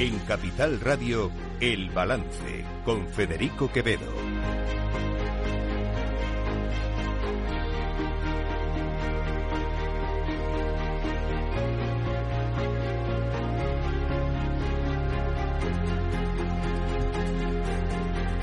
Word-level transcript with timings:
En 0.00 0.18
Capital 0.20 0.80
Radio, 0.80 1.30
El 1.60 1.90
Balance, 1.90 2.64
con 2.86 3.06
Federico 3.08 3.70
Quevedo. 3.70 4.10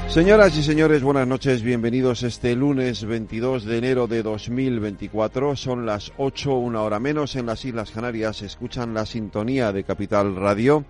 Señoras 0.09 0.55
y 0.57 0.61
señores, 0.61 1.01
buenas 1.01 1.27
noches, 1.27 1.63
bienvenidos 1.63 2.21
este 2.21 2.55
lunes 2.55 3.03
22 3.03 3.65
de 3.65 3.77
enero 3.79 4.05
de 4.05 4.21
2024. 4.21 5.55
Son 5.55 5.87
las 5.87 6.11
8, 6.17 6.53
una 6.53 6.83
hora 6.83 6.99
menos 6.99 7.35
en 7.35 7.47
las 7.47 7.65
Islas 7.65 7.89
Canarias. 7.89 8.43
Escuchan 8.43 8.93
la 8.93 9.07
sintonía 9.07 9.71
de 9.71 9.83
Capital 9.83 10.35
Radio. 10.35 10.85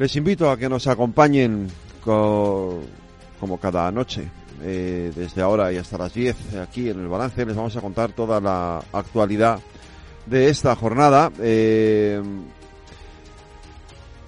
Les 0.00 0.16
invito 0.16 0.50
a 0.50 0.56
que 0.56 0.66
nos 0.66 0.86
acompañen 0.86 1.68
como 2.02 2.80
cada 3.60 3.92
noche, 3.92 4.30
eh, 4.62 5.12
desde 5.14 5.42
ahora 5.42 5.70
y 5.70 5.76
hasta 5.76 5.98
las 5.98 6.14
10 6.14 6.54
aquí 6.54 6.88
en 6.88 7.00
el 7.00 7.08
balance. 7.08 7.44
Les 7.44 7.54
vamos 7.54 7.76
a 7.76 7.82
contar 7.82 8.12
toda 8.12 8.40
la 8.40 8.82
actualidad 8.94 9.60
de 10.24 10.48
esta 10.48 10.74
jornada. 10.74 11.30
Eh, 11.38 12.18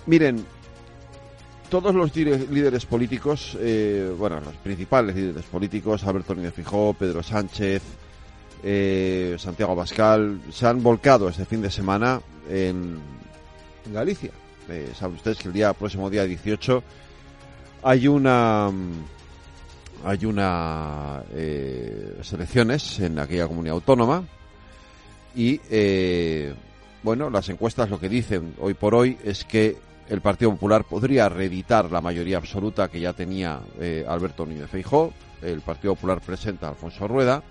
miren, 0.05 0.45
todos 1.71 1.95
los 1.95 2.15
líderes 2.15 2.85
políticos, 2.85 3.57
eh, 3.59 4.15
bueno, 4.19 4.41
los 4.41 4.57
principales 4.57 5.17
líderes 5.17 5.47
políticos, 5.47 6.05
Alberto 6.05 6.35
Núñez 6.35 6.53
Fijó, 6.53 6.93
Pedro 6.93 7.23
Sánchez, 7.23 7.83
Santiago 9.39 9.75
Pascal, 9.75 10.39
se 10.53 10.67
han 10.67 10.83
volcado 10.83 11.31
este 11.31 11.47
fin 11.47 11.63
de 11.63 11.71
semana 11.71 12.21
en, 12.51 13.01
Galicia. 13.91 14.42
Eh, 14.69 14.93
saben 14.95 15.17
ustedes 15.17 15.39
que 15.39 15.49
el 15.49 15.55
día 15.55 15.73
próximo 15.73 16.09
día 16.09 16.25
18 16.25 16.83
hay 17.83 18.07
una 18.07 18.71
hay 20.05 20.25
una 20.25 21.23
elecciones 21.33 23.01
en 23.01 23.19
aquella 23.19 23.49
comunidad 23.49 23.75
autónoma 23.75 24.25
y 25.35 25.61
bueno 27.03 27.29
las 27.29 27.49
encuestas 27.49 27.91
lo 27.91 27.99
que 27.99 28.09
dicen 28.09 28.55
hoy 28.61 28.75
por 28.75 28.95
hoy 28.95 29.19
es 29.25 29.45
que 29.45 29.77
el 30.09 30.21
Partido 30.21 30.51
Popular 30.51 30.85
podría 30.85 31.29
reeditar 31.29 31.91
la 31.91 32.03
mayoría 32.03 32.37
absoluta 32.37 32.89
que 32.89 33.01
ya 33.01 33.13
tenía 33.13 33.61
eh, 33.81 34.05
Alberto 34.07 34.45
Núñez 34.45 34.69
Feijó. 34.69 35.13
El 35.41 35.63
Partido 35.63 35.95
Popular 35.95 36.21
presenta 36.21 36.67
a 36.67 36.71
Alfonso 36.71 37.09
Rueda. 37.09 37.43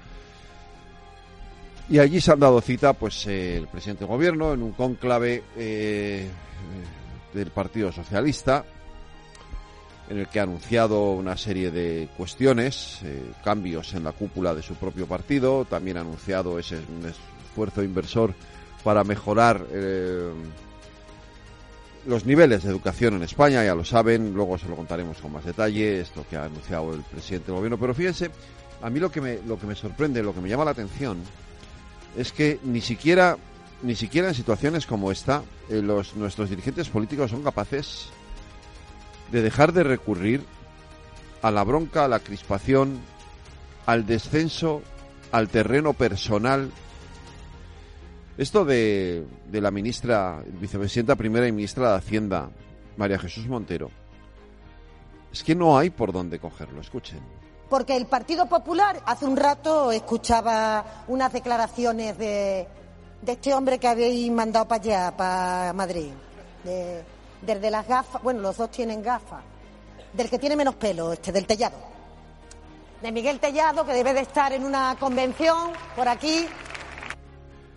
Y 1.89 1.97
allí 1.97 2.21
se 2.21 2.31
han 2.31 2.39
dado 2.39 2.61
cita, 2.61 2.93
pues, 2.93 3.25
eh, 3.25 3.57
el 3.57 3.67
presidente 3.67 4.05
del 4.05 4.13
gobierno 4.13 4.53
en 4.53 4.61
un 4.61 4.73
cónclave 4.73 5.43
eh, 5.57 6.27
del 7.33 7.51
Partido 7.51 7.91
Socialista, 7.91 8.65
en 10.09 10.19
el 10.19 10.27
que 10.27 10.39
ha 10.39 10.43
anunciado 10.43 11.11
una 11.11 11.37
serie 11.37 11.71
de 11.71 12.09
cuestiones, 12.17 12.99
cambios 13.43 13.93
en 13.93 14.03
la 14.03 14.11
cúpula 14.11 14.53
de 14.53 14.61
su 14.61 14.75
propio 14.75 15.07
partido, 15.07 15.65
también 15.65 15.97
ha 15.97 16.01
anunciado 16.01 16.59
ese 16.59 16.79
esfuerzo 17.45 17.83
inversor 17.83 18.33
para 18.83 19.03
mejorar 19.03 19.65
los 22.05 22.25
niveles 22.25 22.63
de 22.63 22.69
educación 22.69 23.15
en 23.15 23.23
España, 23.23 23.63
ya 23.63 23.75
lo 23.75 23.85
saben, 23.85 24.33
luego 24.33 24.57
se 24.57 24.67
lo 24.67 24.75
contaremos 24.75 25.17
con 25.17 25.33
más 25.33 25.45
detalle, 25.45 26.01
esto 26.01 26.25
que 26.29 26.35
ha 26.35 26.45
anunciado 26.45 26.93
el 26.93 27.01
presidente 27.01 27.47
del 27.47 27.55
gobierno, 27.55 27.77
pero 27.77 27.93
fíjense, 27.93 28.31
a 28.81 28.89
mí 28.89 28.99
lo 28.99 29.11
que 29.11 29.21
me, 29.21 29.39
lo 29.45 29.59
que 29.59 29.67
me 29.67 29.75
sorprende, 29.75 30.23
lo 30.23 30.33
que 30.33 30.41
me 30.41 30.49
llama 30.49 30.65
la 30.65 30.71
atención, 30.71 31.19
es 32.17 32.31
que 32.31 32.59
ni 32.63 32.81
siquiera, 32.81 33.37
ni 33.83 33.95
siquiera 33.95 34.29
en 34.29 34.35
situaciones 34.35 34.85
como 34.85 35.11
esta, 35.11 35.43
eh, 35.69 35.81
los, 35.81 36.15
nuestros 36.15 36.49
dirigentes 36.49 36.89
políticos 36.89 37.31
son 37.31 37.43
capaces 37.43 38.09
de 39.31 39.41
dejar 39.41 39.73
de 39.73 39.83
recurrir 39.83 40.43
a 41.41 41.51
la 41.51 41.63
bronca, 41.63 42.05
a 42.05 42.07
la 42.07 42.19
crispación, 42.19 42.99
al 43.85 44.05
descenso, 44.05 44.81
al 45.31 45.47
terreno 45.49 45.93
personal 45.93 46.71
esto 48.41 48.65
de, 48.65 49.27
la 49.51 49.69
ministra, 49.69 50.41
vicepresidenta 50.59 51.15
primera 51.15 51.47
y 51.47 51.51
ministra 51.51 51.91
de 51.91 51.97
Hacienda, 51.97 52.49
María 52.97 53.19
Jesús 53.19 53.47
Montero, 53.47 53.91
es 55.31 55.43
que 55.43 55.53
no 55.53 55.77
hay 55.77 55.89
por 55.89 56.11
dónde 56.11 56.39
cogerlo, 56.39 56.81
escuchen. 56.81 57.19
Porque 57.69 57.95
el 57.95 58.07
Partido 58.07 58.47
Popular, 58.47 58.99
hace 59.05 59.25
un 59.25 59.37
rato 59.37 59.91
escuchaba 59.91 61.03
unas 61.07 61.31
declaraciones 61.31 62.17
de, 62.17 62.67
este 63.25 63.53
hombre 63.53 63.77
que 63.79 63.87
habéis 63.87 64.31
mandado 64.31 64.67
para 64.67 64.81
allá, 64.81 65.17
para 65.17 65.73
Madrid, 65.73 66.11
desde 67.41 67.71
las 67.71 67.87
gafas, 67.87 68.21
bueno, 68.21 68.41
los 68.41 68.57
dos 68.57 68.71
tienen 68.71 69.01
gafas, 69.01 69.43
del 70.13 70.29
que 70.29 70.39
tiene 70.39 70.55
menos 70.55 70.75
pelo, 70.75 71.13
este, 71.13 71.31
del 71.31 71.45
Tellado. 71.45 71.77
De 73.01 73.11
Miguel 73.11 73.39
Tellado, 73.39 73.85
que 73.85 73.93
debe 73.93 74.13
de 74.13 74.21
estar 74.21 74.53
en 74.53 74.63
una 74.63 74.95
convención 74.99 75.71
por 75.95 76.07
aquí, 76.07 76.47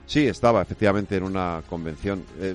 Sí, 0.06 0.26
estaba 0.26 0.60
efectivamente 0.62 1.16
en 1.16 1.22
una 1.22 1.62
convención. 1.68 2.24
Eh, 2.38 2.54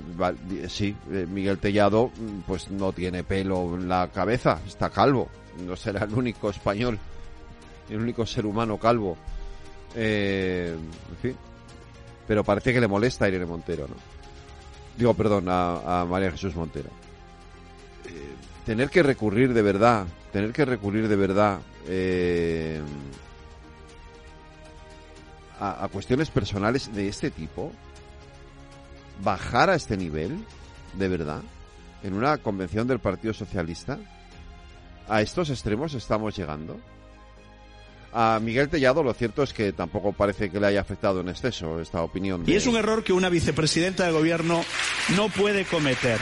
sí, 0.68 0.96
eh, 1.10 1.26
Miguel 1.28 1.58
Tellado 1.58 2.08
mm, 2.08 2.40
pues 2.46 2.70
no 2.70 2.92
tiene 2.92 3.24
pelo 3.24 3.74
en 3.74 3.88
la 3.88 4.08
cabeza, 4.08 4.60
está 4.66 4.90
calvo. 4.90 5.28
No 5.66 5.74
será 5.76 6.04
el 6.04 6.14
único 6.14 6.50
español, 6.50 6.98
el 7.88 8.00
único 8.00 8.24
ser 8.24 8.46
humano 8.46 8.78
calvo. 8.78 9.16
Eh, 9.96 10.76
en 11.10 11.16
fin. 11.16 11.36
Pero 12.30 12.44
parece 12.44 12.72
que 12.72 12.80
le 12.80 12.86
molesta 12.86 13.24
a 13.24 13.28
Irene 13.28 13.44
Montero, 13.44 13.88
¿no? 13.88 13.96
Digo, 14.96 15.14
perdón, 15.14 15.46
a, 15.48 16.06
María 16.08 16.30
Jesús 16.30 16.54
Montero. 16.54 16.88
tener 18.64 18.88
que 18.88 19.02
recurrir 19.02 19.52
de 19.52 19.62
verdad, 19.62 20.06
tener 20.32 20.52
que 20.52 20.64
recurrir 20.64 21.08
de 21.08 21.16
verdad 21.16 21.58
a, 25.58 25.88
cuestiones 25.88 26.30
personales 26.30 26.94
de 26.94 27.08
este 27.08 27.32
tipo, 27.32 27.72
bajar 29.24 29.68
a 29.68 29.74
este 29.74 29.96
nivel, 29.96 30.38
de 30.92 31.08
verdad, 31.08 31.42
en 32.04 32.14
una 32.14 32.38
convención 32.38 32.86
del 32.86 33.00
Partido 33.00 33.34
Socialista, 33.34 33.98
a 35.08 35.20
estos 35.20 35.50
extremos 35.50 35.94
estamos 35.94 36.36
llegando. 36.36 36.78
A 38.12 38.40
Miguel 38.42 38.68
Tellado 38.68 39.02
lo 39.02 39.14
cierto 39.14 39.42
es 39.42 39.52
que 39.52 39.72
tampoco 39.72 40.12
parece 40.12 40.50
que 40.50 40.58
le 40.58 40.66
haya 40.66 40.80
afectado 40.80 41.20
en 41.20 41.28
exceso 41.28 41.80
esta 41.80 42.02
opinión. 42.02 42.42
Y 42.46 42.54
es 42.54 42.66
un 42.66 42.76
error 42.76 43.04
que 43.04 43.12
una 43.12 43.28
vicepresidenta 43.28 44.04
de 44.04 44.12
gobierno 44.12 44.64
no 45.16 45.28
puede 45.28 45.64
cometer. 45.64 46.18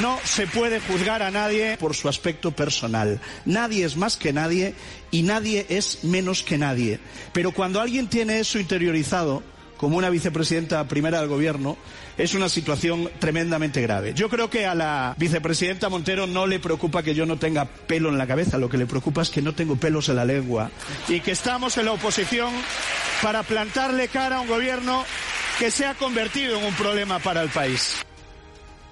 No 0.00 0.18
se 0.24 0.46
puede 0.46 0.80
juzgar 0.80 1.22
a 1.22 1.30
nadie 1.30 1.76
por 1.78 1.94
su 1.94 2.08
aspecto 2.08 2.52
personal. 2.52 3.20
Nadie 3.44 3.84
es 3.84 3.96
más 3.96 4.16
que 4.16 4.32
nadie 4.32 4.74
y 5.10 5.22
nadie 5.22 5.66
es 5.68 6.04
menos 6.04 6.42
que 6.42 6.58
nadie. 6.58 7.00
Pero 7.32 7.52
cuando 7.52 7.80
alguien 7.80 8.08
tiene 8.08 8.38
eso 8.40 8.58
interiorizado, 8.58 9.42
como 9.78 9.96
una 9.96 10.10
vicepresidenta 10.10 10.86
primera 10.86 11.20
del 11.20 11.28
gobierno, 11.28 11.78
es 12.18 12.34
una 12.34 12.48
situación 12.48 13.08
tremendamente 13.18 13.80
grave. 13.80 14.12
Yo 14.12 14.28
creo 14.28 14.50
que 14.50 14.66
a 14.66 14.74
la 14.74 15.14
vicepresidenta 15.16 15.88
Montero 15.88 16.26
no 16.26 16.46
le 16.46 16.58
preocupa 16.58 17.02
que 17.02 17.14
yo 17.14 17.24
no 17.24 17.38
tenga 17.38 17.64
pelo 17.64 18.10
en 18.10 18.18
la 18.18 18.26
cabeza, 18.26 18.58
lo 18.58 18.68
que 18.68 18.76
le 18.76 18.86
preocupa 18.86 19.22
es 19.22 19.30
que 19.30 19.40
no 19.40 19.54
tengo 19.54 19.76
pelos 19.76 20.08
en 20.08 20.16
la 20.16 20.24
lengua 20.24 20.70
y 21.08 21.20
que 21.20 21.30
estamos 21.30 21.78
en 21.78 21.86
la 21.86 21.92
oposición 21.92 22.52
para 23.22 23.42
plantarle 23.42 24.08
cara 24.08 24.36
a 24.36 24.40
un 24.40 24.48
gobierno 24.48 25.04
que 25.58 25.70
se 25.70 25.86
ha 25.86 25.94
convertido 25.94 26.58
en 26.58 26.64
un 26.64 26.74
problema 26.74 27.18
para 27.20 27.42
el 27.42 27.48
país. 27.48 28.04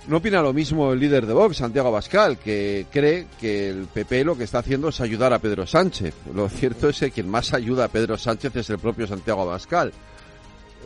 No 0.08 0.18
opina 0.18 0.40
lo 0.40 0.52
mismo 0.52 0.92
el 0.92 1.00
líder 1.00 1.26
de 1.26 1.32
Vox, 1.32 1.56
Santiago 1.56 1.88
Abascal, 1.88 2.38
que 2.38 2.86
cree 2.92 3.26
que 3.40 3.70
el 3.70 3.86
PP 3.86 4.22
lo 4.22 4.38
que 4.38 4.44
está 4.44 4.60
haciendo 4.60 4.88
es 4.88 5.00
ayudar 5.00 5.32
a 5.32 5.40
Pedro 5.40 5.66
Sánchez. 5.66 6.14
Lo 6.32 6.48
cierto 6.48 6.88
es 6.88 7.00
que 7.00 7.10
quien 7.10 7.28
más 7.28 7.52
ayuda 7.52 7.86
a 7.86 7.88
Pedro 7.88 8.16
Sánchez 8.16 8.54
es 8.54 8.70
el 8.70 8.78
propio 8.78 9.08
Santiago 9.08 9.42
Abascal, 9.42 9.92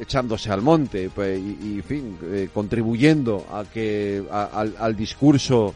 echándose 0.00 0.50
al 0.50 0.62
monte 0.62 1.11
pues, 1.14 1.38
y, 1.38 1.76
en 1.76 1.85
fin, 1.85 2.19
eh, 2.32 2.49
contribuyendo 2.52 3.47
a 3.52 3.64
que 3.64 4.25
al, 4.31 4.97
discurso 4.97 5.75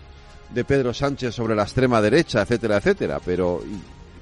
de 0.50 0.65
Pedro 0.65 0.94
Sánchez 0.94 1.35
sobre 1.35 1.55
la 1.55 1.65
extrema 1.65 2.00
derecha, 2.00 2.43
etcétera, 2.43 2.79
etcétera. 2.79 3.21
Pero, 3.25 3.61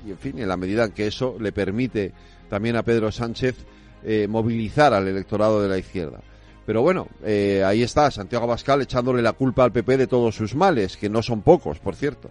y, 0.04 0.10
en 0.10 0.18
fin, 0.18 0.38
en 0.38 0.48
la 0.48 0.56
medida 0.56 0.84
en 0.84 0.92
que 0.92 1.06
eso 1.06 1.36
le 1.38 1.52
permite 1.52 2.12
también 2.48 2.76
a 2.76 2.82
Pedro 2.82 3.12
Sánchez 3.12 3.56
eh, 4.04 4.26
movilizar 4.28 4.92
al 4.92 5.06
electorado 5.06 5.62
de 5.62 5.68
la 5.68 5.78
izquierda. 5.78 6.20
Pero 6.66 6.82
bueno, 6.82 7.08
eh, 7.24 7.62
ahí 7.64 7.82
está 7.82 8.10
Santiago 8.10 8.44
Abascal 8.44 8.82
echándole 8.82 9.22
la 9.22 9.32
culpa 9.32 9.64
al 9.64 9.72
PP 9.72 9.96
de 9.96 10.06
todos 10.06 10.34
sus 10.34 10.54
males, 10.54 10.96
que 10.96 11.08
no 11.08 11.22
son 11.22 11.42
pocos, 11.42 11.78
por 11.78 11.96
cierto. 11.96 12.30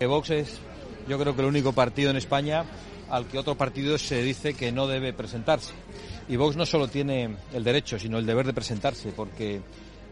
Vox 0.00 0.30
es, 0.30 0.58
yo 1.08 1.18
creo 1.18 1.34
que 1.34 1.40
el 1.40 1.48
único 1.48 1.72
partido 1.72 2.10
en 2.10 2.16
España 2.16 2.64
al 3.10 3.26
que 3.26 3.38
otro 3.38 3.54
partido 3.54 3.96
se 3.98 4.22
dice 4.22 4.54
que 4.54 4.72
no 4.72 4.86
debe 4.86 5.12
presentarse. 5.12 5.72
Y 6.28 6.36
Vox 6.36 6.56
no 6.56 6.64
solo 6.64 6.88
tiene 6.88 7.36
el 7.52 7.64
derecho, 7.64 7.98
sino 7.98 8.18
el 8.18 8.26
deber 8.26 8.46
de 8.46 8.54
presentarse, 8.54 9.12
porque 9.12 9.60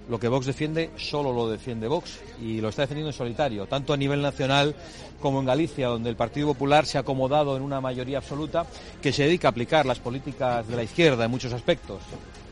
lo 0.09 0.19
que 0.19 0.29
Vox 0.29 0.47
defiende 0.47 0.91
solo 0.97 1.33
lo 1.33 1.49
defiende 1.49 1.89
Vox 1.89 2.21
y 2.41 2.61
lo 2.61 2.69
está 2.69 2.83
defendiendo 2.83 3.11
en 3.11 3.17
solitario, 3.17 3.67
tanto 3.67 3.93
a 3.93 3.97
nivel 3.97 4.21
nacional 4.21 4.75
como 5.21 5.41
en 5.41 5.47
Galicia, 5.47 5.89
donde 5.89 6.11
el 6.11 6.17
Partido 6.17 6.49
Popular 6.49 6.87
se 6.87 6.99
ha 6.99 7.03
acomodado 7.03 7.57
en 7.57 7.63
una 7.63 7.81
mayoría 7.81 8.19
absoluta 8.19 8.67
que 9.01 9.13
se 9.13 9.25
dedica 9.25 9.49
a 9.49 9.51
aplicar 9.53 9.87
las 9.87 10.01
políticas 10.01 10.67
de 10.67 10.77
la 10.77 10.83
izquierda 10.83 11.25
en 11.25 11.31
muchos 11.31 11.53
aspectos, 11.53 12.03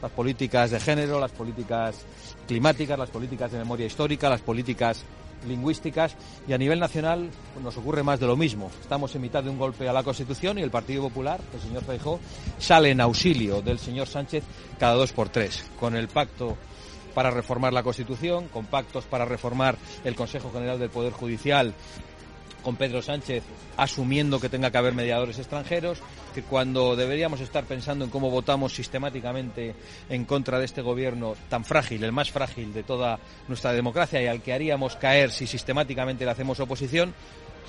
las 0.00 0.10
políticas 0.12 0.70
de 0.70 0.80
género, 0.80 1.18
las 1.18 1.32
políticas 1.32 1.96
climáticas, 2.46 2.98
las 2.98 3.10
políticas 3.10 3.52
de 3.52 3.58
memoria 3.58 3.86
histórica, 3.86 4.30
las 4.30 4.40
políticas 4.40 5.04
lingüísticas 5.46 6.16
y 6.46 6.52
a 6.52 6.58
nivel 6.58 6.78
nacional 6.78 7.31
pues, 7.52 7.64
nos 7.64 7.76
ocurre 7.76 8.02
más 8.02 8.20
de 8.20 8.26
lo 8.26 8.37
mismo. 8.37 8.70
Estamos 8.81 9.14
en 9.14 9.22
mitad 9.22 9.42
de 9.42 9.50
un 9.50 9.58
golpe 9.58 9.88
a 9.88 9.92
la 9.92 10.02
Constitución 10.02 10.58
y 10.58 10.62
el 10.62 10.70
Partido 10.70 11.02
Popular, 11.02 11.40
el 11.54 11.60
señor 11.60 11.84
Feijó, 11.84 12.20
sale 12.58 12.90
en 12.90 13.00
auxilio 13.00 13.62
del 13.62 13.78
señor 13.78 14.06
Sánchez 14.06 14.44
cada 14.78 14.94
dos 14.94 15.12
por 15.12 15.28
tres, 15.28 15.64
con 15.78 15.96
el 15.96 16.08
pacto 16.08 16.56
para 17.14 17.31
reformar 17.31 17.72
la 17.72 17.82
Constitución, 17.82 18.48
con 18.48 18.66
pactos 18.66 19.04
para 19.04 19.25
reformar 19.25 19.76
el 20.04 20.14
Consejo 20.14 20.50
General 20.52 20.78
del 20.78 20.90
Poder 20.90 21.12
Judicial 21.12 21.75
con 22.60 22.76
Pedro 22.76 23.02
Sánchez 23.02 23.42
asumiendo 23.76 24.40
que 24.40 24.48
tenga 24.48 24.70
que 24.70 24.78
haber 24.78 24.94
mediadores 24.94 25.38
extranjeros, 25.38 25.98
que 26.34 26.42
cuando 26.42 26.96
deberíamos 26.96 27.40
estar 27.40 27.64
pensando 27.64 28.04
en 28.04 28.10
cómo 28.10 28.30
votamos 28.30 28.74
sistemáticamente 28.74 29.74
en 30.08 30.24
contra 30.24 30.58
de 30.58 30.64
este 30.64 30.82
gobierno 30.82 31.34
tan 31.48 31.64
frágil, 31.64 32.04
el 32.04 32.12
más 32.12 32.30
frágil 32.30 32.72
de 32.72 32.82
toda 32.82 33.18
nuestra 33.48 33.72
democracia 33.72 34.22
y 34.22 34.26
al 34.26 34.42
que 34.42 34.52
haríamos 34.52 34.96
caer 34.96 35.30
si 35.30 35.46
sistemáticamente 35.46 36.24
le 36.24 36.30
hacemos 36.30 36.60
oposición, 36.60 37.14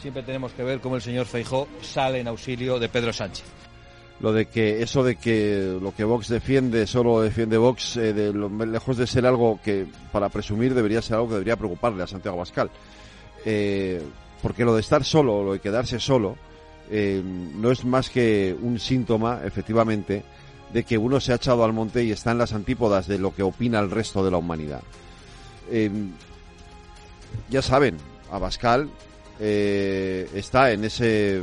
siempre 0.01 0.23
tenemos 0.23 0.51
que 0.53 0.63
ver 0.63 0.79
cómo 0.79 0.95
el 0.95 1.01
señor 1.01 1.25
Feijó 1.25 1.67
sale 1.81 2.19
en 2.19 2.27
auxilio 2.27 2.79
de 2.79 2.89
Pedro 2.89 3.13
Sánchez. 3.13 3.45
Lo 4.19 4.31
de 4.31 4.45
que 4.45 4.83
eso 4.83 5.03
de 5.03 5.15
que 5.15 5.79
lo 5.81 5.95
que 5.95 6.03
Vox 6.03 6.27
defiende 6.27 6.85
solo 6.85 7.21
defiende 7.21 7.57
Vox 7.57 7.97
eh, 7.97 8.31
lejos 8.67 8.97
de 8.97 9.07
ser 9.07 9.25
algo 9.25 9.59
que 9.63 9.87
para 10.11 10.29
presumir 10.29 10.75
debería 10.75 11.01
ser 11.01 11.15
algo 11.15 11.29
que 11.29 11.33
debería 11.33 11.55
preocuparle 11.55 12.03
a 12.03 12.07
Santiago 12.07 12.37
Bascal 12.37 12.69
eh, 13.45 14.01
porque 14.41 14.65
lo 14.65 14.75
de 14.75 14.81
estar 14.81 15.03
solo, 15.03 15.43
lo 15.43 15.53
de 15.53 15.59
quedarse 15.59 15.99
solo, 15.99 16.35
eh, 16.89 17.21
no 17.23 17.71
es 17.71 17.85
más 17.85 18.09
que 18.09 18.55
un 18.59 18.79
síntoma, 18.79 19.41
efectivamente, 19.45 20.23
de 20.73 20.83
que 20.83 20.97
uno 20.97 21.19
se 21.19 21.31
ha 21.31 21.35
echado 21.35 21.63
al 21.63 21.73
monte 21.73 22.03
y 22.03 22.11
está 22.11 22.31
en 22.31 22.37
las 22.37 22.53
antípodas 22.53 23.07
de 23.07 23.19
lo 23.19 23.33
que 23.33 23.43
opina 23.43 23.79
el 23.79 23.91
resto 23.91 24.23
de 24.23 24.31
la 24.31 24.37
humanidad. 24.37 24.81
Eh, 25.69 25.89
ya 27.49 27.61
saben, 27.61 27.97
Abascal 28.31 28.89
eh, 29.39 30.29
está 30.33 30.71
en 30.71 30.83
ese 30.85 31.41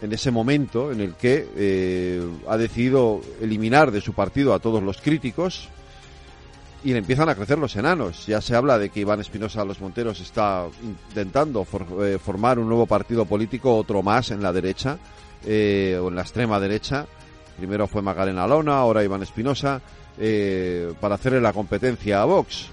en 0.00 0.12
ese 0.12 0.30
momento 0.30 0.92
en 0.92 1.00
el 1.00 1.14
que 1.14 2.22
ha 2.46 2.56
decidido 2.56 3.20
eliminar 3.40 3.90
de 3.90 4.00
su 4.00 4.12
partido 4.12 4.54
a 4.54 4.60
todos 4.60 4.80
los 4.80 5.00
críticos, 5.00 5.68
y 6.84 6.92
le 6.92 6.98
empiezan 6.98 7.28
a 7.28 7.34
crecer 7.34 7.58
los 7.58 7.74
enanos. 7.76 8.26
Ya 8.26 8.40
se 8.40 8.54
habla 8.54 8.78
de 8.78 8.90
que 8.90 9.00
Iván 9.00 9.20
Espinosa 9.20 9.64
Los 9.64 9.80
Monteros 9.80 10.20
está 10.20 10.66
intentando 10.82 11.66
eh, 12.00 12.18
formar 12.18 12.58
un 12.58 12.68
nuevo 12.68 12.86
partido 12.86 13.24
político, 13.24 13.76
otro 13.76 14.02
más 14.02 14.30
en 14.30 14.42
la 14.42 14.52
derecha 14.52 14.98
eh, 15.44 15.98
o 16.00 16.08
en 16.08 16.14
la 16.14 16.22
extrema 16.22 16.60
derecha. 16.60 17.06
Primero 17.56 17.88
fue 17.88 18.02
Magalena 18.02 18.46
Lona, 18.46 18.78
ahora 18.78 19.02
Iván 19.02 19.22
Espinosa, 19.22 19.80
eh, 20.18 20.92
para 21.00 21.16
hacerle 21.16 21.40
la 21.40 21.52
competencia 21.52 22.22
a 22.22 22.24
Vox. 22.24 22.68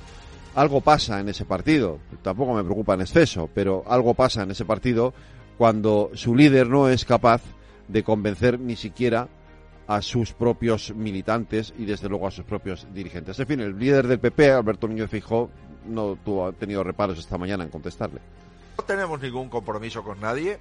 Algo 0.53 0.81
pasa 0.81 1.19
en 1.19 1.27
ese 1.27 1.43
partido, 1.43 1.99
tampoco 2.21 2.53
me 2.53 2.63
preocupa 2.63 2.93
en 2.93 3.01
exceso, 3.01 3.49
pero 3.53 3.83
algo 3.87 4.13
pasa 4.13 4.43
en 4.43 4.51
ese 4.51 4.63
partido 4.63 5.13
cuando 5.57 6.11
su 6.13 6.35
líder 6.35 6.69
no 6.69 6.87
es 6.87 7.03
capaz 7.03 7.41
de 7.87 8.03
convencer 8.03 8.59
ni 8.59 8.75
siquiera 8.75 9.27
a 9.87 10.01
sus 10.01 10.33
propios 10.33 10.93
militantes 10.93 11.73
y 11.77 11.85
desde 11.85 12.09
luego 12.09 12.27
a 12.27 12.31
sus 12.31 12.45
propios 12.45 12.87
dirigentes. 12.93 13.39
En 13.39 13.47
fin, 13.47 13.59
el 13.59 13.77
líder 13.77 14.07
del 14.07 14.19
PP, 14.19 14.51
Alberto 14.51 14.87
Núñez 14.87 15.09
Fijó, 15.09 15.49
no 15.85 16.17
tuvo, 16.23 16.47
ha 16.47 16.51
tenido 16.53 16.83
reparos 16.83 17.19
esta 17.19 17.37
mañana 17.37 17.63
en 17.63 17.69
contestarle. 17.69 18.19
No 18.77 18.83
tenemos 18.83 19.21
ningún 19.21 19.49
compromiso 19.49 20.03
con 20.03 20.19
nadie, 20.19 20.59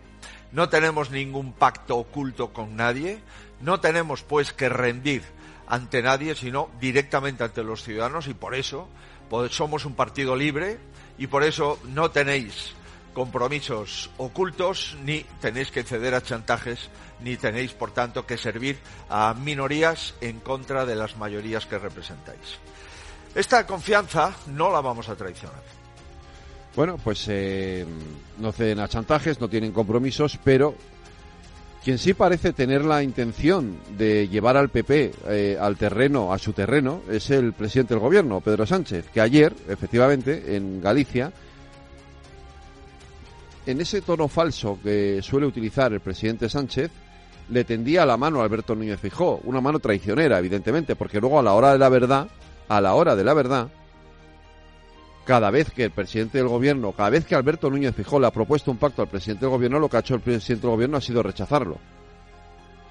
no 0.52 0.68
tenemos 0.68 1.10
ningún 1.10 1.52
pacto 1.52 1.96
oculto 1.96 2.52
con 2.52 2.76
nadie, 2.76 3.18
no 3.60 3.80
tenemos 3.80 4.22
pues 4.22 4.52
que 4.52 4.68
rendir 4.68 5.22
ante 5.66 6.02
nadie, 6.02 6.34
sino 6.34 6.68
directamente 6.80 7.44
ante 7.44 7.64
los 7.64 7.82
ciudadanos 7.82 8.28
y 8.28 8.34
por 8.34 8.54
eso 8.54 8.88
somos 9.50 9.84
un 9.84 9.94
partido 9.94 10.36
libre 10.36 10.78
y 11.18 11.26
por 11.26 11.42
eso 11.42 11.78
no 11.88 12.10
tenéis 12.10 12.74
compromisos 13.14 14.10
ocultos 14.18 14.98
ni 15.02 15.24
tenéis 15.40 15.70
que 15.70 15.84
ceder 15.84 16.14
a 16.14 16.22
chantajes 16.22 16.90
ni 17.20 17.36
tenéis, 17.36 17.72
por 17.72 17.92
tanto, 17.92 18.26
que 18.26 18.36
servir 18.36 18.76
a 19.08 19.32
minorías 19.32 20.14
en 20.20 20.40
contra 20.40 20.84
de 20.84 20.96
las 20.96 21.16
mayorías 21.16 21.64
que 21.64 21.78
representáis. 21.78 22.58
Esta 23.34 23.66
confianza 23.66 24.34
no 24.48 24.70
la 24.70 24.80
vamos 24.80 25.08
a 25.08 25.16
traicionar. 25.16 25.62
Bueno, 26.76 26.98
pues 27.02 27.24
eh, 27.28 27.86
no 28.38 28.52
ceden 28.52 28.80
a 28.80 28.88
chantajes, 28.88 29.40
no 29.40 29.48
tienen 29.48 29.72
compromisos, 29.72 30.38
pero 30.42 30.74
quien 31.84 31.98
sí 31.98 32.14
parece 32.14 32.52
tener 32.52 32.84
la 32.84 33.02
intención 33.02 33.78
de 33.96 34.28
llevar 34.28 34.56
al 34.56 34.70
PP 34.70 35.12
eh, 35.28 35.58
al 35.60 35.76
terreno, 35.76 36.32
a 36.32 36.38
su 36.38 36.52
terreno, 36.52 37.02
es 37.10 37.30
el 37.30 37.52
presidente 37.52 37.94
del 37.94 38.00
gobierno, 38.00 38.40
Pedro 38.40 38.66
Sánchez, 38.66 39.06
que 39.12 39.20
ayer, 39.20 39.52
efectivamente, 39.68 40.56
en 40.56 40.80
Galicia, 40.80 41.32
en 43.66 43.80
ese 43.80 44.02
tono 44.02 44.28
falso 44.28 44.78
que 44.82 45.20
suele 45.22 45.46
utilizar 45.46 45.92
el 45.92 46.00
presidente 46.00 46.48
Sánchez, 46.48 46.90
le 47.48 47.64
tendía 47.64 48.06
la 48.06 48.16
mano 48.16 48.40
a 48.40 48.44
Alberto 48.44 48.74
Núñez 48.74 49.00
Fijó, 49.00 49.40
una 49.44 49.60
mano 49.60 49.78
traicionera, 49.78 50.38
evidentemente, 50.38 50.96
porque 50.96 51.20
luego 51.20 51.38
a 51.38 51.42
la 51.42 51.52
hora 51.54 51.72
de 51.72 51.78
la 51.78 51.88
verdad, 51.88 52.28
a 52.68 52.80
la 52.80 52.94
hora 52.94 53.16
de 53.16 53.24
la 53.24 53.34
verdad, 53.34 53.68
cada 55.24 55.50
vez 55.50 55.70
que 55.70 55.84
el 55.84 55.90
presidente 55.90 56.38
del 56.38 56.48
gobierno, 56.48 56.92
cada 56.92 57.10
vez 57.10 57.24
que 57.24 57.34
Alberto 57.34 57.70
Núñez 57.70 57.94
Fijó 57.94 58.20
le 58.20 58.26
ha 58.26 58.30
propuesto 58.30 58.70
un 58.70 58.76
pacto 58.76 59.02
al 59.02 59.08
presidente 59.08 59.46
del 59.46 59.54
gobierno, 59.54 59.78
lo 59.78 59.88
que 59.88 59.96
ha 59.96 60.00
hecho 60.00 60.14
el 60.14 60.20
presidente 60.20 60.66
del 60.66 60.74
gobierno 60.74 60.96
ha 60.98 61.00
sido 61.00 61.22
rechazarlo. 61.22 61.78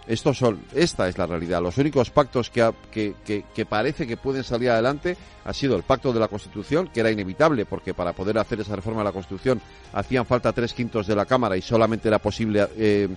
Estos 0.05 0.37
son, 0.37 0.59
esta 0.73 1.07
es 1.07 1.17
la 1.17 1.25
realidad. 1.25 1.61
Los 1.61 1.77
únicos 1.77 2.09
pactos 2.09 2.49
que, 2.49 2.73
que, 2.91 3.15
que, 3.53 3.65
parece 3.65 4.05
que 4.05 4.17
pueden 4.17 4.43
salir 4.43 4.69
adelante 4.69 5.15
ha 5.45 5.53
sido 5.53 5.77
el 5.77 5.83
pacto 5.83 6.11
de 6.11 6.19
la 6.19 6.27
Constitución, 6.27 6.89
que 6.93 6.99
era 6.99 7.11
inevitable, 7.11 7.65
porque 7.65 7.93
para 7.93 8.11
poder 8.11 8.37
hacer 8.37 8.59
esa 8.59 8.75
reforma 8.75 8.99
de 8.99 9.05
la 9.05 9.11
Constitución 9.13 9.61
hacían 9.93 10.25
falta 10.25 10.51
tres 10.51 10.73
quintos 10.73 11.07
de 11.07 11.15
la 11.15 11.25
Cámara 11.25 11.55
y 11.55 11.61
solamente 11.61 12.09
era 12.09 12.19
posible 12.19 12.67
eh, 12.77 13.07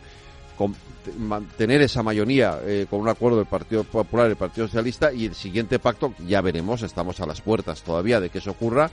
mantener 1.18 1.82
esa 1.82 2.02
mayoría 2.02 2.60
eh, 2.64 2.86
con 2.88 3.00
un 3.00 3.08
acuerdo 3.08 3.38
del 3.38 3.46
Partido 3.46 3.82
Popular 3.84 4.28
y 4.28 4.30
el 4.30 4.36
Partido 4.36 4.66
Socialista 4.66 5.12
y 5.12 5.26
el 5.26 5.34
siguiente 5.34 5.78
pacto, 5.78 6.14
ya 6.26 6.40
veremos, 6.40 6.82
estamos 6.82 7.20
a 7.20 7.26
las 7.26 7.40
puertas 7.40 7.82
todavía 7.82 8.20
de 8.20 8.30
que 8.30 8.38
eso 8.38 8.52
ocurra, 8.52 8.90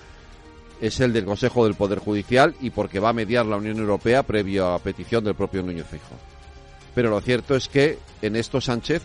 es 0.81 0.99
el 0.99 1.13
del 1.13 1.25
Consejo 1.25 1.63
del 1.63 1.75
Poder 1.75 1.99
Judicial 1.99 2.55
y 2.59 2.71
porque 2.71 2.99
va 2.99 3.09
a 3.09 3.13
mediar 3.13 3.45
la 3.45 3.57
Unión 3.57 3.77
Europea 3.77 4.23
previo 4.23 4.73
a 4.73 4.79
petición 4.79 5.23
del 5.23 5.35
propio 5.35 5.61
Núñez 5.61 5.85
Fijo. 5.85 6.32
Pero 6.95 7.09
lo 7.09 7.21
cierto 7.21 7.55
es 7.55 7.67
que 7.67 7.97
en 8.21 8.35
esto 8.35 8.61
Sánchez 8.61 9.01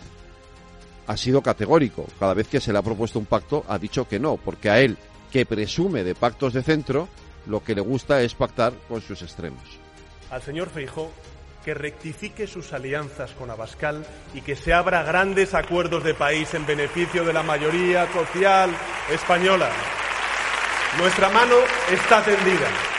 ha 1.07 1.17
sido 1.17 1.41
categórico. 1.41 2.05
Cada 2.19 2.33
vez 2.33 2.47
que 2.47 2.59
se 2.59 2.71
le 2.71 2.79
ha 2.79 2.83
propuesto 2.83 3.19
un 3.19 3.25
pacto 3.25 3.65
ha 3.67 3.79
dicho 3.79 4.07
que 4.07 4.19
no, 4.19 4.37
porque 4.37 4.69
a 4.69 4.79
él, 4.79 4.97
que 5.31 5.45
presume 5.45 6.03
de 6.03 6.15
pactos 6.15 6.53
de 6.53 6.63
centro, 6.63 7.09
lo 7.47 7.63
que 7.63 7.75
le 7.75 7.81
gusta 7.81 8.21
es 8.21 8.35
pactar 8.35 8.73
con 8.87 9.01
sus 9.01 9.21
extremos. 9.21 9.63
Al 10.29 10.41
señor 10.41 10.69
Feijó 10.69 11.11
que 11.63 11.73
rectifique 11.73 12.47
sus 12.47 12.73
alianzas 12.73 13.31
con 13.31 13.49
Abascal 13.49 14.05
y 14.33 14.41
que 14.41 14.55
se 14.55 14.73
abra 14.73 15.03
grandes 15.03 15.53
acuerdos 15.53 16.03
de 16.03 16.13
país 16.13 16.53
en 16.53 16.65
beneficio 16.65 17.25
de 17.25 17.33
la 17.33 17.43
mayoría 17.43 18.11
social 18.13 18.71
española. 19.11 19.69
Nuestra 20.97 21.29
mano 21.29 21.55
está 21.91 22.23
tendida. 22.23 22.98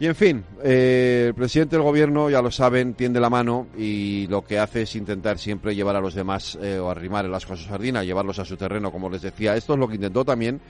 Y 0.00 0.06
en 0.06 0.14
fin, 0.14 0.44
eh, 0.62 1.26
el 1.28 1.34
presidente 1.34 1.76
del 1.76 1.84
gobierno, 1.84 2.28
ya 2.28 2.42
lo 2.42 2.50
saben, 2.50 2.94
tiende 2.94 3.20
la 3.20 3.30
mano 3.30 3.68
y 3.78 4.26
lo 4.26 4.44
que 4.44 4.58
hace 4.58 4.82
es 4.82 4.96
intentar 4.96 5.38
siempre 5.38 5.74
llevar 5.74 5.94
a 5.94 6.00
los 6.00 6.14
demás 6.14 6.58
eh, 6.60 6.78
o 6.78 6.90
arrimar 6.90 7.24
el 7.24 7.34
asco 7.34 7.52
a 7.52 7.56
su 7.56 7.64
sardina, 7.64 8.02
llevarlos 8.02 8.40
a 8.40 8.44
su 8.44 8.56
terreno, 8.56 8.90
como 8.90 9.08
les 9.08 9.22
decía. 9.22 9.56
Esto 9.56 9.74
es 9.74 9.78
lo 9.78 9.86
que 9.86 9.94
intentó 9.94 10.24
también 10.24 10.60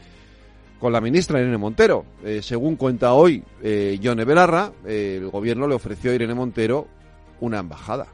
con 0.79 0.93
la 0.93 1.01
ministra 1.01 1.41
Irene 1.41 1.57
Montero. 1.57 2.05
Eh, 2.23 2.41
según 2.43 2.77
cuenta 2.77 3.15
hoy 3.15 3.43
eh, 3.63 3.99
Yone 4.01 4.27
Belarra, 4.27 4.71
el 4.85 5.31
gobierno 5.31 5.67
le 5.67 5.75
ofreció 5.75 6.11
a 6.11 6.15
Irene 6.15 6.35
Montero 6.35 6.87
una 7.41 7.61
embajada. 7.61 8.07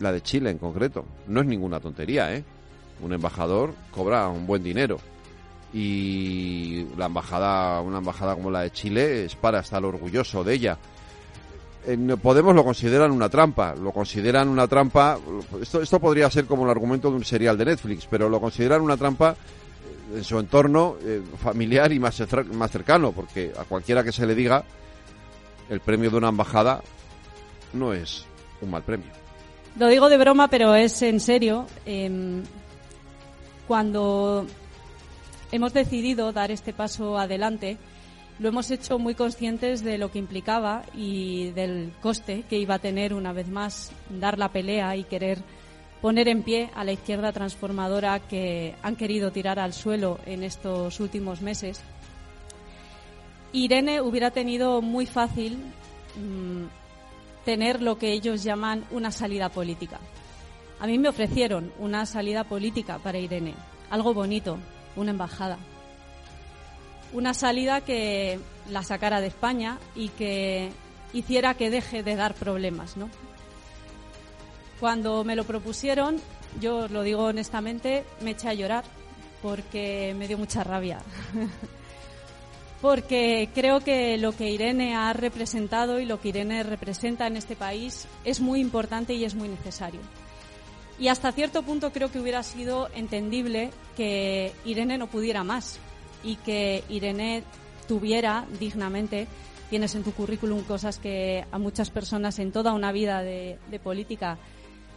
La 0.00 0.10
de 0.10 0.20
Chile 0.20 0.50
en 0.50 0.58
concreto. 0.58 1.04
No 1.28 1.40
es 1.40 1.46
ninguna 1.46 1.78
tontería, 1.78 2.34
¿eh? 2.34 2.42
Un 3.02 3.12
embajador 3.12 3.72
cobra 3.92 4.28
un 4.28 4.46
buen 4.46 4.64
dinero. 4.64 4.98
Y 5.72 6.86
la 6.96 7.06
embajada, 7.06 7.80
una 7.80 7.98
embajada 7.98 8.34
como 8.34 8.50
la 8.50 8.62
de 8.62 8.72
Chile 8.72 9.24
es 9.24 9.36
para 9.36 9.60
estar 9.60 9.84
orgulloso 9.84 10.42
de 10.42 10.54
ella. 10.54 10.78
Podemos 12.22 12.54
lo 12.54 12.64
consideran 12.64 13.10
una 13.10 13.28
trampa, 13.28 13.74
lo 13.74 13.92
consideran 13.92 14.48
una 14.48 14.68
trampa, 14.68 15.18
esto, 15.62 15.80
esto 15.80 15.98
podría 15.98 16.30
ser 16.30 16.44
como 16.44 16.64
el 16.64 16.70
argumento 16.70 17.08
de 17.08 17.16
un 17.16 17.24
serial 17.24 17.56
de 17.56 17.64
Netflix, 17.64 18.06
pero 18.10 18.28
lo 18.28 18.38
consideran 18.38 18.82
una 18.82 18.98
trampa 18.98 19.34
en 20.14 20.24
su 20.24 20.38
entorno 20.38 20.96
eh, 21.02 21.22
familiar 21.42 21.92
y 21.92 21.98
más, 21.98 22.22
más 22.52 22.70
cercano, 22.70 23.12
porque 23.12 23.52
a 23.58 23.64
cualquiera 23.64 24.02
que 24.04 24.12
se 24.12 24.26
le 24.26 24.34
diga 24.34 24.64
el 25.68 25.80
premio 25.80 26.10
de 26.10 26.16
una 26.16 26.28
embajada 26.28 26.82
no 27.72 27.92
es 27.92 28.26
un 28.60 28.70
mal 28.70 28.82
premio. 28.82 29.10
Lo 29.78 29.86
digo 29.86 30.08
de 30.08 30.18
broma, 30.18 30.48
pero 30.48 30.74
es 30.74 31.00
en 31.02 31.20
serio. 31.20 31.66
Em, 31.86 32.42
cuando 33.68 34.46
hemos 35.52 35.72
decidido 35.72 36.32
dar 36.32 36.50
este 36.50 36.72
paso 36.72 37.18
adelante, 37.18 37.78
lo 38.38 38.48
hemos 38.48 38.70
hecho 38.70 38.98
muy 38.98 39.14
conscientes 39.14 39.84
de 39.84 39.98
lo 39.98 40.10
que 40.10 40.18
implicaba 40.18 40.84
y 40.94 41.50
del 41.50 41.92
coste 42.00 42.44
que 42.48 42.58
iba 42.58 42.76
a 42.76 42.78
tener 42.78 43.12
una 43.12 43.32
vez 43.32 43.48
más 43.48 43.92
dar 44.08 44.38
la 44.38 44.50
pelea 44.50 44.96
y 44.96 45.04
querer 45.04 45.38
poner 46.00 46.28
en 46.28 46.42
pie 46.42 46.70
a 46.74 46.84
la 46.84 46.92
izquierda 46.92 47.32
transformadora 47.32 48.20
que 48.20 48.74
han 48.82 48.96
querido 48.96 49.30
tirar 49.30 49.58
al 49.58 49.74
suelo 49.74 50.18
en 50.24 50.42
estos 50.42 50.98
últimos 51.00 51.42
meses. 51.42 51.82
Irene 53.52 54.00
hubiera 54.00 54.30
tenido 54.30 54.80
muy 54.80 55.04
fácil 55.04 55.58
mm, 56.16 56.64
tener 57.44 57.82
lo 57.82 57.98
que 57.98 58.12
ellos 58.12 58.42
llaman 58.42 58.84
una 58.90 59.10
salida 59.10 59.50
política. 59.50 59.98
A 60.78 60.86
mí 60.86 60.98
me 60.98 61.10
ofrecieron 61.10 61.72
una 61.78 62.06
salida 62.06 62.44
política 62.44 62.98
para 62.98 63.18
Irene, 63.18 63.52
algo 63.90 64.14
bonito, 64.14 64.56
una 64.96 65.10
embajada. 65.10 65.58
Una 67.12 67.34
salida 67.34 67.80
que 67.80 68.38
la 68.68 68.82
sacara 68.82 69.20
de 69.20 69.28
España 69.28 69.78
y 69.94 70.08
que 70.10 70.70
hiciera 71.12 71.54
que 71.54 71.70
deje 71.70 72.02
de 72.02 72.16
dar 72.16 72.34
problemas, 72.34 72.96
¿no? 72.96 73.10
Cuando 74.78 75.24
me 75.24 75.36
lo 75.36 75.44
propusieron, 75.44 76.20
yo 76.60 76.88
lo 76.88 77.02
digo 77.02 77.24
honestamente, 77.24 78.04
me 78.22 78.30
eché 78.30 78.48
a 78.48 78.54
llorar 78.54 78.84
porque 79.42 80.14
me 80.16 80.28
dio 80.28 80.38
mucha 80.38 80.64
rabia. 80.64 81.02
porque 82.80 83.50
creo 83.54 83.80
que 83.80 84.16
lo 84.16 84.32
que 84.32 84.50
Irene 84.50 84.94
ha 84.94 85.12
representado 85.12 86.00
y 86.00 86.06
lo 86.06 86.20
que 86.20 86.28
Irene 86.30 86.62
representa 86.62 87.26
en 87.26 87.36
este 87.36 87.56
país 87.56 88.06
es 88.24 88.40
muy 88.40 88.60
importante 88.60 89.12
y 89.12 89.24
es 89.24 89.34
muy 89.34 89.48
necesario. 89.48 90.00
Y 91.00 91.08
hasta 91.08 91.32
cierto 91.32 91.62
punto 91.62 91.92
creo 91.92 92.12
que 92.12 92.20
hubiera 92.20 92.42
sido 92.42 92.90
entendible 92.94 93.70
que 93.96 94.52
Irene 94.66 94.98
no 94.98 95.06
pudiera 95.06 95.42
más 95.42 95.78
y 96.22 96.36
que 96.36 96.84
Irene 96.90 97.42
tuviera 97.88 98.44
dignamente, 98.60 99.26
tienes 99.70 99.94
en 99.94 100.04
tu 100.04 100.12
currículum 100.12 100.62
cosas 100.62 100.98
que 100.98 101.46
a 101.50 101.58
muchas 101.58 101.88
personas 101.88 102.38
en 102.38 102.52
toda 102.52 102.74
una 102.74 102.92
vida 102.92 103.22
de, 103.22 103.58
política 103.82 104.36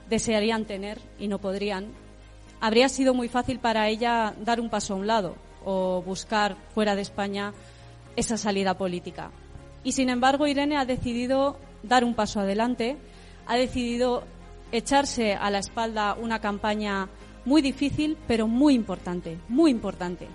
desearían 0.09 0.65
tener 0.65 0.99
y 1.19 1.29
no 1.29 1.39
podrían, 1.39 1.87
habría 2.59 2.89
sido 2.89 3.13
muy 3.13 3.29
fácil 3.29 3.59
para 3.59 3.87
ella 3.87 4.35
dar 4.43 4.59
un 4.59 4.69
paso 4.69 4.95
a 4.95 4.97
un 4.97 5.07
lado 5.07 5.37
o 5.63 6.01
buscar 6.01 6.57
fuera 6.75 6.97
de 6.97 7.01
España 7.01 7.53
esa 8.17 8.35
salida 8.35 8.77
política. 8.77 9.31
Y 9.85 9.93
sin 9.93 10.09
embargo, 10.09 10.47
Irene 10.47 10.75
ha 10.75 10.83
decidido 10.83 11.57
dar 11.81 12.03
un 12.03 12.13
paso 12.13 12.41
adelante, 12.41 12.97
ha 13.47 13.55
decidido 13.55 14.25
echarse 14.73 15.35
a 15.35 15.49
la 15.49 15.59
espalda 15.59 16.15
una 16.19 16.39
campaña 16.39 17.07
muy 17.45 17.61
difícil, 17.61 18.17
pero 18.27 18.47
muy 18.47 18.73
importante, 18.73 19.37
muy 19.47 19.71
importante. 19.71 20.27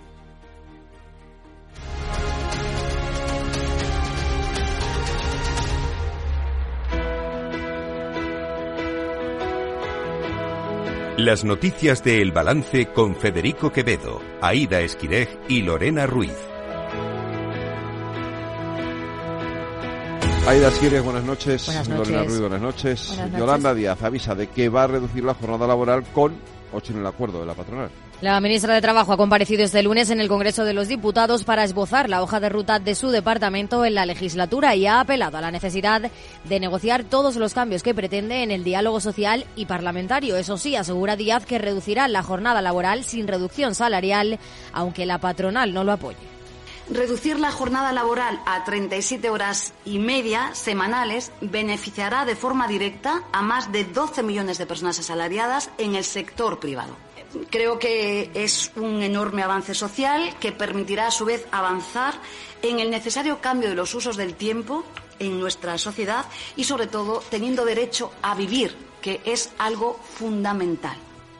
Las 11.17 11.43
noticias 11.43 12.01
de 12.05 12.21
El 12.21 12.31
Balance 12.31 12.93
con 12.93 13.13
Federico 13.13 13.73
Quevedo, 13.73 14.21
Aida 14.41 14.79
Esquirej 14.79 15.27
y 15.49 15.63
Lorena 15.63 16.07
Ruiz. 16.07 16.58
Aida 20.49 20.69
Esquirej, 20.69 21.03
buenas 21.03 21.23
noches. 21.23 21.87
Lorena 21.87 22.23
Ruiz, 22.23 22.39
buenas 22.39 22.59
noches. 22.59 23.19
Yolanda 23.37 23.71
Díaz 23.71 24.01
avisa 24.01 24.33
de 24.33 24.47
que 24.47 24.67
va 24.67 24.85
a 24.85 24.87
reducir 24.87 25.23
la 25.23 25.35
jornada 25.35 25.67
laboral 25.67 26.03
con 26.11 26.35
o 26.73 26.79
sin 26.79 26.97
el 26.97 27.05
acuerdo 27.05 27.39
de 27.39 27.45
la 27.45 27.53
patronal. 27.53 27.91
La 28.21 28.41
ministra 28.41 28.73
de 28.73 28.81
Trabajo 28.81 29.13
ha 29.13 29.17
comparecido 29.17 29.63
este 29.63 29.83
lunes 29.83 30.09
en 30.09 30.19
el 30.19 30.27
Congreso 30.27 30.65
de 30.65 30.73
los 30.73 30.87
Diputados 30.87 31.43
para 31.43 31.63
esbozar 31.63 32.09
la 32.09 32.23
hoja 32.23 32.39
de 32.39 32.49
ruta 32.49 32.79
de 32.79 32.95
su 32.95 33.11
departamento 33.11 33.85
en 33.85 33.93
la 33.93 34.07
legislatura 34.07 34.75
y 34.75 34.87
ha 34.87 34.99
apelado 35.01 35.37
a 35.37 35.41
la 35.41 35.51
necesidad 35.51 36.09
de 36.45 36.59
negociar 36.59 37.03
todos 37.03 37.35
los 37.35 37.53
cambios 37.53 37.83
que 37.83 37.93
pretende 37.93 38.41
en 38.41 38.49
el 38.49 38.63
diálogo 38.63 39.01
social 39.01 39.45
y 39.55 39.67
parlamentario. 39.67 40.35
Eso 40.35 40.57
sí, 40.57 40.75
asegura 40.75 41.15
Díaz 41.15 41.45
que 41.45 41.59
reducirá 41.59 42.07
la 42.07 42.23
jornada 42.23 42.63
laboral 42.63 43.03
sin 43.03 43.27
reducción 43.27 43.75
salarial, 43.75 44.39
aunque 44.73 45.05
la 45.05 45.19
patronal 45.19 45.75
no 45.75 45.83
lo 45.83 45.91
apoye. 45.91 46.38
Reducir 46.91 47.39
la 47.39 47.51
jornada 47.51 47.91
laboral 47.91 48.41
a 48.47 48.63
37 48.63 49.29
horas 49.29 49.73
y 49.85 49.99
media 49.99 50.55
semanales 50.55 51.31
beneficiará 51.39 52.25
de 52.25 52.35
forma 52.35 52.67
directa 52.67 53.23
a 53.31 53.43
más 53.43 53.71
de 53.71 53.83
12 53.83 54.23
millones 54.23 54.57
de 54.57 54.65
personas 54.65 54.97
asalariadas 54.97 55.69
en 55.77 55.93
el 55.93 56.03
sector 56.03 56.59
privado. 56.59 56.95
Creo 57.51 57.77
que 57.77 58.31
es 58.33 58.71
un 58.75 59.03
enorme 59.03 59.43
avance 59.43 59.75
social 59.75 60.35
que 60.39 60.51
permitirá 60.51 61.05
a 61.07 61.11
su 61.11 61.25
vez 61.25 61.45
avanzar 61.51 62.15
en 62.63 62.79
el 62.79 62.89
necesario 62.89 63.39
cambio 63.39 63.69
de 63.69 63.75
los 63.75 63.93
usos 63.93 64.17
del 64.17 64.33
tiempo 64.33 64.83
en 65.19 65.39
nuestra 65.39 65.77
sociedad 65.77 66.25
y 66.55 66.63
sobre 66.63 66.87
todo 66.87 67.21
teniendo 67.29 67.65
derecho 67.65 68.11
a 68.23 68.33
vivir, 68.33 68.75
que 68.99 69.21
es 69.25 69.51
algo 69.59 69.99
fundamental. 70.17 70.97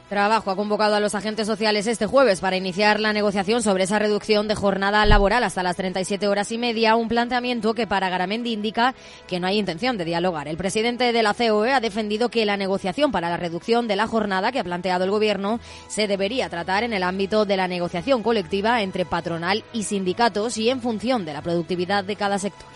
Trabajo 0.10 0.50
ha 0.50 0.56
convocado 0.56 0.96
a 0.96 1.00
los 1.00 1.14
agentes 1.14 1.46
sociales 1.46 1.86
este 1.86 2.08
jueves 2.08 2.40
para 2.40 2.58
iniciar 2.58 3.00
la 3.00 3.14
negociación 3.14 3.62
sobre 3.62 3.84
esa 3.84 4.00
reducción 4.00 4.48
de 4.48 4.56
jornada 4.56 5.06
laboral 5.06 5.44
hasta 5.44 5.62
las 5.62 5.76
37 5.76 6.28
horas 6.28 6.52
y 6.52 6.58
media, 6.58 6.96
un 6.96 7.08
planteamiento 7.08 7.76
que 7.76 7.86
para 7.86 8.10
Garamendi 8.10 8.52
indica 8.52 8.96
que 9.28 9.40
no 9.40 9.46
hay 9.46 9.60
intención 9.60 10.00
de 10.00 10.06
dialogar. 10.06 10.48
El 10.48 10.58
presidente 10.58 11.14
de 11.14 11.22
la 11.22 11.36
COE 11.36 11.74
ha 11.74 11.80
defendido 11.80 12.30
que 12.30 12.48
la 12.48 12.58
negociación 12.58 13.12
para 13.12 13.30
la 13.30 13.38
reducción 13.38 13.88
de 13.88 13.98
la 13.98 14.08
jornada 14.08 14.52
que 14.52 14.58
ha 14.58 14.64
planteado 14.64 15.04
el 15.04 15.12
gobierno 15.12 15.60
se 15.88 16.08
debería 16.08 16.50
tratar 16.50 16.84
en 16.84 16.94
el 16.94 17.04
ámbito 17.04 17.46
de 17.46 17.58
la 17.58 17.68
negociación 17.68 18.24
colectiva 18.24 18.82
entre 18.82 19.06
patronal 19.06 19.64
y 19.74 19.84
sindicatos 19.84 20.58
y 20.58 20.72
en 20.72 20.82
función 20.82 21.24
de 21.24 21.34
la 21.34 21.44
productividad 21.44 22.04
de 22.04 22.16
cada 22.16 22.40
sector. 22.40 22.68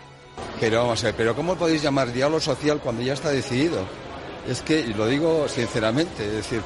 Pero 0.59 0.83
vamos 0.83 1.03
a 1.03 1.11
ver, 1.11 1.33
¿cómo 1.33 1.55
podéis 1.55 1.81
llamar 1.81 2.13
diálogo 2.13 2.39
social 2.39 2.79
cuando 2.79 3.01
ya 3.01 3.13
está 3.13 3.31
decidido? 3.31 3.79
Es 4.47 4.61
que, 4.61 4.85
lo 4.85 5.07
digo 5.07 5.47
sinceramente, 5.47 6.27
es 6.27 6.33
decir, 6.33 6.61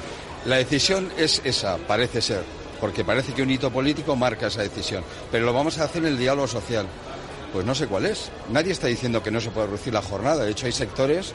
la 0.48 0.56
decisión 0.56 1.12
es 1.18 1.42
esa, 1.44 1.76
parece 1.76 2.22
ser, 2.22 2.42
porque 2.80 3.04
parece 3.04 3.34
que 3.34 3.42
un 3.42 3.52
hito 3.52 3.70
político 3.70 4.16
marca 4.16 4.48
esa 4.48 4.62
decisión, 4.62 5.04
pero 5.30 5.46
lo 5.46 5.52
vamos 5.52 5.78
a 5.78 5.84
hacer 5.84 6.04
en 6.04 6.14
el 6.14 6.18
diálogo 6.18 6.48
social. 6.48 6.88
Pues 7.52 7.66
no 7.66 7.76
sé 7.76 7.88
cuál 7.88 8.06
es. 8.06 8.30
Nadie 8.50 8.72
está 8.72 8.88
diciendo 8.88 9.22
que 9.22 9.32
no 9.32 9.42
se 9.42 9.52
puede 9.52 9.68
reducir 9.68 9.94
la 9.94 10.02
jornada. 10.02 10.46
De 10.46 10.52
hecho, 10.52 10.66
hay 10.66 10.72
sectores, 10.72 11.34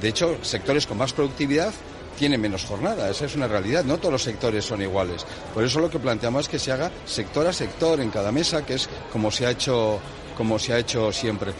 de 0.00 0.08
hecho, 0.08 0.36
sectores 0.42 0.86
con 0.86 0.98
más 0.98 1.12
productividad 1.12 1.72
tienen 2.18 2.40
menos 2.40 2.64
jornada. 2.64 3.10
Esa 3.10 3.26
es 3.26 3.34
una 3.34 3.48
realidad. 3.48 3.84
No 3.84 3.98
todos 3.98 4.12
los 4.12 4.22
sectores 4.22 4.64
son 4.64 4.80
iguales. 4.82 5.26
Por 5.54 5.64
eso 5.64 5.80
lo 5.80 5.90
que 5.90 5.98
planteamos 5.98 6.42
es 6.42 6.48
que 6.48 6.58
se 6.58 6.70
haga 6.70 6.90
sector 7.04 7.46
a 7.46 7.52
sector 7.52 8.00
en 8.00 8.10
cada 8.10 8.30
mesa, 8.30 8.64
que 8.64 8.74
es 8.74 8.88
como 9.12 9.30
se 9.30 9.46
ha 9.46 9.50
hecho, 9.50 9.98
como 10.36 10.58
se 10.58 10.72
ha 10.72 10.78
hecho 10.78 11.12
siempre. 11.12 11.52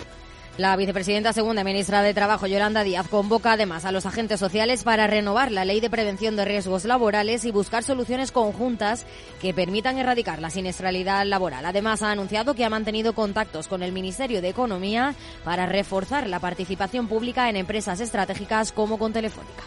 La 0.59 0.77
vicepresidenta 0.77 1.33
segunda 1.33 1.65
ministra 1.65 2.03
de 2.03 2.13
Trabajo, 2.13 2.47
Yolanda 2.47 2.85
Díaz, 2.85 3.09
convoca 3.09 3.53
además 3.53 3.87
a 3.87 3.93
los 3.93 4.05
agentes 4.05 4.39
sociales 4.39 4.85
para 4.85 5.07
renovar 5.07 5.51
la 5.51 5.65
ley 5.65 5.81
de 5.81 5.89
prevención 5.89 6.37
de 6.37 6.45
riesgos 6.45 6.85
laborales 6.85 7.47
y 7.47 7.51
buscar 7.51 7.83
soluciones 7.83 8.33
conjuntas 8.33 9.07
que 9.41 9.55
permitan 9.55 9.97
erradicar 9.97 10.41
la 10.41 10.51
siniestralidad 10.51 11.25
laboral. 11.25 11.65
Además, 11.65 12.03
ha 12.03 12.11
anunciado 12.11 12.53
que 12.53 12.67
ha 12.67 12.71
mantenido 12.71 13.15
contactos 13.15 13.67
con 13.67 13.83
el 13.83 13.93
Ministerio 13.93 14.43
de 14.43 14.51
Economía 14.51 15.15
para 15.43 15.65
reforzar 15.65 16.29
la 16.29 16.39
participación 16.39 17.09
pública 17.09 17.49
en 17.49 17.57
empresas 17.57 18.01
estratégicas 18.01 18.73
como 18.73 18.99
con 18.99 19.15
Telefónica. 19.15 19.63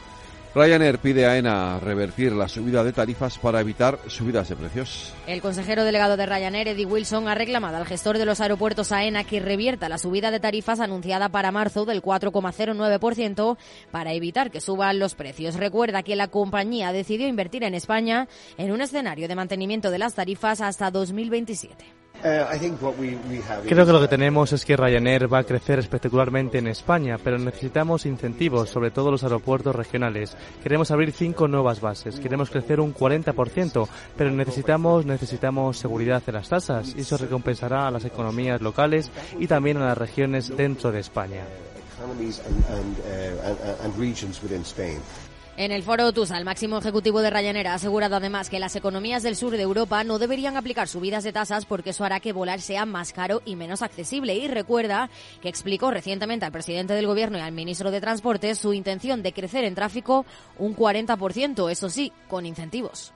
Ryanair 0.56 1.00
pide 1.00 1.26
a 1.26 1.38
ENA 1.38 1.82
revertir 1.82 2.32
la 2.32 2.48
subida 2.48 2.82
de 2.82 2.94
tarifas 2.94 3.38
para 3.38 3.60
evitar 3.60 4.00
subidas 4.08 4.48
de 4.48 4.56
precios. 4.56 5.14
El 5.28 5.42
consejero 5.42 5.84
delegado 5.84 6.16
de 6.16 6.26
Ryanair, 6.26 6.70
Eddie 6.70 6.86
Wilson, 6.86 7.28
ha 7.28 7.36
reclamado 7.36 7.76
al 7.76 7.86
gestor 7.86 8.18
de 8.18 8.24
los 8.24 8.40
aeropuertos 8.40 8.94
AENA 8.94 9.26
que 9.26 9.42
revierta 9.42 9.90
la 9.90 9.98
subida 9.98 10.32
de 10.32 10.40
tarifas 10.40 10.80
anunciada 10.80 11.28
para 11.28 11.52
marzo 11.52 11.84
del 11.84 12.02
4,09% 12.02 13.58
para 13.92 14.14
evitar 14.14 14.50
que 14.50 14.62
suban 14.62 14.98
los 14.98 15.14
precios. 15.14 15.56
Recuerda 15.56 16.04
que 16.04 16.16
la 16.16 16.30
compañía 16.30 16.94
decidió 16.94 17.28
invertir 17.28 17.66
en 17.66 17.76
España 17.76 18.30
en 18.58 18.72
un 18.72 18.80
escenario 18.80 19.28
de 19.28 19.36
mantenimiento 19.36 19.92
de 19.92 20.00
las 20.00 20.14
tarifas 20.14 20.62
hasta 20.62 20.90
2027. 20.90 22.05
Creo 23.68 23.86
que 23.86 23.92
lo 23.92 24.02
que 24.02 24.08
tenemos 24.08 24.52
es 24.52 24.66
que 24.66 24.76
Ryanair 24.76 25.32
va 25.32 25.40
a 25.40 25.44
crecer 25.44 25.78
espectacularmente 25.78 26.58
en 26.58 26.68
España, 26.68 27.18
pero 27.24 27.38
necesitamos 27.38 28.08
incentivos, 28.08 28.70
sobre 28.70 28.90
todo 28.90 29.12
los 29.12 29.24
aeropuertos 29.24 29.76
regionales. 29.76 30.36
Queremos 30.64 30.90
abrir 30.90 31.12
cinco 31.12 31.48
nuevas 31.48 31.82
bases, 31.82 32.20
queremos 32.20 32.50
crecer 32.50 32.80
un 32.80 32.96
40%, 32.96 33.88
pero 34.18 34.32
necesitamos, 34.32 35.06
necesitamos 35.06 35.78
seguridad 35.78 36.24
en 36.26 36.34
las 36.34 36.50
tasas 36.50 36.96
y 36.98 37.02
eso 37.02 37.18
recompensará 37.18 37.88
a 37.88 37.92
las 37.92 38.06
economías 38.06 38.60
locales 38.60 39.12
y 39.40 39.46
también 39.46 39.78
a 39.78 39.86
las 39.86 39.98
regiones 39.98 40.56
dentro 40.56 40.92
de 40.92 41.02
España. 41.02 41.44
En 45.58 45.72
el 45.72 45.84
foro 45.84 46.12
TUSA, 46.12 46.38
el 46.38 46.44
máximo 46.44 46.78
ejecutivo 46.80 47.22
de 47.22 47.30
Ryanair 47.30 47.70
ha 47.70 47.76
asegurado 47.76 48.18
además 48.18 48.50
que 48.50 48.60
las 48.60 48.76
economías 48.76 49.24
del 49.24 49.38
sur 49.38 49.56
de 49.56 49.62
Europa 49.62 50.04
no 50.04 50.20
deberían 50.20 50.58
aplicar 50.58 50.90
subidas 50.90 51.24
de 51.24 51.32
tasas 51.32 51.66
porque 51.66 51.92
eso 51.92 52.04
hará 52.04 52.20
que 52.20 52.34
volar 52.34 52.60
sea 52.60 52.86
más 52.86 53.14
caro 53.14 53.42
y 53.46 53.56
menos 53.56 53.82
accesible. 53.82 54.36
Y 54.36 54.50
recuerda 54.50 55.10
que 55.42 55.48
explicó 55.48 55.92
recientemente 55.92 56.46
al 56.46 56.52
presidente 56.52 56.94
del 56.94 57.08
gobierno 57.08 57.38
y 57.38 57.42
al 57.42 57.54
ministro 57.54 57.90
de 57.90 58.02
Transporte 58.02 58.54
su 58.56 58.74
intención 58.74 59.24
de 59.24 59.32
crecer 59.32 59.64
en 59.64 59.76
tráfico 59.76 60.26
un 60.60 60.76
40%, 60.76 61.72
eso 61.72 61.90
sí, 61.90 62.12
con 62.28 62.46
incentivos. 62.46 63.14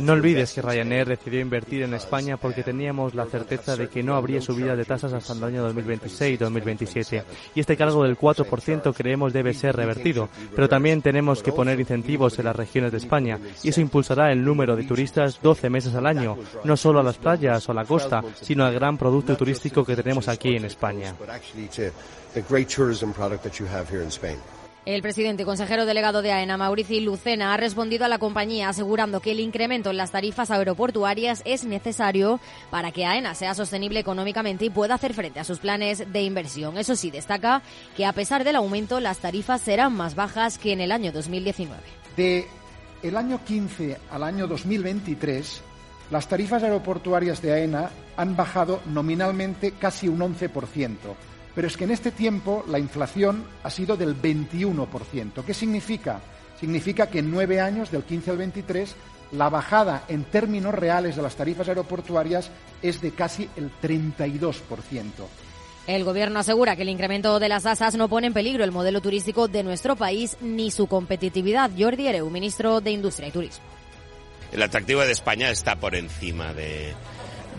No 0.00 0.12
olvides 0.14 0.54
que 0.54 0.62
Ryanair 0.62 1.06
decidió 1.06 1.40
invertir 1.40 1.82
en 1.82 1.92
España 1.92 2.38
porque 2.38 2.62
teníamos 2.62 3.14
la 3.14 3.26
certeza 3.26 3.76
de 3.76 3.90
que 3.90 4.02
no 4.02 4.16
habría 4.16 4.40
subida 4.40 4.74
de 4.74 4.86
tasas 4.86 5.12
hasta 5.12 5.34
el 5.34 5.44
año 5.44 5.70
2026-2027. 5.70 7.24
Y 7.54 7.60
este 7.60 7.76
cargo 7.76 8.04
del 8.04 8.16
4% 8.16 8.94
creemos 8.94 9.34
debe 9.34 9.52
ser 9.52 9.76
revertido. 9.76 10.30
Pero 10.56 10.66
también 10.66 10.93
También 10.94 11.12
tenemos 11.12 11.42
que 11.42 11.50
poner 11.50 11.80
incentivos 11.80 12.38
en 12.38 12.44
las 12.44 12.54
regiones 12.54 12.92
de 12.92 12.98
España 12.98 13.40
y 13.64 13.70
eso 13.70 13.80
impulsará 13.80 14.30
el 14.30 14.44
número 14.44 14.76
de 14.76 14.84
turistas 14.84 15.40
12 15.42 15.68
meses 15.68 15.92
al 15.96 16.06
año, 16.06 16.36
no 16.62 16.76
solo 16.76 17.00
a 17.00 17.02
las 17.02 17.16
playas 17.16 17.68
o 17.68 17.72
a 17.72 17.74
la 17.74 17.84
costa, 17.84 18.22
sino 18.40 18.64
al 18.64 18.74
gran 18.74 18.96
producto 18.96 19.36
turístico 19.36 19.84
que 19.84 19.96
tenemos 19.96 20.28
aquí 20.28 20.54
en 20.54 20.66
España. 20.66 21.12
El 24.86 25.00
presidente 25.00 25.44
y 25.44 25.46
consejero 25.46 25.86
delegado 25.86 26.20
de 26.20 26.30
AENA, 26.30 26.58
Mauricio 26.58 27.00
Lucena, 27.00 27.54
ha 27.54 27.56
respondido 27.56 28.04
a 28.04 28.08
la 28.08 28.18
compañía 28.18 28.68
asegurando 28.68 29.20
que 29.20 29.30
el 29.30 29.40
incremento 29.40 29.88
en 29.88 29.96
las 29.96 30.10
tarifas 30.10 30.50
aeroportuarias 30.50 31.40
es 31.46 31.64
necesario 31.64 32.38
para 32.70 32.92
que 32.92 33.06
AENA 33.06 33.34
sea 33.34 33.54
sostenible 33.54 34.00
económicamente 34.00 34.66
y 34.66 34.70
pueda 34.70 34.96
hacer 34.96 35.14
frente 35.14 35.40
a 35.40 35.44
sus 35.44 35.58
planes 35.58 36.12
de 36.12 36.22
inversión. 36.22 36.76
Eso 36.76 36.96
sí, 36.96 37.10
destaca 37.10 37.62
que 37.96 38.04
a 38.04 38.12
pesar 38.12 38.44
del 38.44 38.56
aumento, 38.56 39.00
las 39.00 39.20
tarifas 39.20 39.62
serán 39.62 39.94
más 39.94 40.16
bajas 40.16 40.58
que 40.58 40.72
en 40.72 40.82
el 40.82 40.92
año 40.92 41.12
2019. 41.12 41.80
De 42.18 42.46
el 43.02 43.16
año 43.16 43.40
15 43.42 43.96
al 44.10 44.22
año 44.22 44.46
2023, 44.46 45.62
las 46.10 46.28
tarifas 46.28 46.62
aeroportuarias 46.62 47.40
de 47.40 47.54
AENA 47.54 47.90
han 48.18 48.36
bajado 48.36 48.82
nominalmente 48.84 49.72
casi 49.72 50.08
un 50.08 50.18
11%. 50.18 50.98
Pero 51.54 51.68
es 51.68 51.76
que 51.76 51.84
en 51.84 51.90
este 51.90 52.10
tiempo 52.10 52.64
la 52.68 52.78
inflación 52.78 53.44
ha 53.62 53.70
sido 53.70 53.96
del 53.96 54.20
21%. 54.20 55.44
¿Qué 55.44 55.54
significa? 55.54 56.20
Significa 56.58 57.08
que 57.08 57.20
en 57.20 57.30
nueve 57.30 57.60
años, 57.60 57.90
del 57.90 58.02
15 58.02 58.30
al 58.32 58.38
23, 58.38 58.96
la 59.32 59.48
bajada 59.48 60.04
en 60.08 60.24
términos 60.24 60.74
reales 60.74 61.16
de 61.16 61.22
las 61.22 61.36
tarifas 61.36 61.68
aeroportuarias 61.68 62.50
es 62.82 63.00
de 63.00 63.12
casi 63.12 63.48
el 63.56 63.70
32%. 63.82 65.04
El 65.86 66.04
Gobierno 66.04 66.40
asegura 66.40 66.76
que 66.76 66.82
el 66.82 66.88
incremento 66.88 67.38
de 67.38 67.48
las 67.48 67.64
tasas 67.64 67.94
no 67.96 68.08
pone 68.08 68.28
en 68.28 68.32
peligro 68.32 68.64
el 68.64 68.72
modelo 68.72 69.02
turístico 69.02 69.48
de 69.48 69.62
nuestro 69.62 69.96
país 69.96 70.36
ni 70.40 70.70
su 70.70 70.86
competitividad. 70.86 71.70
Jordi 71.76 72.06
Ereu, 72.06 72.30
ministro 72.30 72.80
de 72.80 72.90
Industria 72.92 73.28
y 73.28 73.32
Turismo. 73.32 73.64
El 74.50 74.62
atractivo 74.62 75.02
de 75.02 75.12
España 75.12 75.50
está 75.50 75.76
por 75.76 75.94
encima 75.94 76.54
de, 76.54 76.94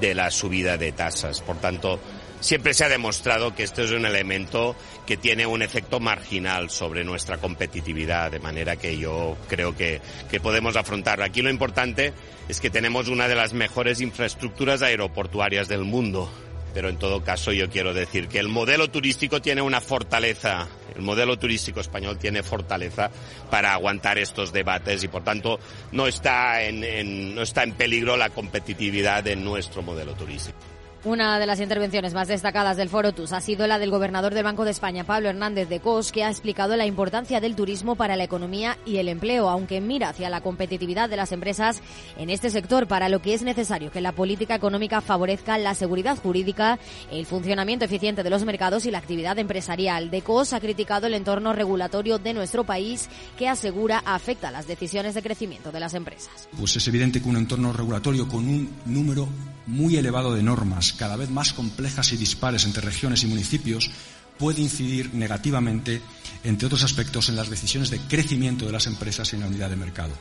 de 0.01 0.15
la 0.15 0.31
subida 0.31 0.77
de 0.77 0.91
tasas. 0.91 1.41
Por 1.41 1.57
tanto, 1.57 1.99
siempre 2.45 2.75
se 2.75 2.85
ha 2.85 2.89
demostrado 2.89 3.55
que 3.55 3.63
esto 3.63 3.81
es 3.81 3.91
un 3.91 4.05
elemento 4.05 4.75
que 5.07 5.17
tiene 5.17 5.47
un 5.47 5.63
efecto 5.63 5.99
marginal 5.99 6.69
sobre 6.69 7.03
nuestra 7.03 7.37
competitividad, 7.37 8.31
de 8.31 8.39
manera 8.39 8.75
que 8.75 8.97
yo 8.99 9.35
creo 9.49 9.75
que, 9.75 9.99
podemos 10.43 10.75
afrontarlo. 10.75 11.25
Aquí 11.25 11.41
lo 11.41 11.49
importante 11.49 12.13
es 12.47 12.59
que 12.59 12.69
tenemos 12.69 13.07
una 13.07 13.27
de 13.27 13.33
las 13.33 13.53
mejores 13.53 13.99
infraestructuras 13.99 14.83
aeroportuarias 14.83 15.67
del 15.67 15.85
mundo. 15.85 16.31
Pero 16.73 16.89
en 16.89 16.97
todo 16.97 17.23
caso 17.23 17.53
yo 17.53 17.69
quiero 17.69 17.93
decir 17.93 18.27
que 18.27 18.37
el 18.37 18.49
modelo 18.49 18.91
turístico 18.91 19.41
tiene 19.41 19.61
una 19.61 19.79
fortaleza, 19.79 20.67
el 20.93 21.01
modelo 21.03 21.39
turístico 21.39 21.79
español 21.79 22.19
tiene 22.19 22.43
fortaleza 22.43 23.09
para 23.49 23.73
aguantar 23.73 24.17
estos 24.17 24.51
debates 24.51 25.01
y 25.01 25.07
por 25.07 25.23
tanto 25.23 25.57
no 25.93 26.05
está 26.05 26.63
en, 26.63 26.83
en 26.83 27.33
no 27.33 27.43
está 27.43 27.63
en 27.63 27.71
peligro 27.71 28.17
la 28.17 28.29
competitividad 28.29 29.23
de 29.23 29.37
nuestro 29.37 29.83
modelo 29.83 30.15
turístico. 30.15 30.75
Una 31.05 31.38
de 31.38 31.45
las 31.45 31.59
intervenciones 31.59 32.15
más 32.15 32.27
destacadas 32.27 32.77
del 32.77 32.89
Foro 32.89 33.13
TUS 33.13 33.31
ha 33.31 33.39
sido 33.39 33.67
la 33.67 33.77
del 33.77 33.91
gobernador 33.91 34.33
del 34.33 34.43
Banco 34.43 34.65
de 34.65 34.71
España, 34.71 35.03
Pablo 35.03 35.29
Hernández 35.29 35.69
de 35.69 35.79
Cos, 35.79 36.12
que 36.12 36.24
ha 36.24 36.31
explicado 36.31 36.75
la 36.75 36.88
importancia 36.88 37.39
del 37.39 37.55
turismo 37.55 37.95
para 37.95 38.15
la 38.15 38.24
economía 38.24 38.79
y 38.88 38.97
el 38.97 39.07
empleo, 39.07 39.47
aunque 39.47 39.81
mira 39.81 40.09
hacia 40.09 40.31
la 40.31 40.41
competitividad 40.41 41.07
de 41.07 41.17
las 41.17 41.31
empresas 41.31 41.83
en 42.17 42.31
este 42.31 42.50
sector, 42.50 42.88
para 42.88 43.07
lo 43.07 43.21
que 43.21 43.35
es 43.35 43.43
necesario 43.43 43.91
que 43.91 44.01
la 44.01 44.13
política 44.13 44.55
económica 44.55 45.00
favorezca 45.00 45.59
la 45.59 45.75
seguridad 45.75 46.17
jurídica, 46.17 46.79
el 47.12 47.27
funcionamiento 47.27 47.85
eficiente 47.85 48.24
de 48.24 48.31
los 48.31 48.43
mercados 48.43 48.88
y 48.88 48.91
la 48.91 48.97
actividad 48.97 49.38
empresarial. 49.38 50.09
De 50.09 50.24
Cos 50.24 50.53
ha 50.53 50.59
criticado 50.59 51.05
el 51.05 51.13
entorno 51.13 51.53
regulatorio 51.53 52.18
de 52.18 52.33
nuestro 52.33 52.63
país, 52.63 53.09
que 53.37 53.48
asegura 53.48 54.01
afecta 54.07 54.50
las 54.50 54.65
decisiones 54.65 55.13
de 55.13 55.22
crecimiento 55.22 55.72
de 55.72 55.81
las 55.81 55.94
empresas. 55.94 56.50
Pues 56.57 56.75
es 56.77 56.87
evidente 56.87 57.22
que 57.22 57.29
un 57.29 57.37
entorno 57.37 57.72
regulatorio 57.74 58.27
con 58.27 58.48
un 58.48 58.75
número 58.87 59.29
muy 59.67 59.97
elevado 59.97 60.33
de 60.33 60.43
normas, 60.43 60.93
cada 60.93 61.15
vez 61.15 61.29
más 61.29 61.53
complejas 61.53 62.11
y 62.13 62.17
dispares 62.17 62.65
entre 62.65 62.83
regiones 62.83 63.23
y 63.23 63.27
municipios, 63.27 63.91
puede 64.37 64.61
incidir 64.61 65.13
negativamente, 65.13 66.01
entre 66.43 66.67
otros 66.67 66.83
aspectos, 66.83 67.29
en 67.29 67.35
las 67.35 67.49
decisiones 67.49 67.89
de 67.89 67.99
crecimiento 67.99 68.65
de 68.65 68.71
las 68.71 68.87
empresas 68.87 69.33
en 69.33 69.41
la 69.41 69.47
unidad 69.47 69.69
de 69.69 69.75
mercado. 69.75 70.13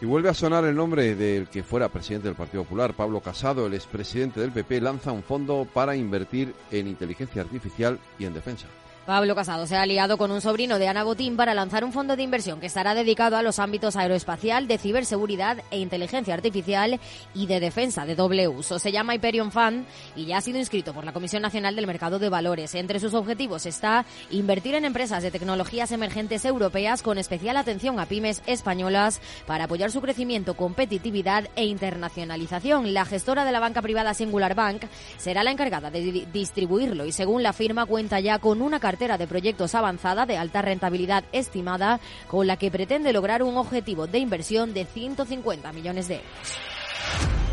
Y 0.00 0.06
vuelve 0.06 0.28
a 0.28 0.34
sonar 0.34 0.64
el 0.64 0.74
nombre 0.74 1.14
del 1.14 1.48
que 1.48 1.62
fuera 1.62 1.88
presidente 1.88 2.28
del 2.28 2.36
Partido 2.36 2.64
Popular, 2.64 2.94
Pablo 2.94 3.20
Casado, 3.20 3.66
el 3.66 3.74
expresidente 3.74 4.40
del 4.40 4.52
PP, 4.52 4.80
lanza 4.80 5.12
un 5.12 5.22
fondo 5.22 5.66
para 5.72 5.96
invertir 5.96 6.54
en 6.70 6.88
inteligencia 6.88 7.42
artificial 7.42 7.98
y 8.18 8.26
en 8.26 8.34
defensa. 8.34 8.66
Pablo 9.06 9.34
Casado 9.34 9.66
se 9.66 9.76
ha 9.76 9.82
aliado 9.82 10.16
con 10.16 10.30
un 10.30 10.40
sobrino 10.40 10.78
de 10.78 10.88
Ana 10.88 11.04
Botín 11.04 11.36
para 11.36 11.52
lanzar 11.52 11.84
un 11.84 11.92
fondo 11.92 12.16
de 12.16 12.22
inversión 12.22 12.58
que 12.58 12.66
estará 12.66 12.94
dedicado 12.94 13.36
a 13.36 13.42
los 13.42 13.58
ámbitos 13.58 13.96
aeroespacial, 13.96 14.66
de 14.66 14.78
ciberseguridad 14.78 15.58
e 15.70 15.78
inteligencia 15.78 16.32
artificial 16.32 16.98
y 17.34 17.46
de 17.46 17.60
defensa 17.60 18.06
de 18.06 18.14
doble 18.14 18.48
uso. 18.48 18.78
Se 18.78 18.92
llama 18.92 19.14
Hyperion 19.14 19.52
Fund 19.52 19.84
y 20.16 20.24
ya 20.24 20.38
ha 20.38 20.40
sido 20.40 20.58
inscrito 20.58 20.94
por 20.94 21.04
la 21.04 21.12
Comisión 21.12 21.42
Nacional 21.42 21.76
del 21.76 21.86
Mercado 21.86 22.18
de 22.18 22.30
Valores. 22.30 22.74
Entre 22.74 22.98
sus 22.98 23.12
objetivos 23.12 23.66
está 23.66 24.06
invertir 24.30 24.74
en 24.74 24.86
empresas 24.86 25.22
de 25.22 25.30
tecnologías 25.30 25.92
emergentes 25.92 26.46
europeas 26.46 27.02
con 27.02 27.18
especial 27.18 27.58
atención 27.58 28.00
a 28.00 28.06
pymes 28.06 28.42
españolas 28.46 29.20
para 29.46 29.64
apoyar 29.64 29.90
su 29.90 30.00
crecimiento, 30.00 30.54
competitividad 30.54 31.50
e 31.56 31.66
internacionalización. 31.66 32.94
La 32.94 33.04
gestora 33.04 33.44
de 33.44 33.52
la 33.52 33.60
banca 33.60 33.82
privada 33.82 34.14
Singular 34.14 34.54
Bank 34.54 34.84
será 35.18 35.44
la 35.44 35.50
encargada 35.50 35.90
de 35.90 36.26
distribuirlo 36.32 37.04
y 37.04 37.12
según 37.12 37.42
la 37.42 37.52
firma 37.52 37.84
cuenta 37.84 38.18
ya 38.20 38.38
con 38.38 38.62
una 38.62 38.80
cartera 38.80 38.93
cartera 38.94 39.18
de 39.18 39.26
proyectos 39.26 39.74
avanzada 39.74 40.24
de 40.24 40.36
alta 40.36 40.62
rentabilidad 40.62 41.24
estimada 41.32 41.98
con 42.28 42.46
la 42.46 42.56
que 42.56 42.70
pretende 42.70 43.12
lograr 43.12 43.42
un 43.42 43.56
objetivo 43.56 44.06
de 44.06 44.20
inversión 44.20 44.72
de 44.72 44.84
150 44.84 45.72
millones 45.72 46.06
de 46.06 46.14
euros. 46.14 47.43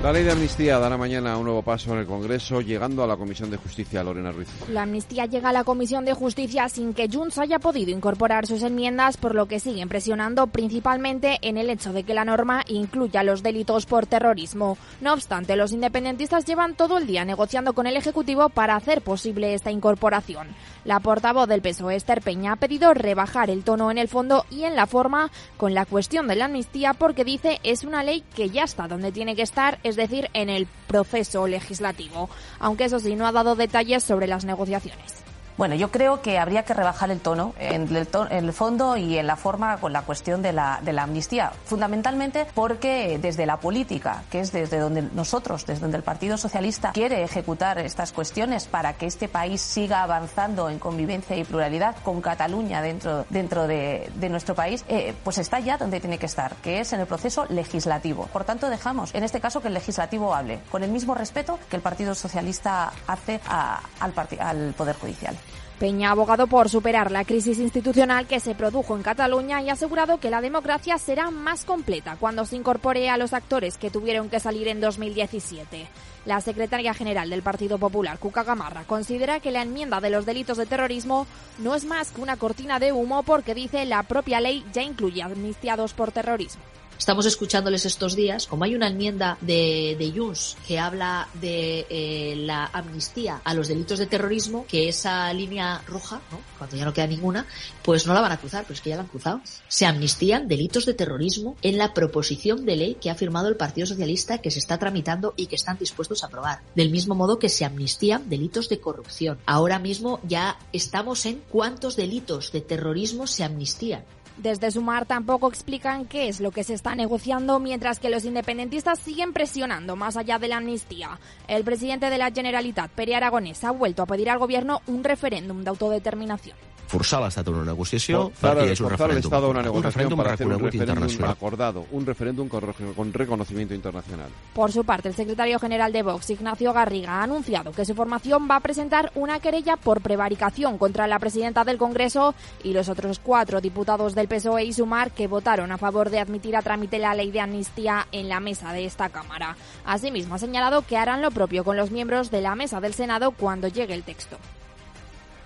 La 0.00 0.12
ley 0.12 0.22
de 0.22 0.30
amnistía 0.30 0.78
dará 0.78 0.96
mañana 0.96 1.36
un 1.36 1.42
nuevo 1.42 1.62
paso 1.62 1.92
en 1.92 1.98
el 1.98 2.06
Congreso, 2.06 2.60
llegando 2.60 3.02
a 3.02 3.06
la 3.08 3.16
Comisión 3.16 3.50
de 3.50 3.56
Justicia, 3.56 4.04
Lorena 4.04 4.30
Ruiz. 4.30 4.46
La 4.70 4.82
amnistía 4.82 5.26
llega 5.26 5.48
a 5.48 5.52
la 5.52 5.64
Comisión 5.64 6.04
de 6.04 6.14
Justicia 6.14 6.68
sin 6.68 6.94
que 6.94 7.08
Junts 7.12 7.36
haya 7.38 7.58
podido 7.58 7.90
incorporar 7.90 8.46
sus 8.46 8.62
enmiendas, 8.62 9.16
por 9.16 9.34
lo 9.34 9.46
que 9.46 9.58
siguen 9.58 9.88
presionando 9.88 10.46
principalmente 10.46 11.38
en 11.42 11.56
el 11.56 11.68
hecho 11.68 11.92
de 11.92 12.04
que 12.04 12.14
la 12.14 12.24
norma 12.24 12.62
incluya 12.68 13.24
los 13.24 13.42
delitos 13.42 13.86
por 13.86 14.06
terrorismo. 14.06 14.78
No 15.00 15.12
obstante, 15.14 15.56
los 15.56 15.72
independentistas 15.72 16.44
llevan 16.44 16.76
todo 16.76 16.98
el 16.98 17.08
día 17.08 17.24
negociando 17.24 17.72
con 17.72 17.88
el 17.88 17.96
Ejecutivo 17.96 18.50
para 18.50 18.76
hacer 18.76 19.02
posible 19.02 19.52
esta 19.52 19.72
incorporación. 19.72 20.46
La 20.84 21.00
portavoz 21.00 21.48
del 21.48 21.60
PSOE, 21.60 21.96
Esther 21.96 22.22
Peña, 22.22 22.52
ha 22.52 22.56
pedido 22.56 22.94
rebajar 22.94 23.50
el 23.50 23.64
tono 23.64 23.90
en 23.90 23.98
el 23.98 24.08
fondo 24.08 24.44
y 24.50 24.64
en 24.64 24.76
la 24.76 24.86
forma 24.86 25.30
con 25.56 25.74
la 25.74 25.84
cuestión 25.84 26.28
de 26.28 26.36
la 26.36 26.46
amnistía 26.46 26.94
porque 26.94 27.24
dice 27.24 27.60
es 27.62 27.84
una 27.84 28.02
ley 28.02 28.22
que 28.34 28.50
ya 28.50 28.64
está 28.64 28.88
donde 28.88 29.12
tiene 29.12 29.36
que 29.36 29.42
estar 29.42 29.78
es 29.82 29.96
decir, 29.96 30.28
en 30.32 30.48
el 30.48 30.66
proceso 30.86 31.46
legislativo, 31.46 32.28
aunque 32.58 32.84
eso 32.84 33.00
sí 33.00 33.14
no 33.16 33.26
ha 33.26 33.32
dado 33.32 33.54
detalles 33.54 34.04
sobre 34.04 34.26
las 34.26 34.44
negociaciones. 34.44 35.27
Bueno, 35.58 35.74
yo 35.74 35.90
creo 35.90 36.22
que 36.22 36.38
habría 36.38 36.62
que 36.62 36.72
rebajar 36.72 37.10
el 37.10 37.18
tono 37.18 37.52
en 37.58 37.88
el, 37.96 38.52
fondo 38.52 38.96
y 38.96 39.18
en 39.18 39.26
la 39.26 39.34
forma 39.34 39.78
con 39.78 39.92
la 39.92 40.02
cuestión 40.02 40.40
de 40.40 40.52
la, 40.52 40.78
de 40.84 40.92
la, 40.92 41.02
amnistía. 41.02 41.50
Fundamentalmente 41.64 42.46
porque 42.54 43.18
desde 43.20 43.44
la 43.44 43.56
política, 43.56 44.22
que 44.30 44.38
es 44.38 44.52
desde 44.52 44.78
donde 44.78 45.02
nosotros, 45.02 45.66
desde 45.66 45.80
donde 45.80 45.96
el 45.96 46.04
Partido 46.04 46.38
Socialista 46.38 46.92
quiere 46.92 47.24
ejecutar 47.24 47.80
estas 47.80 48.12
cuestiones 48.12 48.68
para 48.68 48.92
que 48.92 49.06
este 49.06 49.26
país 49.26 49.60
siga 49.60 50.04
avanzando 50.04 50.70
en 50.70 50.78
convivencia 50.78 51.36
y 51.36 51.42
pluralidad 51.42 51.96
con 52.04 52.20
Cataluña 52.20 52.80
dentro, 52.80 53.26
dentro 53.28 53.66
de, 53.66 54.12
nuestro 54.30 54.54
país, 54.54 54.84
eh, 54.88 55.12
pues 55.24 55.38
está 55.38 55.58
ya 55.58 55.76
donde 55.76 55.98
tiene 55.98 56.18
que 56.18 56.26
estar, 56.26 56.54
que 56.62 56.78
es 56.78 56.92
en 56.92 57.00
el 57.00 57.08
proceso 57.08 57.46
legislativo. 57.46 58.28
Por 58.32 58.44
tanto, 58.44 58.70
dejamos 58.70 59.12
en 59.12 59.24
este 59.24 59.40
caso 59.40 59.60
que 59.60 59.66
el 59.66 59.74
legislativo 59.74 60.32
hable 60.36 60.60
con 60.70 60.84
el 60.84 60.92
mismo 60.92 61.16
respeto 61.16 61.58
que 61.68 61.74
el 61.74 61.82
Partido 61.82 62.14
Socialista 62.14 62.92
hace 63.08 63.40
al 63.48 64.72
Poder 64.76 64.94
Judicial. 64.94 65.36
Peña 65.78 66.08
ha 66.08 66.12
abogado 66.12 66.48
por 66.48 66.68
superar 66.68 67.12
la 67.12 67.24
crisis 67.24 67.60
institucional 67.60 68.26
que 68.26 68.40
se 68.40 68.56
produjo 68.56 68.96
en 68.96 69.04
Cataluña 69.04 69.62
y 69.62 69.68
ha 69.68 69.74
asegurado 69.74 70.18
que 70.18 70.28
la 70.28 70.40
democracia 70.40 70.98
será 70.98 71.30
más 71.30 71.64
completa 71.64 72.16
cuando 72.18 72.44
se 72.44 72.56
incorpore 72.56 73.08
a 73.10 73.16
los 73.16 73.32
actores 73.32 73.78
que 73.78 73.88
tuvieron 73.88 74.28
que 74.28 74.40
salir 74.40 74.66
en 74.66 74.80
2017. 74.80 75.86
La 76.26 76.40
secretaria 76.40 76.94
general 76.94 77.30
del 77.30 77.42
Partido 77.42 77.78
Popular, 77.78 78.18
Cuca 78.18 78.42
Gamarra, 78.42 78.82
considera 78.84 79.38
que 79.38 79.52
la 79.52 79.62
enmienda 79.62 80.00
de 80.00 80.10
los 80.10 80.26
delitos 80.26 80.56
de 80.56 80.66
terrorismo 80.66 81.28
no 81.58 81.76
es 81.76 81.84
más 81.84 82.10
que 82.10 82.22
una 82.22 82.36
cortina 82.36 82.80
de 82.80 82.90
humo 82.90 83.22
porque 83.22 83.54
dice 83.54 83.84
la 83.84 84.02
propia 84.02 84.40
ley 84.40 84.64
ya 84.72 84.82
incluye 84.82 85.22
amnistiados 85.22 85.92
por 85.92 86.10
terrorismo. 86.10 86.62
Estamos 86.98 87.26
escuchándoles 87.26 87.86
estos 87.86 88.16
días, 88.16 88.46
como 88.46 88.64
hay 88.64 88.74
una 88.74 88.88
enmienda 88.88 89.38
de, 89.40 89.96
de 89.98 90.12
Junts 90.14 90.56
que 90.66 90.78
habla 90.78 91.28
de 91.40 91.86
eh, 91.88 92.34
la 92.36 92.66
amnistía 92.66 93.40
a 93.44 93.54
los 93.54 93.68
delitos 93.68 93.98
de 93.98 94.06
terrorismo, 94.06 94.66
que 94.68 94.88
esa 94.88 95.32
línea 95.32 95.80
roja, 95.86 96.20
¿no? 96.30 96.40
cuando 96.58 96.76
ya 96.76 96.84
no 96.84 96.92
queda 96.92 97.06
ninguna, 97.06 97.46
pues 97.82 98.06
no 98.06 98.14
la 98.14 98.20
van 98.20 98.32
a 98.32 98.36
cruzar, 98.36 98.64
pero 98.64 98.74
es 98.74 98.80
que 98.80 98.90
ya 98.90 98.96
la 98.96 99.02
han 99.02 99.08
cruzado. 99.08 99.40
Se 99.68 99.86
amnistían 99.86 100.48
delitos 100.48 100.84
de 100.86 100.94
terrorismo 100.94 101.56
en 101.62 101.78
la 101.78 101.94
proposición 101.94 102.66
de 102.66 102.76
ley 102.76 102.94
que 103.00 103.10
ha 103.10 103.14
firmado 103.14 103.48
el 103.48 103.56
Partido 103.56 103.86
Socialista 103.86 104.38
que 104.38 104.50
se 104.50 104.58
está 104.58 104.78
tramitando 104.78 105.34
y 105.36 105.46
que 105.46 105.56
están 105.56 105.78
dispuestos 105.78 106.22
a 106.22 106.26
aprobar. 106.26 106.60
Del 106.74 106.90
mismo 106.90 107.14
modo 107.14 107.38
que 107.38 107.48
se 107.48 107.64
amnistían 107.64 108.28
delitos 108.28 108.68
de 108.68 108.80
corrupción. 108.80 109.38
Ahora 109.46 109.78
mismo 109.78 110.20
ya 110.24 110.58
estamos 110.72 111.24
en 111.26 111.42
cuántos 111.48 111.96
delitos 111.96 112.52
de 112.52 112.60
terrorismo 112.60 113.26
se 113.26 113.44
amnistían. 113.44 114.04
Desde 114.38 114.70
Sumar 114.70 115.04
tampoco 115.04 115.48
explican 115.48 116.04
qué 116.06 116.28
es 116.28 116.40
lo 116.40 116.50
que 116.52 116.62
se 116.64 116.74
está 116.74 116.94
negociando, 116.94 117.58
mientras 117.58 117.98
que 117.98 118.08
los 118.08 118.24
independentistas 118.24 118.98
siguen 119.00 119.32
presionando 119.32 119.96
más 119.96 120.16
allá 120.16 120.38
de 120.38 120.48
la 120.48 120.58
amnistía. 120.58 121.18
El 121.48 121.64
presidente 121.64 122.08
de 122.08 122.18
la 122.18 122.30
Generalitat, 122.30 122.90
Pere 122.92 123.16
Aragonés, 123.16 123.64
ha 123.64 123.72
vuelto 123.72 124.02
a 124.02 124.06
pedir 124.06 124.30
al 124.30 124.38
gobierno 124.38 124.80
un 124.86 125.02
referéndum 125.02 125.64
de 125.64 125.70
autodeterminación. 125.70 126.56
forçar 126.88 127.18
l'Estat 127.20 127.44
a 127.46 127.50
una 127.52 127.64
negociació 127.68 128.30
Forzar, 128.32 128.54
perquè 128.56 128.64
hi 128.64 128.70
hagi 128.72 128.82
un 128.82 128.88
referèndum. 128.88 129.32
Una 129.50 129.60
un 129.60 129.64
negociación 129.66 129.84
referèndum 129.84 130.16
para 130.16 130.32
hacer 130.32 130.46
un 130.46 130.52
referéndum 130.54 130.80
internacional. 130.80 131.30
acordado, 131.30 131.84
un 131.92 132.06
referéndum 132.06 132.48
con, 132.48 132.62
re- 132.62 132.92
con 132.96 133.12
reconocimiento 133.12 133.74
internacional. 133.74 134.30
Por 134.54 134.72
su 134.72 134.84
parte, 134.84 135.08
el 135.08 135.14
secretario 135.14 135.58
general 135.58 135.92
de 135.92 136.02
Vox, 136.02 136.30
Ignacio 136.30 136.72
Garriga, 136.72 137.20
ha 137.20 137.24
anunciado 137.24 137.72
que 137.72 137.84
su 137.84 137.94
formación 137.94 138.48
va 138.50 138.56
a 138.56 138.60
presentar 138.60 139.12
una 139.16 139.38
querella 139.38 139.76
por 139.76 140.00
prevaricación 140.00 140.78
contra 140.78 141.06
la 141.06 141.18
presidenta 141.18 141.62
del 141.62 141.76
Congreso 141.76 142.34
y 142.64 142.72
los 142.72 142.88
otros 142.88 143.18
cuatro 143.18 143.60
diputados 143.60 144.14
del 144.14 144.27
PSOE 144.28 144.64
y 144.64 144.72
Sumar 144.72 145.10
que 145.10 145.26
votaron 145.26 145.72
a 145.72 145.78
favor 145.78 146.10
de 146.10 146.20
admitir 146.20 146.56
a 146.56 146.62
trámite 146.62 146.98
la 146.98 147.14
ley 147.14 147.30
de 147.30 147.40
amnistía 147.40 148.06
en 148.12 148.28
la 148.28 148.40
mesa 148.40 148.72
de 148.72 148.84
esta 148.84 149.08
Cámara. 149.08 149.56
Asimismo, 149.84 150.34
ha 150.36 150.38
señalado 150.38 150.82
que 150.82 150.96
harán 150.96 151.22
lo 151.22 151.30
propio 151.30 151.64
con 151.64 151.76
los 151.76 151.90
miembros 151.90 152.30
de 152.30 152.42
la 152.42 152.54
mesa 152.54 152.80
del 152.80 152.94
Senado 152.94 153.32
cuando 153.32 153.68
llegue 153.68 153.94
el 153.94 154.04
texto. 154.04 154.36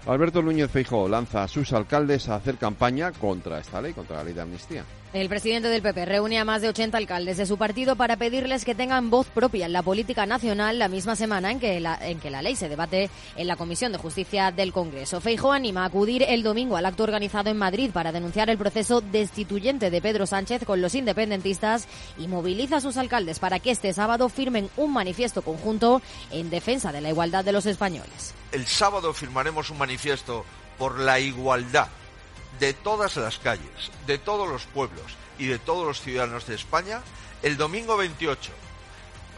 Alberto 0.07 0.42
Núñez 0.42 0.71
Feijóo 0.71 1.09
lanza 1.09 1.45
a 1.45 1.49
sus 1.49 1.73
alcaldes 1.73 2.29
a 2.29 2.35
hacer 2.35 2.57
campaña 2.57 3.12
contra 3.12 3.59
esta 3.59 3.81
ley, 3.81 3.92
contra 3.92 4.16
la 4.16 4.25
ley 4.25 4.35
de 4.35 4.40
amnistía. 4.40 4.85
El 5.12 5.29
presidente 5.29 5.68
del 5.68 5.83
PP 5.83 6.07
reúne 6.07 6.38
a 6.38 6.44
más 6.46 6.62
de 6.62 6.70
80 6.70 6.96
alcaldes 6.96 7.37
de 7.37 7.44
su 7.44 7.59
partido 7.59 7.96
para 7.96 8.16
pedirles 8.16 8.64
que 8.64 8.75
tengan 8.75 9.11
voz 9.11 9.27
propia 9.27 9.66
en 9.66 9.75
la 9.75 9.83
política 9.83 10.25
nacional 10.25 10.79
la 10.79 10.88
misma 10.88 11.16
semana 11.16 11.51
en 11.51 11.61
que 11.61 11.81
la, 11.81 11.98
en 12.01 12.18
que 12.18 12.31
la 12.31 12.40
ley 12.40 12.57
se 12.57 12.70
debate 12.70 13.11
en 13.37 13.46
la 13.46 13.57
Comisión 13.57 13.92
de 13.92 13.98
Justicia 13.98 14.51
del 14.53 14.72
Congreso. 14.72 15.20
Feijóo 15.20 15.53
anima 15.53 15.83
a 15.83 15.88
acudir 15.88 16.22
el 16.27 16.42
domingo 16.42 16.79
al 16.79 16.87
acto 16.87 17.03
organizado 17.03 17.51
en 17.51 17.59
Madrid 17.59 17.90
para 17.92 18.11
denunciar 18.11 18.48
el 18.48 18.57
proceso 18.57 19.03
destituyente 19.03 19.90
de 19.90 20.01
Pedro 20.01 20.25
Sánchez 20.25 20.64
con 20.64 20.81
los 20.81 20.94
independentistas 20.94 21.88
y 22.16 22.27
moviliza 22.27 22.77
a 22.77 22.81
sus 22.81 22.96
alcaldes 22.96 23.38
para 23.38 23.59
que 23.59 23.70
este 23.70 23.92
sábado 23.92 24.31
firmen 24.31 24.70
un 24.79 24.94
manifiesto 24.94 25.42
conjunto 25.42 26.01
en 26.31 26.48
defensa 26.48 26.90
de 26.90 27.03
la 27.03 27.11
igualdad 27.11 27.44
de 27.44 27.53
los 27.53 27.66
españoles. 27.66 28.33
El 28.51 28.66
sábado 28.66 29.12
firmaremos 29.12 29.68
un 29.68 29.77
manifiesto 29.77 30.46
por 30.79 30.98
la 30.98 31.20
igualdad 31.20 31.88
de 32.59 32.73
todas 32.73 33.17
las 33.17 33.38
calles, 33.38 33.91
de 34.07 34.19
todos 34.19 34.49
los 34.49 34.65
pueblos 34.67 35.17
y 35.38 35.47
de 35.47 35.59
todos 35.59 35.87
los 35.87 36.01
ciudadanos 36.01 36.47
de 36.47 36.55
España 36.55 37.03
el 37.43 37.57
domingo 37.57 37.97
28. 37.97 38.53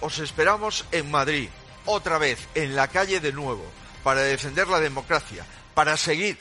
Os 0.00 0.18
esperamos 0.18 0.84
en 0.92 1.10
Madrid, 1.10 1.48
otra 1.86 2.18
vez, 2.18 2.46
en 2.54 2.76
la 2.76 2.88
calle 2.88 3.20
de 3.20 3.32
nuevo, 3.32 3.64
para 4.02 4.20
defender 4.20 4.68
la 4.68 4.80
democracia, 4.80 5.46
para 5.74 5.96
seguir 5.96 6.38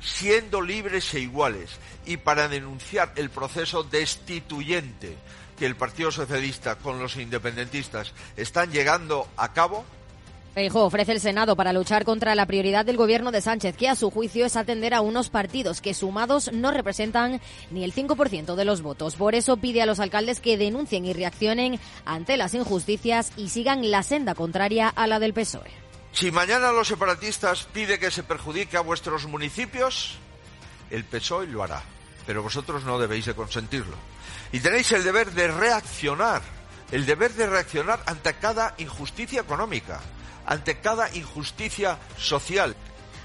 siendo 0.00 0.60
libres 0.60 1.12
e 1.14 1.20
iguales 1.20 1.70
y 2.04 2.18
para 2.18 2.48
denunciar 2.48 3.12
el 3.16 3.30
proceso 3.30 3.82
destituyente 3.82 5.16
que 5.58 5.66
el 5.66 5.76
Partido 5.76 6.12
Socialista 6.12 6.76
con 6.76 6.98
los 7.00 7.16
independentistas 7.16 8.12
están 8.36 8.70
llegando 8.70 9.28
a 9.36 9.52
cabo 9.52 9.84
Feijóo 10.58 10.86
ofrece 10.86 11.12
el 11.12 11.20
Senado 11.20 11.54
para 11.54 11.72
luchar 11.72 12.04
contra 12.04 12.34
la 12.34 12.44
prioridad 12.44 12.84
del 12.84 12.96
gobierno 12.96 13.30
de 13.30 13.40
Sánchez, 13.40 13.76
que 13.76 13.88
a 13.88 13.94
su 13.94 14.10
juicio 14.10 14.44
es 14.44 14.56
atender 14.56 14.92
a 14.92 15.02
unos 15.02 15.30
partidos 15.30 15.80
que 15.80 15.94
sumados 15.94 16.50
no 16.52 16.72
representan 16.72 17.40
ni 17.70 17.84
el 17.84 17.94
5% 17.94 18.56
de 18.56 18.64
los 18.64 18.82
votos. 18.82 19.14
Por 19.14 19.36
eso 19.36 19.58
pide 19.58 19.82
a 19.82 19.86
los 19.86 20.00
alcaldes 20.00 20.40
que 20.40 20.58
denuncien 20.58 21.04
y 21.04 21.12
reaccionen 21.12 21.78
ante 22.04 22.36
las 22.36 22.54
injusticias 22.54 23.30
y 23.36 23.50
sigan 23.50 23.88
la 23.88 24.02
senda 24.02 24.34
contraria 24.34 24.88
a 24.88 25.06
la 25.06 25.20
del 25.20 25.32
PSOE. 25.32 25.70
Si 26.10 26.32
mañana 26.32 26.72
los 26.72 26.88
separatistas 26.88 27.68
pide 27.72 28.00
que 28.00 28.10
se 28.10 28.24
perjudique 28.24 28.76
a 28.76 28.80
vuestros 28.80 29.28
municipios, 29.28 30.16
el 30.90 31.04
PSOE 31.04 31.46
lo 31.46 31.62
hará, 31.62 31.84
pero 32.26 32.42
vosotros 32.42 32.82
no 32.82 32.98
debéis 32.98 33.26
de 33.26 33.34
consentirlo. 33.34 33.94
Y 34.50 34.58
tenéis 34.58 34.90
el 34.90 35.04
deber 35.04 35.30
de 35.30 35.46
reaccionar, 35.46 36.42
el 36.90 37.06
deber 37.06 37.32
de 37.34 37.46
reaccionar 37.46 38.02
ante 38.06 38.34
cada 38.34 38.74
injusticia 38.78 39.40
económica, 39.40 40.00
ante 40.48 40.78
cada 40.80 41.14
injusticia 41.14 41.98
social. 42.16 42.74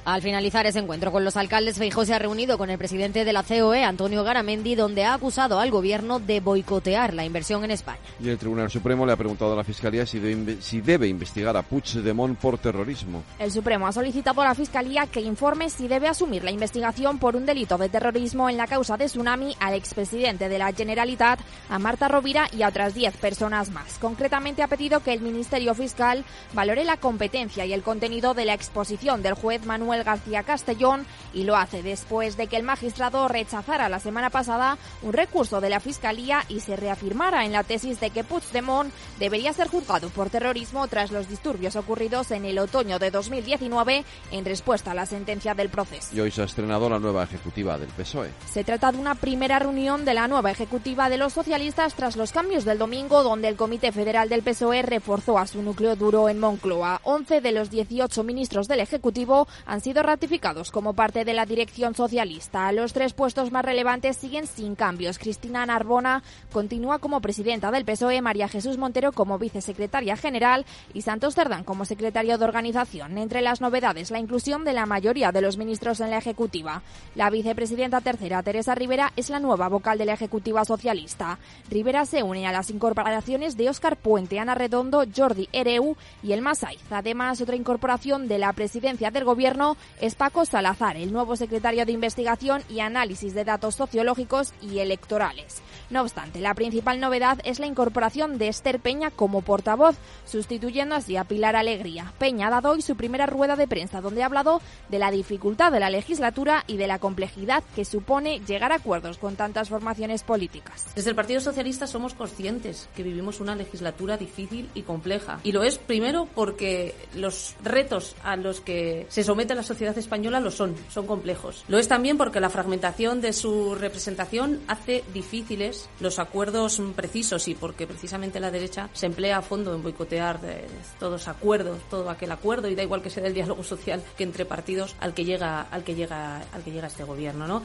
Al 0.05 0.21
finalizar 0.21 0.65
ese 0.65 0.79
encuentro 0.79 1.13
con 1.13 1.23
los 1.23 1.37
alcaldes, 1.37 1.77
Feijóo 1.77 2.03
se 2.03 2.13
ha 2.13 2.19
reunido 2.19 2.57
con 2.57 2.69
el 2.69 2.77
presidente 2.77 3.23
de 3.23 3.31
la 3.31 3.41
COE, 3.41 3.85
Antonio 3.85 4.25
Garamendi, 4.25 4.75
donde 4.75 5.05
ha 5.05 5.13
acusado 5.13 5.61
al 5.61 5.71
gobierno 5.71 6.19
de 6.19 6.41
boicotear 6.41 7.13
la 7.13 7.23
inversión 7.23 7.63
en 7.63 7.71
España. 7.71 8.01
Y 8.19 8.27
el 8.27 8.37
Tribunal 8.37 8.69
Supremo 8.69 9.05
le 9.05 9.13
ha 9.13 9.15
preguntado 9.15 9.53
a 9.53 9.55
la 9.55 9.63
Fiscalía 9.63 10.05
si 10.05 10.19
si 10.59 10.81
debe 10.81 11.07
investigar 11.07 11.55
a 11.55 11.61
Puigdemont 11.61 12.37
por 12.37 12.57
terrorismo. 12.57 13.23
El 13.39 13.51
Supremo 13.51 13.87
ha 13.87 13.93
solicitado 13.93 14.41
a 14.41 14.45
la 14.45 14.55
Fiscalía 14.55 15.07
que 15.07 15.21
informe 15.21 15.69
si 15.69 15.87
debe 15.87 16.09
asumir 16.09 16.43
la 16.43 16.51
investigación 16.51 17.17
por 17.17 17.37
un 17.37 17.45
delito 17.45 17.77
de 17.77 17.87
terrorismo 17.87 18.49
en 18.49 18.57
la 18.57 18.67
causa 18.67 18.97
de 18.97 19.05
Tsunami 19.05 19.55
al 19.61 19.73
expresidente 19.73 20.49
de 20.49 20.59
la 20.59 20.73
Generalitat, 20.73 21.39
a 21.69 21.79
Marta 21.79 22.09
Rovira 22.09 22.49
y 22.51 22.63
a 22.63 22.67
otras 22.67 22.93
10 22.93 23.15
personas 23.17 23.69
más. 23.69 23.99
Concretamente 23.99 24.63
ha 24.63 24.67
pedido 24.67 24.99
que 24.99 25.13
el 25.13 25.21
Ministerio 25.21 25.73
Fiscal 25.75 26.25
valore 26.51 26.83
la 26.83 26.97
competencia 26.97 27.65
y 27.65 27.71
el 27.71 27.83
contenido 27.83 28.33
de 28.33 28.43
la 28.43 28.53
exposición 28.53 29.21
del 29.21 29.35
juez 29.35 29.65
Manuel 29.65 29.92
García 30.01 30.43
Castellón 30.43 31.05
y 31.33 31.43
lo 31.43 31.55
hace 31.55 31.83
después 31.83 32.37
de 32.37 32.47
que 32.47 32.57
el 32.57 32.63
magistrado 32.63 33.27
rechazara 33.27 33.89
la 33.89 33.99
semana 33.99 34.29
pasada 34.29 34.77
un 35.01 35.13
recurso 35.13 35.61
de 35.61 35.69
la 35.69 35.79
Fiscalía 35.79 36.43
y 36.49 36.61
se 36.61 36.75
reafirmara 36.75 37.45
en 37.45 37.51
la 37.51 37.63
tesis 37.63 37.99
de 37.99 38.09
que 38.09 38.23
Puigdemont 38.23 38.91
debería 39.19 39.53
ser 39.53 39.67
juzgado 39.67 40.09
por 40.09 40.29
terrorismo 40.29 40.87
tras 40.87 41.11
los 41.11 41.29
disturbios 41.29 41.75
ocurridos 41.75 42.31
en 42.31 42.45
el 42.45 42.59
otoño 42.59 42.99
de 42.99 43.11
2019 43.11 44.05
en 44.31 44.45
respuesta 44.45 44.91
a 44.91 44.95
la 44.95 45.05
sentencia 45.05 45.53
del 45.53 45.69
proceso. 45.69 46.15
Y 46.15 46.19
hoy 46.19 46.31
se 46.31 46.41
ha 46.41 46.45
estrenado 46.45 46.89
la 46.89 46.99
nueva 46.99 47.23
ejecutiva 47.23 47.77
del 47.77 47.89
PSOE. 47.89 48.31
Se 48.51 48.63
trata 48.63 48.91
de 48.91 48.97
una 48.97 49.15
primera 49.15 49.59
reunión 49.59 50.05
de 50.05 50.13
la 50.13 50.27
nueva 50.27 50.51
ejecutiva 50.51 51.09
de 51.09 51.17
los 51.17 51.33
socialistas 51.33 51.93
tras 51.93 52.15
los 52.15 52.31
cambios 52.31 52.65
del 52.65 52.77
domingo, 52.77 53.23
donde 53.23 53.47
el 53.47 53.55
Comité 53.55 53.91
Federal 53.91 54.29
del 54.29 54.43
PSOE 54.43 54.81
reforzó 54.81 55.37
a 55.37 55.47
su 55.47 55.61
núcleo 55.61 55.95
duro 55.95 56.29
en 56.29 56.39
Moncloa. 56.39 57.01
11 57.03 57.41
de 57.41 57.51
los 57.51 57.69
18 57.69 58.23
ministros 58.23 58.67
del 58.67 58.79
Ejecutivo 58.79 59.47
han 59.65 59.81
sido 59.83 60.01
ratificados 60.01 60.71
como 60.71 60.93
parte 60.93 61.25
de 61.25 61.33
la 61.33 61.45
dirección 61.45 61.93
socialista. 61.93 62.71
Los 62.71 62.93
tres 62.93 63.13
puestos 63.13 63.51
más 63.51 63.65
relevantes 63.65 64.15
siguen 64.15 64.47
sin 64.47 64.75
cambios. 64.75 65.19
Cristina 65.19 65.65
Narbona 65.65 66.23
continúa 66.53 66.99
como 66.99 67.19
presidenta 67.19 67.69
del 67.69 67.83
PSOE, 67.83 68.21
María 68.21 68.47
Jesús 68.47 68.77
Montero 68.77 69.11
como 69.11 69.37
vicesecretaria 69.37 70.15
general 70.15 70.65
y 70.93 71.01
Santos 71.01 71.35
Cerdán 71.35 71.65
como 71.65 71.83
secretario 71.83 72.37
de 72.37 72.45
organización. 72.45 73.17
Entre 73.17 73.41
las 73.41 73.59
novedades, 73.59 74.09
la 74.09 74.19
inclusión 74.19 74.63
de 74.63 74.71
la 74.71 74.85
mayoría 74.85 75.33
de 75.33 75.41
los 75.41 75.57
ministros 75.57 75.99
en 75.99 76.11
la 76.11 76.17
Ejecutiva. 76.17 76.81
La 77.15 77.29
vicepresidenta 77.29 77.99
tercera, 77.99 78.41
Teresa 78.41 78.75
Rivera, 78.75 79.11
es 79.17 79.29
la 79.29 79.41
nueva 79.41 79.67
vocal 79.67 79.97
de 79.97 80.05
la 80.05 80.13
Ejecutiva 80.13 80.63
Socialista. 80.63 81.39
Rivera 81.69 82.05
se 82.05 82.23
une 82.23 82.47
a 82.47 82.53
las 82.53 82.69
incorporaciones 82.69 83.57
de 83.57 83.69
Óscar 83.69 83.97
Puente, 83.97 84.39
Ana 84.39 84.55
Redondo, 84.55 85.03
Jordi 85.13 85.49
Ereu 85.51 85.97
y 86.23 86.31
el 86.31 86.41
Masaiz. 86.41 86.79
Además, 86.89 87.41
otra 87.41 87.57
incorporación 87.57 88.29
de 88.29 88.39
la 88.39 88.53
presidencia 88.53 89.11
del 89.11 89.25
Gobierno 89.25 89.72
es 90.01 90.15
Paco 90.15 90.45
Salazar, 90.45 90.97
el 90.97 91.11
nuevo 91.11 91.35
secretario 91.35 91.85
de 91.85 91.91
Investigación 91.91 92.63
y 92.69 92.79
Análisis 92.79 93.33
de 93.33 93.45
Datos 93.45 93.75
Sociológicos 93.75 94.53
y 94.61 94.79
Electorales. 94.79 95.61
No 95.89 96.01
obstante, 96.01 96.39
la 96.39 96.53
principal 96.53 96.99
novedad 96.99 97.39
es 97.43 97.59
la 97.59 97.67
incorporación 97.67 98.37
de 98.37 98.47
Esther 98.47 98.79
Peña 98.79 99.11
como 99.11 99.41
portavoz, 99.41 99.95
sustituyendo 100.25 100.95
así 100.95 101.17
a 101.17 101.23
Pilar 101.23 101.55
Alegría. 101.55 102.13
Peña 102.17 102.47
ha 102.47 102.51
dado 102.51 102.71
hoy 102.71 102.81
su 102.81 102.95
primera 102.95 103.25
rueda 103.25 103.55
de 103.55 103.67
prensa, 103.67 104.01
donde 104.01 104.23
ha 104.23 104.27
hablado 104.27 104.61
de 104.89 104.99
la 104.99 105.11
dificultad 105.11 105.71
de 105.71 105.79
la 105.79 105.89
legislatura 105.89 106.63
y 106.67 106.77
de 106.77 106.87
la 106.87 106.99
complejidad 106.99 107.63
que 107.75 107.85
supone 107.85 108.39
llegar 108.39 108.71
a 108.71 108.75
acuerdos 108.75 109.17
con 109.17 109.35
tantas 109.35 109.69
formaciones 109.69 110.23
políticas. 110.23 110.87
Desde 110.95 111.09
el 111.09 111.15
Partido 111.15 111.41
Socialista 111.41 111.87
somos 111.87 112.13
conscientes 112.13 112.89
que 112.95 113.03
vivimos 113.03 113.39
una 113.39 113.55
legislatura 113.55 114.17
difícil 114.17 114.69
y 114.73 114.83
compleja. 114.83 115.39
Y 115.43 115.51
lo 115.51 115.63
es 115.63 115.77
primero 115.77 116.27
porque 116.33 116.95
los 117.15 117.55
retos 117.63 118.15
a 118.23 118.35
los 118.35 118.61
que 118.61 119.05
se 119.09 119.23
somete 119.23 119.55
la 119.55 119.63
sociedad 119.63 119.97
española 119.97 120.39
lo 120.39 120.51
son, 120.51 120.75
son 120.89 121.05
complejos. 121.05 121.63
Lo 121.67 121.77
es 121.77 121.87
también 121.87 122.17
porque 122.17 122.39
la 122.39 122.49
fragmentación 122.49 123.21
de 123.21 123.33
su 123.33 123.75
representación 123.75 124.61
hace 124.67 125.03
difíciles 125.13 125.72
los 125.99 126.19
acuerdos 126.19 126.81
precisos 126.95 127.47
y 127.47 127.55
porque 127.55 127.87
precisamente 127.87 128.39
la 128.39 128.51
derecha 128.51 128.89
se 128.93 129.05
emplea 129.05 129.37
a 129.37 129.41
fondo 129.41 129.73
en 129.73 129.83
boicotear 129.83 130.39
eh, 130.43 130.67
todos 130.99 131.27
acuerdos, 131.27 131.79
todo 131.89 132.09
aquel 132.09 132.31
acuerdo 132.31 132.67
y 132.67 132.75
da 132.75 132.83
igual 132.83 133.01
que 133.01 133.09
sea 133.09 133.23
del 133.23 133.33
diálogo 133.33 133.63
social 133.63 134.03
que 134.17 134.23
entre 134.23 134.45
partidos 134.45 134.95
al 134.99 135.13
que 135.13 135.25
llega 135.25 135.61
al 135.61 135.83
que 135.83 135.95
llega 135.95 136.43
al 136.51 136.63
que 136.63 136.71
llega 136.71 136.87
este 136.87 137.03
gobierno, 137.03 137.47
¿no? 137.47 137.63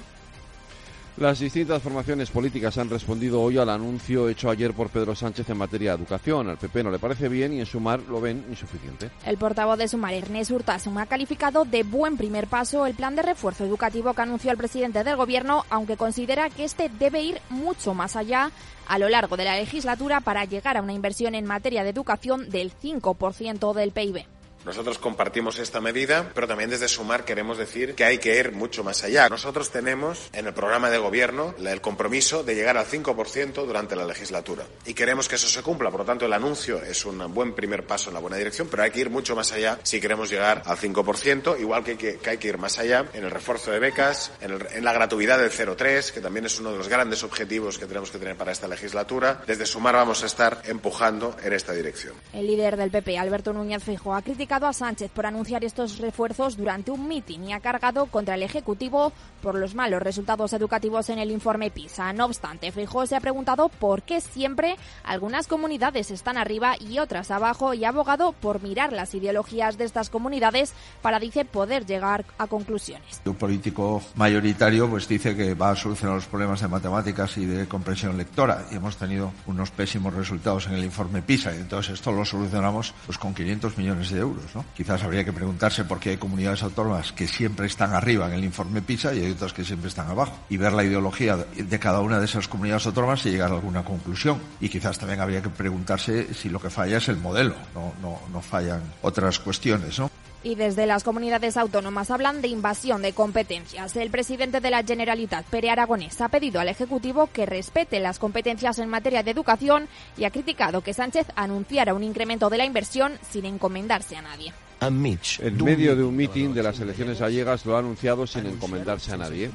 Las 1.19 1.41
distintas 1.41 1.83
formaciones 1.83 2.31
políticas 2.31 2.79
han 2.79 2.89
respondido 2.89 3.43
hoy 3.43 3.59
al 3.59 3.71
anuncio 3.71 4.29
hecho 4.29 4.51
ayer 4.51 4.73
por 4.73 4.89
Pedro 4.89 5.17
Sánchez 5.17 5.51
en 5.51 5.59
materia 5.59 5.91
de 5.91 5.97
educación. 5.97 6.49
Al 6.49 6.59
PP 6.59 6.85
no 6.85 6.93
le 6.93 7.01
parece 7.01 7.29
bien 7.29 7.53
y 7.53 7.59
en 7.59 7.67
Sumar 7.67 7.99
lo 8.03 8.21
ven 8.21 8.45
insuficiente. 8.49 9.11
El 9.27 9.37
portavoz 9.37 9.79
de 9.79 9.89
Sumar, 9.89 10.15
Ernest 10.15 10.53
Urtasun, 10.53 10.97
ha 10.97 11.07
calificado 11.07 11.65
de 11.65 11.83
buen 11.83 12.17
primer 12.17 12.47
paso 12.47 12.87
el 12.87 12.95
plan 12.95 13.17
de 13.17 13.23
refuerzo 13.23 13.65
educativo 13.65 14.15
que 14.15 14.23
anunció 14.23 14.53
el 14.53 14.57
presidente 14.59 15.03
del 15.03 15.17
Gobierno, 15.17 15.65
aunque 15.71 15.97
considera 15.97 16.51
que 16.51 16.63
este 16.63 16.89
debe 16.89 17.21
ir 17.21 17.41
mucho 17.51 17.95
más 17.95 18.15
allá 18.15 18.53
a 18.87 18.99
lo 19.01 19.09
largo 19.09 19.37
de 19.37 19.45
la 19.45 19.57
legislatura 19.57 20.21
para 20.21 20.45
llegar 20.45 20.77
a 20.77 20.83
una 20.83 20.93
inversión 20.93 21.35
en 21.35 21.47
materia 21.47 21.83
de 21.83 21.91
educación 21.91 22.49
del 22.49 22.73
5% 22.73 23.75
del 23.75 23.91
PIB. 23.91 24.38
Nosotros 24.65 24.99
compartimos 24.99 25.59
esta 25.59 25.81
medida, 25.81 26.31
pero 26.35 26.47
también 26.47 26.71
desde 26.71 26.89
Sumar 26.89 27.25
queremos 27.25 27.59
decir 27.59 27.95
que 27.95 28.05
hay 28.05 28.19
que 28.19 28.39
ir 28.39 28.53
mucho 28.53 28.85
más 28.85 29.05
allá. 29.05 29.29
Nosotros 29.29 29.71
tenemos 29.71 30.29
en 30.33 30.47
el 30.47 30.55
programa 30.55 30.91
de 30.91 30.99
gobierno 30.99 31.55
el 31.59 31.81
compromiso 31.81 32.43
de 32.43 32.55
llegar 32.55 32.77
al 32.77 32.87
5% 32.87 33.65
durante 33.65 33.97
la 33.97 34.05
legislatura 34.05 34.67
y 34.85 34.95
queremos 34.95 35.29
que 35.29 35.37
eso 35.37 35.49
se 35.49 35.63
cumpla. 35.63 35.91
Por 35.91 36.01
lo 36.01 36.07
tanto, 36.07 36.27
el 36.27 36.33
anuncio 36.33 36.83
es 36.83 37.05
un 37.05 37.33
buen 37.33 37.55
primer 37.55 37.87
paso 37.87 38.11
en 38.11 38.15
la 38.15 38.21
buena 38.21 38.37
dirección, 38.37 38.69
pero 38.71 38.83
hay 38.83 38.91
que 38.91 39.01
ir 39.01 39.11
mucho 39.11 39.37
más 39.37 39.53
allá 39.53 39.79
si 39.83 40.01
queremos 40.01 40.29
llegar 40.29 40.63
al 40.67 40.77
5%, 40.77 41.61
igual 41.61 41.85
que, 41.85 42.19
hay 42.27 42.39
que 42.39 42.49
ir 42.49 42.59
más 42.59 42.79
allá 42.79 43.07
en 43.13 43.25
el 43.25 43.31
refuerzo 43.31 43.71
de 43.71 43.79
becas, 43.79 44.33
en, 44.41 44.53
el, 44.53 44.67
en 44.73 44.85
la 44.85 44.93
gratuidad 44.93 45.39
del 45.39 45.51
0,3, 45.51 46.11
que 46.11 46.21
también 46.21 46.47
es 46.47 46.59
uno 46.59 46.73
de 46.73 46.79
los 46.79 46.89
grandes 46.89 47.23
objetivos 47.23 47.79
que 47.79 47.87
tenemos 47.87 48.11
que 48.11 48.19
tener 48.19 48.37
para 48.37 48.53
esta 48.53 48.67
legislatura. 48.67 49.43
Desde 49.47 49.67
Sumar 49.67 49.95
vamos 49.95 50.23
a 50.23 50.27
estar 50.27 50.63
empujando 50.65 51.37
en 51.43 51.53
esta 51.53 51.73
dirección. 51.73 52.15
El 52.33 52.47
líder 52.47 52.77
del 52.77 52.91
PP, 52.91 53.19
Alberto 53.19 53.53
Núñez 53.53 53.83
Fijo, 53.83 54.15
ha 54.15 54.23
criticado 54.23 54.48
a 54.51 54.73
Sánchez 54.73 55.11
por 55.11 55.27
anunciar 55.27 55.63
estos 55.63 55.99
refuerzos 55.99 56.57
durante 56.57 56.91
un 56.91 57.07
mitin 57.07 57.45
y 57.45 57.53
ha 57.53 57.61
cargado 57.61 58.07
contra 58.07 58.35
el 58.35 58.43
Ejecutivo 58.43 59.13
por 59.43 59.55
los 59.55 59.75
malos 59.75 60.03
resultados 60.03 60.53
educativos 60.53 61.11
en 61.11 61.19
el 61.19 61.31
informe 61.31 61.71
PISA. 61.71 62.13
No 62.15 62.25
obstante, 62.25 62.73
Feijóo 62.73 63.07
se 63.07 63.15
ha 63.15 63.21
preguntado 63.21 63.69
por 63.69 64.03
qué 64.03 64.21
siempre 64.21 64.77
algunas 65.05 65.47
comunidades 65.47 66.11
están 66.11 66.39
arriba 66.39 66.77
y 66.81 66.99
otras 66.99 67.31
abajo 67.31 67.75
y 67.75 67.85
ha 67.85 67.91
abogado 67.91 68.33
por 68.33 68.63
mirar 68.63 68.93
las 68.93 69.15
ideologías 69.15 69.77
de 69.77 69.85
estas 69.85 70.09
comunidades 70.09 70.73
para, 71.03 71.21
dice, 71.21 71.45
poder 71.45 71.85
llegar 71.85 72.25
a 72.39 72.47
conclusiones. 72.47 73.21
Un 73.27 73.35
político 73.35 74.03
mayoritario 74.17 74.89
pues 74.89 75.07
dice 75.07 75.37
que 75.37 75.55
va 75.55 75.71
a 75.71 75.77
solucionar 75.77 76.17
los 76.17 76.27
problemas 76.27 76.61
de 76.61 76.69
matemáticas 76.69 77.37
y 77.37 77.45
de 77.45 77.69
comprensión 77.69 78.17
lectora 78.17 78.67
y 78.73 78.77
hemos 78.77 78.97
tenido 78.97 79.31
unos 79.47 79.71
pésimos 79.71 80.15
resultados 80.15 80.67
en 80.67 80.73
el 80.73 80.85
informe 80.85 81.23
PISA 81.23 81.55
y 81.55 81.59
entonces 81.59 81.95
esto 81.95 82.13
lo 82.13 82.25
solucionamos 82.25 82.95
pues 83.07 83.19
con 83.19 83.35
500 83.35 83.77
millones 83.77 84.11
de 84.11 84.21
euros, 84.21 84.38
Quizás 84.77 85.03
habría 85.03 85.25
que 85.25 85.33
preguntarse 85.33 85.85
por 85.85 85.99
qué 85.99 86.11
hay 86.11 86.17
comunidades 86.17 86.63
autónomas 86.63 87.13
que 87.13 87.27
siempre 87.27 87.67
están 87.67 87.93
arriba 87.93 88.27
en 88.27 88.35
el 88.35 88.45
informe 88.45 88.83
PISA 88.83 89.15
y 89.15 89.25
hay 89.25 89.31
otras 89.33 89.53
que 89.53 89.65
siempre 89.65 89.89
están 89.89 90.09
abajo. 90.09 90.39
Y 90.49 90.57
ver 90.57 90.73
la 90.73 90.85
ideología 90.85 91.37
de 91.37 91.79
cada 91.79 92.01
una 92.01 92.19
de 92.19 92.25
esas 92.25 92.49
comunidades 92.49 92.87
autónomas 92.87 93.25
y 93.27 93.31
llegar 93.31 93.51
a 93.51 93.55
alguna 93.55 93.85
conclusión. 93.85 94.41
Y 94.61 94.69
quizás 94.69 94.99
también 94.99 95.21
habría 95.21 95.43
que 95.43 95.49
preguntarse 95.49 96.35
si 96.35 96.49
lo 96.49 96.61
que 96.61 96.71
falla 96.71 96.99
es 96.99 97.09
el 97.09 97.17
modelo, 97.17 97.55
no, 97.75 97.93
no, 98.01 98.21
no 98.33 98.41
fallan 98.41 98.83
otras 99.03 99.39
cuestiones. 99.39 100.01
Y 100.49 100.55
desde 100.55 100.87
las 100.87 101.05
comunidades 101.05 101.59
autónomas 101.59 102.11
hablan 102.11 102.41
de 102.41 102.49
invasión 102.49 103.03
de 103.03 103.13
competencias. 103.13 103.95
El 103.97 104.09
presidente 104.09 104.61
de 104.61 104.71
la 104.71 104.83
Generalitat, 104.83 105.45
Pere 105.45 105.69
Aragonés, 105.69 106.23
ha 106.23 106.31
pedido 106.31 106.59
al 106.59 106.71
Ejecutivo 106.71 107.29
que 107.31 107.45
respete 107.45 108.01
las 108.01 108.19
competencias 108.19 108.79
en 108.79 108.89
materia 108.89 109.23
de 109.23 109.31
educación 109.31 109.89
y 110.17 110.25
ha 110.25 110.31
criticado 110.31 110.81
que 110.81 110.95
Sánchez 110.95 111.27
anunciara 111.37 111.93
un 111.93 112.03
incremento 112.03 112.49
de 112.49 112.57
la 112.57 112.65
inversión 112.65 113.19
sin 113.31 113.45
encomendarse 113.45 114.17
a 114.17 114.23
nadie. 114.23 114.55
En 114.81 115.65
medio 115.65 115.97
de 115.97 116.05
un 116.05 116.15
mitin 116.15 116.55
de 116.55 116.63
las 116.63 116.79
elecciones 116.79 117.19
gallegas 117.19 117.67
lo 117.67 117.77
ha 117.77 117.81
anunciado 117.81 118.27
sin 118.27 118.47
encomendarse 118.47 119.13
a 119.13 119.17
nadie. 119.17 119.51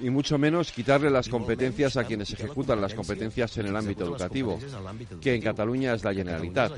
Y 0.00 0.10
mucho 0.10 0.36
menos 0.38 0.72
quitarle 0.72 1.10
las 1.10 1.28
competencias 1.28 1.96
a 1.96 2.04
quienes 2.04 2.32
ejecutan 2.32 2.80
las 2.80 2.92
competencias 2.92 3.56
en 3.58 3.66
el 3.66 3.76
ámbito 3.76 4.04
educativo, 4.04 4.58
que 5.20 5.34
en 5.34 5.40
Cataluña 5.40 5.94
es 5.94 6.04
la 6.04 6.12
Generalitat. 6.12 6.72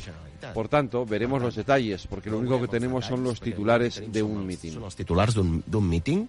Por 0.53 0.69
tanto, 0.69 1.05
veremos 1.05 1.43
los 1.43 1.57
detalles, 1.57 2.07
porque 2.07 2.31
lo 2.31 2.39
único 2.39 2.61
que 2.61 2.69
tenemos 2.69 3.07
son 3.07 3.25
los 3.25 3.41
titulares 3.41 4.03
de 4.07 4.23
un 4.23 4.47
mitin. 4.47 4.79
Los 4.81 4.95
titulares 4.95 5.35
d'un 5.35 5.89
meeting 5.89 6.27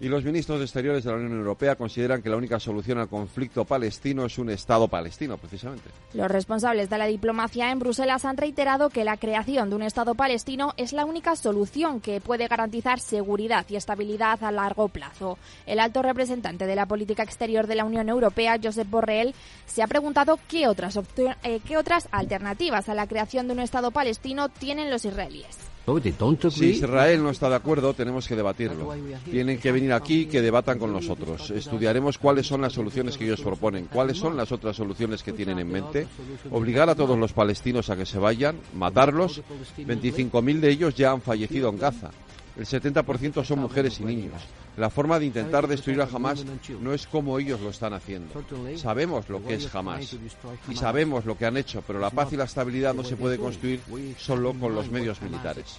y 0.00 0.08
los 0.08 0.24
ministros 0.24 0.58
de 0.58 0.64
Exteriores 0.64 1.04
de 1.04 1.10
la 1.10 1.16
Unión 1.16 1.38
Europea 1.38 1.76
consideran 1.76 2.22
que 2.22 2.28
la 2.28 2.36
única 2.36 2.60
solución 2.60 2.98
al 2.98 3.08
conflicto 3.08 3.64
palestino 3.64 4.26
es 4.26 4.38
un 4.38 4.50
Estado 4.50 4.88
palestino, 4.88 5.38
precisamente. 5.38 5.88
Los 6.12 6.30
responsables 6.30 6.90
de 6.90 6.98
la 6.98 7.06
diplomacia 7.06 7.70
en 7.70 7.78
Bruselas 7.78 8.24
han 8.24 8.36
reiterado 8.36 8.90
que 8.90 9.04
la 9.04 9.16
creación 9.16 9.70
de 9.70 9.76
un 9.76 9.82
Estado 9.82 10.14
palestino 10.14 10.74
es 10.76 10.92
la 10.92 11.04
única 11.04 11.36
solución 11.36 12.00
que 12.00 12.20
puede 12.20 12.48
garantizar 12.48 13.00
seguridad 13.00 13.64
y 13.68 13.76
estabilidad 13.76 14.42
a 14.44 14.50
largo 14.50 14.88
plazo. 14.88 15.38
El 15.66 15.80
alto 15.80 16.02
representante 16.02 16.66
de 16.66 16.76
la 16.76 16.86
política 16.86 17.22
exterior 17.22 17.66
de 17.66 17.76
la 17.76 17.84
Unión 17.84 18.08
Europea, 18.08 18.58
Josep 18.62 18.88
Borrell, 18.88 19.34
se 19.66 19.82
ha 19.82 19.86
preguntado 19.86 20.38
qué 20.48 20.68
otras, 20.68 20.98
eh, 21.42 21.60
qué 21.66 21.76
otras 21.76 22.08
alternativas 22.10 22.88
a 22.88 22.94
la 22.94 23.06
creación 23.06 23.46
de 23.46 23.54
un 23.54 23.60
Estado 23.60 23.90
palestino 23.90 24.48
tienen 24.48 24.90
los 24.90 25.04
israelíes. 25.04 25.75
Si 26.50 26.66
Israel 26.70 27.22
no 27.22 27.30
está 27.30 27.48
de 27.48 27.54
acuerdo, 27.54 27.94
tenemos 27.94 28.26
que 28.26 28.34
debatirlo. 28.34 28.92
Tienen 29.24 29.58
que 29.58 29.70
venir 29.70 29.92
aquí 29.92 30.26
que 30.26 30.42
debatan 30.42 30.78
con 30.78 30.92
nosotros. 30.92 31.50
Estudiaremos 31.50 32.18
cuáles 32.18 32.46
son 32.46 32.60
las 32.60 32.72
soluciones 32.72 33.16
que 33.16 33.24
ellos 33.24 33.40
proponen, 33.40 33.86
cuáles 33.86 34.18
son 34.18 34.36
las 34.36 34.50
otras 34.50 34.74
soluciones 34.74 35.22
que 35.22 35.32
tienen 35.32 35.60
en 35.60 35.68
mente. 35.68 36.08
Obligar 36.50 36.90
a 36.90 36.96
todos 36.96 37.16
los 37.16 37.32
palestinos 37.32 37.88
a 37.88 37.96
que 37.96 38.04
se 38.04 38.18
vayan, 38.18 38.56
matarlos. 38.74 39.42
25.000 39.78 40.60
de 40.60 40.70
ellos 40.70 40.94
ya 40.96 41.12
han 41.12 41.22
fallecido 41.22 41.68
en 41.68 41.78
Gaza. 41.78 42.10
El 42.56 42.64
70% 42.64 43.44
son 43.44 43.58
mujeres 43.60 44.00
y 44.00 44.04
niños. 44.04 44.40
La 44.76 44.90
forma 44.90 45.18
de 45.18 45.26
intentar 45.26 45.66
destruir 45.66 46.00
a 46.02 46.04
Hamas 46.04 46.44
no 46.80 46.92
es 46.92 47.06
como 47.06 47.38
ellos 47.38 47.60
lo 47.60 47.70
están 47.70 47.94
haciendo. 47.94 48.42
Sabemos 48.76 49.28
lo 49.28 49.42
que 49.44 49.54
es 49.54 49.74
Hamas 49.74 50.16
y 50.68 50.76
sabemos 50.76 51.24
lo 51.24 51.36
que 51.36 51.46
han 51.46 51.56
hecho, 51.56 51.82
pero 51.86 51.98
la 51.98 52.10
paz 52.10 52.32
y 52.32 52.36
la 52.36 52.44
estabilidad 52.44 52.94
no 52.94 53.04
se 53.04 53.16
puede 53.16 53.38
construir 53.38 53.80
solo 54.18 54.52
con 54.54 54.74
los 54.74 54.90
medios 54.90 55.20
militares. 55.22 55.76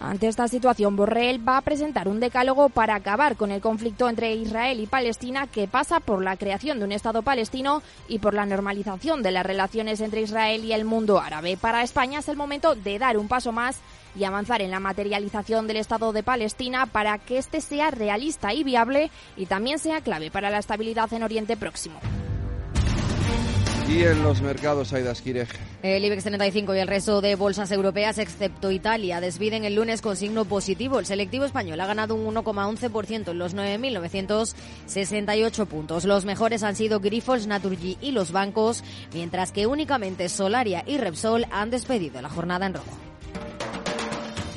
Ante 0.00 0.26
esta 0.26 0.48
situación, 0.48 0.96
Borrell 0.96 1.46
va 1.46 1.58
a 1.58 1.62
presentar 1.62 2.08
un 2.08 2.18
decálogo 2.18 2.68
para 2.70 2.94
acabar 2.94 3.36
con 3.36 3.52
el 3.52 3.60
conflicto 3.60 4.08
entre 4.08 4.34
Israel 4.34 4.80
y 4.80 4.86
Palestina 4.86 5.46
que 5.46 5.68
pasa 5.68 6.00
por 6.00 6.22
la 6.24 6.36
creación 6.36 6.78
de 6.78 6.84
un 6.84 6.92
Estado 6.92 7.22
palestino 7.22 7.82
y 8.08 8.18
por 8.18 8.34
la 8.34 8.46
normalización 8.46 9.22
de 9.22 9.30
las 9.30 9.46
relaciones 9.46 10.00
entre 10.00 10.22
Israel 10.22 10.64
y 10.64 10.72
el 10.72 10.84
mundo 10.84 11.20
árabe. 11.20 11.56
Para 11.56 11.82
España 11.82 12.18
es 12.18 12.28
el 12.28 12.36
momento 12.36 12.74
de 12.74 12.98
dar 12.98 13.16
un 13.16 13.28
paso 13.28 13.52
más 13.52 13.78
y 14.14 14.24
avanzar 14.24 14.60
en 14.60 14.70
la 14.70 14.80
materialización 14.80 15.66
del 15.66 15.78
Estado 15.78 16.12
de 16.12 16.22
Palestina 16.22 16.86
para 16.86 17.18
que 17.18 17.38
éste 17.38 17.60
sea 17.60 17.90
realista 17.90 18.52
y 18.52 18.64
viable 18.64 19.10
y 19.36 19.46
también 19.46 19.78
sea 19.78 20.00
clave 20.00 20.30
para 20.30 20.50
la 20.50 20.58
estabilidad 20.58 21.12
en 21.12 21.22
Oriente 21.22 21.56
Próximo. 21.56 22.00
Y 23.88 24.04
en 24.04 24.22
los 24.22 24.40
mercados, 24.40 24.92
Aida 24.92 25.10
Esquirej. 25.12 25.48
El 25.82 26.04
IBEX 26.04 26.24
35 26.24 26.74
y 26.74 26.78
el 26.78 26.88
resto 26.88 27.20
de 27.20 27.34
bolsas 27.34 27.70
europeas, 27.72 28.18
excepto 28.18 28.70
Italia, 28.70 29.20
desviden 29.20 29.64
el 29.64 29.74
lunes 29.74 30.00
con 30.00 30.16
signo 30.16 30.44
positivo. 30.44 30.98
El 30.98 31.06
selectivo 31.06 31.44
español 31.44 31.80
ha 31.80 31.86
ganado 31.86 32.14
un 32.14 32.34
1,11% 32.34 33.32
en 33.32 33.38
los 33.38 33.56
9.968 33.56 35.66
puntos. 35.66 36.04
Los 36.04 36.24
mejores 36.24 36.62
han 36.62 36.76
sido 36.76 37.00
Grifols, 37.00 37.46
Naturgy 37.46 37.98
y 38.00 38.12
los 38.12 38.32
bancos, 38.32 38.84
mientras 39.12 39.52
que 39.52 39.66
únicamente 39.66 40.28
Solaria 40.28 40.84
y 40.86 40.98
Repsol 40.98 41.46
han 41.50 41.70
despedido 41.70 42.22
la 42.22 42.28
jornada 42.28 42.66
en 42.66 42.74
rojo. 42.74 43.11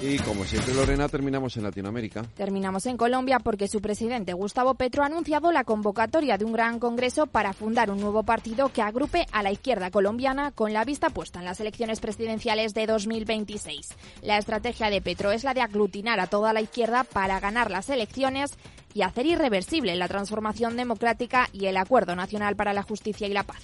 Y 0.08 0.20
como 0.20 0.46
siempre, 0.46 0.76
Lorena, 0.76 1.10
terminamos 1.10 1.58
en 1.58 1.63
Latinoamérica. 1.63 2.22
Terminamos 2.36 2.86
en 2.86 2.96
Colombia 2.96 3.39
porque 3.39 3.68
su 3.68 3.82
presidente 3.82 4.34
Gustavo 4.34 4.76
Petro 4.76 5.02
ha 5.02 5.08
anunciado 5.08 5.52
la 5.52 5.63
convocatoria 5.63 6.38
de 6.38 6.46
un 6.46 6.54
gran 6.54 6.78
congreso 6.78 7.26
para 7.26 7.54
fundar 7.54 7.89
un 7.89 8.00
nuevo 8.00 8.22
partido 8.22 8.70
que 8.70 8.84
agrupe 8.84 9.26
a 9.32 9.41
la 9.41 9.52
izquierda 9.52 9.89
colombiana 9.89 10.52
con 10.52 10.74
la 10.74 10.86
vista 10.86 11.10
puesta 11.10 11.39
en 11.39 11.46
las 11.46 11.60
elecciones 11.60 12.02
presidenciales 12.02 12.76
de 12.76 12.86
2026. 12.86 13.96
La 14.22 14.38
estrategia 14.38 14.91
de 14.91 15.02
Petro 15.02 15.32
es 15.32 15.44
la 15.44 15.56
de 15.56 15.62
aglutinar 15.62 16.20
a 16.20 16.28
toda 16.28 16.54
la 16.54 16.62
izquierda 16.62 17.04
para 17.04 17.39
ganar 17.39 17.72
las 17.72 17.89
elecciones 17.89 18.52
y 18.94 19.02
hacer 19.02 19.26
irreversible 19.26 19.96
la 19.96 20.08
transformación 20.08 20.78
democrática 20.78 21.50
y 21.52 21.65
el 21.65 21.78
acuerdo 21.78 22.15
nacional 22.15 22.56
para 22.56 22.74
la 22.74 22.84
justicia 22.84 23.26
y 23.26 23.34
la 23.34 23.44
paz. 23.44 23.63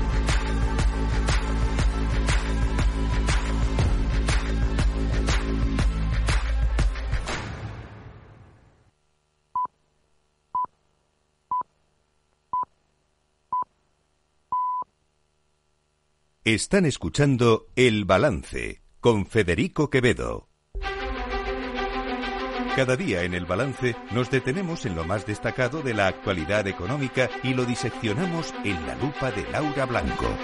Están 16.43 16.87
escuchando 16.87 17.67
El 17.75 18.03
Balance 18.05 18.81
con 18.99 19.27
Federico 19.27 19.91
Quevedo. 19.91 20.49
Cada 22.75 22.95
día 22.95 23.21
en 23.21 23.35
El 23.35 23.45
Balance 23.45 23.95
nos 24.09 24.31
detenemos 24.31 24.87
en 24.87 24.95
lo 24.95 25.03
más 25.03 25.27
destacado 25.27 25.83
de 25.83 25.93
la 25.93 26.07
actualidad 26.07 26.65
económica 26.65 27.29
y 27.43 27.53
lo 27.53 27.63
diseccionamos 27.65 28.55
en 28.63 28.87
la 28.87 28.95
lupa 28.95 29.29
de 29.29 29.47
Laura 29.51 29.85
Blanco. 29.85 30.35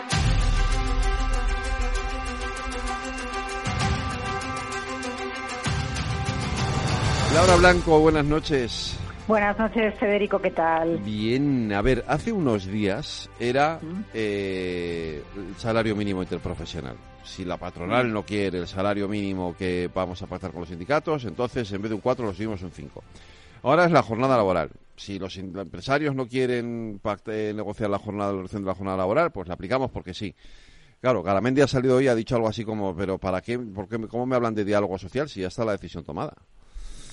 Laura 7.33 7.55
Blanco, 7.55 7.99
buenas 7.99 8.25
noches. 8.25 8.99
Buenas 9.27 9.59
noches, 9.59 9.93
Federico, 9.99 10.39
¿qué 10.39 10.51
tal? 10.51 10.99
Bien, 10.99 11.73
a 11.73 11.81
ver, 11.81 12.05
hace 12.07 12.31
unos 12.31 12.65
días 12.65 13.29
era 13.37 13.77
eh, 14.13 15.21
el 15.35 15.55
salario 15.57 15.97
mínimo 15.97 16.23
interprofesional. 16.23 16.95
Si 17.25 17.43
la 17.43 17.57
patronal 17.57 18.13
no 18.13 18.23
quiere 18.23 18.59
el 18.59 18.67
salario 18.67 19.09
mínimo 19.09 19.53
que 19.57 19.89
vamos 19.93 20.21
a 20.21 20.27
pactar 20.27 20.51
con 20.51 20.61
los 20.61 20.69
sindicatos, 20.69 21.25
entonces 21.25 21.69
en 21.73 21.81
vez 21.81 21.89
de 21.89 21.95
un 21.95 22.01
4 22.01 22.25
lo 22.25 22.33
subimos 22.33 22.61
un 22.61 22.71
5. 22.71 23.03
Ahora 23.63 23.83
es 23.83 23.91
la 23.91 24.01
jornada 24.01 24.37
laboral. 24.37 24.69
Si 24.95 25.19
los 25.19 25.35
empresarios 25.35 26.15
no 26.15 26.25
quieren 26.25 27.01
pacte, 27.03 27.53
negociar 27.53 27.89
la 27.89 27.99
jornada, 27.99 28.31
la 28.31 28.43
de 28.43 28.59
la 28.61 28.75
jornada 28.75 28.97
laboral, 28.97 29.31
pues 29.31 29.49
la 29.49 29.55
aplicamos 29.55 29.91
porque 29.91 30.13
sí. 30.13 30.33
Claro, 31.01 31.21
Garamendi 31.21 31.59
ha 31.59 31.67
salido 31.67 31.97
hoy 31.97 32.05
y 32.05 32.07
ha 32.07 32.15
dicho 32.15 32.35
algo 32.35 32.47
así 32.47 32.63
como, 32.63 32.95
pero 32.95 33.17
¿para 33.17 33.41
qué? 33.41 33.59
¿Por 33.59 33.89
qué? 33.89 33.99
¿Cómo 34.07 34.25
me 34.25 34.37
hablan 34.37 34.55
de 34.55 34.63
diálogo 34.63 34.97
social 34.97 35.27
si 35.27 35.41
ya 35.41 35.49
está 35.49 35.65
la 35.65 35.73
decisión 35.73 36.05
tomada? 36.05 36.33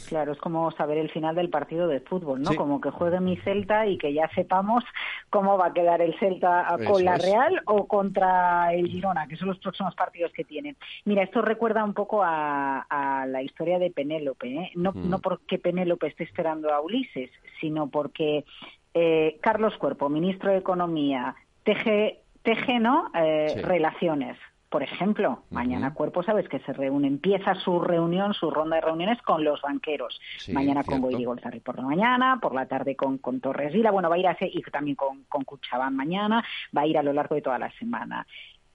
Claro, 0.07 0.33
es 0.33 0.39
como 0.39 0.71
saber 0.73 0.99
el 0.99 1.11
final 1.11 1.35
del 1.35 1.49
partido 1.51 1.89
de 1.89 2.01
fútbol, 2.01 2.43
¿no? 2.43 2.55
Como 2.55 2.81
que 2.81 2.91
juegue 2.91 3.21
mi 3.21 3.37
Celta 3.39 3.87
y 3.87 3.97
que 3.99 4.13
ya 4.13 4.29
sepamos 4.35 4.85
cómo 5.31 5.57
va 5.57 5.69
a 5.69 5.73
quedar 5.73 6.01
el 6.03 6.19
Celta 6.19 6.67
con 6.71 6.83
Eso 6.83 6.99
la 7.01 7.17
es. 7.17 7.23
Real 7.23 7.63
o 7.67 7.87
contra 7.87 8.73
el 8.75 8.89
Girona, 8.89 9.27
que 9.27 9.37
son 9.37 9.49
los 9.49 9.59
próximos 9.59 9.95
partidos 9.95 10.33
que 10.33 10.45
tienen. 10.45 10.77
Mira, 11.05 11.23
esto 11.23 11.41
recuerda 11.43 11.83
un 11.85 11.95
poco 11.95 12.23
a, 12.23 12.81
a 12.89 13.27
la 13.27 13.43
historia 13.43 13.79
de 13.79 13.91
Penélope, 13.91 14.49
¿eh? 14.49 14.71
No, 14.75 14.93
Mm. 14.93 15.09
no 15.11 15.19
porque 15.21 15.59
Penélope 15.59 16.07
esté 16.09 16.25
esperando 16.25 16.73
a 16.73 16.81
Ulises, 16.81 17.31
sino 17.61 17.89
porque 17.89 18.45
eh, 18.93 19.39
Carlos 19.43 19.77
Cuerpo, 19.79 20.09
ministro 20.09 20.51
de 20.53 20.59
Economía, 20.59 21.35
teje, 21.65 22.21
teje 22.43 22.79
¿no? 22.79 23.11
Eh, 23.15 23.53
Sí. 23.57 23.63
relaciones. 23.63 24.37
Por 24.75 24.83
ejemplo, 24.83 25.45
mañana 25.51 25.95
Cuerpo, 25.95 26.25
sabes 26.25 26.49
que 26.49 26.59
se 26.59 26.73
reúne, 26.73 27.07
empieza 27.07 27.55
su 27.55 27.79
reunión, 27.79 28.35
su 28.35 28.51
ronda 28.51 28.75
de 28.75 28.83
reuniones 28.83 29.23
con 29.23 29.45
los 29.45 29.63
banqueros. 29.63 30.21
Sí, 30.39 30.53
mañana 30.53 30.83
con. 30.83 31.01
Goyri 31.01 31.25
Golzarri 31.25 31.61
por 31.61 31.77
la 31.77 31.85
mañana, 31.85 32.41
por 32.43 32.57
la 32.57 32.67
tarde 32.67 32.97
con, 32.97 33.19
con 33.19 33.39
Torres 33.39 33.73
Vila, 33.73 33.93
bueno, 33.93 34.09
va 34.09 34.17
a 34.17 34.19
ir 34.19 34.27
a 34.27 34.37
y 34.41 34.61
también 34.63 34.97
con, 34.97 35.23
con 35.29 35.45
Cuchabán 35.45 35.95
mañana, 35.95 36.45
va 36.77 36.81
a 36.83 36.87
ir 36.89 36.99
a 36.99 37.05
lo 37.05 37.13
largo 37.13 37.37
de 37.37 37.43
toda 37.43 37.57
la 37.57 37.71
semana. 37.79 38.27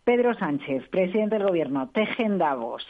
Pedro 0.05 0.33
Sánchez, 0.35 0.87
presidente 0.87 1.37
del 1.37 1.45
gobierno, 1.45 1.89
teje 1.89 2.23
en 2.23 2.37
Davos. 2.37 2.81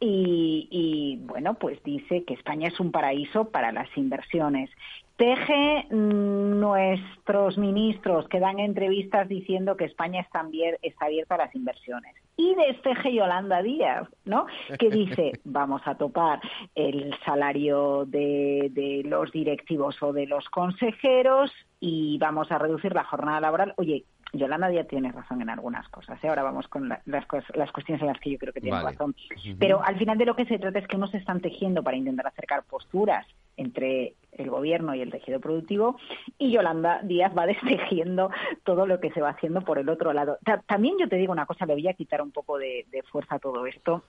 Y, 0.00 0.66
y, 0.68 1.24
bueno, 1.24 1.54
pues 1.54 1.80
dice 1.84 2.24
que 2.24 2.34
España 2.34 2.66
es 2.66 2.80
un 2.80 2.90
paraíso 2.90 3.48
para 3.50 3.70
las 3.70 3.88
inversiones. 3.96 4.70
Teje 5.16 5.86
mm, 5.90 6.60
nuestros 6.60 7.56
ministros 7.56 8.28
que 8.28 8.38
dan 8.38 8.58
entrevistas 8.58 9.28
diciendo 9.28 9.76
que 9.76 9.84
España 9.86 10.20
está, 10.20 10.44
está 10.82 11.06
abierta 11.06 11.34
a 11.36 11.38
las 11.38 11.54
inversiones. 11.54 12.14
Y 12.36 12.54
desteje 12.54 13.14
Yolanda 13.14 13.62
Díaz, 13.62 14.06
¿no? 14.26 14.46
Que 14.78 14.90
dice, 14.90 15.32
vamos 15.44 15.80
a 15.86 15.94
topar 15.94 16.40
el 16.74 17.14
salario 17.24 18.04
de, 18.04 18.68
de 18.72 19.02
los 19.06 19.32
directivos 19.32 20.02
o 20.02 20.12
de 20.12 20.26
los 20.26 20.46
consejeros 20.50 21.50
y 21.80 22.18
vamos 22.18 22.52
a 22.52 22.58
reducir 22.58 22.94
la 22.94 23.04
jornada 23.04 23.40
laboral. 23.40 23.72
Oye, 23.78 24.04
Yolanda 24.34 24.68
Díaz 24.68 24.86
tiene 24.86 25.12
razón 25.12 25.40
en 25.40 25.48
algunas 25.48 25.88
cosas. 25.88 26.22
¿eh? 26.22 26.28
Ahora 26.28 26.42
vamos 26.42 26.68
con 26.68 26.90
la- 26.90 27.00
las, 27.06 27.24
las 27.54 27.72
cuestiones 27.72 28.02
en 28.02 28.08
las 28.08 28.20
que 28.20 28.32
yo 28.32 28.38
creo 28.38 28.52
que 28.52 28.60
tiene 28.60 28.76
Vale. 28.76 28.90
razón. 28.90 29.14
Pero 29.58 29.82
al 29.82 29.96
final 29.96 30.18
de 30.18 30.26
lo 30.26 30.36
que 30.36 30.44
se 30.44 30.58
trata 30.58 30.78
es 30.78 30.86
que 30.86 30.96
unos 30.96 31.10
se 31.12 31.16
están 31.16 31.40
tejiendo 31.40 31.82
para 31.82 31.96
intentar 31.96 32.26
acercar 32.26 32.64
posturas 32.64 33.26
entre 33.56 34.14
el 34.32 34.50
gobierno 34.50 34.94
y 34.94 35.00
el 35.00 35.10
tejido 35.10 35.40
productivo 35.40 35.96
y 36.38 36.50
Yolanda 36.50 37.00
Díaz 37.02 37.32
va 37.36 37.46
destejiendo 37.46 38.30
todo 38.64 38.86
lo 38.86 39.00
que 39.00 39.10
se 39.12 39.20
va 39.22 39.30
haciendo 39.30 39.62
por 39.62 39.78
el 39.78 39.88
otro 39.88 40.12
lado. 40.12 40.38
Ta- 40.44 40.62
También 40.66 40.96
yo 40.98 41.08
te 41.08 41.16
digo 41.16 41.32
una 41.32 41.46
cosa, 41.46 41.64
le 41.66 41.72
voy 41.74 41.88
a 41.88 41.94
quitar 41.94 42.20
un 42.22 42.32
poco 42.32 42.58
de, 42.58 42.86
de 42.90 43.02
fuerza 43.04 43.36
a 43.36 43.38
todo 43.38 43.66
esto 43.66 44.02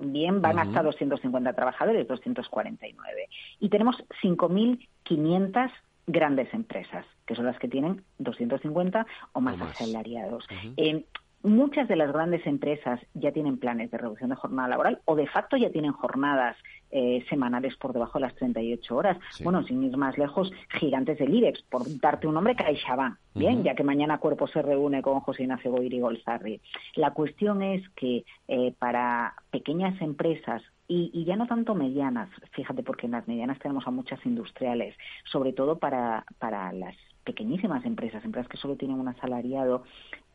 Bien, 0.00 0.40
van 0.40 0.58
Ujú. 0.58 0.68
hasta 0.68 0.82
250 0.82 1.52
trabajadores, 1.52 2.08
249. 2.08 3.28
Y 3.58 3.68
tenemos 3.68 3.96
5.500 4.22 5.70
grandes 6.06 6.52
empresas, 6.54 7.04
que 7.26 7.34
son 7.34 7.46
las 7.46 7.58
que 7.58 7.68
tienen 7.68 8.04
250 8.18 9.06
o 9.32 9.40
más, 9.40 9.54
O 9.54 9.58
más. 9.58 9.70
asalariados. 9.76 10.44
Ujú. 10.50 10.74
Eh, 10.76 11.04
muchas 11.42 11.88
de 11.88 11.96
las 11.96 12.12
grandes 12.12 12.46
empresas 12.46 13.00
ya 13.14 13.32
tienen 13.32 13.58
planes 13.58 13.90
de 13.90 13.98
reducción 13.98 14.30
de 14.30 14.36
jornada 14.36 14.68
laboral 14.68 15.00
o 15.06 15.16
de 15.16 15.26
facto 15.26 15.56
ya 15.56 15.70
tienen 15.70 15.92
jornadas 15.92 16.56
eh, 16.90 17.24
semanales 17.28 17.76
por 17.76 17.92
debajo 17.92 18.18
de 18.18 18.26
las 18.26 18.34
38 18.34 18.96
horas. 18.96 19.18
Bueno, 19.42 19.62
sin 19.64 19.82
ir 19.82 19.96
más 19.96 20.18
lejos, 20.18 20.52
gigantes 20.78 21.18
del 21.18 21.34
IBEX, 21.34 21.62
por 21.62 21.82
darte 22.00 22.26
un 22.26 22.34
nombre, 22.34 22.56
CaixaBank, 22.56 23.16
bien, 23.34 23.56
Ujú. 23.56 23.64
ya 23.64 23.74
que 23.74 23.84
mañana 23.84 24.18
Cuerpo 24.18 24.48
se 24.48 24.60
reúne 24.60 25.00
con 25.02 25.20
José 25.20 25.44
Ignacio 25.44 25.70
Goyri 25.70 26.00
Golzarri. 26.00 26.60
La 26.96 27.12
cuestión 27.12 27.62
es 27.62 27.88
que 27.90 28.24
eh, 28.48 28.74
para 28.78 29.34
pequeñas 29.50 30.00
empresas 30.02 30.62
y, 30.88 31.10
y 31.14 31.24
ya 31.24 31.36
no 31.36 31.46
tanto 31.46 31.74
medianas, 31.74 32.28
fíjate, 32.52 32.82
porque 32.82 33.06
en 33.06 33.12
las 33.12 33.28
medianas 33.28 33.60
tenemos 33.60 33.86
a 33.86 33.92
muchas 33.92 34.24
industriales, 34.26 34.96
sobre 35.24 35.52
todo 35.52 35.78
para, 35.78 36.24
para 36.38 36.72
las 36.72 36.96
pequeñísimas 37.22 37.84
empresas, 37.84 38.24
empresas 38.24 38.48
que 38.48 38.56
solo 38.56 38.76
tienen 38.76 38.98
un 38.98 39.06
asalariado, 39.06 39.84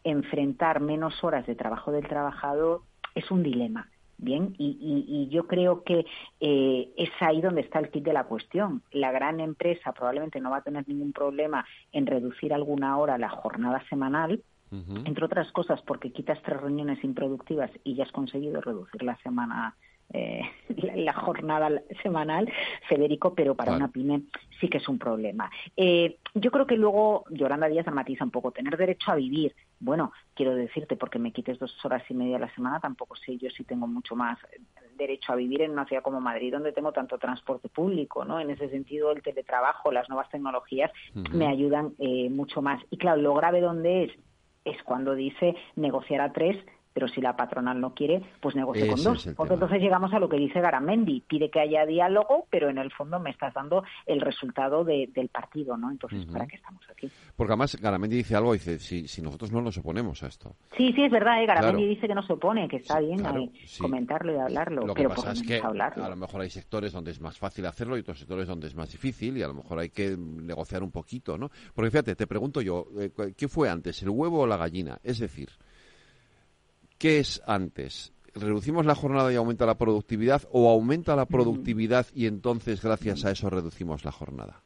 enfrentar 0.05 0.79
menos 0.79 1.21
horas 1.23 1.45
de 1.45 1.55
trabajo 1.55 1.91
del 1.91 2.07
trabajador 2.07 2.81
es 3.13 3.29
un 3.31 3.43
dilema. 3.43 3.89
Bien, 4.17 4.55
y, 4.57 4.77
y, 4.79 5.27
yo 5.27 5.45
creo 5.45 5.83
que 5.83 6.05
eh, 6.39 6.89
es 6.95 7.09
ahí 7.19 7.41
donde 7.41 7.59
está 7.59 7.79
el 7.79 7.89
kit 7.89 8.05
de 8.05 8.13
la 8.13 8.23
cuestión. 8.23 8.81
La 8.91 9.11
gran 9.11 9.41
empresa 9.41 9.91
probablemente 9.91 10.39
no 10.39 10.51
va 10.51 10.57
a 10.57 10.63
tener 10.63 10.87
ningún 10.87 11.11
problema 11.11 11.65
en 11.91 12.05
reducir 12.05 12.53
alguna 12.53 12.97
hora 12.97 13.17
la 13.17 13.27
jornada 13.27 13.83
semanal, 13.89 14.41
entre 15.05 15.25
otras 15.25 15.51
cosas 15.53 15.81
porque 15.83 16.11
quitas 16.11 16.41
tres 16.43 16.59
reuniones 16.59 17.01
improductivas 17.03 17.71
y 17.83 17.95
ya 17.95 18.03
has 18.03 18.11
conseguido 18.11 18.59
reducir 18.59 19.03
la 19.03 19.15
semana 19.17 19.75
eh, 20.13 20.41
la, 20.95 21.13
jornada 21.13 21.81
semanal, 22.01 22.51
Federico, 22.87 23.33
pero 23.33 23.55
para 23.55 23.73
una 23.73 23.89
pyme 23.89 24.23
sí 24.59 24.67
que 24.67 24.77
es 24.77 24.87
un 24.87 24.99
problema. 24.99 25.49
Eh, 25.75 26.17
yo 26.33 26.51
creo 26.51 26.65
que 26.65 26.77
luego 26.77 27.25
Yolanda 27.29 27.67
Díaz 27.67 27.87
matiza 27.87 28.23
un 28.23 28.31
poco, 28.31 28.51
tener 28.51 28.77
derecho 28.77 29.11
a 29.11 29.15
vivir. 29.15 29.55
Bueno, 29.79 30.11
quiero 30.33 30.55
decirte, 30.55 30.95
porque 30.95 31.19
me 31.19 31.31
quites 31.31 31.59
dos 31.59 31.73
horas 31.83 32.03
y 32.09 32.13
media 32.13 32.37
a 32.37 32.41
la 32.41 32.53
semana, 32.53 32.79
tampoco 32.79 33.15
sé 33.15 33.37
yo 33.37 33.49
si 33.49 33.63
tengo 33.63 33.87
mucho 33.87 34.15
más 34.15 34.37
derecho 34.97 35.33
a 35.33 35.35
vivir 35.35 35.61
en 35.61 35.71
una 35.71 35.85
ciudad 35.85 36.01
como 36.01 36.21
Madrid, 36.21 36.53
donde 36.53 36.71
tengo 36.71 36.91
tanto 36.91 37.17
transporte 37.17 37.69
público, 37.69 38.23
¿no? 38.23 38.39
En 38.39 38.49
ese 38.49 38.69
sentido, 38.69 39.11
el 39.11 39.21
teletrabajo, 39.21 39.91
las 39.91 40.07
nuevas 40.09 40.29
tecnologías 40.29 40.91
me 41.31 41.47
ayudan 41.47 41.93
eh, 41.99 42.29
mucho 42.29 42.61
más. 42.61 42.81
Y 42.89 42.97
claro, 42.97 43.21
lo 43.21 43.33
grave 43.33 43.61
donde 43.61 44.05
es, 44.05 44.11
es 44.63 44.81
cuando 44.83 45.13
dice 45.13 45.55
negociar 45.75 46.21
a 46.21 46.31
tres 46.31 46.57
pero 46.95 47.09
si 47.09 47.19
la 47.19 47.35
patronal 47.35 47.81
no 47.81 47.93
quiere, 47.93 48.21
pues 48.39 48.55
negocie 48.55 48.87
con 48.87 49.03
dos. 49.03 49.29
Porque 49.35 49.55
entonces 49.55 49.81
llegamos 49.81 50.13
a 50.13 50.19
lo 50.19 50.29
que 50.29 50.37
dice 50.37 50.61
Garamendi, 50.61 51.19
pide 51.27 51.49
que 51.49 51.59
haya 51.59 51.85
diálogo, 51.85 52.47
pero 52.49 52.69
en 52.69 52.77
el 52.77 52.89
fondo 52.89 53.19
me 53.19 53.31
estás 53.31 53.53
dando 53.53 53.83
el 54.05 54.21
resultado 54.21 54.85
del 54.85 55.29
partido, 55.29 55.75
¿no? 55.75 55.91
Entonces, 55.91 56.25
¿para 56.25 56.47
qué 56.47 56.55
estamos 56.55 56.81
aquí? 56.89 57.11
Porque 57.35 57.51
además 57.51 57.75
Garamendi 57.75 58.15
dice 58.15 58.37
algo, 58.37 58.53
dice, 58.53 58.79
si, 58.79 59.09
si 59.09 59.21
nosotros 59.21 59.51
no 59.51 59.61
nos 59.61 59.77
oponemos 59.77 60.23
a 60.23 60.27
esto. 60.27 60.55
Sí, 60.77 60.93
sí, 60.93 61.03
es 61.03 61.11
verdad, 61.11 61.43
¿eh? 61.43 61.45
Garamendi 61.45 61.85
dice 61.85 62.07
que 62.07 62.15
no 62.15 62.25
se 62.25 62.31
opone, 62.31 62.69
que 62.69 62.77
está 62.77 63.01
bien 63.01 63.21
comentarlo 63.77 64.33
y 64.33 64.37
hablarlo. 64.37 64.85
Lo 64.85 64.93
que 64.93 65.09
pasa 65.09 65.33
es 65.33 65.43
que 65.43 65.59
a 65.59 66.09
lo 66.09 66.15
mejor 66.15 66.39
hay 66.39 66.49
sectores 66.49 66.93
donde 66.93 67.11
es 67.11 67.19
más 67.19 67.37
fácil 67.37 67.65
hacerlo 67.65 67.97
y 67.97 67.99
otros 67.99 68.19
sectores 68.19 68.47
donde 68.47 68.67
es 68.67 68.75
más 68.75 68.89
difícil 68.89 69.35
y 69.37 69.43
a 69.43 69.49
lo 69.49 69.55
mejor 69.55 69.79
hay 69.79 69.89
que 69.89 70.15
negociar 70.17 70.81
un 70.81 70.91
poquito, 70.91 71.37
¿no? 71.37 71.51
Porque 71.73 71.91
fíjate, 71.91 72.15
te 72.15 72.25
pregunto 72.25 72.61
yo, 72.61 72.85
eh, 72.97 73.11
¿qué 73.35 73.49
fue 73.49 73.69
antes, 73.69 74.01
el 74.01 74.11
huevo 74.11 74.39
o 74.39 74.47
la 74.47 74.55
gallina? 74.55 74.97
Es 75.03 75.19
decir, 75.19 75.49
¿Qué 77.05 77.19
es 77.19 77.39
antes? 77.45 78.15
¿Reducimos 78.33 78.83
la 78.83 78.95
jornada 78.95 79.31
y 79.31 79.35
aumenta 79.35 79.67
la 79.67 79.77
productividad 79.77 80.41
o 80.51 80.71
aumenta 80.71 81.15
la 81.15 81.27
productividad 81.27 82.07
y 82.15 82.25
entonces 82.25 82.81
gracias 82.81 83.25
a 83.25 83.29
eso 83.29 83.47
reducimos 83.47 84.03
la 84.03 84.11
jornada? 84.11 84.63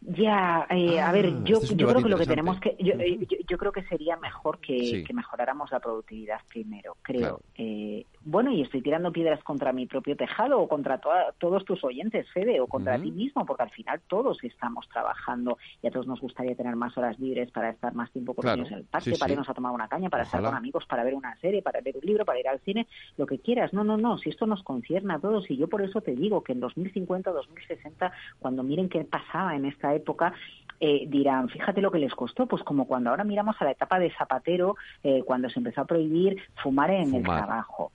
Ya, 0.00 0.66
eh, 0.70 0.98
a 0.98 1.12
ver, 1.12 1.26
ah, 1.26 1.40
yo, 1.44 1.58
este 1.58 1.76
yo 1.76 1.88
creo 1.88 2.02
que 2.02 2.08
lo 2.08 2.16
que 2.16 2.24
tenemos 2.24 2.58
que, 2.58 2.74
yo, 2.78 2.94
eh, 2.94 3.18
yo, 3.46 3.58
creo 3.58 3.70
que 3.70 3.82
sería 3.82 4.16
mejor 4.16 4.60
que, 4.60 5.04
que, 5.06 5.12
mejoráramos 5.12 5.70
la 5.70 5.78
productividad 5.78 6.40
primero, 6.48 6.96
creo. 7.02 7.42
Eh, 7.54 8.06
bueno, 8.22 8.52
y 8.52 8.60
estoy 8.60 8.82
tirando 8.82 9.12
piedras 9.12 9.42
contra 9.42 9.72
mi 9.72 9.86
propio 9.86 10.14
tejado 10.16 10.60
o 10.60 10.68
contra 10.68 11.00
todos 11.38 11.64
tus 11.64 11.82
oyentes, 11.82 12.28
Fede, 12.32 12.60
o 12.60 12.66
contra 12.66 13.00
ti 13.00 13.10
mismo, 13.10 13.46
porque 13.46 13.62
al 13.62 13.70
final 13.70 14.00
todos 14.08 14.42
estamos 14.44 14.86
trabajando 14.88 15.56
y 15.82 15.86
a 15.86 15.90
todos 15.90 16.06
nos 16.06 16.20
gustaría 16.20 16.54
tener 16.54 16.76
más 16.76 16.96
horas 16.98 17.18
libres 17.18 17.50
para 17.50 17.70
estar 17.70 17.94
más 17.94 18.10
tiempo 18.10 18.34
con 18.34 18.46
ellos 18.46 18.70
en 18.70 18.78
el 18.78 18.84
parque, 18.84 19.14
para 19.18 19.32
irnos 19.32 19.48
a 19.48 19.54
tomar 19.54 19.72
una 19.72 19.88
caña, 19.88 20.10
para 20.10 20.24
estar 20.24 20.42
con 20.42 20.54
amigos, 20.54 20.84
para 20.86 21.02
ver 21.02 21.14
una 21.14 21.34
serie, 21.36 21.62
para 21.62 21.80
leer 21.80 21.96
un 21.96 22.06
libro, 22.06 22.24
para 22.24 22.38
ir 22.38 22.48
al 22.48 22.60
cine, 22.60 22.86
lo 23.16 23.26
que 23.26 23.38
quieras. 23.38 23.72
No, 23.72 23.84
no, 23.84 23.96
no, 23.96 24.18
si 24.18 24.28
esto 24.28 24.46
nos 24.46 24.62
concierne 24.62 25.14
a 25.14 25.18
todos 25.18 25.50
y 25.50 25.56
yo 25.56 25.68
por 25.68 25.82
eso 25.82 26.00
te 26.02 26.14
digo 26.14 26.42
que 26.42 26.52
en 26.52 26.60
2050, 26.60 27.30
2060, 27.30 28.12
cuando 28.38 28.62
miren 28.62 28.88
qué 28.88 29.02
pasaba 29.04 29.56
en 29.56 29.64
esta 29.64 29.94
época, 29.94 30.34
eh, 30.80 31.04
dirán, 31.08 31.48
fíjate 31.48 31.82
lo 31.82 31.90
que 31.90 31.98
les 31.98 32.14
costó, 32.14 32.46
pues 32.46 32.62
como 32.62 32.86
cuando 32.86 33.10
ahora 33.10 33.22
miramos 33.22 33.54
a 33.60 33.64
la 33.64 33.72
etapa 33.72 33.98
de 33.98 34.10
Zapatero, 34.12 34.76
eh, 35.02 35.22
cuando 35.24 35.50
se 35.50 35.58
empezó 35.58 35.82
a 35.82 35.84
prohibir 35.84 36.38
fumar 36.62 36.90
en 36.90 37.14
el 37.14 37.22
trabajo, 37.22 37.92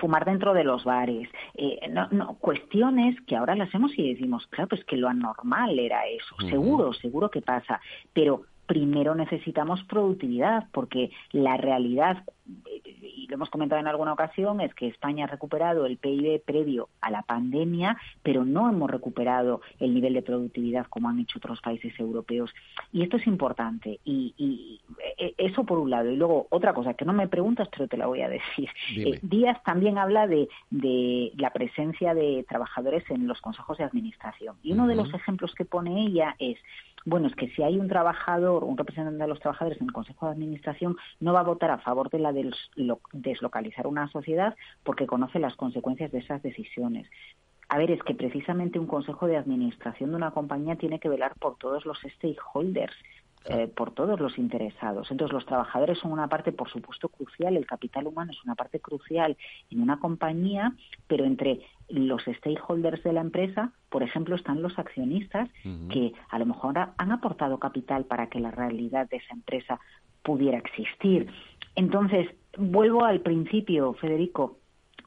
fumar 0.00 0.24
dentro 0.24 0.52
de 0.52 0.64
los 0.64 0.84
bares, 0.84 1.28
eh, 1.54 1.88
no, 1.90 2.08
no, 2.10 2.34
cuestiones 2.34 3.20
que 3.22 3.36
ahora 3.36 3.54
las 3.54 3.68
hacemos 3.68 3.96
y 3.96 4.14
decimos, 4.14 4.46
claro, 4.48 4.68
pues 4.68 4.84
que 4.84 4.96
lo 4.96 5.08
anormal 5.08 5.78
era 5.78 6.06
eso, 6.06 6.34
seguro, 6.48 6.92
seguro 6.92 7.30
que 7.30 7.40
pasa, 7.40 7.80
pero 8.12 8.42
primero 8.68 9.14
necesitamos 9.14 9.82
productividad, 9.84 10.68
porque 10.72 11.10
la 11.32 11.56
realidad, 11.56 12.22
y 13.18 13.26
lo 13.26 13.34
hemos 13.34 13.50
comentado 13.50 13.80
en 13.80 13.88
alguna 13.88 14.12
ocasión, 14.12 14.60
es 14.60 14.72
que 14.74 14.86
España 14.86 15.24
ha 15.24 15.28
recuperado 15.28 15.86
el 15.86 15.96
PIB 15.96 16.42
previo 16.44 16.88
a 17.00 17.10
la 17.10 17.22
pandemia, 17.22 17.96
pero 18.22 18.44
no 18.44 18.68
hemos 18.68 18.90
recuperado 18.90 19.60
el 19.80 19.92
nivel 19.94 20.14
de 20.14 20.22
productividad 20.22 20.86
como 20.86 21.08
han 21.08 21.18
hecho 21.18 21.38
otros 21.38 21.60
países 21.60 21.98
europeos. 21.98 22.54
Y 22.92 23.02
esto 23.02 23.16
es 23.16 23.26
importante. 23.26 23.98
Y, 24.04 24.80
e, 25.18 25.34
eso 25.36 25.64
por 25.64 25.78
un 25.78 25.90
lado. 25.90 26.10
Y 26.10 26.16
luego, 26.16 26.46
otra 26.50 26.72
cosa 26.72 26.94
que 26.94 27.04
no 27.04 27.12
me 27.12 27.28
preguntas, 27.28 27.68
pero 27.70 27.88
te 27.88 27.96
la 27.96 28.06
voy 28.06 28.22
a 28.22 28.28
decir. 28.28 28.68
Eh, 28.96 29.18
Díaz 29.22 29.62
también 29.64 29.98
habla 29.98 30.26
de, 30.26 30.48
la 31.36 31.50
presencia 31.50 32.14
de 32.14 32.44
trabajadores 32.48 33.04
en 33.10 33.26
los 33.26 33.40
consejos 33.40 33.78
de 33.78 33.84
administración. 33.84 34.56
Y 34.62 34.72
uno 34.72 34.86
de 34.86 34.94
los 34.94 35.12
ejemplos 35.12 35.54
que 35.54 35.64
pone 35.64 36.06
ella 36.06 36.36
es 36.38 36.58
bueno, 37.04 37.28
es 37.28 37.34
que 37.34 37.48
si 37.50 37.62
hay 37.62 37.78
un 37.78 37.88
trabajador, 37.88 38.64
un 38.64 38.76
representante 38.76 39.22
de 39.22 39.28
los 39.28 39.40
trabajadores 39.40 39.80
en 39.80 39.86
el 39.86 39.92
Consejo 39.92 40.26
de 40.26 40.32
Administración, 40.32 40.96
no 41.20 41.32
va 41.32 41.40
a 41.40 41.44
votar 41.44 41.70
a 41.70 41.78
favor 41.78 42.10
de 42.10 42.18
la 42.18 42.32
de 42.32 42.50
deslocalizar 43.12 43.86
una 43.86 44.08
sociedad 44.08 44.56
porque 44.82 45.06
conoce 45.06 45.38
las 45.38 45.56
consecuencias 45.56 46.12
de 46.12 46.18
esas 46.18 46.42
decisiones. 46.42 47.08
A 47.68 47.76
ver, 47.76 47.90
es 47.90 48.02
que 48.02 48.14
precisamente 48.14 48.78
un 48.78 48.86
consejo 48.86 49.26
de 49.26 49.36
administración 49.36 50.10
de 50.10 50.16
una 50.16 50.30
compañía 50.30 50.76
tiene 50.76 50.98
que 50.98 51.08
velar 51.08 51.34
por 51.38 51.58
todos 51.58 51.84
los 51.84 51.98
stakeholders, 52.16 52.94
eh, 53.44 53.66
por 53.68 53.92
todos 53.92 54.18
los 54.20 54.36
interesados. 54.38 55.10
Entonces, 55.10 55.32
los 55.32 55.46
trabajadores 55.46 55.98
son 55.98 56.12
una 56.12 56.28
parte, 56.28 56.50
por 56.50 56.70
supuesto, 56.70 57.08
crucial, 57.08 57.56
el 57.56 57.66
capital 57.66 58.06
humano 58.06 58.32
es 58.32 58.42
una 58.44 58.54
parte 58.54 58.80
crucial 58.80 59.36
en 59.70 59.80
una 59.80 60.00
compañía, 60.00 60.74
pero 61.06 61.24
entre 61.24 61.60
los 61.88 62.22
stakeholders 62.24 63.02
de 63.04 63.12
la 63.12 63.20
empresa, 63.20 63.72
por 63.90 64.02
ejemplo, 64.02 64.34
están 64.34 64.60
los 64.60 64.78
accionistas 64.78 65.48
que 65.90 66.12
a 66.30 66.38
lo 66.38 66.46
mejor 66.46 66.78
han 66.96 67.12
aportado 67.12 67.58
capital 67.58 68.04
para 68.04 68.28
que 68.28 68.40
la 68.40 68.50
realidad 68.50 69.08
de 69.08 69.18
esa 69.18 69.34
empresa 69.34 69.78
pudiera 70.22 70.58
existir. 70.58 71.30
Entonces, 71.74 72.28
vuelvo 72.58 73.04
al 73.04 73.20
principio, 73.20 73.94
Federico. 73.94 74.58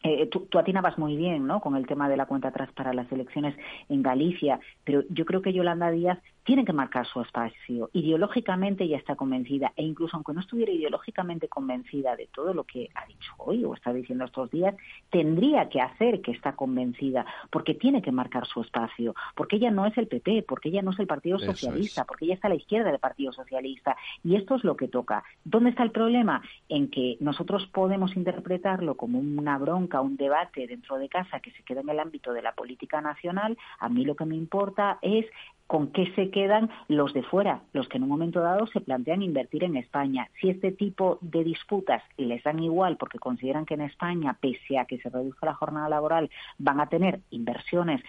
Eh, 0.04 0.28
tú, 0.28 0.48
tú, 0.50 0.58
atinabas 0.58 0.98
muy 0.98 1.16
bien 1.16 1.46
¿no? 1.46 1.62
con 1.62 1.76
el 1.76 1.86
tema 1.86 2.10
de 2.10 2.18
la 2.18 2.26
cuenta 2.26 2.48
atrás 2.48 2.72
para 2.74 2.92
las 2.92 3.12
elecciones 3.12 3.56
en 3.88 4.02
Galicia, 4.02 4.60
pero 4.84 5.04
yo 5.10 5.26
creo 5.26 5.44
que 5.44 5.54
Yolanda 5.54 5.92
Díaz 5.92 6.18
tiene 6.44 6.66
que 6.66 6.74
marcar 6.74 7.06
su 7.06 7.22
espacio. 7.22 7.90
Ideológicamente 7.94 8.88
ya 8.88 8.98
está 8.98 9.16
convencida, 9.16 9.74
e 9.76 9.84
incluso 9.84 10.16
aunque 10.16 10.34
no 10.34 10.42
estuviera 10.42 10.72
ideológicamente 10.72 11.48
convencida 11.48 12.16
de 12.16 12.28
todo 12.28 12.54
lo 12.54 12.64
que 12.64 12.90
ha 12.96 13.06
dicho 13.06 13.34
hoy 13.38 13.64
o 13.64 13.74
está 13.74 13.94
diciendo 13.94 14.26
estos 14.26 14.50
días, 14.50 14.76
tendría 15.10 15.70
que 15.70 15.82
hacer 15.82 16.22
que 16.22 16.32
está 16.32 16.54
convencida, 16.54 17.26
porque 17.50 17.76
tiene 17.76 18.02
que 18.02 18.12
marcar 18.12 18.46
su 18.48 18.62
espacio, 18.62 19.16
porque 19.36 19.58
ella 19.58 19.72
no 19.72 19.86
es 19.86 19.98
el 19.98 20.08
PP, 20.08 20.44
porque 20.48 20.70
ella 20.70 20.82
no 20.82 20.92
es 20.92 21.00
el 21.00 21.08
Partido 21.08 21.40
Socialista, 21.40 22.06
porque 22.06 22.26
ella 22.26 22.36
está 22.36 22.48
a 22.48 22.50
la 22.50 22.56
izquierda 22.56 22.92
del 22.92 23.00
Partido 23.00 23.32
Socialista, 23.32 23.96
y 24.24 24.36
esto 24.36 24.56
es 24.56 24.64
lo 24.64 24.76
que 24.76 24.88
toca. 24.88 25.24
¿Dónde 25.44 25.70
está 25.70 25.84
el 25.84 25.92
problema? 25.92 26.42
En 26.70 26.90
que 26.90 27.18
nosotros 27.20 27.68
podemos 27.68 28.16
interpretarlo 28.16 28.96
como 28.96 29.20
una 29.20 29.58
bronca, 29.58 30.02
un 30.02 30.18
debate 30.18 30.68
dentro 30.68 30.98
de 30.98 31.10
casa 31.10 31.40
que 31.40 31.52
se 31.52 31.64
queda 31.64 31.82
en 31.82 31.90
el 31.90 32.00
ámbito 32.00 32.34
de 32.34 32.42
la 32.42 32.54
política 32.54 33.02
nacional. 33.02 33.58
A 33.80 33.90
mí 33.90 34.06
lo 34.06 34.16
que 34.16 34.26
me 34.26 34.36
importa 34.36 35.00
es 35.02 35.26
con 35.72 35.88
qué 35.94 36.12
se 36.16 36.32
quedan 36.32 36.70
los 36.90 37.14
de 37.14 37.24
fuera, 37.24 37.62
los 37.72 37.88
que 37.88 37.96
en 37.96 38.04
un 38.04 38.10
momento 38.10 38.42
dado 38.42 38.68
se 38.68 38.82
plantean 38.82 39.22
invertir 39.22 39.64
en 39.64 39.78
España. 39.78 40.28
Si 40.42 40.50
este 40.50 40.74
tipo 40.74 41.18
de 41.22 41.46
disputas 41.46 42.04
les 42.18 42.44
dan 42.44 42.62
igual 42.62 42.98
porque 42.98 43.20
consideran 43.20 43.66
que 43.66 43.76
en 43.76 43.82
España, 43.84 44.38
pese 44.42 44.78
a 44.78 44.84
que 44.84 44.98
se 44.98 45.10
reduzca 45.10 45.46
la 45.46 45.54
jornada 45.54 45.88
laboral, 45.88 46.30
van 46.58 46.82
a 46.82 46.88
tener 46.88 47.22
inversiones 47.30 48.02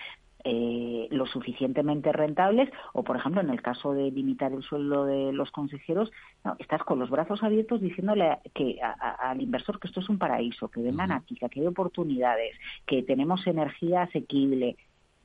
eh, 0.42 1.06
lo 1.12 1.24
suficientemente 1.26 2.10
rentables 2.10 2.68
o, 2.94 3.04
por 3.04 3.16
ejemplo, 3.16 3.40
en 3.40 3.50
el 3.50 3.62
caso 3.62 3.92
de 3.92 4.10
limitar 4.10 4.52
el 4.52 4.64
sueldo 4.64 5.04
de 5.04 5.32
los 5.32 5.52
consejeros, 5.52 6.10
estás 6.58 6.82
con 6.82 6.98
los 6.98 7.10
brazos 7.10 7.44
abiertos 7.44 7.80
diciéndole 7.80 8.38
que 8.54 8.80
al 8.82 9.40
inversor 9.40 9.78
que 9.78 9.86
esto 9.86 10.00
es 10.00 10.08
un 10.08 10.18
paraíso, 10.18 10.66
que 10.66 10.82
vengan 10.82 11.12
aquí, 11.12 11.36
que 11.36 11.46
aquí 11.46 11.60
hay 11.60 11.68
oportunidades, 11.68 12.56
que 12.86 13.04
tenemos 13.04 13.46
energía 13.46 14.02
asequible, 14.02 14.76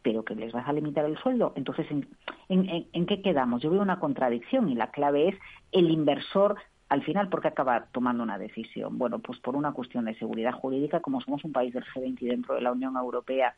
pero 0.02 0.24
que 0.24 0.36
les 0.36 0.52
vas 0.52 0.68
a 0.68 0.74
limitar 0.74 1.06
el 1.06 1.18
sueldo. 1.18 1.54
Entonces, 1.56 1.88
¿en, 2.50 3.06
qué 3.06 3.22
quedamos? 3.22 3.62
Yo 3.62 3.70
veo 3.70 3.82
una 3.82 4.00
contradicción 4.00 4.70
y 4.70 4.76
la 4.76 4.92
clave 4.92 5.30
es 5.30 5.36
el 5.72 5.90
inversor 5.90 6.56
al 6.90 7.04
final, 7.04 7.28
¿por 7.28 7.42
qué 7.42 7.50
acaba 7.50 7.88
tomando 7.92 8.24
una 8.24 8.38
decisión? 8.38 8.98
Bueno, 8.98 9.20
pues 9.20 9.40
por 9.40 9.58
una 9.58 9.74
cuestión 9.74 10.06
de 10.06 10.16
seguridad 10.16 10.54
jurídica, 10.54 11.02
como 11.02 11.20
somos 11.20 11.44
un 11.44 11.52
país 11.52 11.74
del 11.74 11.84
G20 11.84 12.22
y 12.22 12.28
dentro 12.28 12.56
de 12.56 12.62
la 12.62 12.72
Unión 12.72 12.96
Europea, 12.96 13.56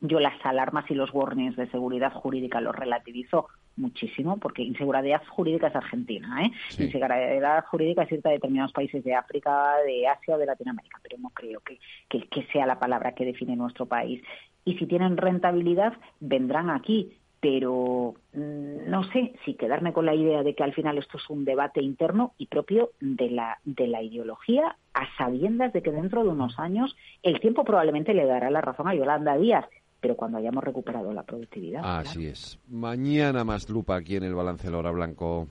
yo 0.00 0.18
las 0.18 0.34
alarmas 0.44 0.90
y 0.90 0.94
los 0.94 1.14
warnings 1.14 1.56
de 1.56 1.70
seguridad 1.70 2.12
jurídica 2.12 2.60
los 2.60 2.74
relativizo 2.74 3.48
muchísimo, 3.76 4.38
porque 4.38 4.62
inseguridad 4.62 5.22
jurídica 5.28 5.68
es 5.68 5.76
Argentina, 5.76 6.44
¿eh? 6.44 6.50
Inseguridad 6.78 7.64
jurídica 7.66 8.02
es 8.02 8.08
cierta 8.08 8.28
de 8.28 8.36
determinados 8.36 8.72
países 8.72 9.02
de 9.02 9.14
África, 9.14 9.76
de 9.86 10.06
Asia 10.06 10.34
o 10.34 10.38
de 10.38 10.46
Latinoamérica, 10.46 10.98
pero 11.02 11.18
no 11.18 11.30
creo 11.30 11.60
que, 11.60 11.78
que 12.08 12.46
sea 12.52 12.66
la 12.66 12.78
palabra 12.78 13.12
que 13.12 13.24
define 13.24 13.56
nuestro 13.56 13.86
país 13.86 14.22
y 14.64 14.76
si 14.78 14.86
tienen 14.86 15.16
rentabilidad 15.16 15.94
vendrán 16.20 16.70
aquí. 16.70 17.12
pero 17.40 18.14
mm, 18.32 18.88
no 18.88 19.04
sé 19.12 19.34
si 19.44 19.52
quedarme 19.52 19.92
con 19.92 20.06
la 20.06 20.14
idea 20.14 20.42
de 20.42 20.54
que 20.54 20.62
al 20.64 20.72
final 20.72 20.96
esto 20.96 21.18
es 21.18 21.28
un 21.28 21.44
debate 21.44 21.82
interno 21.82 22.32
y 22.38 22.46
propio 22.46 22.92
de 23.00 23.28
la, 23.28 23.58
de 23.66 23.86
la 23.86 24.02
ideología, 24.02 24.76
a 24.94 25.16
sabiendas 25.18 25.74
de 25.74 25.82
que 25.82 25.90
dentro 25.90 26.22
de 26.22 26.30
unos 26.30 26.58
años 26.58 26.96
el 27.22 27.40
tiempo 27.40 27.62
probablemente 27.64 28.14
le 28.14 28.24
dará 28.24 28.48
la 28.50 28.62
razón 28.62 28.88
a 28.88 28.94
Yolanda 28.94 29.36
Díaz, 29.36 29.66
pero 30.00 30.16
cuando 30.16 30.38
hayamos 30.38 30.64
recuperado 30.64 31.12
la 31.12 31.22
productividad. 31.22 31.82
Así 31.84 32.26
es. 32.26 32.58
Mañana 32.68 33.44
más 33.44 33.68
lupa 33.68 33.96
aquí 33.96 34.16
en 34.16 34.24
el 34.24 34.34
balance 34.34 34.66
de 34.66 34.72
la 34.72 34.78
hora 34.78 34.90
blanco. 34.90 35.48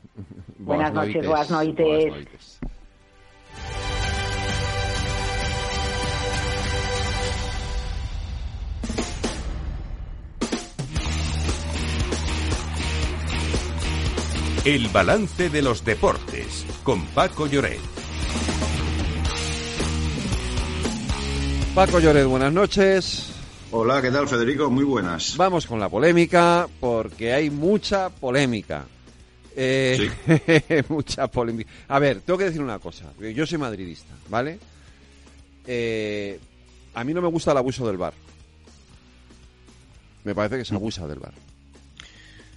buenas 0.58 0.94
noches, 0.94 1.28
buenas 1.28 1.52
noches. 1.52 2.60
El 14.66 14.88
balance 14.88 15.50
de 15.50 15.62
los 15.62 15.84
deportes 15.84 16.66
con 16.86 17.06
Paco 17.08 17.48
Lloret. 17.48 17.82
Paco 21.76 22.00
Lloret, 22.00 22.26
buenas 22.26 22.54
noches. 22.54 23.34
Hola, 23.72 24.02
¿qué 24.02 24.10
tal 24.10 24.26
Federico? 24.26 24.70
Muy 24.70 24.86
buenas. 24.86 25.36
Vamos 25.36 25.68
con 25.68 25.82
la 25.82 25.90
polémica 25.90 26.70
porque 26.80 27.34
hay 27.34 27.50
mucha 27.50 28.08
polémica. 28.08 28.86
Eh, 29.54 30.10
mucha 30.88 31.28
polémica. 31.28 31.70
A 31.90 32.00
ver, 32.00 32.22
tengo 32.22 32.40
que 32.40 32.46
decir 32.46 32.62
una 32.62 32.80
cosa. 32.80 33.12
Yo 33.20 33.46
soy 33.46 33.58
madridista, 33.58 34.14
¿vale? 34.30 34.60
Eh, 35.68 36.40
a 36.94 37.04
mí 37.04 37.14
no 37.14 37.22
me 37.22 37.28
gusta 37.28 37.52
el 37.52 37.58
abuso 37.58 37.86
del 37.86 37.98
bar. 37.98 38.14
Me 40.24 40.34
parece 40.34 40.58
que 40.58 40.64
se 40.64 40.74
abusa 40.74 41.06
del 41.06 41.20
bar. 41.20 41.34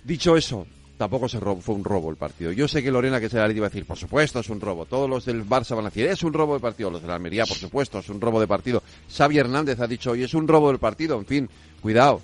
Dicho 0.05 0.37
eso, 0.37 0.69
tampoco 0.97 1.29
se 1.29 1.39
fue 1.39 1.75
un 1.75 1.85
robo 1.85 2.11
el 2.11 2.17
partido. 2.17 2.53
Yo 2.53 2.69
sé 2.69 2.83
que 2.83 2.91
Lorena, 2.91 3.21
que 3.21 3.29
se 3.29 3.39
la 3.39 3.51
iba 3.51 3.67
a 3.67 3.69
decir, 3.69 3.85
por 3.85 3.99
supuesto 3.99 4.41
es 4.41 4.49
un 4.49 4.61
robo. 4.61 4.87
Todos 4.87 5.09
los 5.09 5.25
del 5.25 5.47
Barça 5.47 5.75
van 5.75 5.87
a 5.87 5.91
decir, 5.91 6.07
es 6.07 6.23
un 6.23 6.33
robo 6.33 6.55
de 6.55 6.61
partido. 6.61 6.91
Los 6.91 7.03
de 7.03 7.09
la 7.09 7.15
Almería, 7.15 7.45
por 7.45 7.57
supuesto, 7.57 7.99
es 7.99 8.09
un 8.09 8.21
robo 8.21 8.41
de 8.41 8.47
partido. 8.47 8.83
Xavi 9.15 9.39
Hernández 9.39 9.81
ha 9.81 9.87
dicho, 9.87 10.13
hoy 10.13 10.23
es 10.23 10.35
un 10.35 10.49
robo 10.49 10.69
del 10.69 10.79
partido. 10.79 11.19
En 11.19 11.27
fin, 11.27 11.51
cuidado. 11.81 12.21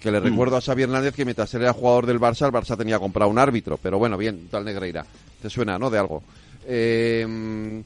Que 0.00 0.10
le 0.10 0.20
mm. 0.20 0.24
recuerdo 0.24 0.56
a 0.56 0.60
Xavi 0.60 0.82
Hernández 0.82 1.14
que 1.14 1.24
mientras 1.24 1.52
él 1.54 1.62
era 1.62 1.72
jugador 1.72 2.06
del 2.06 2.20
Barça, 2.20 2.46
el 2.46 2.52
Barça 2.52 2.76
tenía 2.76 2.98
comprado 2.98 3.30
un 3.30 3.38
árbitro. 3.38 3.78
Pero 3.82 3.98
bueno, 3.98 4.16
bien, 4.16 4.48
tal 4.50 4.64
Negreira. 4.64 5.04
Te 5.40 5.50
suena, 5.50 5.78
¿no? 5.78 5.90
De 5.90 5.98
algo. 5.98 6.22
Eh, 6.66 7.82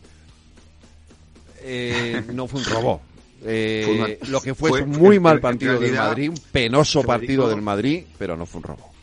eh, 1.63 2.23
no 2.33 2.47
fue 2.47 2.61
un 2.61 2.67
robo. 2.67 3.01
Eh, 3.49 4.19
lo 4.29 4.41
que 4.41 4.55
fue, 4.55 4.83
un 4.83 4.91
muy 4.91 5.21
mal 5.21 5.41
partido 5.41 5.79
del 5.79 5.95
Madrid, 5.95 6.31
un 6.31 6.41
penoso 6.51 7.03
partido 7.05 7.49
del 7.49 7.63
Madrid, 7.63 8.05
pero 8.19 8.35
no 8.37 8.47
fue 8.47 8.59
un 8.59 8.65
robo. 8.65 8.96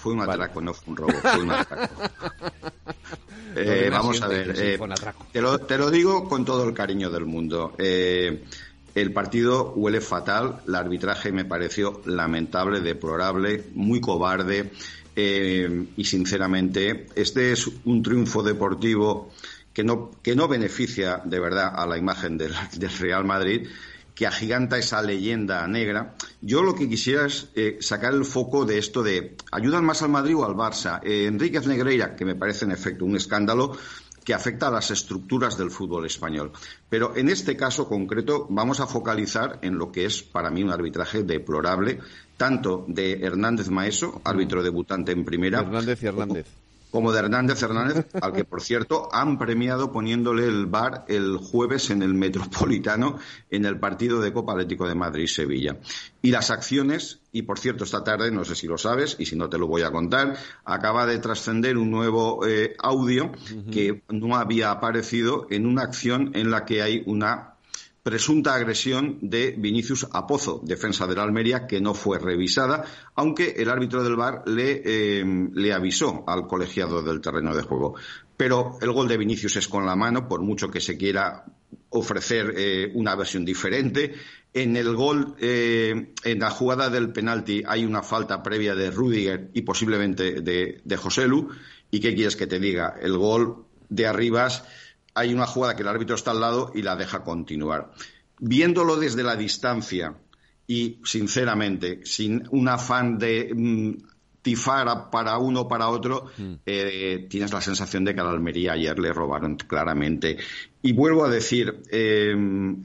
Fue 0.00 0.14
un 0.14 0.20
atraco, 0.22 0.62
no 0.62 0.72
fue 0.72 0.92
un 0.92 0.96
robo, 0.96 1.12
fue 1.12 1.42
un 1.42 1.50
atraco. 1.50 1.94
Eh, 3.56 3.88
vamos 3.90 4.22
a 4.22 4.28
ver, 4.28 4.54
eh, 4.56 4.78
te, 5.32 5.40
lo, 5.40 5.58
te, 5.58 5.76
lo, 5.76 5.90
digo 5.90 6.28
con 6.28 6.44
todo 6.44 6.62
el 6.68 6.72
cariño 6.72 7.10
del 7.10 7.26
mundo. 7.26 7.74
Eh, 7.78 8.44
el 8.94 9.12
partido 9.12 9.72
huele 9.74 10.00
fatal, 10.00 10.60
el 10.68 10.74
arbitraje 10.76 11.32
me 11.32 11.44
pareció 11.44 12.00
lamentable, 12.06 12.80
deplorable, 12.80 13.64
muy 13.74 14.00
cobarde 14.00 14.70
y 15.16 16.04
sinceramente 16.04 17.08
este 17.16 17.50
es 17.50 17.68
un 17.84 18.04
triunfo 18.04 18.44
deportivo 18.44 19.32
que 19.74 19.82
no, 19.82 20.12
que 20.22 20.36
no 20.36 20.46
beneficia 20.46 21.20
de 21.24 21.40
verdad 21.40 21.72
a 21.74 21.86
la 21.86 21.98
imagen 21.98 22.38
del, 22.38 22.54
del 22.76 22.98
Real 22.98 23.24
Madrid 23.24 23.66
que 24.20 24.26
agiganta 24.26 24.76
esa 24.76 25.00
leyenda 25.00 25.66
negra. 25.66 26.14
Yo 26.42 26.62
lo 26.62 26.74
que 26.74 26.86
quisiera 26.86 27.24
es 27.24 27.48
eh, 27.54 27.78
sacar 27.80 28.12
el 28.12 28.26
foco 28.26 28.66
de 28.66 28.76
esto 28.76 29.02
de 29.02 29.34
¿ayudan 29.50 29.82
más 29.82 30.02
al 30.02 30.10
Madrid 30.10 30.36
o 30.36 30.44
al 30.44 30.52
Barça? 30.52 31.00
Eh, 31.02 31.24
Enríquez 31.24 31.66
Negreira, 31.66 32.14
que 32.14 32.26
me 32.26 32.34
parece 32.34 32.66
en 32.66 32.72
efecto 32.72 33.06
un 33.06 33.16
escándalo, 33.16 33.78
que 34.22 34.34
afecta 34.34 34.68
a 34.68 34.70
las 34.70 34.90
estructuras 34.90 35.56
del 35.56 35.70
fútbol 35.70 36.04
español. 36.04 36.52
Pero 36.90 37.16
en 37.16 37.30
este 37.30 37.56
caso 37.56 37.88
concreto 37.88 38.46
vamos 38.50 38.80
a 38.80 38.86
focalizar 38.86 39.58
en 39.62 39.78
lo 39.78 39.90
que 39.90 40.04
es 40.04 40.22
para 40.22 40.50
mí 40.50 40.62
un 40.62 40.70
arbitraje 40.70 41.22
deplorable, 41.22 41.98
tanto 42.36 42.84
de 42.88 43.20
Hernández 43.22 43.70
Maeso, 43.70 44.20
árbitro 44.22 44.62
debutante 44.62 45.12
en 45.12 45.24
primera. 45.24 45.60
Hernández 45.60 46.02
y 46.02 46.06
Hernández 46.06 46.46
de 46.92 47.18
Hernández 47.18 47.62
Hernández, 47.62 48.06
al 48.20 48.32
que 48.32 48.44
por 48.44 48.60
cierto 48.60 49.08
han 49.12 49.38
premiado 49.38 49.92
poniéndole 49.92 50.44
el 50.44 50.66
bar 50.66 51.04
el 51.08 51.36
jueves 51.36 51.90
en 51.90 52.02
el 52.02 52.14
Metropolitano 52.14 53.18
en 53.48 53.64
el 53.64 53.78
partido 53.78 54.20
de 54.20 54.32
Copa 54.32 54.52
Atlético 54.52 54.88
de 54.88 54.94
Madrid-Sevilla. 54.94 55.76
Y 56.20 56.32
las 56.32 56.50
acciones, 56.50 57.20
y 57.32 57.42
por 57.42 57.58
cierto 57.58 57.84
esta 57.84 58.02
tarde, 58.02 58.30
no 58.30 58.44
sé 58.44 58.54
si 58.54 58.66
lo 58.66 58.76
sabes, 58.76 59.16
y 59.18 59.26
si 59.26 59.36
no 59.36 59.48
te 59.48 59.56
lo 59.56 59.68
voy 59.68 59.82
a 59.82 59.92
contar, 59.92 60.36
acaba 60.64 61.06
de 61.06 61.18
trascender 61.18 61.78
un 61.78 61.90
nuevo 61.90 62.46
eh, 62.46 62.74
audio 62.78 63.32
que 63.70 64.02
no 64.08 64.36
había 64.36 64.70
aparecido 64.70 65.46
en 65.50 65.66
una 65.66 65.82
acción 65.82 66.32
en 66.34 66.50
la 66.50 66.64
que 66.64 66.82
hay 66.82 67.02
una 67.06 67.54
presunta 68.02 68.54
agresión 68.54 69.18
de 69.20 69.54
Vinicius 69.56 70.06
Apozo, 70.12 70.60
defensa 70.64 71.06
de 71.06 71.14
la 71.14 71.22
Almería, 71.22 71.66
que 71.66 71.80
no 71.80 71.94
fue 71.94 72.18
revisada, 72.18 72.84
aunque 73.14 73.54
el 73.58 73.68
árbitro 73.68 74.02
del 74.02 74.16
VAR 74.16 74.42
le, 74.46 74.82
eh, 74.84 75.24
le 75.52 75.72
avisó 75.72 76.24
al 76.26 76.46
colegiado 76.46 77.02
del 77.02 77.20
terreno 77.20 77.54
de 77.54 77.62
juego. 77.62 77.94
Pero 78.36 78.78
el 78.80 78.92
gol 78.92 79.06
de 79.06 79.18
Vinicius 79.18 79.56
es 79.56 79.68
con 79.68 79.84
la 79.84 79.96
mano, 79.96 80.26
por 80.26 80.40
mucho 80.40 80.70
que 80.70 80.80
se 80.80 80.96
quiera 80.96 81.44
ofrecer 81.90 82.54
eh, 82.56 82.90
una 82.94 83.14
versión 83.14 83.44
diferente. 83.44 84.14
En 84.54 84.76
el 84.76 84.96
gol, 84.96 85.36
eh, 85.38 86.14
en 86.24 86.38
la 86.38 86.50
jugada 86.50 86.88
del 86.88 87.12
penalti, 87.12 87.62
hay 87.66 87.84
una 87.84 88.02
falta 88.02 88.42
previa 88.42 88.74
de 88.74 88.90
Rudiger 88.90 89.50
y 89.52 89.62
posiblemente 89.62 90.40
de, 90.40 90.80
de 90.82 90.96
Joselu. 90.96 91.50
¿Y 91.90 92.00
qué 92.00 92.14
quieres 92.14 92.36
que 92.36 92.46
te 92.46 92.58
diga? 92.58 92.94
El 93.00 93.18
gol 93.18 93.66
de 93.88 94.06
Arribas 94.06 94.64
hay 95.14 95.34
una 95.34 95.46
jugada 95.46 95.76
que 95.76 95.82
el 95.82 95.88
árbitro 95.88 96.14
está 96.16 96.30
al 96.30 96.40
lado 96.40 96.72
y 96.74 96.82
la 96.82 96.96
deja 96.96 97.24
continuar. 97.24 97.90
Viéndolo 98.38 98.96
desde 98.96 99.22
la 99.22 99.36
distancia 99.36 100.14
y, 100.66 101.00
sinceramente, 101.04 102.00
sin 102.04 102.46
un 102.50 102.68
afán 102.68 103.18
de 103.18 103.52
mm, 103.54 103.90
tifar 104.42 105.10
para 105.10 105.38
uno 105.38 105.62
o 105.62 105.68
para 105.68 105.88
otro, 105.88 106.26
mm. 106.36 106.52
eh, 106.64 107.26
tienes 107.28 107.52
la 107.52 107.60
sensación 107.60 108.04
de 108.04 108.14
que 108.14 108.20
a 108.20 108.24
la 108.24 108.30
Almería 108.30 108.72
ayer 108.72 108.98
le 108.98 109.12
robaron 109.12 109.56
claramente. 109.56 110.38
Y 110.82 110.92
vuelvo 110.92 111.24
a 111.24 111.30
decir, 111.30 111.82
eh, 111.90 112.34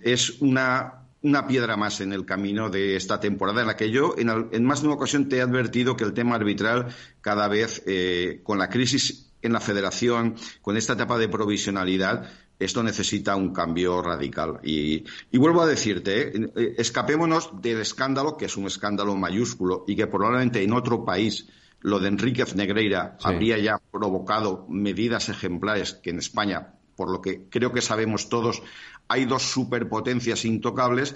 es 0.02 0.42
una 0.42 1.06
una 1.26 1.48
piedra 1.48 1.76
más 1.76 2.02
en 2.02 2.14
el 2.14 2.24
camino 2.24 2.70
de 2.70 2.96
esta 2.96 3.20
temporada 3.20 3.62
en 3.62 3.68
la 3.68 3.76
que 3.76 3.90
yo 3.90 4.14
en, 4.16 4.64
más 4.64 4.82
de 4.82 4.88
una 4.88 4.96
ocasión 4.96 5.28
te 5.28 5.38
he 5.38 5.42
advertido 5.42 5.98
que 5.98 6.04
el 6.04 6.14
tema 6.14 6.36
arbitral 6.36 6.90
cada 7.22 7.48
vez 7.48 7.82
eh, 7.88 8.42
con 8.44 8.60
la 8.60 8.70
crisis 8.70 9.25
en 9.46 9.54
la 9.54 9.60
federación, 9.60 10.36
con 10.62 10.78
esta 10.78 10.93
etapa 10.93 11.18
de 11.18 11.30
provisionalidad, 11.30 12.30
esto 12.58 12.84
necesita 12.84 13.36
un 13.36 13.54
cambio 13.54 14.02
radical. 14.02 14.60
Y, 14.64 15.04
vuelvo 15.34 15.62
a 15.62 15.68
decirte, 15.68 16.22
¿eh? 16.22 16.52
Eh, 16.56 16.76
escapémonos 16.78 17.62
del 17.62 17.82
escándalo, 17.82 18.38
que 18.38 18.46
es 18.46 18.58
un 18.58 18.68
escándalo 18.68 19.16
mayúsculo 19.16 19.84
y 19.88 19.96
que 19.96 20.08
probablemente 20.08 20.64
en 20.64 20.74
otro 20.74 21.04
país 21.04 21.48
lo 21.82 22.00
de 22.00 22.08
Enríquez 22.08 22.56
Negreira 22.56 23.18
habría 23.22 23.58
ya 23.60 23.80
provocado 23.91 24.66
medidas 24.70 25.30
ejemplares 25.30 25.93
que 25.93 26.10
en 26.10 26.18
España, 26.18 26.74
por 26.96 27.12
lo 27.12 27.22
que 27.22 27.48
creo 27.50 27.72
que 27.74 27.82
sabemos 27.82 28.30
todos, 28.30 28.64
hay 29.08 29.26
dos 29.26 29.43
superpotencias 29.43 30.46
intocables, 30.46 31.16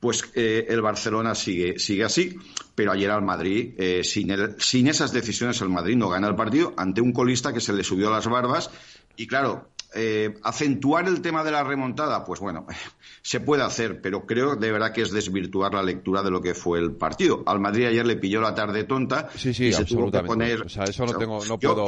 pues 0.00 0.30
eh, 0.34 0.66
el 0.68 0.80
Barcelona 0.80 1.34
sigue, 1.34 1.78
sigue 1.78 2.04
así, 2.04 2.36
pero 2.74 2.92
ayer 2.92 3.10
al 3.10 3.22
Madrid, 3.22 3.74
eh, 3.78 4.04
sin, 4.04 4.30
sin 4.58 4.86
esas 4.86 5.12
decisiones, 5.12 5.60
el 5.60 5.68
Madrid 5.68 5.96
no 5.96 6.08
gana 6.08 6.28
el 6.28 6.36
partido 6.36 6.72
ante 6.76 7.00
un 7.00 7.12
colista 7.12 7.52
que 7.52 7.60
se 7.60 7.72
le 7.72 7.82
subió 7.82 8.10
las 8.10 8.26
barbas 8.28 8.70
y 9.16 9.26
claro, 9.26 9.70
eh, 9.94 10.34
acentuar 10.42 11.08
el 11.08 11.22
tema 11.22 11.42
de 11.42 11.50
la 11.50 11.64
remontada, 11.64 12.24
pues 12.24 12.40
bueno, 12.40 12.66
se 13.22 13.40
puede 13.40 13.62
hacer, 13.62 14.00
pero 14.00 14.26
creo 14.26 14.54
de 14.54 14.70
verdad 14.70 14.92
que 14.92 15.02
es 15.02 15.10
desvirtuar 15.10 15.74
la 15.74 15.82
lectura 15.82 16.22
de 16.22 16.30
lo 16.30 16.40
que 16.40 16.54
fue 16.54 16.78
el 16.78 16.92
partido. 16.92 17.42
Al 17.46 17.58
Madrid 17.58 17.86
ayer 17.86 18.06
le 18.06 18.16
pilló 18.16 18.40
la 18.40 18.54
tarde 18.54 18.84
tonta 18.84 19.28
sí, 19.34 19.52
sí, 19.52 19.66
y 19.66 19.72
se 19.72 19.84
tuvo 19.84 20.10
que 20.10 20.20
poner. 20.20 20.62
O 20.62 20.68
sea, 20.68 20.84
eso 20.84 21.06
no 21.06 21.14
tengo, 21.14 21.44
no 21.44 21.58
puedo. 21.58 21.86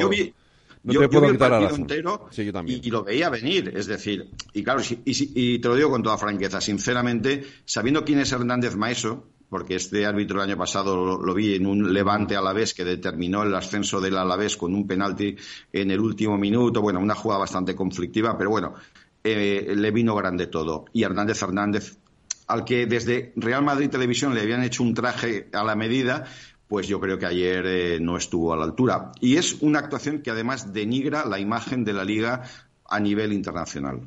No 0.83 0.95
yo, 0.95 1.01
te 1.01 1.09
puedo 1.09 1.31
quitar 1.31 1.53
el 1.53 1.59
partido 1.59 1.77
entero 1.77 2.29
y, 2.65 2.91
lo 2.91 3.05
veía 3.05 3.29
venir, 3.29 3.73
es 3.77 3.87
decir, 3.87 4.31
y 4.55 4.63
claro, 4.63 4.81
y, 5.05 5.59
te 5.59 5.69
lo 5.69 5.75
digo 5.75 5.91
con 5.91 6.03
toda 6.03 6.17
franqueza, 6.17 6.61
sinceramente, 6.61 7.45
sabiendo 7.67 8.03
quién 8.05 8.21
es 8.21 8.33
Hernández 8.33 8.77
Maeso, 8.77 9.27
porque 9.51 9.75
este 9.75 10.07
árbitro 10.07 10.39
el 10.39 10.49
año 10.49 10.57
pasado 10.57 11.19
lo, 11.19 11.35
vi 11.35 11.55
en 11.57 11.67
un 11.67 11.93
levante 11.93 12.37
a 12.37 12.41
la 12.41 12.55
vez 12.55 12.73
que 12.73 12.85
determinó 12.85 13.43
el 13.43 13.55
ascenso 13.55 14.01
del 14.01 14.17
Alavés 14.17 14.57
con 14.57 14.75
un 14.75 14.87
penalti 14.87 15.37
en 15.73 15.91
el 15.91 16.01
último 16.01 16.39
minuto, 16.39 16.81
bueno, 16.81 17.01
una 17.01 17.15
jugada 17.15 17.41
bastante 17.41 17.75
conflictiva, 17.75 18.39
pero 18.39 18.49
bueno, 18.49 18.75
eh, 19.23 19.75
le 19.77 19.91
vino 19.91 20.15
grande 20.15 20.47
todo. 20.47 20.87
Y 20.93 21.03
Hernández 21.03 21.43
Hernández, 21.43 21.99
al 22.47 22.65
que 22.65 22.87
desde 22.87 23.33
Real 23.37 23.65
Madrid 23.65 23.91
Televisión 23.91 24.35
le 24.35 24.41
habían 24.41 24.63
hecho 24.63 24.83
un 24.83 24.95
traje 24.95 25.49
a 25.53 25.65
la 25.65 25.75
medida, 25.75 26.25
pues 26.71 26.87
yo 26.87 27.01
creo 27.01 27.19
que 27.19 27.27
ayer 27.27 27.67
eh, 27.67 27.99
no 28.01 28.17
estuvo 28.17 28.53
a 28.53 28.57
la 28.57 28.63
altura. 28.63 29.11
Y 29.21 29.37
es 29.39 29.61
una 29.61 29.81
actuación 29.81 30.23
que 30.23 30.31
además 30.31 30.73
denigra 30.73 31.27
la 31.27 31.41
imagen 31.41 31.85
de 31.85 31.93
la 31.93 32.05
liga 32.05 32.45
a 32.89 33.01
nivel 33.01 33.33
internacional. 33.33 34.03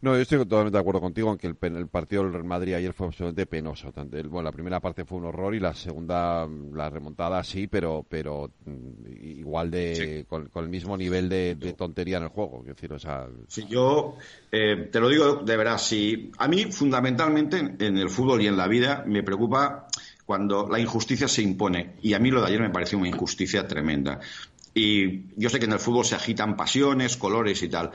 No, 0.00 0.14
yo 0.14 0.20
estoy 0.22 0.38
totalmente 0.38 0.76
de 0.76 0.80
acuerdo 0.80 1.00
contigo 1.00 1.30
en 1.30 1.38
que 1.38 1.46
el, 1.46 1.86
partido 1.88 2.22
del 2.22 2.32
Real 2.32 2.44
Madrid 2.44 2.72
ayer 2.72 2.92
fue 2.92 3.06
absolutamente 3.06 3.46
penoso. 3.46 3.92
bueno, 3.92 4.42
la 4.42 4.50
primera 4.50 4.80
parte 4.80 5.04
fue 5.04 5.18
un 5.18 5.26
horror 5.26 5.54
y 5.54 5.60
la 5.60 5.74
segunda, 5.74 6.48
la 6.72 6.90
remontada 6.90 7.44
sí, 7.44 7.66
pero 7.68 8.04
pero 8.08 8.50
mm, 8.64 9.38
igual 9.38 9.70
de 9.70 10.24
con, 10.26 10.50
el 10.54 10.68
mismo 10.68 10.96
nivel 10.96 11.28
de, 11.28 11.54
tontería 11.76 12.16
en 12.16 12.24
el 12.24 12.28
juego. 12.30 12.64
decir, 12.66 12.92
o 12.92 12.98
sea, 12.98 13.28
sí, 13.46 13.66
yo 13.68 14.16
eh, 14.50 14.88
te 14.90 14.98
lo 14.98 15.08
digo 15.08 15.36
de 15.36 15.56
verdad, 15.56 15.78
sí. 15.78 16.32
A 16.38 16.48
mí 16.48 16.72
fundamentalmente 16.72 17.58
en 17.58 17.98
el 17.98 18.08
fútbol 18.08 18.42
y 18.42 18.46
en 18.46 18.56
la 18.56 18.66
vida 18.66 19.04
me 19.06 19.22
preocupa 19.22 19.86
cuando 20.28 20.68
la 20.68 20.78
injusticia 20.78 21.26
se 21.26 21.40
impone. 21.40 21.94
Y 22.02 22.12
a 22.12 22.18
mí 22.18 22.30
lo 22.30 22.42
de 22.42 22.48
ayer 22.48 22.60
me 22.60 22.68
pareció 22.68 22.98
una 22.98 23.08
injusticia 23.08 23.66
tremenda. 23.66 24.20
Y 24.74 25.22
yo 25.36 25.48
sé 25.48 25.58
que 25.58 25.64
en 25.64 25.72
el 25.72 25.78
fútbol 25.78 26.04
se 26.04 26.16
agitan 26.16 26.54
pasiones, 26.54 27.16
colores 27.16 27.62
y 27.62 27.70
tal, 27.70 27.92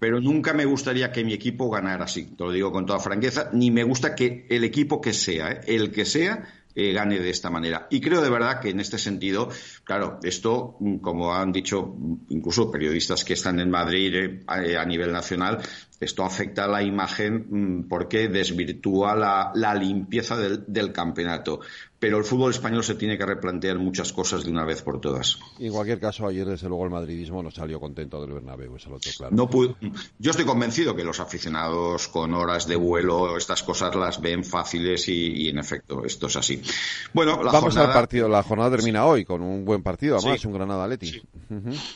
pero 0.00 0.20
nunca 0.20 0.52
me 0.52 0.64
gustaría 0.64 1.12
que 1.12 1.22
mi 1.22 1.32
equipo 1.32 1.70
ganara 1.70 2.06
así, 2.06 2.24
te 2.24 2.42
lo 2.42 2.50
digo 2.50 2.72
con 2.72 2.86
toda 2.86 2.98
franqueza, 2.98 3.50
ni 3.52 3.70
me 3.70 3.84
gusta 3.84 4.16
que 4.16 4.48
el 4.50 4.64
equipo 4.64 5.00
que 5.00 5.12
sea, 5.12 5.52
¿eh? 5.52 5.60
el 5.68 5.92
que 5.92 6.04
sea, 6.04 6.48
eh, 6.78 6.92
gane 6.92 7.18
de 7.20 7.30
esta 7.30 7.48
manera. 7.48 7.86
Y 7.88 8.02
creo 8.02 8.20
de 8.20 8.28
verdad 8.28 8.60
que 8.60 8.68
en 8.68 8.80
este 8.80 8.98
sentido, 8.98 9.48
claro, 9.82 10.20
esto, 10.22 10.76
mm, 10.78 10.96
como 10.96 11.34
han 11.34 11.50
dicho 11.50 11.96
incluso 12.28 12.70
periodistas 12.70 13.24
que 13.24 13.32
están 13.32 13.60
en 13.60 13.70
Madrid 13.70 14.14
eh, 14.14 14.76
a, 14.76 14.84
nivel 14.84 15.10
nacional, 15.10 15.62
esto 16.00 16.24
afecta 16.24 16.64
a 16.64 16.68
la 16.68 16.82
imagen 16.82 17.46
mm, 17.48 17.88
porque 17.88 18.28
desvirtúa 18.28 19.14
la, 19.14 19.74
limpieza 19.74 20.36
del, 20.36 20.92
campeonato 20.92 21.60
pero 21.98 22.18
el 22.18 22.24
fútbol 22.24 22.50
español 22.50 22.84
se 22.84 22.94
tiene 22.94 23.16
que 23.16 23.24
replantear 23.24 23.78
muchas 23.78 24.12
cosas 24.12 24.44
de 24.44 24.50
una 24.50 24.64
vez 24.64 24.82
por 24.82 25.00
todas. 25.00 25.38
Y 25.58 25.66
en 25.66 25.72
cualquier 25.72 25.98
caso, 25.98 26.26
ayer 26.26 26.46
desde 26.46 26.68
luego 26.68 26.84
el 26.84 26.90
madridismo 26.90 27.42
no 27.42 27.50
salió 27.50 27.80
contento 27.80 28.20
del 28.20 28.32
Bernabéu, 28.32 28.76
eso 28.76 28.90
lo 28.90 28.98
tengo 28.98 29.16
claro. 29.16 29.34
No 29.34 29.48
Yo 30.18 30.30
estoy 30.30 30.44
convencido 30.44 30.94
que 30.94 31.04
los 31.04 31.20
aficionados 31.20 32.08
con 32.08 32.34
horas 32.34 32.66
de 32.66 32.76
vuelo, 32.76 33.36
estas 33.36 33.62
cosas 33.62 33.94
las 33.94 34.20
ven 34.20 34.44
fáciles 34.44 35.08
y, 35.08 35.48
en 35.48 35.58
efecto, 35.58 36.04
esto 36.04 36.26
es 36.26 36.36
así. 36.36 36.62
Bueno, 37.14 37.42
la 37.42 37.50
vamos 37.50 37.76
al 37.76 37.92
partido, 37.92 38.28
la 38.28 38.42
jornada 38.42 38.76
termina 38.76 39.06
hoy 39.06 39.24
con 39.24 39.40
un 39.40 39.64
buen 39.64 39.82
partido, 39.82 40.18
además, 40.18 40.44
un 40.44 40.52
Granada 40.52 40.84
Atleti. 40.84 41.22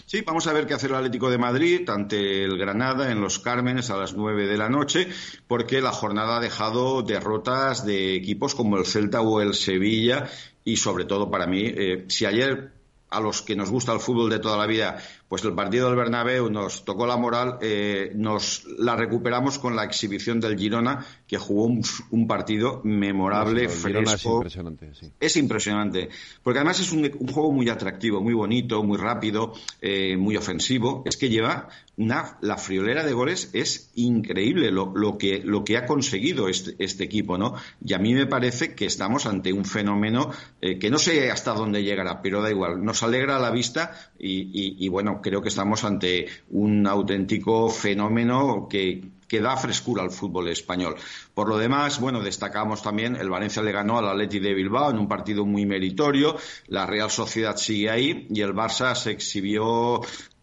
Sí. 0.07 0.22
vamos 0.22 0.46
a 0.46 0.53
ver 0.53 0.66
qué 0.66 0.74
hace 0.74 0.86
el 0.86 0.94
Atlético 0.94 1.30
de 1.30 1.38
Madrid 1.38 1.88
ante 1.90 2.44
el 2.44 2.57
Granada 2.57 3.12
en 3.12 3.20
los 3.20 3.38
Cármenes 3.38 3.89
a 3.91 3.97
las 3.97 4.14
nueve 4.14 4.47
de 4.47 4.57
la 4.57 4.68
noche, 4.68 5.09
porque 5.47 5.80
la 5.80 5.93
jornada 5.93 6.36
ha 6.36 6.41
dejado 6.41 7.03
derrotas 7.03 7.84
de 7.84 8.14
equipos 8.14 8.55
como 8.55 8.78
el 8.78 8.86
Celta 8.86 9.20
o 9.20 9.41
el 9.41 9.55
Sevilla 9.55 10.28
y 10.64 10.76
sobre 10.76 11.05
todo 11.05 11.30
para 11.30 11.47
mí, 11.47 11.62
eh, 11.64 12.05
si 12.09 12.26
ayer 12.26 12.72
a 13.11 13.20
los 13.20 13.43
que 13.43 13.57
nos 13.57 13.70
gusta 13.70 13.93
el 13.93 14.01
fútbol 14.01 14.30
de 14.30 14.38
toda 14.38 14.57
la 14.57 14.66
vida 14.66 15.03
pues 15.31 15.45
el 15.45 15.55
partido 15.55 15.87
del 15.87 15.97
Bernabéu 15.97 16.51
nos 16.51 16.85
tocó 16.85 17.07
la 17.07 17.16
moral, 17.16 17.59
eh, 17.62 18.11
nos 18.16 18.64
la 18.78 18.97
recuperamos 18.97 19.61
con 19.61 19.76
la 19.76 19.85
exhibición 19.85 20.41
del 20.41 20.59
Girona, 20.59 21.07
que 21.28 21.39
jugó 21.39 21.66
un, 21.66 22.26
partido 22.26 22.81
memorable, 22.83 23.68
fresco. 23.68 24.11
Es 24.11 24.24
impresionante, 24.24 24.93
sí. 24.93 25.12
Es 25.20 25.37
impresionante, 25.37 26.09
porque 26.43 26.59
además 26.59 26.81
es 26.81 26.91
un, 26.91 27.09
juego 27.28 27.53
muy 27.53 27.68
atractivo, 27.68 28.20
muy 28.20 28.35
bonito, 28.35 28.83
muy 28.83 28.99
rápido, 28.99 29.53
eh, 29.81 30.16
muy 30.16 30.37
ofensivo. 30.37 31.05
Es 31.07 31.16
que 31.16 31.28
lleva 31.28 31.68
una, 31.97 32.37
la 32.41 32.57
friolera 32.57 33.05
de 33.05 33.12
goles 33.12 33.51
es 33.53 33.93
increíble 33.95 34.72
lo, 34.72 34.93
lo, 34.97 35.16
que, 35.16 35.43
lo 35.45 35.64
que 35.64 35.76
ha 35.76 35.87
conseguido 35.87 36.49
este, 36.49 36.74
este, 36.81 37.05
equipo, 37.05 37.39
¿no? 37.39 37.55
Y 37.85 37.93
a 37.93 37.99
mí 37.99 38.14
me 38.14 38.26
parece 38.26 38.74
que 38.74 38.87
estamos 38.87 39.26
ante 39.26 39.53
un 39.53 39.64
fenómeno 39.64 40.31
eh, 40.61 40.78
que 40.78 40.91
no 40.91 40.99
sé 40.99 41.31
hasta 41.31 41.53
dónde 41.53 41.85
llegará, 41.85 42.20
pero 42.20 42.43
da 42.43 42.51
igual, 42.51 42.83
nos 42.85 43.05
alegra 43.05 43.39
la 43.39 43.51
vista 43.51 44.11
y 44.18 44.89
bueno, 44.89 45.19
creo 45.22 45.42
que 45.42 45.48
estamos 45.48 45.84
ante 45.84 46.26
un 46.50 46.86
auténtico 46.86 47.68
fenómeno 47.70 48.66
que, 48.68 49.02
que 49.30 49.40
da 49.40 49.56
frescura 49.56 50.02
al 50.02 50.10
fútbol 50.10 50.48
español. 50.48 50.96
Por 51.34 51.48
lo 51.48 51.56
demás, 51.56 52.00
bueno, 52.00 52.20
destacamos 52.20 52.82
también 52.82 53.14
el 53.14 53.30
Valencia 53.30 53.62
le 53.62 53.72
ganó 53.72 53.98
al 53.98 54.08
Atleti 54.08 54.40
de 54.40 54.54
Bilbao 54.54 54.90
en 54.90 54.98
un 54.98 55.08
partido 55.08 55.46
muy 55.46 55.64
meritorio, 55.66 56.36
la 56.66 56.84
Real 56.84 57.10
Sociedad 57.10 57.56
sigue 57.56 57.90
ahí 57.90 58.26
y 58.28 58.40
el 58.40 58.54
Barça 58.54 58.94
se 58.96 59.12
exhibió 59.12 60.00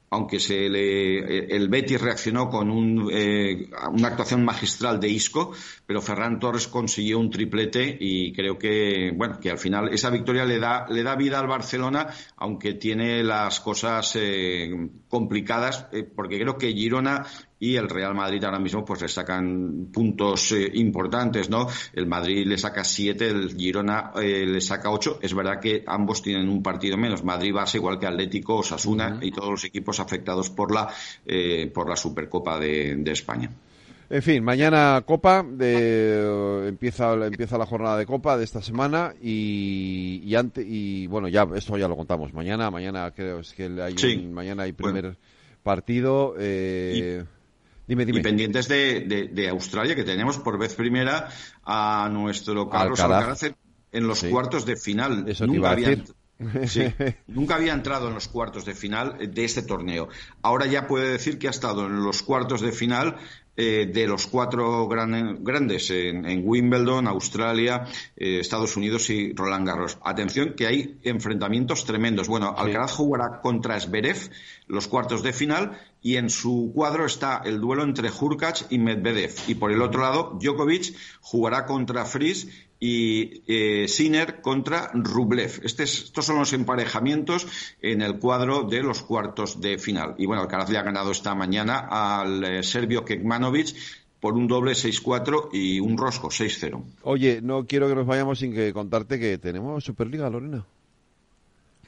aunque 0.10 0.39
se 0.39 0.70
le, 0.70 1.53
el 1.53 1.68
Betis 1.68 2.01
reaccionó 2.01 2.49
con 2.49 2.70
un, 2.70 3.10
eh, 3.12 3.70
una 3.91 4.08
actuación 4.08 4.45
magistral 4.45 4.99
de 4.99 5.10
Isco, 5.10 5.51
pero 5.86 6.01
Ferran 6.01 6.39
Torres 6.39 6.68
consiguió 6.68 7.20
un 7.20 7.30
triplete 7.30 7.97
y 7.99 8.32
creo 8.32 8.58
que, 8.58 9.12
bueno, 9.14 9.39
que 9.39 9.51
al 9.51 9.58
final 9.58 9.93
esa 9.93 10.10
victoria 10.10 10.45
le 10.45 10.60
da, 10.60 10.88
le 10.89 11.03
da 11.03 11.16
vida 11.16 11.39
al 11.39 11.47
Barcelona, 11.47 12.08
aunque 12.38 12.74
tiene 12.74 13.24
las 13.24 13.60
cosas 13.60 14.16
eh, 14.16 14.89
complicadas, 15.10 15.88
eh, 15.91 16.03
porque 16.03 16.39
creo 16.39 16.58
que 16.58 16.72
Girona 16.72 17.26
y 17.60 17.76
el 17.76 17.89
Real 17.89 18.14
Madrid 18.14 18.43
ahora 18.43 18.60
mismo 18.60 18.86
pues 18.86 19.01
le 19.01 19.08
sacan 19.08 19.89
puntos 19.91 20.51
eh, 20.51 20.70
importantes, 20.76 21.49
¿no? 21.49 21.68
El 21.93 22.05
Madrid 22.05 22.45
le 22.45 22.58
saca 22.58 22.84
siete, 22.84 23.30
el 23.30 23.55
Girona 23.55 24.12
eh, 24.22 24.45
le 24.45 24.62
saca 24.62 24.91
ocho. 24.91 25.20
Es 25.22 25.34
verdad 25.34 25.60
que 25.60 25.84
ambos 25.88 26.22
tienen 26.22 26.49
un 26.49 26.62
partido 26.62 26.97
menos. 26.97 27.24
Madrid 27.24 27.53
Barça 27.53 27.76
igual 27.76 27.99
que 27.99 28.05
Atlético, 28.05 28.58
Osasuna 28.58 29.20
y 29.22 29.32
todos 29.32 29.49
los 29.49 29.64
equipos 29.64 29.99
afectados 29.99 30.49
por 30.49 30.74
la 30.74 30.89
eh, 31.26 31.72
por 31.74 31.89
la 31.89 31.95
Supercopa 31.95 32.60
de, 32.60 33.03
España. 33.08 33.49
En 34.10 34.22
fin, 34.22 34.43
mañana 34.43 35.01
Copa, 35.05 35.43
de, 35.43 36.68
empieza, 36.68 37.14
empieza 37.14 37.58
la 37.58 37.66
jornada 37.66 37.97
de 37.97 38.05
Copa 38.05 38.38
de 38.38 38.43
esta 38.43 38.62
semana 38.62 39.14
y, 39.22 40.22
y, 40.24 40.36
y 40.62 41.08
bueno, 41.08 41.28
ya 41.28 41.47
esto 41.55 41.78
ya 41.78 41.88
lo 41.88 41.95
contamos. 41.95 42.34
Mañana, 42.34 42.70
mañana 42.70 43.12
creo 43.12 43.39
es 43.39 43.53
que 43.53 43.66
hay 43.82 44.28
mañana 44.28 44.64
hay 44.64 44.74
primer 44.74 45.18
partido. 45.64 46.36
Eh, 47.88 48.06
y 48.08 48.22
pendientes 48.22 48.68
de, 48.68 49.48
Australia, 49.50 49.96
que 49.96 50.04
tenemos 50.04 50.38
por 50.38 50.58
vez 50.58 50.74
primera 50.76 51.30
a 51.64 52.10
nuestro 52.12 52.70
Carlos 52.70 53.00
Alcaraz, 53.00 53.44
en 53.92 54.08
los 54.08 54.24
cuartos 54.24 54.66
de 54.66 54.76
final. 54.76 55.26
nunca, 55.48 55.72
había, 55.72 56.04
nunca 57.28 57.56
había 57.56 57.74
entrado 57.74 58.10
en 58.10 58.14
los 58.14 58.28
cuartos 58.28 58.66
de 58.66 58.76
final 58.76 59.18
de 59.34 59.46
este 59.46 59.62
torneo. 59.62 60.10
Ahora 60.42 60.66
ya 60.66 60.88
puede 60.88 61.10
decir 61.12 61.40
que 61.40 61.48
ha 61.48 61.52
estado 61.52 61.86
en 61.86 62.04
los 62.04 62.24
cuartos 62.24 62.62
de 62.62 62.74
final 62.74 63.16
eh, 63.60 63.89
de 63.91 64.05
los 64.05 64.28
cuatro 64.28 64.88
grandes 64.88 65.89
en, 65.89 66.47
Wimbledon, 66.47 67.08
Australia, 67.08 67.86
eh, 68.16 68.39
Estados 68.39 68.78
Unidos 68.78 69.10
y 69.10 69.34
Roland 69.34 69.68
Garros. 69.68 69.97
Atención 70.03 70.53
que 70.55 70.68
hay 70.68 70.99
enfrentamientos 71.01 71.84
tremendos. 71.84 72.28
Bueno, 72.28 72.53
Alcaraz 72.55 72.91
jugará 72.91 73.41
contra 73.41 73.80
Zverev 73.80 74.30
los 74.68 74.88
cuartos 74.88 75.24
de 75.24 75.34
final 75.34 75.80
y 76.03 76.18
en 76.18 76.30
su 76.30 76.72
cuadro 76.76 77.08
está 77.08 77.41
el 77.45 77.60
duelo 77.60 77.84
entre 77.84 78.12
Hurkacz 78.12 78.68
y 78.70 78.78
Medvedev. 78.78 79.34
Y 79.47 79.55
por 79.55 79.72
el 79.72 79.82
otro 79.82 80.01
lado, 80.01 80.38
Djokovic 80.39 80.95
jugará 81.22 81.66
contra 81.66 82.05
Fries 82.05 82.47
y 82.80 83.43
eh, 83.47 83.88
Sinner 83.88 84.41
contra 84.41 84.91
Rublev. 84.93 85.61
Este 85.63 85.84
estos 85.84 86.25
son 86.25 86.38
los 86.38 86.53
emparejamientos 86.53 87.47
en 87.82 88.01
el 88.01 88.19
cuadro 88.19 88.63
de 88.63 88.84
los 88.84 89.01
cuartos 89.01 89.61
de 89.61 89.78
final. 89.78 90.15
Y 90.17 90.25
bueno, 90.25 90.41
Alcaraz 90.43 90.69
le 90.69 90.78
ha 90.78 90.84
ganado 90.84 91.11
esta 91.11 91.34
mañana 91.36 91.88
al 91.89 92.43
eh, 92.43 92.63
serbio 92.63 93.03
Kekmanovic 93.03 93.75
por 94.19 94.34
un 94.34 94.47
doble 94.47 94.71
6-4 94.71 95.49
y 95.53 95.80
un 95.80 95.97
rosco 95.97 96.30
6-0. 96.30 96.84
Oye, 97.03 97.39
no 97.41 97.65
quiero 97.65 97.88
que 97.88 97.95
nos 97.95 98.05
vayamos 98.05 98.39
sin 98.39 98.53
que 98.53 98.73
contarte 98.73 99.19
que 99.19 99.38
tenemos 99.38 99.84
Superliga, 99.84 100.30
Lorena. 100.30 100.65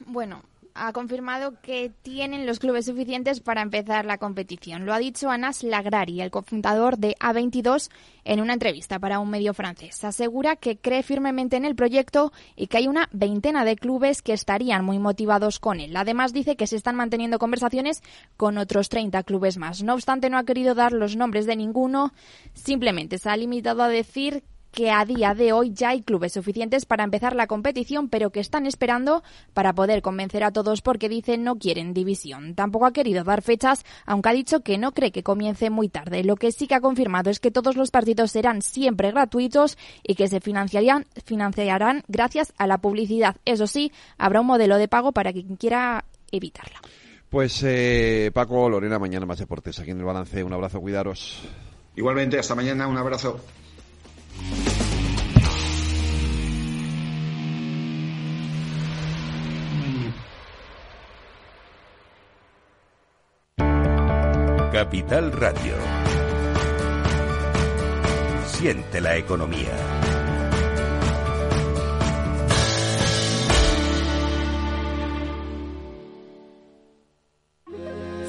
Bueno, 0.06 0.42
ha 0.80 0.92
confirmado 0.92 1.60
que 1.60 1.92
tienen 2.02 2.46
los 2.46 2.58
clubes 2.58 2.86
suficientes 2.86 3.40
para 3.40 3.60
empezar 3.60 4.06
la 4.06 4.16
competición. 4.16 4.86
Lo 4.86 4.94
ha 4.94 4.98
dicho 4.98 5.30
Anas 5.30 5.62
Lagrari, 5.62 6.22
el 6.22 6.30
cofundador 6.30 6.96
de 6.96 7.14
A22, 7.20 7.90
en 8.24 8.40
una 8.40 8.54
entrevista 8.54 8.98
para 8.98 9.18
un 9.18 9.28
medio 9.28 9.52
francés. 9.52 10.02
Asegura 10.04 10.56
que 10.56 10.78
cree 10.78 11.02
firmemente 11.02 11.56
en 11.56 11.66
el 11.66 11.74
proyecto 11.74 12.32
y 12.56 12.66
que 12.68 12.78
hay 12.78 12.88
una 12.88 13.08
veintena 13.12 13.64
de 13.64 13.76
clubes 13.76 14.22
que 14.22 14.32
estarían 14.32 14.84
muy 14.84 14.98
motivados 14.98 15.58
con 15.58 15.80
él. 15.80 15.94
Además, 15.96 16.32
dice 16.32 16.56
que 16.56 16.66
se 16.66 16.76
están 16.76 16.96
manteniendo 16.96 17.38
conversaciones 17.38 18.02
con 18.38 18.56
otros 18.56 18.88
30 18.88 19.22
clubes 19.24 19.58
más. 19.58 19.82
No 19.82 19.92
obstante, 19.92 20.30
no 20.30 20.38
ha 20.38 20.44
querido 20.44 20.74
dar 20.74 20.92
los 20.92 21.14
nombres 21.14 21.44
de 21.44 21.56
ninguno, 21.56 22.14
simplemente 22.54 23.18
se 23.18 23.28
ha 23.28 23.36
limitado 23.36 23.82
a 23.82 23.88
decir 23.88 24.42
que 24.72 24.90
a 24.90 25.04
día 25.04 25.34
de 25.34 25.52
hoy 25.52 25.72
ya 25.72 25.90
hay 25.90 26.02
clubes 26.02 26.32
suficientes 26.32 26.84
para 26.84 27.04
empezar 27.04 27.34
la 27.34 27.46
competición, 27.46 28.08
pero 28.08 28.30
que 28.30 28.40
están 28.40 28.66
esperando 28.66 29.22
para 29.54 29.72
poder 29.72 30.02
convencer 30.02 30.44
a 30.44 30.52
todos 30.52 30.82
porque 30.82 31.08
dicen 31.08 31.44
no 31.44 31.56
quieren 31.56 31.94
división. 31.94 32.54
Tampoco 32.54 32.86
ha 32.86 32.92
querido 32.92 33.24
dar 33.24 33.42
fechas, 33.42 33.84
aunque 34.06 34.28
ha 34.28 34.32
dicho 34.32 34.60
que 34.60 34.78
no 34.78 34.92
cree 34.92 35.12
que 35.12 35.22
comience 35.22 35.70
muy 35.70 35.88
tarde. 35.88 36.24
Lo 36.24 36.36
que 36.36 36.52
sí 36.52 36.66
que 36.66 36.74
ha 36.74 36.80
confirmado 36.80 37.30
es 37.30 37.40
que 37.40 37.50
todos 37.50 37.76
los 37.76 37.90
partidos 37.90 38.32
serán 38.32 38.62
siempre 38.62 39.10
gratuitos 39.10 39.76
y 40.02 40.14
que 40.14 40.28
se 40.28 40.40
financiarían, 40.40 41.06
financiarán 41.24 42.02
gracias 42.08 42.52
a 42.58 42.66
la 42.66 42.78
publicidad. 42.78 43.36
Eso 43.44 43.66
sí, 43.66 43.92
habrá 44.18 44.40
un 44.40 44.46
modelo 44.46 44.76
de 44.76 44.88
pago 44.88 45.12
para 45.12 45.32
quien 45.32 45.56
quiera 45.56 46.04
evitarla. 46.30 46.80
Pues 47.28 47.62
eh, 47.64 48.30
Paco, 48.34 48.68
Lorena, 48.68 48.98
mañana 48.98 49.24
más 49.24 49.38
deportes 49.38 49.78
aquí 49.78 49.92
en 49.92 49.98
el 49.98 50.04
balance. 50.04 50.42
Un 50.42 50.52
abrazo, 50.52 50.80
cuidaros. 50.80 51.42
Igualmente, 51.94 52.38
hasta 52.38 52.54
mañana, 52.56 52.88
un 52.88 52.96
abrazo. 52.96 53.40
Capital 64.72 65.30
Radio. 65.32 65.74
siente 68.60 69.00
la 69.00 69.16
economía. 69.16 69.70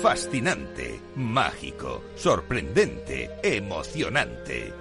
Fascinante, 0.02 1.02
mágico, 1.16 2.04
sorprendente, 2.16 3.30
emocionante. 3.44 4.81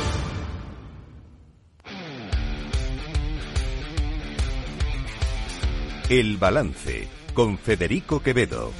El 6.11 6.35
balance 6.35 7.07
con 7.33 7.57
Federico 7.57 8.21
Quevedo. 8.21 8.73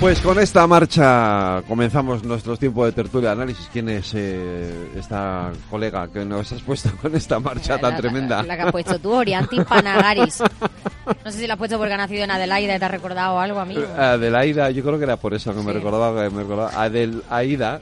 Pues 0.00 0.18
con 0.20 0.38
esta 0.38 0.66
marcha 0.66 1.62
comenzamos 1.68 2.24
nuestro 2.24 2.56
tiempo 2.56 2.86
de 2.86 2.92
tertulia 2.92 3.28
de 3.28 3.32
análisis. 3.34 3.68
¿Quién 3.70 3.90
es 3.90 4.12
eh, 4.14 4.88
esta 4.96 5.52
colega 5.68 6.08
que 6.08 6.24
nos 6.24 6.50
has 6.52 6.62
puesto 6.62 6.90
con 7.02 7.14
esta 7.14 7.38
marcha 7.38 7.76
tan 7.78 7.92
La- 7.92 7.96
tremenda? 7.98 8.42
La 8.42 8.56
que 8.56 8.62
has 8.62 8.72
puesto 8.72 8.98
tú, 8.98 9.12
Orianti 9.12 9.60
Panagaris. 9.62 10.42
No 11.24 11.32
sé 11.32 11.38
si 11.38 11.46
la 11.48 11.54
has 11.54 11.58
puesto 11.58 11.76
porque 11.76 11.92
ha 11.92 11.96
nacido 11.96 12.22
en 12.22 12.30
Adelaida 12.30 12.76
y 12.76 12.78
te 12.78 12.84
ha 12.84 12.88
recordado 12.88 13.40
algo 13.40 13.58
a 13.58 13.64
mí. 13.64 13.74
Adelaida, 13.98 14.70
yo 14.70 14.84
creo 14.84 14.96
que 14.96 15.04
era 15.04 15.16
por 15.16 15.34
eso 15.34 15.52
que 15.52 15.60
me 15.60 15.72
recordaba, 15.72 16.22
que 16.22 16.30
me 16.30 16.42
recordaba. 16.42 16.70
Adelaida. 16.80 17.80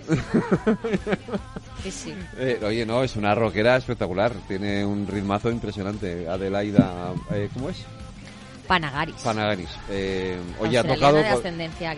Sí, 1.82 1.90
sí. 1.90 2.14
Eh, 2.38 2.58
oye, 2.64 2.86
no, 2.86 3.02
es 3.04 3.16
una 3.16 3.34
rockera 3.34 3.76
espectacular. 3.76 4.32
Tiene 4.46 4.82
un 4.84 5.06
ritmazo 5.06 5.50
impresionante. 5.50 6.26
Adelaida, 6.26 7.12
eh, 7.32 7.50
¿cómo 7.52 7.68
es? 7.68 7.84
Panagaris. 8.68 9.16
Panagaris. 9.16 9.70
Eh, 9.90 10.38
oye, 10.60 10.78
ha 10.78 10.84
tocado, 10.84 11.18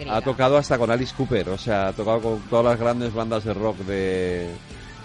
ha 0.09 0.21
tocado 0.23 0.57
hasta 0.57 0.79
con 0.79 0.91
Alice 0.91 1.15
Cooper. 1.15 1.51
O 1.51 1.59
sea, 1.59 1.89
ha 1.89 1.93
tocado 1.93 2.21
con 2.21 2.41
todas 2.49 2.65
las 2.65 2.79
grandes 2.81 3.13
bandas 3.13 3.45
de 3.45 3.53
rock 3.53 3.77
de, 3.79 4.49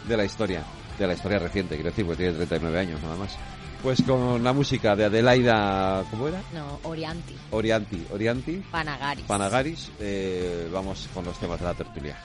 de 0.08 0.18
la 0.18 0.24
historia. 0.24 0.64
De 0.98 1.06
la 1.08 1.14
historia 1.14 1.40
reciente, 1.40 1.76
quiero 1.76 1.90
decir, 1.90 2.06
porque 2.06 2.24
tiene 2.24 2.38
39 2.38 2.80
años 2.80 3.02
nada 3.04 3.16
más. 3.18 3.36
Pues 3.84 4.02
con 4.04 4.44
la 4.44 4.54
música 4.54 4.96
de 4.96 5.06
Adelaida, 5.06 6.04
¿cómo 6.10 6.28
era? 6.28 6.42
No, 6.54 6.80
Orianti. 6.84 7.36
Orianti, 7.52 8.06
Orianti, 8.12 8.64
Panagaris. 8.72 9.26
Panagaris. 9.26 9.92
eh, 10.00 10.70
vamos 10.72 11.10
con 11.14 11.26
los 11.26 11.38
temas 11.38 11.60
de 11.60 11.66
la 11.66 11.74
tertulia. 11.74 12.18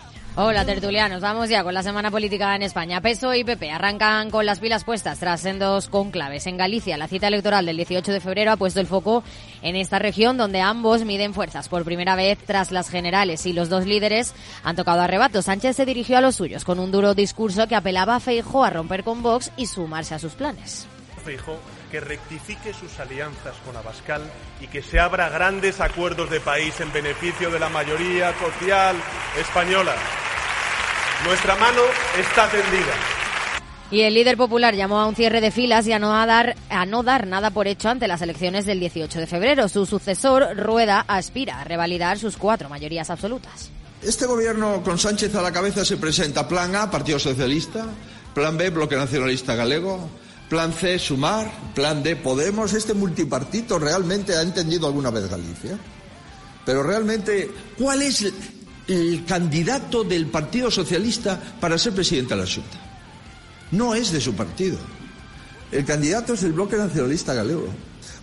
Hola 0.42 0.64
tertulianos, 0.64 1.20
vamos 1.20 1.50
ya 1.50 1.62
con 1.62 1.74
la 1.74 1.82
semana 1.82 2.10
política 2.10 2.56
en 2.56 2.62
España. 2.62 3.02
PSOE 3.02 3.40
y 3.40 3.44
PP 3.44 3.70
arrancan 3.70 4.30
con 4.30 4.46
las 4.46 4.58
pilas 4.58 4.84
puestas 4.84 5.18
tras 5.18 5.42
sendos 5.42 5.90
conclaves. 5.90 6.46
En 6.46 6.56
Galicia, 6.56 6.96
la 6.96 7.08
cita 7.08 7.28
electoral 7.28 7.66
del 7.66 7.76
18 7.76 8.10
de 8.10 8.20
febrero 8.20 8.50
ha 8.50 8.56
puesto 8.56 8.80
el 8.80 8.86
foco 8.86 9.22
en 9.60 9.76
esta 9.76 9.98
región 9.98 10.38
donde 10.38 10.62
ambos 10.62 11.04
miden 11.04 11.34
fuerzas 11.34 11.68
por 11.68 11.84
primera 11.84 12.16
vez 12.16 12.38
tras 12.38 12.72
las 12.72 12.88
generales 12.88 13.44
y 13.44 13.52
los 13.52 13.68
dos 13.68 13.84
líderes 13.84 14.32
han 14.64 14.76
tocado 14.76 15.02
arrebato. 15.02 15.42
Sánchez 15.42 15.76
se 15.76 15.84
dirigió 15.84 16.16
a 16.16 16.22
los 16.22 16.36
suyos 16.36 16.64
con 16.64 16.78
un 16.78 16.90
duro 16.90 17.12
discurso 17.12 17.68
que 17.68 17.76
apelaba 17.76 18.16
a 18.16 18.20
Feijóo 18.20 18.64
a 18.64 18.70
romper 18.70 19.04
con 19.04 19.22
Vox 19.22 19.52
y 19.58 19.66
sumarse 19.66 20.14
a 20.14 20.18
sus 20.18 20.32
planes. 20.32 20.86
Feijóo 21.22 21.58
que 21.90 22.00
rectifique 22.00 22.72
sus 22.72 22.98
alianzas 23.00 23.56
con 23.64 23.76
Abascal 23.76 24.22
y 24.60 24.68
que 24.68 24.82
se 24.82 25.00
abra 25.00 25.28
grandes 25.28 25.80
acuerdos 25.80 26.30
de 26.30 26.40
país 26.40 26.80
en 26.80 26.92
beneficio 26.92 27.50
de 27.50 27.58
la 27.58 27.68
mayoría 27.68 28.32
social 28.38 28.96
española. 29.38 29.94
Nuestra 31.24 31.56
mano 31.56 31.82
está 32.18 32.48
tendida. 32.48 32.94
Y 33.90 34.02
el 34.02 34.14
líder 34.14 34.36
popular 34.36 34.74
llamó 34.76 35.00
a 35.00 35.06
un 35.06 35.16
cierre 35.16 35.40
de 35.40 35.50
filas 35.50 35.86
y 35.86 35.92
a 35.92 35.98
no, 35.98 36.14
a 36.14 36.24
dar, 36.24 36.54
a 36.68 36.86
no 36.86 37.02
dar 37.02 37.26
nada 37.26 37.50
por 37.50 37.66
hecho 37.66 37.88
ante 37.88 38.06
las 38.06 38.22
elecciones 38.22 38.64
del 38.64 38.78
18 38.78 39.18
de 39.18 39.26
febrero. 39.26 39.68
Su 39.68 39.84
sucesor, 39.84 40.56
Rueda, 40.56 41.04
aspira 41.08 41.60
a 41.60 41.64
revalidar 41.64 42.18
sus 42.18 42.36
cuatro 42.36 42.68
mayorías 42.68 43.10
absolutas. 43.10 43.70
Este 44.00 44.26
gobierno 44.26 44.82
con 44.84 44.96
Sánchez 44.96 45.34
a 45.34 45.42
la 45.42 45.52
cabeza 45.52 45.84
se 45.84 45.96
presenta 45.96 46.46
Plan 46.46 46.74
A, 46.76 46.90
Partido 46.90 47.18
Socialista, 47.18 47.86
Plan 48.32 48.56
B, 48.56 48.70
Bloque 48.70 48.96
Nacionalista 48.96 49.56
Galego, 49.56 50.08
Plan 50.50 50.74
C, 50.74 50.98
Sumar, 50.98 51.48
Plan 51.76 52.02
D, 52.02 52.16
Podemos. 52.16 52.72
¿Este 52.74 52.92
multipartito 52.92 53.78
realmente 53.78 54.34
ha 54.34 54.42
entendido 54.42 54.88
alguna 54.88 55.10
vez 55.10 55.30
Galicia? 55.30 55.78
Pero 56.66 56.82
realmente, 56.82 57.48
¿cuál 57.78 58.02
es 58.02 58.26
el, 58.88 59.24
candidato 59.24 60.02
del 60.02 60.26
Partido 60.26 60.68
Socialista 60.68 61.40
para 61.60 61.78
ser 61.78 61.94
presidente 61.94 62.34
de 62.34 62.40
la 62.40 62.50
Junta? 62.50 62.78
No 63.70 63.94
es 63.94 64.10
de 64.10 64.20
su 64.20 64.34
partido. 64.34 64.76
El 65.70 65.84
candidato 65.84 66.34
es 66.34 66.40
del 66.40 66.52
Bloque 66.52 66.76
Nacionalista 66.76 67.32
Galego. 67.32 67.68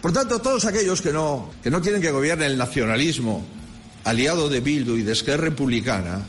Por 0.02 0.12
tanto, 0.12 0.40
todos 0.40 0.66
aquellos 0.66 1.02
que 1.02 1.14
no, 1.14 1.52
que 1.64 1.72
no 1.72 1.82
quieren 1.82 2.02
que 2.02 2.12
gobierne 2.12 2.46
el 2.46 2.58
nacionalismo 2.58 3.46
aliado 4.04 4.50
de 4.50 4.60
Bildu 4.60 4.98
y 4.98 5.04
de 5.04 5.14
Esquerra 5.14 5.46
Republicana, 5.46 6.26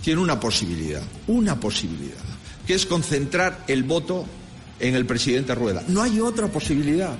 tienen 0.00 0.22
una 0.22 0.38
posibilidad, 0.38 1.02
una 1.26 1.58
posibilidad, 1.58 2.22
que 2.68 2.74
es 2.74 2.86
concentrar 2.86 3.64
el 3.66 3.82
voto 3.82 4.26
en 4.80 4.94
el 4.94 5.06
presidente 5.06 5.54
Rueda. 5.54 5.82
No 5.88 6.02
hay 6.02 6.20
otra 6.20 6.48
posibilidad. 6.48 7.16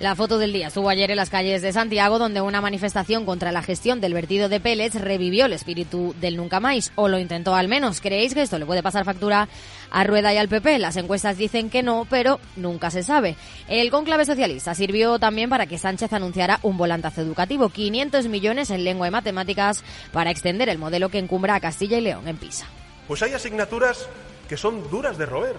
La 0.00 0.16
foto 0.16 0.38
del 0.38 0.54
día 0.54 0.68
estuvo 0.68 0.88
ayer 0.88 1.10
en 1.10 1.18
las 1.18 1.28
calles 1.28 1.60
de 1.60 1.74
Santiago, 1.74 2.18
donde 2.18 2.40
una 2.40 2.62
manifestación 2.62 3.26
contra 3.26 3.52
la 3.52 3.60
gestión 3.60 4.00
del 4.00 4.14
vertido 4.14 4.48
de 4.48 4.58
pellets 4.58 4.98
revivió 4.98 5.44
el 5.44 5.52
espíritu 5.52 6.14
del 6.22 6.38
nunca 6.38 6.58
más, 6.58 6.90
o 6.94 7.06
lo 7.06 7.18
intentó 7.18 7.54
al 7.54 7.68
menos. 7.68 8.00
¿Creéis 8.00 8.32
que 8.32 8.40
esto 8.40 8.58
le 8.58 8.64
puede 8.64 8.82
pasar 8.82 9.04
factura 9.04 9.46
a 9.90 10.04
Rueda 10.04 10.32
y 10.32 10.38
al 10.38 10.48
PP? 10.48 10.78
Las 10.78 10.96
encuestas 10.96 11.36
dicen 11.36 11.68
que 11.68 11.82
no, 11.82 12.06
pero 12.08 12.40
nunca 12.56 12.90
se 12.90 13.02
sabe. 13.02 13.36
El 13.68 13.90
conclave 13.90 14.24
socialista 14.24 14.74
sirvió 14.74 15.18
también 15.18 15.50
para 15.50 15.66
que 15.66 15.76
Sánchez 15.76 16.14
anunciara 16.14 16.60
un 16.62 16.78
volantazo 16.78 17.20
educativo, 17.20 17.68
500 17.68 18.26
millones 18.28 18.70
en 18.70 18.84
lengua 18.84 19.06
y 19.06 19.10
matemáticas 19.10 19.84
para 20.14 20.30
extender 20.30 20.70
el 20.70 20.78
modelo 20.78 21.10
que 21.10 21.18
encumbra 21.18 21.56
a 21.56 21.60
Castilla 21.60 21.98
y 21.98 22.00
León 22.00 22.26
en 22.26 22.38
Pisa. 22.38 22.64
Pues 23.06 23.22
hay 23.22 23.34
asignaturas 23.34 24.06
que 24.48 24.56
son 24.56 24.88
duras 24.90 25.18
de 25.18 25.26
roer 25.26 25.56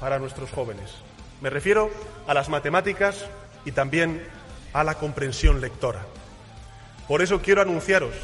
para 0.00 0.18
nuestros 0.18 0.50
jóvenes. 0.50 0.90
Me 1.40 1.50
refiero 1.50 1.90
a 2.26 2.34
las 2.34 2.48
matemáticas 2.48 3.26
y 3.64 3.72
también 3.72 4.26
a 4.72 4.84
la 4.84 4.94
comprensión 4.94 5.60
lectora. 5.60 6.06
Por 7.08 7.22
eso 7.22 7.40
quiero 7.40 7.62
anunciaros 7.62 8.14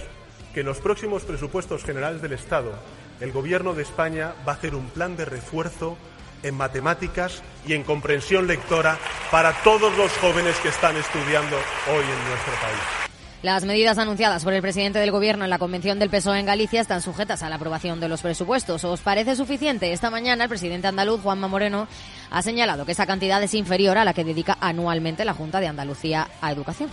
que 0.53 0.61
en 0.61 0.66
los 0.66 0.79
próximos 0.79 1.23
presupuestos 1.25 1.85
generales 1.85 2.20
del 2.20 2.33
Estado, 2.33 2.73
el 3.20 3.33
Gobierno 3.33 3.75
de 3.75 3.83
España 3.83 4.35
va 4.47 4.53
a 4.53 4.57
hacer 4.57 4.75
un 4.75 4.89
plan 4.91 5.16
de 5.16 5.25
refuerzo 5.25 5.97
en 6.43 6.57
matemáticas 6.57 7.43
y 7.66 7.75
en 7.75 7.85
comprensión 7.85 8.47
lectora 8.47 8.99
para 9.31 9.53
todos 9.62 9.97
los 9.97 10.11
jóvenes 10.18 10.57
que 10.57 10.68
están 10.68 10.97
estudiando 10.97 11.57
hoy 11.89 12.03
en 12.03 12.29
nuestro 12.29 12.55
país. 12.61 13.12
Las 13.43 13.64
medidas 13.64 13.99
anunciadas 13.99 14.45
por 14.45 14.53
el 14.53 14.62
presidente 14.62 15.01
del 15.01 15.11
Gobierno 15.11 15.43
en 15.43 15.51
la 15.51 15.59
convención 15.59 15.99
del 15.99 16.11
PSOE 16.11 16.38
en 16.38 16.47
Galicia 16.47 16.80
están 16.80 17.03
sujetas 17.03 17.43
a 17.43 17.49
la 17.49 17.57
aprobación 17.57 17.99
de 17.99 18.09
los 18.09 18.22
presupuestos. 18.22 18.84
¿Os 18.84 19.01
parece 19.01 19.34
suficiente? 19.34 19.93
Esta 19.93 20.11
mañana 20.11 20.45
el 20.45 20.49
presidente 20.49 20.86
andaluz, 20.86 21.20
Juanma 21.22 21.49
Moreno, 21.49 21.88
ha 22.30 22.40
señalado 22.43 22.86
que 22.86 22.93
esa 22.93 23.05
cantidad 23.05 23.43
es 23.43 23.55
inferior 23.55 23.99
a 23.99 24.05
la 24.05 24.14
que 24.14 24.22
dedica 24.22 24.57
anualmente 24.61 25.24
la 25.24 25.34
Junta 25.34 25.59
de 25.59 25.66
Andalucía 25.66 26.28
a 26.40 26.53
educación. 26.53 26.88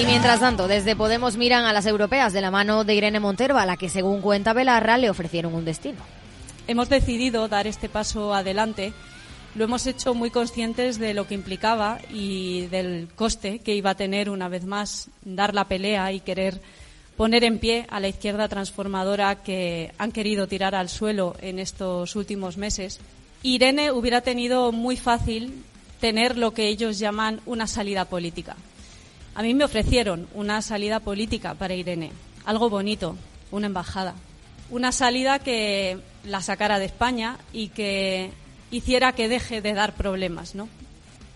Y 0.00 0.06
mientras 0.06 0.38
tanto, 0.38 0.68
desde 0.68 0.94
Podemos 0.94 1.36
miran 1.36 1.64
a 1.64 1.72
las 1.72 1.86
europeas 1.86 2.32
de 2.32 2.42
la 2.42 2.52
mano 2.52 2.84
de 2.84 2.94
Irene 2.94 3.18
Montero, 3.18 3.58
a 3.58 3.66
la 3.66 3.76
que, 3.76 3.88
según 3.88 4.20
cuenta 4.20 4.52
Belarra, 4.52 4.98
le 4.98 5.10
ofrecieron 5.10 5.52
un 5.54 5.64
destino. 5.64 5.98
Hemos 6.68 6.88
decidido 6.88 7.48
dar 7.48 7.66
este 7.66 7.88
paso 7.88 8.34
adelante. 8.34 8.92
Lo 9.54 9.64
hemos 9.64 9.86
hecho 9.86 10.14
muy 10.14 10.30
conscientes 10.30 10.98
de 10.98 11.12
lo 11.12 11.26
que 11.26 11.34
implicaba 11.34 12.00
y 12.10 12.68
del 12.68 13.08
coste 13.14 13.58
que 13.58 13.74
iba 13.74 13.90
a 13.90 13.94
tener 13.94 14.30
una 14.30 14.48
vez 14.48 14.64
más 14.64 15.10
dar 15.26 15.54
la 15.54 15.68
pelea 15.68 16.10
y 16.12 16.20
querer 16.20 16.58
poner 17.18 17.44
en 17.44 17.58
pie 17.58 17.86
a 17.90 18.00
la 18.00 18.08
izquierda 18.08 18.48
transformadora 18.48 19.42
que 19.42 19.92
han 19.98 20.10
querido 20.10 20.46
tirar 20.46 20.74
al 20.74 20.88
suelo 20.88 21.36
en 21.42 21.58
estos 21.58 22.16
últimos 22.16 22.56
meses, 22.56 22.98
Irene 23.42 23.92
hubiera 23.92 24.22
tenido 24.22 24.72
muy 24.72 24.96
fácil 24.96 25.62
tener 26.00 26.38
lo 26.38 26.54
que 26.54 26.68
ellos 26.68 26.98
llaman 26.98 27.40
una 27.44 27.66
salida 27.66 28.06
política. 28.06 28.56
A 29.34 29.42
mí 29.42 29.52
me 29.52 29.64
ofrecieron 29.64 30.28
una 30.32 30.62
salida 30.62 31.00
política 31.00 31.52
para 31.54 31.74
Irene, 31.74 32.10
algo 32.46 32.70
bonito, 32.70 33.16
una 33.50 33.66
embajada, 33.66 34.14
una 34.70 34.92
salida 34.92 35.38
que 35.38 35.98
la 36.24 36.40
sacara 36.40 36.78
de 36.78 36.86
España 36.86 37.36
y 37.52 37.68
que 37.68 38.30
hiciera 38.72 39.12
que 39.12 39.28
deje 39.28 39.60
de 39.60 39.74
dar 39.74 39.94
problemas, 39.94 40.56
¿no? 40.56 40.68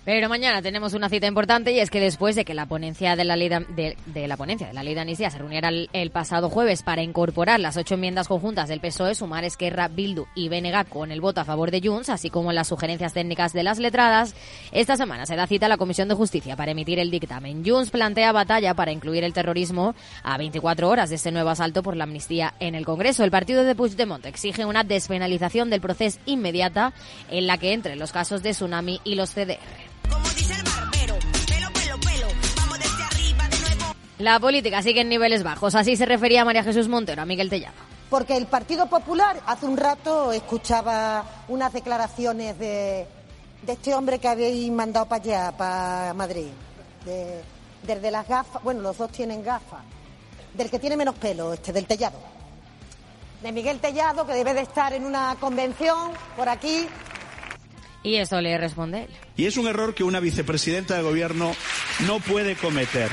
Pero 0.07 0.28
mañana 0.28 0.62
tenemos 0.62 0.94
una 0.94 1.09
cita 1.09 1.26
importante 1.26 1.72
y 1.72 1.80
es 1.80 1.90
que 1.90 1.98
después 1.98 2.36
de 2.36 2.44
que 2.44 2.54
la 2.54 2.66
ponencia 2.66 3.16
de 3.16 3.24
la 3.24 3.34
ley 3.34 3.48
de, 3.48 3.96
de 4.07 4.28
la 4.28 4.36
ponencia 4.36 4.68
de 4.68 4.72
la 4.72 4.84
ley 4.84 4.94
de 4.94 5.00
amnistía 5.00 5.30
se 5.30 5.38
reuniera 5.38 5.68
el, 5.68 5.90
el, 5.92 6.12
pasado 6.12 6.48
jueves 6.48 6.84
para 6.84 7.02
incorporar 7.02 7.59
las 7.59 7.76
ocho 7.76 7.94
enmiendas 7.94 8.28
conjuntas 8.28 8.68
del 8.68 8.78
PSOE, 8.78 9.16
Sumar, 9.16 9.42
Esquerra, 9.42 9.88
Bildu 9.88 10.26
y 10.36 10.48
Benega 10.48 10.84
con 10.84 11.11
el 11.11 11.20
voto 11.20 11.40
a 11.40 11.44
favor 11.44 11.72
de 11.72 11.80
Junts, 11.80 12.09
así 12.09 12.30
como 12.30 12.52
las 12.52 12.68
sugerencias 12.68 13.14
técnicas 13.14 13.52
de 13.52 13.64
las 13.64 13.80
letradas, 13.80 14.36
esta 14.70 14.96
semana 14.96 15.26
se 15.26 15.34
da 15.34 15.48
cita 15.48 15.66
a 15.66 15.68
la 15.68 15.76
Comisión 15.76 16.07
de 16.07 16.14
Justicia 16.14 16.54
para 16.54 16.70
emitir 16.70 17.00
el 17.00 17.11
dictamen. 17.11 17.64
Junts 17.66 17.90
plantea 17.90 18.30
batalla 18.30 18.74
para 18.74 18.92
incluir 18.92 19.24
el 19.24 19.32
terrorismo 19.32 19.96
a 20.22 20.38
24 20.38 20.88
horas 20.88 21.11
de 21.11 21.16
este 21.16 21.32
nuevo 21.32 21.50
asalto 21.50 21.82
por 21.82 21.96
la 21.96 22.04
amnistía 22.04 22.54
en 22.61 22.76
el 22.76 22.86
Congreso. 22.86 23.24
El 23.24 23.32
partido 23.32 23.64
de 23.64 23.74
Puigdemont 23.74 24.24
exige 24.24 24.66
una 24.66 24.84
despenalización 24.84 25.68
del 25.68 25.80
proceso 25.80 26.20
inmediata 26.26 26.92
en 27.28 27.48
la 27.48 27.59
que 27.59 27.72
entre 27.72 27.96
los 27.96 28.12
casos 28.12 28.44
de 28.44 28.52
Tsunami 28.52 29.00
y 29.02 29.16
los 29.16 29.30
CDR. 29.30 29.95
La 34.18 34.40
política 34.40 34.82
sigue 34.82 35.02
en 35.02 35.09
niveles 35.09 35.42
bajos, 35.42 35.74
así 35.74 35.94
se 35.94 36.07
refería 36.07 36.44
María 36.44 36.64
Jesús 36.64 36.88
Montero. 36.88 37.22
A 37.22 37.26
Miguel 37.26 37.50
Tellado. 37.50 37.74
Porque 38.09 38.36
el 38.36 38.46
Partido 38.46 38.86
Popular, 38.86 39.40
hace 39.46 39.66
un 39.66 39.76
rato 39.76 40.32
escuchaba 40.32 41.24
unas 41.48 41.72
declaraciones 41.72 42.59
de, 42.59 43.07
de 43.62 43.72
este 43.72 43.94
hombre 43.94 44.18
que 44.18 44.28
habéis 44.28 44.70
mandado 44.72 45.07
para 45.07 45.22
allá, 45.22 45.52
para 45.52 46.14
Madrid, 46.14 46.48
de, 47.04 47.42
desde 47.82 48.11
las 48.11 48.26
gafas, 48.26 48.62
bueno, 48.62 48.80
los 48.80 48.96
dos 48.96 49.11
tienen 49.11 49.42
gafas, 49.42 49.82
del 50.54 50.70
que 50.70 50.78
tiene 50.78 50.96
menos 50.96 51.14
pelo, 51.16 51.52
este, 51.52 51.72
del 51.72 51.86
Tellado. 51.86 52.18
De 53.42 53.52
Miguel 53.52 53.80
Tellado, 53.80 54.26
que 54.26 54.32
debe 54.32 54.54
de 54.54 54.62
estar 54.62 54.92
en 54.92 55.04
una 55.04 55.36
convención 55.38 56.12
por 56.36 56.48
aquí, 56.48 56.88
y 58.07 58.16
eso 58.16 58.40
le 58.40 58.57
responde 58.57 59.02
él. 59.02 59.09
Y 59.36 59.46
es 59.46 59.57
un 59.57 59.66
error 59.66 59.92
que 59.92 60.04
una 60.04 60.20
vicepresidenta 60.20 60.96
de 60.96 61.02
gobierno 61.02 61.52
no 62.07 62.20
puede 62.20 62.54
cometer. 62.54 63.11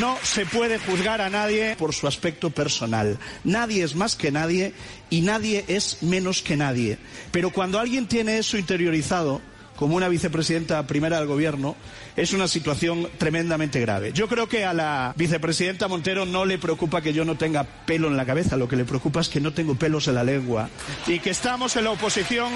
No 0.00 0.16
se 0.22 0.46
puede 0.46 0.78
juzgar 0.78 1.20
a 1.20 1.28
nadie 1.28 1.76
por 1.76 1.92
su 1.92 2.06
aspecto 2.06 2.48
personal. 2.48 3.18
Nadie 3.44 3.84
es 3.84 3.94
más 3.94 4.16
que 4.16 4.32
nadie 4.32 4.72
y 5.10 5.20
nadie 5.20 5.66
es 5.68 6.02
menos 6.02 6.40
que 6.40 6.56
nadie. 6.56 6.96
Pero 7.30 7.50
cuando 7.50 7.78
alguien 7.78 8.06
tiene 8.06 8.38
eso 8.38 8.56
interiorizado, 8.56 9.42
como 9.76 9.96
una 9.96 10.08
vicepresidenta 10.08 10.86
primera 10.86 11.18
del 11.18 11.26
gobierno, 11.26 11.76
es 12.16 12.32
una 12.32 12.48
situación 12.48 13.08
tremendamente 13.18 13.80
grave. 13.80 14.12
Yo 14.12 14.28
creo 14.28 14.48
que 14.48 14.64
a 14.64 14.72
la 14.72 15.14
vicepresidenta 15.16 15.88
Montero 15.88 16.26
no 16.26 16.44
le 16.44 16.58
preocupa 16.58 17.00
que 17.00 17.12
yo 17.12 17.24
no 17.24 17.36
tenga 17.36 17.64
pelo 17.64 18.08
en 18.08 18.16
la 18.16 18.26
cabeza, 18.26 18.56
lo 18.56 18.68
que 18.68 18.76
le 18.76 18.84
preocupa 18.84 19.20
es 19.20 19.28
que 19.28 19.40
no 19.40 19.52
tengo 19.52 19.74
pelos 19.74 20.08
en 20.08 20.14
la 20.14 20.24
lengua 20.24 20.68
y 21.06 21.18
que 21.20 21.30
estamos 21.30 21.76
en 21.76 21.84
la 21.84 21.90
oposición 21.90 22.52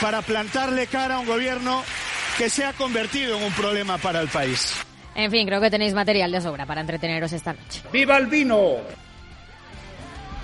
para 0.00 0.22
plantarle 0.22 0.86
cara 0.86 1.16
a 1.16 1.18
un 1.20 1.26
gobierno 1.26 1.82
que 2.38 2.50
se 2.50 2.64
ha 2.64 2.72
convertido 2.72 3.36
en 3.36 3.44
un 3.44 3.52
problema 3.52 3.98
para 3.98 4.20
el 4.20 4.28
país. 4.28 4.74
En 5.14 5.30
fin, 5.30 5.46
creo 5.46 5.60
que 5.60 5.70
tenéis 5.70 5.92
material 5.92 6.32
de 6.32 6.40
sobra 6.40 6.66
para 6.66 6.80
entreteneros 6.80 7.32
esta 7.32 7.52
noche. 7.52 7.82
¡Viva 7.92 8.16
el 8.16 8.26
vino! 8.26 8.78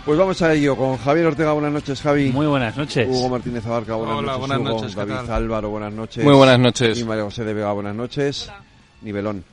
Pues 0.08 0.18
vamos 0.18 0.40
a 0.40 0.54
ello 0.54 0.74
con 0.74 0.96
Javier 0.96 1.26
Ortega. 1.26 1.52
Buenas 1.52 1.70
noches, 1.70 2.00
Javi. 2.00 2.32
Muy 2.32 2.46
buenas 2.46 2.74
noches. 2.78 3.06
Hugo 3.10 3.28
Martínez 3.28 3.66
Abarca, 3.66 3.94
buenas 3.94 4.16
Hola, 4.16 4.32
noches. 4.32 4.38
buenas 4.48 4.58
Hugo. 4.58 4.68
noches, 4.80 4.90
¿qué 4.94 4.96
David 5.00 5.26
tal? 5.26 5.30
Álvaro, 5.32 5.68
buenas 5.68 5.92
noches. 5.92 6.24
Muy 6.24 6.32
buenas 6.34 6.58
noches. 6.58 6.98
Y 6.98 7.04
María 7.04 7.24
José 7.24 7.44
de 7.44 7.52
Vega, 7.52 7.72
buenas 7.72 7.94
noches. 7.94 8.50
Nivelón. 9.02 9.44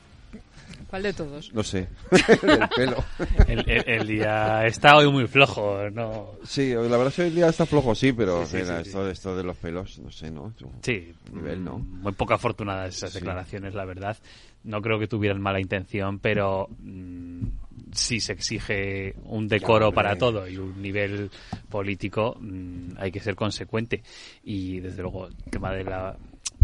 ¿Cuál 0.88 1.02
de 1.02 1.12
todos? 1.12 1.52
No 1.52 1.62
sé. 1.62 1.88
Del 2.42 2.68
pelo. 2.74 3.04
El, 3.46 3.68
el- 3.68 3.84
el 3.86 4.06
día 4.06 4.64
está 4.66 4.96
hoy 4.96 5.12
muy 5.12 5.26
flojo, 5.26 5.90
¿no? 5.92 6.30
Sí, 6.46 6.72
la 6.72 6.80
verdad 6.80 7.08
es 7.08 7.14
que 7.16 7.22
hoy 7.22 7.28
el 7.28 7.34
día 7.34 7.48
está 7.48 7.66
flojo, 7.66 7.94
sí, 7.94 8.14
pero 8.14 8.46
Sí, 8.46 8.52
sí, 8.52 8.62
mira, 8.62 8.82
sí, 8.82 8.88
esto, 8.88 9.10
esto 9.10 9.36
de 9.36 9.42
los 9.42 9.58
pelos, 9.58 9.98
no 9.98 10.10
sé, 10.10 10.30
¿no? 10.30 10.54
Sí, 10.80 11.12
Nivel, 11.34 11.62
¿no? 11.64 11.78
muy 11.80 12.12
poco 12.12 12.32
afortunadas 12.32 12.96
esas 12.96 13.10
Sí. 13.12 13.18
declaraciones, 13.18 13.74
la 13.74 13.84
verdad. 13.84 14.16
No 14.66 14.82
creo 14.82 14.98
que 14.98 15.06
tuvieran 15.06 15.40
mala 15.40 15.60
intención, 15.60 16.18
pero 16.18 16.68
mm, 16.80 17.46
si 17.92 18.20
se 18.20 18.32
exige 18.32 19.14
un 19.24 19.48
decoro 19.48 19.92
para 19.92 20.16
todo 20.16 20.46
y 20.48 20.56
un 20.56 20.80
nivel 20.82 21.30
político, 21.68 22.36
mm, 22.38 22.92
hay 22.98 23.10
que 23.10 23.20
ser 23.20 23.34
consecuente. 23.34 24.02
Y 24.42 24.80
desde 24.80 25.02
luego, 25.02 25.28
el 25.28 25.34
tema 25.50 25.72
de 25.72 25.84
la 25.84 26.16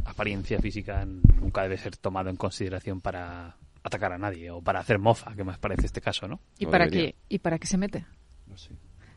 apariencia 0.04 0.58
física 0.58 1.04
nunca 1.04 1.62
debe 1.62 1.78
ser 1.78 1.96
tomado 1.96 2.28
en 2.28 2.36
consideración 2.36 3.00
para 3.00 3.56
atacar 3.82 4.12
a 4.12 4.18
nadie 4.18 4.50
o 4.50 4.60
para 4.60 4.80
hacer 4.80 4.98
mofa, 4.98 5.34
que 5.34 5.44
más 5.44 5.58
parece 5.58 5.86
este 5.86 6.00
caso, 6.00 6.28
¿no? 6.28 6.40
¿Y 6.58 6.66
para 6.66 6.88
qué? 6.88 7.14
¿Y 7.28 7.38
para 7.38 7.58
qué 7.58 7.66
se 7.66 7.78
mete? 7.78 8.04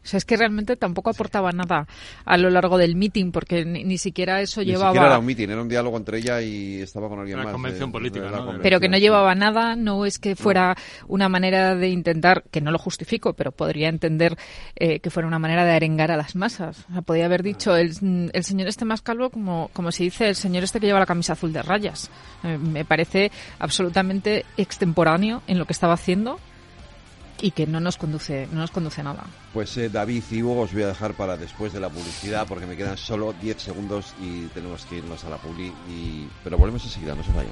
O 0.05 0.07
sea, 0.07 0.19
es 0.19 0.25
que 0.25 0.37
realmente 0.37 0.75
tampoco 0.77 1.09
aportaba 1.09 1.51
nada 1.51 1.87
a 2.25 2.37
lo 2.37 2.49
largo 2.51 2.77
del 2.77 2.95
meeting, 2.95 3.31
porque 3.31 3.65
ni, 3.65 3.83
ni 3.83 3.97
siquiera 3.97 4.39
eso 4.39 4.61
Ni 4.61 4.67
llevaba... 4.67 4.91
siquiera 4.91 5.07
era 5.07 5.17
un 5.19 5.25
mitin, 5.25 5.49
era 5.49 5.61
un 5.61 5.67
diálogo 5.67 5.97
entre 5.97 6.19
ella 6.19 6.41
y 6.41 6.79
estaba 6.81 7.09
con 7.09 7.19
alguien 7.19 7.37
Una 7.39 7.45
más. 7.45 7.53
convención 7.53 7.89
de- 7.89 7.91
política, 7.91 8.25
de 8.25 8.31
convención. 8.31 8.61
pero 8.61 8.79
que 8.79 8.87
no 8.87 8.97
llevaba 8.99 9.33
nada, 9.35 9.75
no 9.75 10.05
es 10.05 10.19
que 10.19 10.35
fuera 10.35 10.77
una 11.07 11.27
manera 11.27 11.73
de 11.75 11.89
intentar, 11.89 12.43
que 12.51 12.61
no 12.61 12.71
lo 12.71 12.77
justifico, 12.77 13.33
pero 13.33 13.51
podría 13.51 13.89
entender 13.89 14.37
eh, 14.75 14.99
que 14.99 15.09
fuera 15.09 15.27
una 15.27 15.39
manera 15.39 15.65
de 15.65 15.71
arengar 15.73 16.11
a 16.11 16.17
las 16.17 16.35
masas. 16.35 16.85
O 16.89 16.93
sea, 16.93 17.01
podía 17.01 17.25
haber 17.25 17.41
dicho 17.41 17.75
el, 17.75 17.91
el 18.31 18.43
señor 18.43 18.67
este 18.67 18.85
más 18.85 19.01
calvo 19.01 19.31
como, 19.31 19.69
como 19.73 19.91
se 19.91 20.03
dice 20.03 20.29
el 20.29 20.35
señor 20.35 20.63
este 20.63 20.79
que 20.79 20.85
lleva 20.85 20.99
la 20.99 21.05
camisa 21.07 21.33
azul 21.33 21.51
de 21.51 21.63
rayas. 21.63 22.11
Eh, 22.43 22.57
me 22.59 22.85
parece 22.85 23.31
absolutamente 23.57 24.45
extemporáneo 24.57 25.41
en 25.47 25.57
lo 25.57 25.65
que 25.65 25.73
estaba 25.73 25.93
haciendo 25.93 26.39
y 27.41 27.51
que 27.51 27.67
no 27.67 27.79
nos 27.79 27.97
conduce, 27.97 28.47
no 28.51 28.59
nos 28.59 28.71
conduce 28.71 29.03
nada. 29.03 29.23
Pues 29.53 29.75
eh, 29.77 29.89
David 29.89 30.23
y 30.31 30.43
Hugo 30.43 30.61
os 30.61 30.73
voy 30.73 30.83
a 30.83 30.87
dejar 30.87 31.13
para 31.13 31.37
después 31.37 31.73
de 31.73 31.79
la 31.79 31.89
publicidad 31.89 32.47
porque 32.47 32.65
me 32.65 32.75
quedan 32.77 32.97
solo 32.97 33.33
10 33.41 33.61
segundos 33.61 34.13
y 34.21 34.45
tenemos 34.47 34.85
que 34.85 34.97
irnos 34.97 35.23
a 35.23 35.29
la 35.29 35.37
publi. 35.37 35.73
Y... 35.89 36.27
Pero 36.43 36.57
volvemos 36.57 36.83
enseguida, 36.83 37.15
no 37.15 37.23
se 37.23 37.31
vayan. 37.31 37.51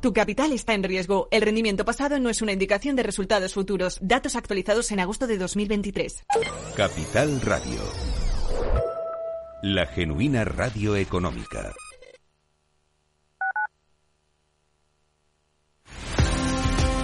Tu 0.00 0.14
capital 0.14 0.52
está 0.52 0.72
en 0.72 0.82
riesgo. 0.82 1.28
El 1.30 1.42
rendimiento 1.42 1.84
pasado 1.84 2.18
no 2.18 2.30
es 2.30 2.40
una 2.40 2.52
indicación 2.52 2.96
de 2.96 3.02
resultados 3.02 3.52
futuros. 3.52 3.98
Datos 4.00 4.34
actualizados 4.34 4.90
en 4.92 5.00
agosto 5.00 5.26
de 5.26 5.36
2023. 5.36 6.24
Capital 6.74 7.40
Radio. 7.42 7.80
La 9.62 9.86
genuina 9.86 10.44
radio 10.44 10.96
económica. 10.96 11.74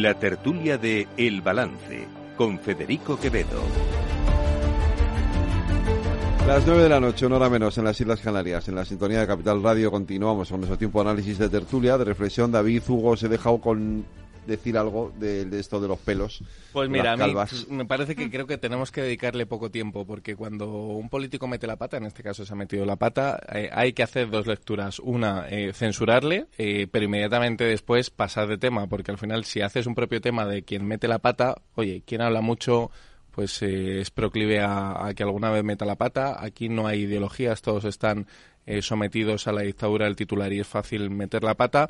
La 0.00 0.14
tertulia 0.14 0.78
de 0.78 1.06
El 1.18 1.42
Balance 1.42 2.08
con 2.34 2.58
Federico 2.58 3.20
Quevedo. 3.20 3.60
Las 6.46 6.66
nueve 6.66 6.84
de 6.84 6.88
la 6.88 6.98
noche, 6.98 7.26
una 7.26 7.36
hora 7.36 7.50
menos, 7.50 7.76
en 7.76 7.84
las 7.84 8.00
Islas 8.00 8.20
Canarias, 8.20 8.66
en 8.68 8.74
la 8.74 8.86
sintonía 8.86 9.20
de 9.20 9.26
Capital 9.26 9.62
Radio, 9.62 9.90
continuamos 9.90 10.48
con 10.48 10.60
nuestro 10.60 10.78
tiempo 10.78 11.04
de 11.04 11.10
análisis 11.10 11.36
de 11.36 11.50
tertulia, 11.50 11.98
de 11.98 12.06
reflexión. 12.06 12.50
David 12.50 12.82
Hugo 12.88 13.18
se 13.18 13.28
dejado 13.28 13.60
con 13.60 14.06
decir 14.46 14.76
algo 14.76 15.12
de, 15.18 15.44
de 15.44 15.60
esto 15.60 15.80
de 15.80 15.88
los 15.88 15.98
pelos. 15.98 16.42
Pues 16.72 16.88
mira, 16.88 17.12
a 17.12 17.16
mí 17.16 17.22
calvas. 17.22 17.68
me 17.68 17.84
parece 17.84 18.16
que 18.16 18.30
creo 18.30 18.46
que 18.46 18.58
tenemos 18.58 18.90
que 18.90 19.02
dedicarle 19.02 19.46
poco 19.46 19.70
tiempo, 19.70 20.06
porque 20.06 20.36
cuando 20.36 20.68
un 20.70 21.08
político 21.08 21.46
mete 21.46 21.66
la 21.66 21.76
pata, 21.76 21.96
en 21.96 22.06
este 22.06 22.22
caso 22.22 22.44
se 22.44 22.52
ha 22.52 22.56
metido 22.56 22.84
la 22.84 22.96
pata, 22.96 23.40
eh, 23.52 23.70
hay 23.72 23.92
que 23.92 24.02
hacer 24.02 24.30
dos 24.30 24.46
lecturas. 24.46 24.98
Una, 24.98 25.46
eh, 25.48 25.72
censurarle, 25.72 26.46
eh, 26.58 26.86
pero 26.90 27.04
inmediatamente 27.04 27.64
después 27.64 28.10
pasar 28.10 28.48
de 28.48 28.58
tema, 28.58 28.86
porque 28.86 29.10
al 29.10 29.18
final 29.18 29.44
si 29.44 29.60
haces 29.60 29.86
un 29.86 29.94
propio 29.94 30.20
tema 30.20 30.46
de 30.46 30.62
quien 30.62 30.86
mete 30.86 31.08
la 31.08 31.18
pata, 31.18 31.56
oye, 31.74 32.02
quien 32.06 32.20
habla 32.20 32.40
mucho 32.40 32.90
pues 33.30 33.62
es 33.62 34.10
proclive 34.10 34.60
a, 34.60 35.06
a 35.06 35.14
que 35.14 35.22
alguna 35.22 35.50
vez 35.50 35.64
meta 35.64 35.86
la 35.86 35.96
pata. 35.96 36.44
Aquí 36.44 36.68
no 36.68 36.86
hay 36.86 37.04
ideologías, 37.04 37.62
todos 37.62 37.86
están 37.86 38.26
eh, 38.64 38.80
sometidos 38.80 39.48
a 39.48 39.52
la 39.52 39.62
dictadura 39.62 40.04
del 40.04 40.14
titular 40.14 40.52
y 40.52 40.60
es 40.60 40.66
fácil 40.66 41.10
meter 41.10 41.42
la 41.42 41.54
pata. 41.54 41.88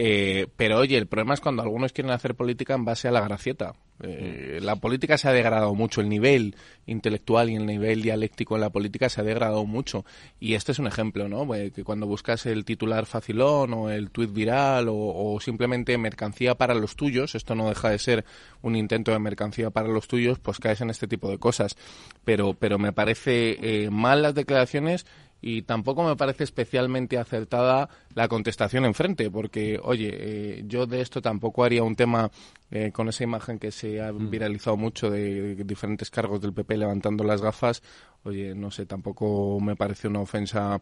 Eh, 0.00 0.46
pero 0.56 0.78
oye, 0.78 0.96
el 0.96 1.08
problema 1.08 1.34
es 1.34 1.40
cuando 1.40 1.60
algunos 1.60 1.92
quieren 1.92 2.12
hacer 2.12 2.36
política 2.36 2.74
en 2.74 2.84
base 2.84 3.08
a 3.08 3.10
la 3.10 3.20
gracieta. 3.20 3.74
Eh, 4.00 4.60
la 4.62 4.76
política 4.76 5.18
se 5.18 5.28
ha 5.28 5.32
degradado 5.32 5.74
mucho, 5.74 6.00
el 6.00 6.08
nivel 6.08 6.54
intelectual 6.86 7.50
y 7.50 7.56
el 7.56 7.66
nivel 7.66 8.00
dialéctico 8.00 8.54
en 8.54 8.60
la 8.60 8.70
política 8.70 9.08
se 9.08 9.20
ha 9.20 9.24
degradado 9.24 9.66
mucho. 9.66 10.04
Y 10.38 10.54
este 10.54 10.70
es 10.70 10.78
un 10.78 10.86
ejemplo, 10.86 11.28
¿no? 11.28 11.52
Eh, 11.52 11.72
que 11.72 11.82
cuando 11.82 12.06
buscas 12.06 12.46
el 12.46 12.64
titular 12.64 13.06
facilón 13.06 13.74
o 13.74 13.90
el 13.90 14.12
tuit 14.12 14.32
viral 14.32 14.88
o, 14.88 14.94
o 14.94 15.40
simplemente 15.40 15.98
mercancía 15.98 16.54
para 16.54 16.74
los 16.74 16.94
tuyos, 16.94 17.34
esto 17.34 17.56
no 17.56 17.68
deja 17.68 17.90
de 17.90 17.98
ser 17.98 18.24
un 18.62 18.76
intento 18.76 19.10
de 19.10 19.18
mercancía 19.18 19.70
para 19.70 19.88
los 19.88 20.06
tuyos, 20.06 20.38
pues 20.38 20.60
caes 20.60 20.80
en 20.80 20.90
este 20.90 21.08
tipo 21.08 21.28
de 21.28 21.38
cosas. 21.38 21.76
Pero, 22.24 22.54
pero 22.54 22.78
me 22.78 22.92
parece 22.92 23.58
eh, 23.60 23.90
mal 23.90 24.22
las 24.22 24.36
declaraciones 24.36 25.06
y 25.40 25.62
tampoco 25.62 26.02
me 26.02 26.16
parece 26.16 26.44
especialmente 26.44 27.18
acertada 27.18 27.88
la 28.14 28.28
contestación 28.28 28.84
enfrente, 28.84 29.30
porque, 29.30 29.78
oye, 29.82 30.10
eh, 30.12 30.64
yo 30.66 30.86
de 30.86 31.00
esto 31.00 31.22
tampoco 31.22 31.64
haría 31.64 31.82
un 31.82 31.94
tema 31.94 32.30
eh, 32.70 32.90
con 32.92 33.08
esa 33.08 33.24
imagen 33.24 33.58
que 33.58 33.70
se 33.70 34.00
ha 34.00 34.10
viralizado 34.10 34.76
mucho 34.76 35.10
de, 35.10 35.54
diferentes 35.64 36.10
cargos 36.10 36.40
del 36.40 36.52
PP 36.52 36.76
levantando 36.76 37.22
las 37.24 37.40
gafas. 37.40 37.82
Oye, 38.24 38.54
no 38.54 38.70
sé, 38.70 38.84
tampoco 38.84 39.60
me 39.60 39.76
parece 39.76 40.08
una 40.08 40.20
ofensa 40.20 40.80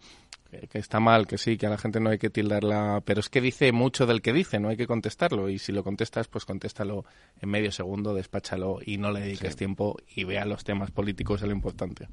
eh, 0.52 0.66
que 0.68 0.78
está 0.78 1.00
mal, 1.00 1.26
que 1.26 1.36
sí, 1.36 1.58
que 1.58 1.66
a 1.66 1.70
la 1.70 1.78
gente 1.78 2.00
no 2.00 2.08
hay 2.08 2.18
que 2.18 2.30
tildarla, 2.30 3.02
pero 3.04 3.20
es 3.20 3.28
que 3.28 3.42
dice 3.42 3.72
mucho 3.72 4.06
del 4.06 4.22
que 4.22 4.32
dice, 4.32 4.58
no 4.58 4.68
hay 4.70 4.76
que 4.78 4.86
contestarlo, 4.86 5.50
y 5.50 5.58
si 5.58 5.72
lo 5.72 5.84
contestas, 5.84 6.28
pues 6.28 6.46
contéstalo 6.46 7.04
en 7.40 7.50
medio 7.50 7.70
segundo, 7.70 8.14
despáchalo 8.14 8.78
y 8.84 8.96
no 8.96 9.10
le 9.10 9.20
dediques 9.20 9.52
Sí. 9.52 9.58
tiempo 9.58 9.96
y 10.14 10.24
vea 10.24 10.46
los 10.46 10.64
temas 10.64 10.90
políticos, 10.90 11.42
es 11.42 11.48
lo 11.48 11.54
importante. 11.54 12.08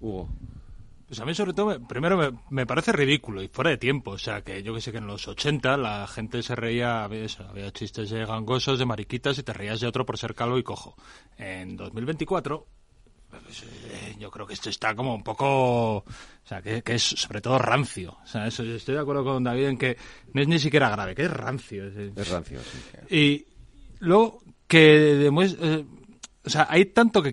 Hugo. 0.00 0.28
Pues 1.12 1.20
a 1.20 1.26
mí 1.26 1.34
sobre 1.34 1.52
todo, 1.52 1.66
me- 1.66 1.80
primero 1.80 2.16
me, 2.16 2.30
me 2.48 2.64
parece 2.64 2.90
ridículo 2.90 3.42
y 3.42 3.48
fuera 3.48 3.68
de 3.68 3.76
tiempo. 3.76 4.12
O 4.12 4.18
sea, 4.18 4.40
que 4.40 4.62
yo 4.62 4.72
que 4.72 4.80
sé 4.80 4.92
que 4.92 4.96
en 4.96 5.06
los 5.06 5.28
80 5.28 5.76
la 5.76 6.06
gente 6.06 6.42
se 6.42 6.56
reía, 6.56 7.04
había, 7.04 7.26
chistes 7.70 8.08
de 8.08 8.24
gangosos, 8.24 8.78
de 8.78 8.86
mariquitas 8.86 9.36
y 9.36 9.42
te 9.42 9.52
reías 9.52 9.78
de 9.80 9.88
otro 9.88 10.06
por 10.06 10.16
ser 10.16 10.34
calvo 10.34 10.56
y 10.56 10.62
cojo. 10.62 10.96
En 11.36 11.76
2024, 11.76 12.66
pues, 13.28 13.62
eh, 13.90 14.16
yo 14.18 14.30
creo 14.30 14.46
que 14.46 14.54
esto 14.54 14.70
está 14.70 14.94
como 14.94 15.14
un 15.14 15.22
poco, 15.22 15.96
o 15.98 16.04
sea, 16.44 16.62
que, 16.62 16.80
que 16.82 16.94
es 16.94 17.02
sobre 17.02 17.42
todo 17.42 17.58
rancio. 17.58 18.16
O 18.24 18.26
sea, 18.26 18.46
eso, 18.46 18.62
estoy 18.62 18.94
de 18.94 19.02
acuerdo 19.02 19.22
con 19.22 19.44
David 19.44 19.66
en 19.66 19.76
que 19.76 19.98
no 20.32 20.40
es 20.40 20.48
ni 20.48 20.58
siquiera 20.58 20.88
grave, 20.88 21.14
que 21.14 21.24
es 21.24 21.30
rancio. 21.30 21.88
Es, 21.88 22.16
Es 22.16 22.28
rancio, 22.30 22.58
sí. 22.60 23.14
y 23.14 23.46
luego 23.98 24.42
que 24.66 24.80
demuestra... 24.88 25.66
eh, 25.66 25.84
o 26.44 26.50
sea, 26.50 26.66
hay 26.68 26.86
tanto 26.86 27.22
que 27.22 27.30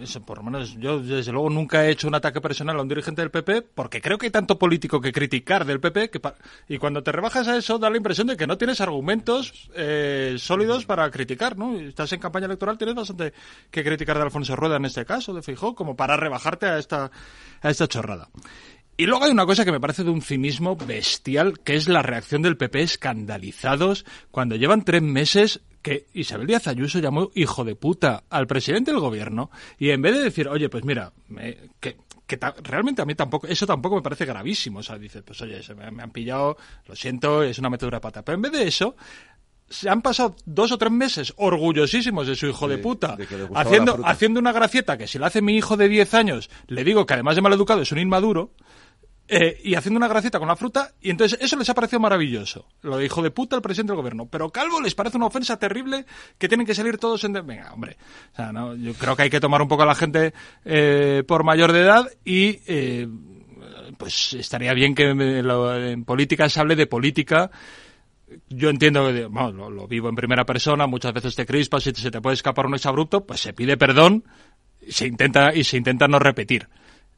eso, 0.00 0.22
por 0.22 0.38
lo 0.38 0.44
menos 0.44 0.76
yo 0.78 1.00
desde 1.00 1.32
luego 1.32 1.50
nunca 1.50 1.84
he 1.84 1.90
hecho 1.90 2.06
un 2.06 2.14
ataque 2.14 2.40
personal 2.40 2.78
a 2.78 2.82
un 2.82 2.88
dirigente 2.88 3.22
del 3.22 3.32
PP 3.32 3.62
porque 3.74 4.00
creo 4.00 4.18
que 4.18 4.26
hay 4.26 4.30
tanto 4.30 4.56
político 4.56 5.00
que 5.00 5.12
criticar 5.12 5.64
del 5.64 5.80
PP 5.80 6.10
que 6.10 6.20
y 6.68 6.78
cuando 6.78 7.02
te 7.02 7.10
rebajas 7.10 7.48
a 7.48 7.56
eso 7.56 7.78
da 7.78 7.90
la 7.90 7.96
impresión 7.96 8.28
de 8.28 8.36
que 8.36 8.46
no 8.46 8.56
tienes 8.56 8.80
argumentos 8.80 9.68
eh, 9.74 10.36
sólidos 10.38 10.86
para 10.86 11.10
criticar, 11.10 11.58
¿no? 11.58 11.76
Estás 11.76 12.12
en 12.12 12.20
campaña 12.20 12.46
electoral, 12.46 12.78
tienes 12.78 12.94
bastante 12.94 13.32
que 13.68 13.82
criticar 13.82 14.16
de 14.16 14.22
Alfonso 14.22 14.54
Rueda 14.54 14.76
en 14.76 14.84
este 14.84 15.04
caso, 15.04 15.34
de 15.34 15.42
Feijóo, 15.42 15.74
como 15.74 15.96
para 15.96 16.16
rebajarte 16.16 16.66
a 16.66 16.78
esta 16.78 17.10
a 17.62 17.70
esta 17.70 17.88
chorrada. 17.88 18.28
Y 18.96 19.06
luego 19.06 19.24
hay 19.24 19.30
una 19.30 19.46
cosa 19.46 19.64
que 19.64 19.72
me 19.72 19.80
parece 19.80 20.04
de 20.04 20.10
un 20.10 20.20
cinismo 20.20 20.76
bestial, 20.76 21.58
que 21.60 21.74
es 21.74 21.88
la 21.88 22.02
reacción 22.02 22.42
del 22.42 22.58
PP 22.58 22.82
escandalizados 22.82 24.04
cuando 24.30 24.56
llevan 24.56 24.84
tres 24.84 25.00
meses 25.00 25.62
que 25.82 26.06
Isabel 26.12 26.46
Díaz 26.46 26.66
Ayuso 26.68 26.98
llamó 26.98 27.30
hijo 27.34 27.64
de 27.64 27.74
puta 27.74 28.24
al 28.30 28.46
presidente 28.46 28.90
del 28.90 29.00
gobierno 29.00 29.50
y 29.78 29.90
en 29.90 30.02
vez 30.02 30.14
de 30.14 30.24
decir, 30.24 30.48
oye, 30.48 30.68
pues 30.68 30.84
mira, 30.84 31.12
me- 31.28 31.56
que, 31.80 31.96
que 32.26 32.38
realmente 32.62 33.02
a 33.02 33.06
mí 33.06 33.14
tampoco, 33.14 33.46
eso 33.46 33.66
tampoco 33.66 33.96
me 33.96 34.02
parece 34.02 34.24
gravísimo. 34.24 34.80
O 34.80 34.82
sea, 34.82 34.98
dice, 34.98 35.22
pues 35.22 35.40
oye, 35.42 35.62
se 35.62 35.74
me, 35.74 35.90
me 35.90 36.02
han 36.02 36.10
pillado, 36.10 36.56
lo 36.86 36.94
siento, 36.94 37.42
es 37.42 37.58
una 37.58 37.70
metedura 37.70 37.96
de 37.96 38.02
pata. 38.02 38.22
Pero 38.24 38.36
en 38.36 38.42
vez 38.42 38.52
de 38.52 38.68
eso, 38.68 38.94
se 39.68 39.88
han 39.88 40.02
pasado 40.02 40.36
dos 40.44 40.70
o 40.72 40.78
tres 40.78 40.92
meses 40.92 41.32
orgullosísimos 41.36 42.26
de 42.26 42.36
su 42.36 42.46
hijo 42.46 42.68
de 42.68 42.78
puta, 42.78 43.16
de 43.16 43.26
haciendo, 43.60 43.92
haciendo 44.08 44.40
una 44.40 44.52
gracieta 44.52 44.98
que 44.98 45.06
si 45.06 45.18
la 45.18 45.28
hace 45.28 45.42
mi 45.42 45.56
hijo 45.56 45.76
de 45.76 45.88
10 45.88 46.14
años, 46.14 46.50
le 46.66 46.84
digo 46.84 47.06
que 47.06 47.14
además 47.14 47.36
de 47.36 47.42
maleducado 47.42 47.80
es 47.82 47.92
un 47.92 47.98
inmaduro, 47.98 48.52
eh, 49.30 49.60
y 49.62 49.76
haciendo 49.76 49.98
una 49.98 50.08
gracieta 50.08 50.38
con 50.40 50.48
la 50.48 50.56
fruta, 50.56 50.92
y 51.00 51.10
entonces 51.10 51.38
eso 51.40 51.56
les 51.56 51.68
ha 51.70 51.74
parecido 51.74 52.00
maravilloso. 52.00 52.66
Lo 52.82 52.96
de 52.96 53.06
hijo 53.06 53.22
de 53.22 53.30
puta 53.30 53.54
al 53.54 53.62
presidente 53.62 53.92
del 53.92 53.98
gobierno. 53.98 54.26
Pero 54.26 54.50
Calvo 54.50 54.80
les 54.80 54.94
parece 54.94 55.16
una 55.16 55.26
ofensa 55.26 55.56
terrible 55.56 56.04
que 56.36 56.48
tienen 56.48 56.66
que 56.66 56.74
salir 56.74 56.98
todos 56.98 57.22
en... 57.24 57.34
Venga, 57.34 57.72
hombre. 57.72 57.96
O 58.32 58.36
sea, 58.36 58.52
no, 58.52 58.74
yo 58.74 58.92
creo 58.94 59.14
que 59.14 59.22
hay 59.22 59.30
que 59.30 59.40
tomar 59.40 59.62
un 59.62 59.68
poco 59.68 59.84
a 59.84 59.86
la 59.86 59.94
gente 59.94 60.34
eh, 60.64 61.22
por 61.26 61.44
mayor 61.44 61.72
de 61.72 61.80
edad 61.80 62.10
y... 62.24 62.60
eh, 62.66 63.08
pues 63.98 64.32
estaría 64.32 64.72
bien 64.72 64.94
que 64.94 65.10
en 65.10 66.04
política 66.04 66.48
se 66.48 66.60
hable 66.60 66.74
de 66.74 66.86
política 66.86 67.50
yo 68.48 68.70
entiendo 68.70 69.06
que 69.08 69.28
lo, 69.28 69.88
vivo 69.88 70.08
en 70.08 70.14
primera 70.14 70.46
persona, 70.46 70.86
muchas 70.86 71.12
veces 71.12 71.34
te 71.34 71.44
crispas 71.44 71.86
y 71.86 71.92
se 71.92 72.10
te 72.10 72.20
puede 72.20 72.34
escapar 72.34 72.66
un 72.66 72.74
exabrupto, 72.74 73.26
pues 73.26 73.40
se 73.40 73.52
pide 73.52 73.76
perdón 73.76 74.24
se 74.88 75.06
intenta, 75.06 75.54
y 75.54 75.64
se 75.64 75.76
intenta 75.76 76.08
no 76.08 76.18
repetir. 76.18 76.68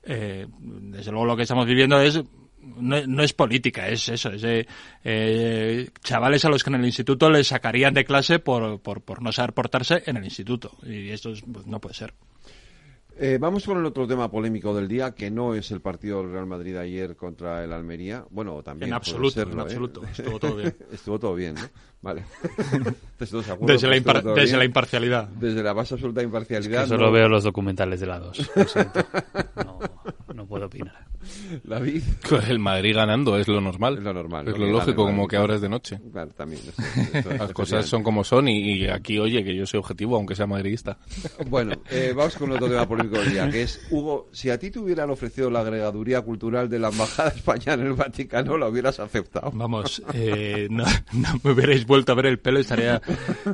Eh, 0.04 0.46
desde 0.60 1.10
luego 1.10 1.26
lo 1.26 1.36
que 1.36 1.42
estamos 1.42 1.66
viviendo 1.66 2.00
es 2.00 2.20
no, 2.60 3.04
no 3.06 3.22
es 3.22 3.32
política, 3.32 3.88
es 3.88 4.08
eso, 4.08 4.30
es 4.30 4.42
de, 4.42 4.66
eh, 5.04 5.90
chavales 6.02 6.44
a 6.44 6.48
los 6.48 6.62
que 6.62 6.70
en 6.70 6.76
el 6.76 6.84
instituto 6.86 7.28
les 7.28 7.48
sacarían 7.48 7.92
de 7.94 8.04
clase 8.04 8.38
por, 8.38 8.80
por, 8.80 9.00
por 9.02 9.20
no 9.20 9.32
saber 9.32 9.52
portarse 9.52 10.02
en 10.06 10.16
el 10.16 10.24
instituto. 10.24 10.70
Y 10.84 11.10
esto 11.10 11.30
es- 11.30 11.42
pues, 11.42 11.66
no 11.66 11.80
puede 11.80 11.94
ser. 11.94 12.14
Eh, 13.18 13.36
vamos 13.38 13.66
con 13.66 13.76
el 13.78 13.84
otro 13.84 14.06
tema 14.08 14.30
polémico 14.30 14.74
del 14.74 14.88
día, 14.88 15.14
que 15.14 15.30
no 15.30 15.54
es 15.54 15.70
el 15.70 15.82
partido 15.82 16.22
del 16.22 16.32
Real 16.32 16.46
Madrid 16.46 16.74
ayer 16.76 17.14
contra 17.14 17.62
el 17.62 17.70
Almería. 17.72 18.24
Bueno, 18.30 18.62
también. 18.62 18.84
En 18.88 18.90
puede 18.90 18.96
absoluto, 18.96 19.34
serlo, 19.34 19.52
en 19.52 19.58
¿eh? 19.58 19.62
absoluto. 19.62 20.02
Estuvo 20.06 20.38
todo 20.38 20.56
bien. 20.56 20.76
Estuvo 20.92 21.18
todo 21.18 21.34
bien, 21.34 21.54
¿no? 21.54 21.60
Vale. 22.00 22.24
De 23.18 23.38
acuerdo 23.52 23.66
Desde 23.66 23.86
la 23.88 23.96
impar- 23.96 24.22
todo 24.22 24.34
desde 24.34 24.46
bien. 24.46 24.58
la 24.58 24.64
imparcialidad. 24.64 25.28
Desde 25.28 25.62
la 25.62 25.74
más 25.74 25.92
absoluta 25.92 26.22
imparcialidad. 26.22 26.82
Que 26.84 26.88
solo 26.88 27.06
no- 27.06 27.12
veo 27.12 27.28
los 27.28 27.44
documentales 27.44 28.00
de 28.00 28.06
la 28.06 28.18
2. 28.18 28.50
Lo 30.72 31.11
David. 31.64 32.02
Con 32.28 32.42
el 32.44 32.58
Madrid 32.58 32.94
ganando 32.94 33.38
es 33.38 33.48
lo 33.48 33.60
normal. 33.60 33.98
Es 33.98 34.04
lo 34.04 34.12
normal. 34.12 34.48
Es 34.48 34.58
lo 34.58 34.64
Que 34.66 34.72
lógico, 34.72 35.04
como 35.06 35.26
que 35.28 35.36
ahora 35.36 35.54
es 35.56 35.60
de 35.60 35.68
noche. 35.68 35.98
Claro, 36.12 36.30
también. 36.36 36.62
eso- 37.12 37.30
Las 37.38 37.52
cosas 37.52 37.86
son 37.86 38.02
como 38.02 38.24
son 38.24 38.48
y, 38.48 38.60
y 38.82 38.88
aquí, 38.88 39.18
oye, 39.18 39.42
que 39.44 39.54
yo 39.54 39.66
soy 39.66 39.78
objetivo, 39.78 40.16
aunque 40.16 40.34
sea 40.34 40.46
madridista. 40.46 40.98
Bueno, 41.48 41.72
eh, 41.90 42.12
vamos 42.16 42.36
con 42.36 42.50
otro 42.52 42.68
tema 42.68 42.86
polémico 42.86 43.18
del 43.18 43.30
día, 43.32 43.50
que 43.50 43.62
es, 43.62 43.80
Hugo, 43.90 44.28
si 44.32 44.50
a 44.50 44.58
ti 44.58 44.70
te 44.70 44.78
hubieran 44.78 45.10
ofrecido 45.10 45.50
la 45.50 45.60
agregaduría 45.60 46.20
cultural 46.22 46.68
de 46.68 46.78
la 46.78 46.88
Embajada 46.88 47.30
Española 47.30 47.74
en 47.74 47.86
el 47.86 47.92
Vaticano, 47.94 48.56
¿la 48.58 48.68
hubieras 48.68 49.00
aceptado? 49.00 49.50
Vamos, 49.54 50.02
eh, 50.14 50.66
no, 50.70 50.84
no 51.12 51.28
me 51.42 51.52
hubierais 51.52 51.86
vuelto 51.86 52.12
a 52.12 52.14
ver 52.14 52.26
el 52.26 52.38
pelo, 52.38 52.58
estaría 52.60 53.00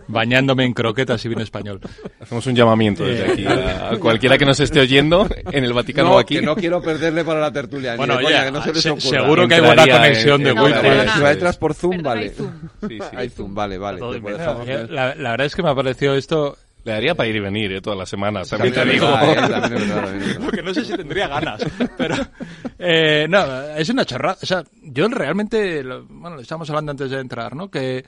bañándome 0.08 0.64
en 0.64 0.72
croquetas 0.72 1.20
si 1.20 1.28
bien 1.28 1.40
español. 1.40 1.80
Hacemos 2.20 2.46
un 2.46 2.54
llamamiento 2.54 3.04
desde 3.04 3.18
Eh, 3.26 3.32
aquí 3.32 3.46
a, 3.46 3.90
a 3.90 3.98
cualquiera 3.98 4.38
que 4.38 4.44
nos 4.46 4.60
esté 4.60 4.80
oyendo 4.80 5.26
en 5.52 5.64
el 5.64 5.72
Vaticano 5.72 6.10
No, 6.10 6.14
o 6.16 6.18
aquí. 6.18 6.36
que 6.36 6.42
no 6.42 6.54
quiero 6.56 6.80
perderle 6.82 7.24
para 7.24 7.40
la 7.40 7.52
tertulia. 7.60 7.92
ni 7.92 7.96
Bueno, 7.98 8.16
de 8.16 8.22
coña, 8.24 8.36
oye, 8.36 8.44
que 8.46 8.50
no 8.52 8.62
se 8.62 8.72
les 8.72 8.82
se- 8.82 8.90
ocurra. 8.90 9.20
seguro 9.20 9.48
que 9.48 9.54
hay 9.54 9.60
buena 9.60 9.82
Entraría 9.82 9.96
conexión 10.00 10.40
en- 10.40 10.44
de 10.44 10.50
en- 10.50 10.58
wifi. 10.58 10.72
Vale, 10.72 10.88
perdona. 10.88 11.14
si 11.14 11.20
va 11.22 11.28
detrás 11.30 11.56
por 11.56 11.74
Zoom, 11.74 11.90
Perdona, 11.90 12.08
vale. 12.10 12.22
hay 12.22 12.30
Zoom. 12.30 12.52
Sí, 12.88 12.98
sí. 13.10 13.16
Hay 13.16 13.28
Zoom, 13.30 13.54
vale, 13.54 13.78
vale. 13.78 13.98
Todo 13.98 14.12
Te 14.12 14.20
puedes 14.20 14.38
inventado. 14.38 14.64
dejar- 14.64 14.90
La, 14.90 15.14
la 15.14 15.30
verdad 15.32 15.46
es 15.46 15.54
que 15.54 15.62
me 15.62 15.70
ha 15.70 15.74
parecido 15.74 16.14
esto... 16.14 16.56
Le 16.84 16.92
daría 16.92 17.14
para 17.14 17.28
ir 17.28 17.36
y 17.36 17.40
venir 17.40 17.72
eh, 17.72 17.80
todas 17.82 17.98
las 17.98 18.08
semanas, 18.08 18.48
también, 18.48 18.72
También 18.72 19.00
te 19.00 19.04
digo. 19.06 19.12
verdad, 19.14 19.32
eh, 19.32 19.50
también 19.50 19.82
es 19.82 19.88
verdad, 19.88 20.02
también 20.04 20.22
es 20.22 20.28
verdad. 20.38 20.44
Lo 20.46 20.50
que 20.52 20.62
no 20.62 20.74
sé 20.74 20.84
si 20.84 20.92
tendría 20.96 21.28
ganas, 21.28 21.60
pero 21.98 22.14
eh, 22.78 23.26
no, 23.28 23.62
es 23.76 23.88
una 23.90 24.04
chorrada. 24.04 24.38
O 24.40 24.46
sea, 24.46 24.62
yo 24.84 25.08
realmente, 25.08 25.82
lo- 25.82 26.04
bueno, 26.06 26.36
lo 26.36 26.42
estábamos 26.42 26.70
hablando 26.70 26.92
antes 26.92 27.10
de 27.10 27.20
entrar, 27.20 27.54
¿no? 27.56 27.68
Que 27.70 28.04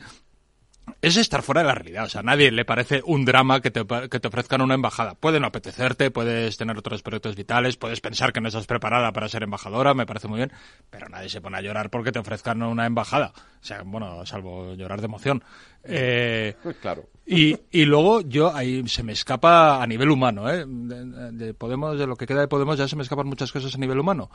es 1.02 1.16
estar 1.16 1.42
fuera 1.42 1.62
de 1.62 1.66
la 1.68 1.74
realidad. 1.74 2.04
O 2.04 2.08
sea, 2.08 2.20
a 2.20 2.24
nadie 2.24 2.50
le 2.50 2.64
parece 2.64 3.02
un 3.04 3.24
drama 3.24 3.60
que 3.60 3.70
te, 3.70 3.84
que 4.08 4.20
te 4.20 4.28
ofrezcan 4.28 4.60
una 4.62 4.74
embajada. 4.74 5.14
Puede 5.14 5.40
no 5.40 5.46
apetecerte, 5.46 6.10
puedes 6.10 6.56
tener 6.56 6.76
otros 6.76 7.02
proyectos 7.02 7.36
vitales, 7.36 7.76
puedes 7.76 8.00
pensar 8.00 8.32
que 8.32 8.40
no 8.40 8.48
estás 8.48 8.66
preparada 8.66 9.12
para 9.12 9.28
ser 9.28 9.42
embajadora, 9.42 9.94
me 9.94 10.06
parece 10.06 10.28
muy 10.28 10.38
bien, 10.38 10.52
pero 10.90 11.08
nadie 11.08 11.28
se 11.28 11.40
pone 11.40 11.56
a 11.58 11.60
llorar 11.60 11.90
porque 11.90 12.12
te 12.12 12.18
ofrezcan 12.18 12.62
una 12.62 12.86
embajada. 12.86 13.32
O 13.60 13.64
sea, 13.64 13.82
bueno, 13.84 14.24
salvo 14.26 14.74
llorar 14.74 15.00
de 15.00 15.06
emoción. 15.06 15.42
Eh, 15.84 16.54
Claro. 16.80 17.04
y, 17.26 17.56
y 17.70 17.84
luego 17.84 18.20
yo 18.22 18.54
ahí 18.54 18.86
se 18.88 19.02
me 19.02 19.12
escapa 19.12 19.82
a 19.82 19.86
nivel 19.86 20.10
humano, 20.10 20.50
¿eh? 20.50 20.64
De, 20.66 21.32
de 21.32 21.54
Podemos, 21.54 21.98
de 21.98 22.06
lo 22.06 22.16
que 22.16 22.26
queda 22.26 22.40
de 22.40 22.48
Podemos 22.48 22.78
ya 22.78 22.86
se 22.88 22.96
me 22.96 23.02
escapan 23.02 23.26
muchas 23.26 23.52
cosas 23.52 23.74
a 23.74 23.78
nivel 23.78 23.98
humano. 23.98 24.30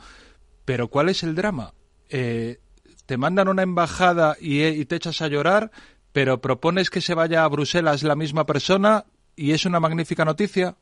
Pero 0.64 0.88
¿cuál 0.88 1.08
es 1.08 1.22
el 1.22 1.34
drama? 1.34 1.72
Eh, 2.08 2.58
te 3.06 3.16
mandan 3.16 3.46
una 3.48 3.62
embajada 3.62 4.36
y, 4.40 4.64
y 4.64 4.84
te 4.84 4.96
echas 4.96 5.22
a 5.22 5.28
llorar, 5.28 5.70
pero 6.16 6.40
propones 6.40 6.88
que 6.88 7.02
se 7.02 7.12
vaya 7.12 7.44
a 7.44 7.48
Bruselas 7.48 8.02
la 8.02 8.16
misma 8.16 8.46
persona 8.46 9.04
y 9.36 9.52
es 9.52 9.66
una 9.66 9.80
magnífica 9.80 10.24
noticia. 10.24 10.74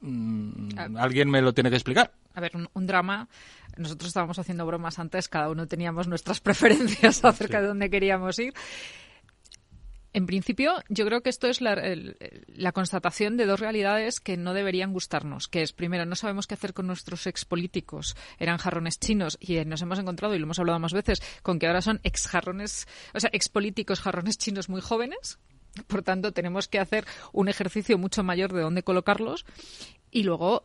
Mm, 0.00 0.68
Ah. 0.76 0.88
Alguien 0.98 1.30
me 1.30 1.40
lo 1.40 1.54
tiene 1.54 1.70
que 1.70 1.76
explicar. 1.76 2.12
A 2.34 2.42
ver, 2.42 2.54
un, 2.54 2.68
un 2.74 2.86
drama. 2.86 3.26
Nosotros 3.78 4.08
estábamos 4.08 4.38
haciendo 4.38 4.66
bromas 4.66 4.98
antes, 4.98 5.28
cada 5.28 5.48
uno 5.48 5.66
teníamos 5.66 6.08
nuestras 6.08 6.40
preferencias 6.42 7.24
acerca 7.24 7.62
de 7.62 7.68
dónde 7.68 7.88
queríamos 7.88 8.38
ir. 8.38 8.52
En 10.16 10.24
principio, 10.24 10.82
yo 10.88 11.04
creo 11.04 11.20
que 11.20 11.28
esto 11.28 11.46
es 11.46 11.60
la, 11.60 11.74
el- 11.74 12.16
la 12.46 12.72
constatación 12.72 13.36
de 13.36 13.44
dos 13.44 13.60
realidades 13.60 14.18
que 14.18 14.38
no 14.38 14.54
deberían 14.54 14.94
gustarnos, 14.94 15.46
que 15.46 15.60
es, 15.60 15.74
primero, 15.74 16.06
no 16.06 16.14
sabemos 16.16 16.46
qué 16.46 16.54
hacer 16.54 16.72
con 16.72 16.86
nuestros 16.86 17.26
expolíticos, 17.26 18.16
eran 18.38 18.56
jarrones 18.56 18.98
chinos, 18.98 19.36
y 19.42 19.56
eh, 19.56 19.66
nos 19.66 19.82
hemos 19.82 19.98
encontrado, 19.98 20.34
y 20.34 20.38
lo 20.38 20.44
hemos 20.46 20.58
hablado 20.58 20.78
más 20.78 20.94
veces, 20.94 21.20
con 21.42 21.58
que 21.58 21.66
ahora 21.66 21.82
son 21.82 22.00
ex 22.02 22.28
jarrones, 22.28 22.88
o 23.12 23.20
sea, 23.20 23.28
expolíticos 23.34 24.00
jarrones 24.00 24.38
chinos 24.38 24.70
muy 24.70 24.80
jóvenes, 24.80 25.38
por 25.86 26.02
tanto, 26.02 26.32
tenemos 26.32 26.66
que 26.66 26.78
hacer 26.78 27.04
un 27.34 27.48
ejercicio 27.50 27.98
mucho 27.98 28.22
mayor 28.22 28.54
de 28.54 28.62
dónde 28.62 28.82
colocarlos, 28.82 29.44
y 30.10 30.22
luego 30.22 30.64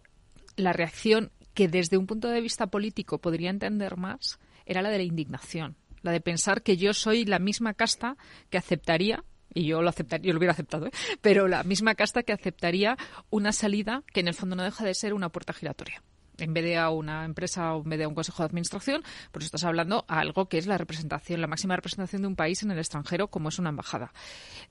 la 0.56 0.72
reacción 0.72 1.30
que 1.54 1.68
desde 1.68 1.97
un 1.97 2.08
punto 2.08 2.30
de 2.30 2.39
vista 2.39 2.68
político 2.68 3.18
podría 3.20 3.49
entender 3.49 3.97
más 3.97 4.39
era 4.66 4.82
la 4.82 4.91
de 4.91 4.99
la 4.99 5.04
indignación, 5.04 5.76
la 6.04 6.14
de 6.14 6.22
pensar 6.22 6.64
que 6.64 6.78
yo 6.78 6.93
soy 6.93 7.26
la 7.26 7.38
misma 7.39 7.74
casta 7.74 8.16
que 8.49 8.58
aceptaría 8.58 9.26
y 9.54 9.66
yo 9.66 9.82
lo 9.82 9.89
aceptaría, 9.89 10.28
yo 10.28 10.34
lo 10.34 10.39
hubiera 10.39 10.54
aceptado, 10.54 10.88
¿eh? 10.88 10.91
pero 11.22 11.47
la 11.47 11.64
misma 11.64 11.95
casta 11.95 12.24
que 12.24 12.34
aceptaría 12.34 12.97
una 13.30 13.52
salida 13.52 14.04
que 14.14 14.22
en 14.22 14.28
el 14.28 14.34
fondo 14.34 14.56
no 14.56 14.64
deja 14.64 14.86
de 14.86 14.93
ser 14.93 15.14
una 15.14 15.30
puerta 15.30 15.54
giratoria. 15.54 16.02
En 16.38 16.54
vez 16.54 16.64
de 16.64 16.78
a 16.78 16.89
una 16.89 17.24
empresa 17.26 17.76
o 17.76 17.84
en 17.84 17.89
vez 17.89 17.99
de 17.99 18.06
a 18.06 18.08
un 18.08 18.16
consejo 18.16 18.41
de 18.41 18.47
administración, 18.47 19.04
pues 19.32 19.45
estás 19.45 19.64
hablando 19.64 20.06
a 20.08 20.20
algo 20.20 20.47
que 20.47 20.58
es 20.58 20.66
la 20.66 20.78
representación, 20.78 21.39
la 21.39 21.47
máxima 21.47 21.76
representación 21.76 22.24
de 22.24 22.30
un 22.30 22.36
país 22.36 22.64
en 22.64 22.72
el 22.72 22.80
extranjero, 22.80 23.28
como 23.28 23.49
es 23.49 23.60
una 23.60 23.70
embajada. 23.70 24.12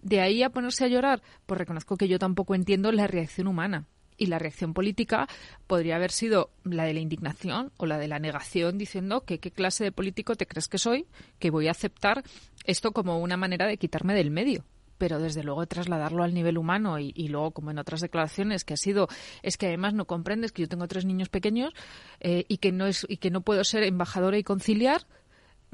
De 0.02 0.20
ahí 0.20 0.42
a 0.42 0.50
ponerse 0.50 0.84
a 0.84 0.88
llorar, 0.88 1.22
pues 1.46 1.58
reconozco 1.58 1.96
que 1.96 2.08
yo 2.08 2.18
tampoco 2.18 2.54
entiendo 2.54 2.90
la 2.90 3.06
reacción 3.06 3.46
humana. 3.46 3.86
Y 4.20 4.26
la 4.26 4.38
reacción 4.38 4.74
política 4.74 5.26
podría 5.66 5.96
haber 5.96 6.10
sido 6.10 6.50
la 6.62 6.84
de 6.84 6.92
la 6.92 7.00
indignación 7.00 7.72
o 7.78 7.86
la 7.86 7.96
de 7.96 8.06
la 8.06 8.18
negación, 8.18 8.76
diciendo 8.76 9.22
que 9.22 9.40
qué 9.40 9.50
clase 9.50 9.82
de 9.82 9.92
político 9.92 10.34
te 10.34 10.46
crees 10.46 10.68
que 10.68 10.76
soy, 10.76 11.06
que 11.38 11.50
voy 11.50 11.68
a 11.68 11.70
aceptar 11.70 12.22
esto 12.64 12.92
como 12.92 13.18
una 13.18 13.38
manera 13.38 13.66
de 13.66 13.78
quitarme 13.78 14.12
del 14.14 14.30
medio. 14.30 14.66
Pero 14.98 15.18
desde 15.18 15.42
luego 15.42 15.64
trasladarlo 15.64 16.22
al 16.22 16.34
nivel 16.34 16.58
humano 16.58 16.98
y, 16.98 17.14
y 17.16 17.28
luego, 17.28 17.52
como 17.52 17.70
en 17.70 17.78
otras 17.78 18.02
declaraciones, 18.02 18.66
que 18.66 18.74
ha 18.74 18.76
sido, 18.76 19.08
es 19.42 19.56
que 19.56 19.68
además 19.68 19.94
no 19.94 20.04
comprendes 20.04 20.52
que 20.52 20.60
yo 20.60 20.68
tengo 20.68 20.86
tres 20.86 21.06
niños 21.06 21.30
pequeños 21.30 21.72
eh, 22.20 22.44
y 22.48 22.58
que 22.58 22.72
no 22.72 22.86
es 22.86 23.06
y 23.08 23.16
que 23.16 23.30
no 23.30 23.40
puedo 23.40 23.64
ser 23.64 23.84
embajadora 23.84 24.36
y 24.36 24.42
conciliar, 24.42 25.06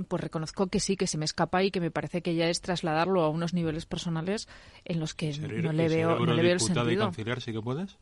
pues 0.09 0.23
reconozco 0.23 0.69
que 0.69 0.79
sí, 0.79 0.97
que 0.97 1.07
se 1.07 1.19
me 1.19 1.25
escapa 1.25 1.63
y 1.63 1.71
que 1.71 1.81
me 1.81 1.91
parece 1.91 2.23
que 2.23 2.35
ya 2.35 2.49
es 2.49 2.61
trasladarlo 2.61 3.23
a 3.23 3.29
unos 3.29 3.55
niveles 3.55 3.87
personales 3.87 4.47
en 4.85 5.01
los 5.01 5.15
que 5.15 5.37
no 5.39 5.73
le 5.73 5.89
veo, 5.89 6.19
no 6.21 6.35
le 6.35 6.43
veo 6.43 6.53
el 6.53 6.61
y 6.61 6.65
sentido. 6.65 7.05
conciliar 7.07 7.41
sí 7.41 7.53
que 7.53 7.63
puedes? 7.63 7.99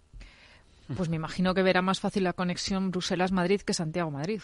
Pues 0.97 1.09
me 1.09 1.17
imagino 1.17 1.55
que 1.55 1.63
verá 1.63 1.83
más 1.83 2.01
fácil 2.01 2.25
la 2.25 2.33
conexión 2.33 2.91
Bruselas-Madrid 2.91 3.63
que 3.63 3.75
Santiago-Madrid. 3.75 4.43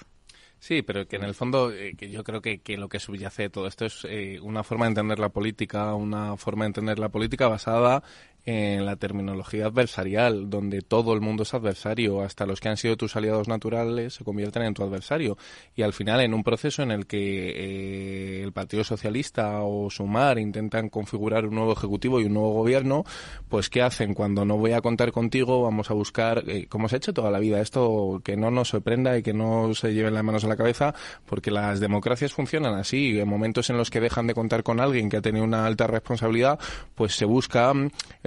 Sí, 0.59 0.83
pero 0.83 1.09
que 1.09 1.17
en 1.17 1.25
el 1.25 1.35
fondo 1.35 1.73
eh, 1.73 1.95
que 1.97 2.11
yo 2.11 2.23
creo 2.23 2.43
que, 2.43 2.61
que 2.61 2.77
lo 2.77 2.91
que 2.91 3.01
subyace 3.01 3.45
de 3.45 3.51
todo 3.51 3.67
esto 3.67 3.87
es 3.87 4.05
eh, 4.05 4.39
una 4.43 4.63
forma 4.63 4.85
de 4.85 4.91
entender 4.91 5.19
la 5.19 5.31
política, 5.31 5.95
una 5.95 6.37
forma 6.37 6.65
de 6.65 6.69
entender 6.69 6.99
la 6.99 7.09
política 7.09 7.49
basada 7.49 8.03
en 8.45 8.87
la 8.87 8.97
terminología 8.97 9.67
adversarial, 9.67 10.49
donde 10.49 10.81
todo 10.81 11.13
el 11.15 11.21
mundo 11.21 11.43
es 11.43 11.55
adversario, 11.55 12.23
hasta 12.23 12.47
los 12.47 12.61
que 12.61 12.69
han 12.69 12.77
sido 12.77 12.97
tus 12.97 13.17
aliados 13.17 13.49
naturales 13.49 14.15
se 14.15 14.25
convierten 14.25 14.63
en 14.63 14.75
tu 14.75 14.83
adversario. 14.83 15.37
Y 15.75 15.83
al 15.83 15.93
final, 15.93 16.21
en 16.21 16.35
un 16.35 16.43
proceso 16.43 16.83
en 16.83 16.91
el 16.91 17.07
que 17.07 17.19
eh, 17.19 18.43
el 18.43 18.53
Partido 18.53 18.85
Socialista 18.85 19.63
o 19.63 19.91
Sumar 19.91 20.39
intentan 20.39 20.89
configurar 20.89 21.47
un 21.47 21.55
nuevo 21.55 21.73
ejecutivo 21.73 22.21
y 22.21 22.25
un 22.25 22.35
nuevo 22.35 22.53
gobierno, 22.53 23.05
pues 23.49 23.71
¿qué 23.71 23.83
hacen? 23.83 24.15
Cuando 24.15 24.45
no 24.45 24.57
voy 24.57 24.73
a 24.73 24.81
contar 24.81 25.13
contigo, 25.13 25.63
vamos 25.63 25.91
a 25.91 25.95
buscar, 25.95 26.45
eh, 26.49 26.67
como 26.69 26.89
se 26.89 26.97
ha 26.97 26.99
hecho 26.99 27.13
toda 27.13 27.31
la 27.31 27.39
vida, 27.39 27.61
esto 27.61 28.21
que 28.25 28.37
no 28.37 28.51
nos 28.51 28.69
sorprenda 28.69 29.17
y 29.19 29.23
que 29.23 29.33
no 29.33 29.75
se 29.75 29.93
lleven 29.93 30.15
las 30.15 30.25
manos 30.25 30.45
a 30.45 30.49
la 30.49 30.57
cabeza, 30.57 30.95
porque 31.27 31.51
las 31.51 31.81
democracias 31.81 32.33
funcionan 32.33 32.75
así. 32.75 33.19
En 33.19 33.29
momentos 33.29 33.71
en 33.71 33.77
los 33.77 33.91
que 33.91 34.01
dejan 34.01 34.27
de 34.27 34.35
contar 34.35 34.63
con 34.63 34.81
alguien 34.81 35.09
que 35.09 35.17
ha 35.17 35.23
tenido 35.23 35.45
una 35.45 35.67
alta 35.67 35.87
responsabilidad, 35.87 36.59
pues 36.95 37.15
se 37.15 37.25
busca 37.25 37.73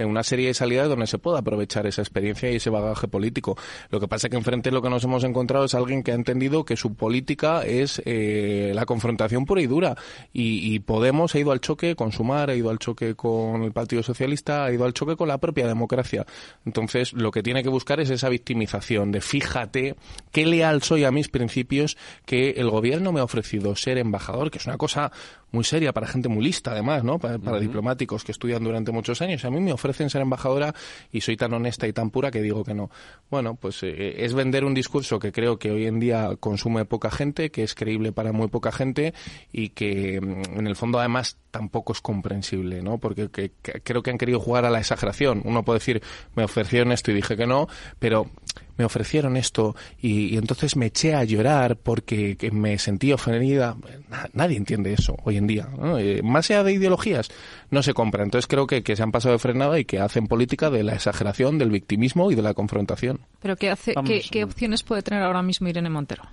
una 0.06 0.22
serie 0.22 0.48
de 0.48 0.54
salidas 0.54 0.88
donde 0.88 1.06
se 1.06 1.18
pueda 1.18 1.38
aprovechar 1.38 1.86
esa 1.86 2.02
experiencia 2.02 2.50
y 2.50 2.56
ese 2.56 2.70
bagaje 2.70 3.08
político. 3.08 3.56
Lo 3.90 4.00
que 4.00 4.08
pasa 4.08 4.26
es 4.26 4.30
que 4.30 4.36
enfrente 4.36 4.70
lo 4.70 4.82
que 4.82 4.90
nos 4.90 5.04
hemos 5.04 5.24
encontrado 5.24 5.64
es 5.64 5.74
alguien 5.74 6.02
que 6.02 6.12
ha 6.12 6.14
entendido 6.14 6.64
que 6.64 6.76
su 6.76 6.94
política 6.94 7.62
es 7.62 8.02
eh, 8.04 8.72
la 8.74 8.86
confrontación 8.86 9.44
pura 9.44 9.62
y 9.62 9.66
dura. 9.66 9.96
Y, 10.32 10.74
y 10.74 10.80
Podemos 10.80 11.34
ha 11.34 11.38
ido 11.38 11.52
al 11.52 11.60
choque 11.60 11.96
con 11.96 12.12
Sumar, 12.12 12.50
ha 12.50 12.54
ido 12.54 12.70
al 12.70 12.78
choque 12.78 13.14
con 13.14 13.62
el 13.62 13.72
Partido 13.72 14.02
Socialista, 14.02 14.64
ha 14.64 14.72
ido 14.72 14.84
al 14.84 14.92
choque 14.92 15.16
con 15.16 15.28
la 15.28 15.38
propia 15.38 15.66
democracia. 15.66 16.26
Entonces, 16.64 17.12
lo 17.12 17.30
que 17.30 17.42
tiene 17.42 17.62
que 17.62 17.68
buscar 17.68 18.00
es 18.00 18.10
esa 18.10 18.28
victimización 18.28 19.12
de 19.12 19.20
fíjate 19.20 19.96
qué 20.30 20.46
leal 20.46 20.82
soy 20.82 21.04
a 21.04 21.10
mis 21.10 21.28
principios 21.28 21.96
que 22.26 22.50
el 22.50 22.70
gobierno 22.70 23.12
me 23.12 23.20
ha 23.20 23.24
ofrecido 23.24 23.76
ser 23.76 23.98
embajador, 23.98 24.50
que 24.50 24.58
es 24.58 24.66
una 24.66 24.76
cosa 24.76 25.12
muy 25.54 25.64
seria 25.64 25.92
para 25.92 26.06
gente 26.06 26.28
muy 26.28 26.44
lista, 26.44 26.72
además, 26.72 27.04
¿no? 27.04 27.18
Para, 27.18 27.38
para 27.38 27.58
diplomáticos 27.60 28.24
que 28.24 28.32
estudian 28.32 28.62
durante 28.64 28.90
muchos 28.92 29.22
años. 29.22 29.44
A 29.44 29.50
mí 29.50 29.60
me 29.60 29.72
ofrecen 29.72 30.10
ser 30.10 30.20
embajadora 30.22 30.74
y 31.12 31.20
soy 31.20 31.36
tan 31.36 31.52
honesta 31.54 31.86
y 31.86 31.92
tan 31.92 32.10
pura 32.10 32.30
que 32.30 32.42
digo 32.42 32.64
que 32.64 32.74
no. 32.74 32.90
Bueno, 33.30 33.54
pues 33.54 33.82
eh, 33.84 34.16
es 34.24 34.34
vender 34.34 34.64
un 34.64 34.74
discurso 34.74 35.18
que 35.18 35.32
creo 35.32 35.58
que 35.58 35.70
hoy 35.70 35.86
en 35.86 36.00
día 36.00 36.30
consume 36.40 36.84
poca 36.84 37.10
gente, 37.10 37.50
que 37.50 37.62
es 37.62 37.74
creíble 37.74 38.12
para 38.12 38.32
muy 38.32 38.48
poca 38.48 38.72
gente 38.72 39.14
y 39.52 39.68
que 39.70 40.20
mm, 40.20 40.58
en 40.58 40.66
el 40.66 40.76
fondo 40.76 40.98
además 40.98 41.38
tampoco 41.50 41.92
es 41.92 42.00
comprensible, 42.00 42.82
¿no? 42.82 42.98
Porque 42.98 43.30
que- 43.30 43.52
que 43.62 43.80
creo 43.80 44.02
que 44.02 44.10
han 44.10 44.18
querido 44.18 44.40
jugar 44.40 44.64
a 44.64 44.70
la 44.70 44.80
exageración. 44.80 45.40
Uno 45.44 45.62
puede 45.64 45.78
decir, 45.78 46.02
me 46.34 46.42
ofrecieron 46.44 46.90
esto 46.90 47.12
y 47.12 47.14
dije 47.14 47.36
que 47.36 47.46
no, 47.46 47.68
pero 48.00 48.28
me 48.76 48.84
ofrecieron 48.84 49.36
esto 49.36 49.76
y, 50.00 50.34
y 50.34 50.36
entonces 50.36 50.76
me 50.76 50.86
eché 50.86 51.14
a 51.14 51.24
llorar 51.24 51.76
porque 51.76 52.36
que 52.36 52.50
me 52.50 52.78
sentí 52.78 53.12
ofendida. 53.12 53.76
Na- 54.08 54.28
Nadie 54.32 54.56
entiende 54.56 54.92
eso 54.92 55.16
hoy 55.24 55.36
en 55.36 55.46
día. 55.46 55.68
¿no? 55.78 55.98
Eh, 55.98 56.22
más 56.22 56.50
allá 56.50 56.64
de 56.64 56.72
ideologías, 56.72 57.28
no 57.70 57.82
se 57.82 57.94
compra. 57.94 58.22
Entonces 58.24 58.46
creo 58.46 58.66
que, 58.66 58.82
que 58.82 58.96
se 58.96 59.02
han 59.02 59.12
pasado 59.12 59.32
de 59.34 59.38
frenada 59.38 59.78
y 59.78 59.84
que 59.84 60.00
hacen 60.00 60.26
política 60.26 60.70
de 60.70 60.82
la 60.82 60.94
exageración, 60.94 61.58
del 61.58 61.70
victimismo 61.70 62.30
y 62.30 62.34
de 62.34 62.42
la 62.42 62.54
confrontación. 62.54 63.20
Pero 63.40 63.56
¿qué, 63.56 63.70
hace, 63.70 63.92
Vamos, 63.94 64.10
qué, 64.10 64.22
qué 64.30 64.44
opciones 64.44 64.82
puede 64.82 65.02
tener 65.02 65.22
ahora 65.22 65.42
mismo 65.42 65.68
Irene 65.68 65.90
Montero? 65.90 66.24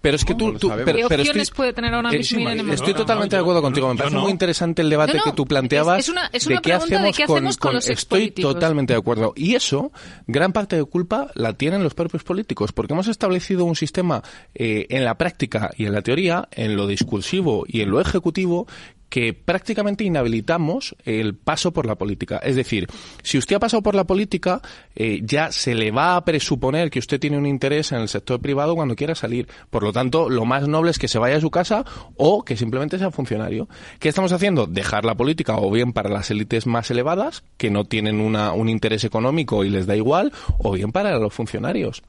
Pero 0.00 0.14
es 0.16 0.24
que 0.24 0.34
tú, 0.36 0.52
tú- 0.52 0.68
pero, 0.68 0.84
¿Qué 0.84 0.92
pero 0.92 1.06
opciones 1.22 1.42
estoy, 1.48 1.56
puede 1.56 1.72
tener 1.72 1.92
ahora 1.92 2.10
mismo 2.12 2.38
Irene 2.38 2.56
Montero? 2.62 2.74
estoy 2.74 2.94
totalmente 2.94 3.34
de 3.34 3.42
acuerdo 3.42 3.60
contigo. 3.62 3.88
Me 3.88 3.96
parece 3.96 4.14
no. 4.14 4.22
muy 4.22 4.30
interesante 4.30 4.82
el 4.82 4.90
debate 4.90 5.14
No, 5.14 5.18
no, 5.18 5.24
que 5.24 5.32
tú 5.32 5.46
planteabas. 5.46 5.98
es- 5.98 6.04
es 6.06 6.08
una- 6.12 6.30
es 6.32 6.44
de 6.46 6.54
qué 6.54 6.60
pregunta 6.60 7.02
de 7.02 7.08
hacemos 7.08 7.26
con, 7.26 7.36
hacemos 7.36 7.56
con 7.58 7.74
los 7.74 7.88
Estoy 7.88 8.30
totalmente 8.30 8.92
de 8.92 8.98
acuerdo. 9.00 9.32
Y 9.34 9.54
eso, 9.56 9.90
gran 10.28 10.52
parte 10.52 10.76
de 10.76 10.84
culpa 10.84 11.28
la 11.34 11.54
tienen 11.54 11.82
los 11.82 11.94
propios 11.94 12.22
políticos, 12.22 12.70
porque 12.72 12.92
hemos 12.92 13.08
establecido 13.08 13.64
un 13.64 13.74
sistema 13.74 14.22
eh, 14.54 14.86
en 14.90 15.04
la 15.04 15.16
práctica 15.18 15.70
y 15.76 15.86
en 15.86 15.92
la 15.92 16.02
teoría, 16.02 16.48
en 16.52 16.76
lo 16.76 16.86
discursivo 16.86 17.64
y 17.66 17.80
en 17.80 17.90
lo 17.90 18.00
ejecutivo, 18.00 18.68
que 19.08 19.32
prácticamente 19.32 20.04
inhabilitamos 20.04 20.96
el 21.04 21.34
paso 21.34 21.72
por 21.72 21.86
la 21.86 21.94
política. 21.94 22.38
Es 22.38 22.56
decir, 22.56 22.88
si 23.22 23.38
usted 23.38 23.56
ha 23.56 23.60
pasado 23.60 23.82
por 23.82 23.94
la 23.94 24.04
política, 24.04 24.60
eh, 24.94 25.20
ya 25.22 25.52
se 25.52 25.74
le 25.74 25.90
va 25.90 26.16
a 26.16 26.24
presuponer 26.24 26.90
que 26.90 26.98
usted 26.98 27.20
tiene 27.20 27.38
un 27.38 27.46
interés 27.46 27.92
en 27.92 28.00
el 28.00 28.08
sector 28.08 28.40
privado 28.40 28.74
cuando 28.74 28.96
quiera 28.96 29.14
salir. 29.14 29.48
Por 29.70 29.82
lo 29.82 29.92
tanto, 29.92 30.28
lo 30.28 30.44
más 30.44 30.66
noble 30.66 30.90
es 30.90 30.98
que 30.98 31.08
se 31.08 31.18
vaya 31.18 31.36
a 31.36 31.40
su 31.40 31.50
casa 31.50 31.84
o 32.16 32.44
que 32.44 32.56
simplemente 32.56 32.98
sea 32.98 33.10
funcionario. 33.10 33.68
¿Qué 33.98 34.08
estamos 34.08 34.32
haciendo? 34.32 34.66
Dejar 34.66 35.04
la 35.04 35.14
política 35.14 35.56
o 35.56 35.70
bien 35.70 35.92
para 35.92 36.10
las 36.10 36.30
élites 36.30 36.66
más 36.66 36.90
elevadas, 36.90 37.44
que 37.56 37.70
no 37.70 37.84
tienen 37.84 38.20
una, 38.20 38.52
un 38.52 38.68
interés 38.68 39.04
económico 39.04 39.64
y 39.64 39.70
les 39.70 39.86
da 39.86 39.96
igual, 39.96 40.32
o 40.58 40.72
bien 40.72 40.92
para 40.92 41.18
los 41.18 41.32
funcionarios. 41.32 42.02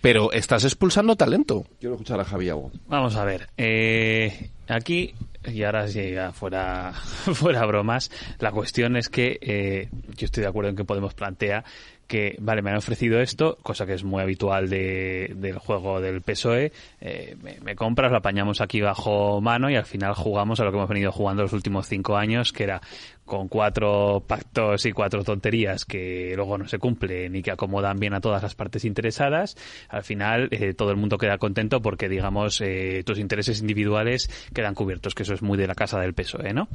Pero 0.00 0.30
estás 0.32 0.64
expulsando 0.64 1.16
talento. 1.16 1.64
Quiero 1.80 1.94
escuchar 1.94 2.20
a 2.20 2.24
Javi 2.24 2.48
Ago. 2.48 2.70
Vamos 2.86 3.16
a 3.16 3.24
ver. 3.24 3.48
eh, 3.56 4.50
aquí, 4.68 5.14
y 5.52 5.62
ahora 5.62 5.88
sí, 5.88 6.12
ya 6.12 6.32
fuera, 6.32 6.92
fuera 7.34 7.64
bromas, 7.66 8.10
la 8.38 8.52
cuestión 8.52 8.96
es 8.96 9.08
que 9.08 9.38
eh, 9.40 9.88
yo 10.16 10.24
estoy 10.24 10.42
de 10.42 10.48
acuerdo 10.48 10.70
en 10.70 10.76
que 10.76 10.84
Podemos 10.84 11.14
plantea 11.14 11.64
que, 12.06 12.36
vale, 12.38 12.62
me 12.62 12.70
han 12.70 12.76
ofrecido 12.76 13.20
esto, 13.20 13.58
cosa 13.62 13.84
que 13.86 13.94
es 13.94 14.04
muy 14.04 14.22
habitual 14.22 14.68
de, 14.68 15.32
del 15.36 15.58
juego 15.58 16.00
del 16.00 16.22
PSOE, 16.22 16.72
eh, 17.00 17.36
me, 17.42 17.58
me 17.60 17.74
compras, 17.74 18.10
lo 18.12 18.18
apañamos 18.18 18.60
aquí 18.60 18.80
bajo 18.80 19.40
mano 19.40 19.68
y 19.70 19.76
al 19.76 19.86
final 19.86 20.14
jugamos 20.14 20.60
a 20.60 20.64
lo 20.64 20.70
que 20.70 20.76
hemos 20.76 20.88
venido 20.88 21.10
jugando 21.10 21.42
los 21.42 21.52
últimos 21.52 21.88
cinco 21.88 22.16
años, 22.16 22.52
que 22.52 22.64
era 22.64 22.80
con 23.26 23.48
cuatro 23.48 24.22
pactos 24.26 24.86
y 24.86 24.92
cuatro 24.92 25.24
tonterías 25.24 25.84
que 25.84 26.32
luego 26.36 26.56
no 26.56 26.68
se 26.68 26.78
cumplen 26.78 27.36
y 27.36 27.42
que 27.42 27.50
acomodan 27.50 27.98
bien 27.98 28.14
a 28.14 28.20
todas 28.20 28.42
las 28.42 28.54
partes 28.54 28.84
interesadas, 28.84 29.56
al 29.88 30.04
final 30.04 30.48
eh, 30.52 30.72
todo 30.72 30.90
el 30.90 30.96
mundo 30.96 31.18
queda 31.18 31.36
contento 31.36 31.82
porque, 31.82 32.08
digamos, 32.08 32.60
eh, 32.60 33.02
tus 33.04 33.18
intereses 33.18 33.60
individuales 33.60 34.30
quedan 34.54 34.74
cubiertos, 34.74 35.14
que 35.14 35.24
eso 35.24 35.34
es 35.34 35.42
muy 35.42 35.58
de 35.58 35.66
la 35.66 35.74
casa 35.74 36.00
del 36.00 36.14
PSOE, 36.14 36.54
¿no? 36.54 36.68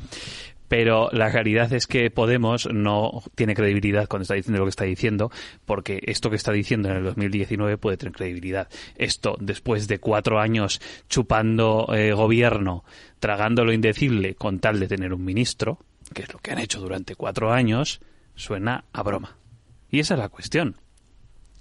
Pero 0.68 1.10
la 1.12 1.28
realidad 1.28 1.74
es 1.74 1.86
que 1.86 2.10
Podemos 2.12 2.70
no 2.72 3.24
tiene 3.36 3.56
credibilidad 3.56 4.08
cuando 4.08 4.24
está 4.24 4.36
diciendo 4.36 4.60
lo 4.60 4.66
que 4.66 4.70
está 4.70 4.86
diciendo, 4.86 5.32
porque 5.66 6.00
esto 6.04 6.30
que 6.30 6.38
está 6.38 6.54
diciendo 6.54 6.90
en 6.90 6.98
el 6.98 7.04
2019 7.04 7.78
puede 7.78 7.98
tener 7.98 8.14
credibilidad. 8.14 8.70
Esto, 8.96 9.36
después 9.40 9.88
de 9.88 10.00
cuatro 10.00 10.40
años 10.40 10.80
chupando 11.10 11.88
eh, 11.94 12.14
gobierno, 12.14 12.86
tragando 13.20 13.66
lo 13.66 13.74
indecible 13.74 14.36
con 14.36 14.60
tal 14.60 14.80
de 14.80 14.88
tener 14.88 15.14
un 15.14 15.26
ministro, 15.26 15.80
que 16.14 16.24
es 16.24 16.34
lo 16.34 16.40
que 16.40 16.52
han 16.52 16.60
hecho 16.60 16.80
durante 16.80 17.16
cuatro 17.16 17.52
años, 17.52 18.02
suena 18.36 18.86
a 18.94 19.04
broma. 19.04 19.38
Y 19.90 20.00
esa 20.00 20.14
es 20.14 20.20
la 20.20 20.30
cuestión 20.30 20.78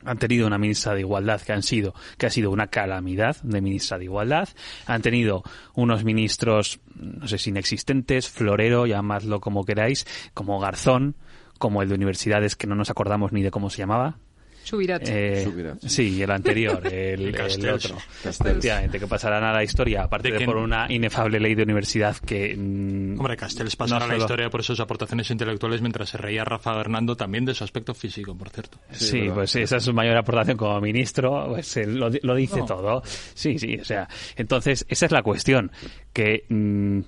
han 0.04 0.18
tenido 0.18 0.46
una 0.46 0.58
ministra 0.58 0.94
de 0.94 1.00
Igualdad 1.00 1.40
que 1.40 1.52
han 1.52 1.62
sido 1.62 1.94
que 2.16 2.26
ha 2.26 2.30
sido 2.30 2.50
una 2.50 2.68
calamidad 2.68 3.36
de 3.42 3.60
ministra 3.60 3.98
de 3.98 4.04
Igualdad, 4.04 4.48
han 4.86 5.02
tenido 5.02 5.42
unos 5.74 6.04
ministros 6.04 6.80
no 6.94 7.28
sé 7.28 7.38
si 7.38 7.50
inexistentes, 7.50 8.28
Florero, 8.28 8.86
llamadlo 8.86 9.40
como 9.40 9.64
queráis, 9.64 10.06
como 10.34 10.58
Garzón, 10.58 11.16
como 11.58 11.82
el 11.82 11.88
de 11.88 11.94
universidades 11.94 12.56
que 12.56 12.66
no 12.66 12.74
nos 12.74 12.90
acordamos 12.90 13.32
ni 13.32 13.42
de 13.42 13.50
cómo 13.50 13.70
se 13.70 13.78
llamaba. 13.78 14.18
Subirats. 14.62 15.08
Eh, 15.10 15.46
sí, 15.86 16.16
y 16.16 16.22
el 16.22 16.30
anterior, 16.30 16.80
el, 16.86 17.28
el 17.28 17.34
Castells. 17.34 17.86
otro. 17.86 17.96
Castells. 18.22 18.50
Efectivamente, 18.50 19.00
que 19.00 19.06
pasarán 19.06 19.42
a 19.42 19.52
la 19.52 19.64
historia, 19.64 20.04
aparte 20.04 20.28
De 20.28 20.32
de, 20.34 20.38
que- 20.40 20.44
por 20.44 20.56
una 20.56 20.86
inefable 20.92 21.40
ley 21.40 21.54
de 21.54 21.62
universidad 21.64 22.16
que... 22.18 22.54
mm, 22.56 23.18
Hombre, 23.18 23.36
Castells 23.36 23.74
pasará 23.76 24.00
no 24.00 24.04
a 24.04 24.08
la 24.08 24.14
solo- 24.14 24.24
historia 24.24 24.50
por 24.50 24.62
sus 24.62 24.78
aportaciones 24.80 25.30
intelectuales 25.30 25.80
mientras 25.80 26.10
se 26.10 26.18
reía 26.18 26.44
Rafa 26.44 26.78
Hernando 26.78 27.16
también 27.16 27.44
de 27.44 27.54
su 27.54 27.64
aspecto 27.64 27.94
físico, 27.94 28.36
por 28.36 28.50
cierto. 28.50 28.78
Sí, 28.92 29.28
pues 29.32 29.56
esa 29.56 29.76
es 29.78 29.82
su 29.84 29.92
mayor 29.92 30.16
aportación 30.16 30.56
como 30.56 30.80
ministro, 30.80 31.46
pues 31.48 31.76
él 31.76 31.96
lo, 31.98 32.10
lo 32.22 32.34
dice 32.34 32.58
No. 32.60 32.66
todo. 32.66 33.02
Sí, 33.34 33.58
sí, 33.58 33.76
o 33.80 33.84
sea, 33.84 34.08
entonces 34.36 34.86
esa 34.88 35.06
es 35.06 35.12
la 35.12 35.22
cuestión, 35.22 35.72
que 36.12 36.44
mm, 36.48 37.00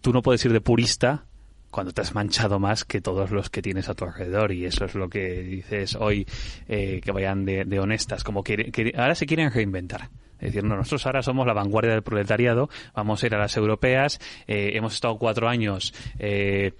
tú 0.00 0.12
no 0.12 0.22
puedes 0.22 0.44
ir 0.44 0.52
de 0.52 0.60
purista 0.60 1.24
cuando 1.70 1.92
te 1.92 2.00
has 2.00 2.14
manchado 2.14 2.58
más 2.58 2.84
que 2.84 3.00
todos 3.00 3.30
los 3.30 3.48
que 3.50 3.62
tienes 3.62 3.88
a 3.88 3.94
tu 3.94 4.04
alrededor 4.04 4.52
y 4.52 4.64
eso 4.64 4.84
es 4.84 4.94
lo 4.94 5.08
que 5.08 5.42
dices 5.42 5.94
hoy, 5.94 6.26
eh, 6.68 7.00
que 7.02 7.12
vayan 7.12 7.44
de, 7.44 7.64
de 7.64 7.78
honestas, 7.80 8.24
como 8.24 8.42
que, 8.42 8.72
que 8.72 8.92
ahora 8.96 9.14
se 9.14 9.26
quieren 9.26 9.50
reinventar. 9.52 10.08
Es 10.40 10.52
decir, 10.54 10.64
no, 10.64 10.74
nosotros 10.74 11.04
ahora 11.06 11.22
somos 11.22 11.46
la 11.46 11.52
vanguardia 11.52 11.92
del 11.92 12.02
proletariado, 12.02 12.70
vamos 12.94 13.22
a 13.22 13.26
ir 13.26 13.34
a 13.34 13.38
las 13.38 13.56
europeas, 13.56 14.18
eh, 14.46 14.70
hemos 14.74 14.94
estado 14.94 15.18
cuatro 15.18 15.48
años 15.48 15.92
eh, 16.18 16.72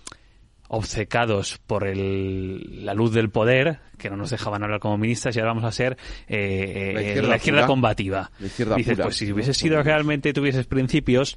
obcecados 0.68 1.58
por 1.66 1.86
el- 1.86 2.84
la 2.86 2.94
luz 2.94 3.12
del 3.12 3.28
poder, 3.30 3.80
que 3.98 4.08
no 4.08 4.16
nos 4.16 4.30
dejaban 4.30 4.62
hablar 4.62 4.80
como 4.80 4.96
ministras, 4.98 5.34
y 5.36 5.40
ahora 5.40 5.50
vamos 5.52 5.64
a 5.64 5.72
ser 5.72 5.96
eh, 6.28 6.92
La 6.94 7.00
eh, 7.00 7.06
izquierda 7.06 7.28
la 7.28 7.36
izquierda 7.36 7.60
pura. 7.60 7.66
combativa. 7.66 8.30
La 8.38 8.46
izquierda 8.46 8.76
Dices, 8.76 8.94
pura. 8.94 9.04
pues 9.04 9.16
si 9.16 9.32
hubieses 9.32 9.56
sido 9.56 9.82
realmente, 9.82 10.32
tuvieses 10.32 10.66
principios, 10.66 11.36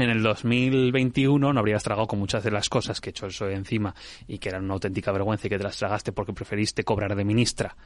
en 0.00 0.10
el 0.10 0.22
2021 0.22 1.52
no 1.52 1.58
habrías 1.58 1.82
tragado 1.82 2.06
con 2.06 2.18
muchas 2.18 2.42
de 2.44 2.50
las 2.50 2.68
cosas 2.68 3.00
que 3.00 3.10
echó 3.10 3.26
el 3.26 3.32
PSOE 3.32 3.54
encima 3.54 3.94
y 4.26 4.38
que 4.38 4.48
eran 4.48 4.64
una 4.64 4.74
auténtica 4.74 5.12
vergüenza 5.12 5.46
y 5.46 5.50
que 5.50 5.58
te 5.58 5.64
las 5.64 5.76
tragaste 5.76 6.12
porque 6.12 6.32
preferiste 6.32 6.84
cobrar 6.84 7.14
de 7.14 7.24
ministra 7.24 7.76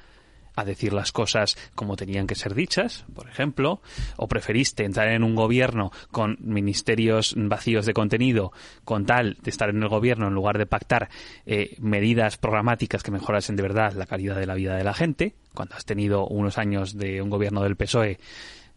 a 0.56 0.64
decir 0.64 0.92
las 0.92 1.12
cosas 1.12 1.56
como 1.74 1.96
tenían 1.96 2.26
que 2.26 2.34
ser 2.34 2.54
dichas, 2.54 3.04
por 3.14 3.28
ejemplo, 3.28 3.80
o 4.16 4.28
preferiste 4.28 4.84
entrar 4.84 5.08
en 5.08 5.24
un 5.24 5.34
gobierno 5.34 5.90
con 6.10 6.36
ministerios 6.40 7.34
vacíos 7.36 7.86
de 7.86 7.94
contenido 7.94 8.52
con 8.84 9.06
tal 9.06 9.36
de 9.42 9.50
estar 9.50 9.68
en 9.68 9.82
el 9.82 9.88
gobierno 9.88 10.28
en 10.28 10.34
lugar 10.34 10.58
de 10.58 10.66
pactar 10.66 11.08
eh, 11.46 11.76
medidas 11.80 12.36
programáticas 12.36 13.02
que 13.02 13.10
mejorasen 13.10 13.56
de 13.56 13.62
verdad 13.62 13.92
la 13.94 14.06
calidad 14.06 14.36
de 14.36 14.46
la 14.46 14.54
vida 14.54 14.76
de 14.76 14.84
la 14.84 14.94
gente, 14.94 15.34
cuando 15.54 15.74
has 15.74 15.84
tenido 15.84 16.26
unos 16.26 16.58
años 16.58 16.96
de 16.96 17.20
un 17.20 17.30
gobierno 17.30 17.62
del 17.62 17.76
PSOE 17.76 18.18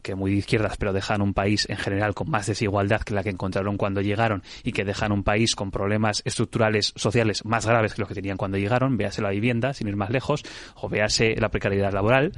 que 0.01 0.15
muy 0.15 0.31
de 0.31 0.37
izquierdas, 0.37 0.77
pero 0.77 0.93
dejan 0.93 1.21
un 1.21 1.33
país 1.33 1.67
en 1.69 1.77
general 1.77 2.13
con 2.13 2.29
más 2.29 2.47
desigualdad 2.47 3.01
que 3.01 3.13
la 3.13 3.23
que 3.23 3.29
encontraron 3.29 3.77
cuando 3.77 4.01
llegaron 4.01 4.43
y 4.63 4.71
que 4.71 4.85
dejan 4.85 5.11
un 5.11 5.23
país 5.23 5.55
con 5.55 5.71
problemas 5.71 6.21
estructurales 6.25 6.93
sociales 6.95 7.45
más 7.45 7.65
graves 7.65 7.93
que 7.93 8.01
los 8.01 8.07
que 8.07 8.15
tenían 8.15 8.37
cuando 8.37 8.57
llegaron, 8.57 8.97
véase 8.97 9.21
la 9.21 9.31
vivienda, 9.31 9.73
sin 9.73 9.87
ir 9.87 9.95
más 9.95 10.09
lejos, 10.09 10.43
o 10.75 10.89
véase 10.89 11.35
la 11.37 11.49
precariedad 11.49 11.91
laboral. 11.91 12.31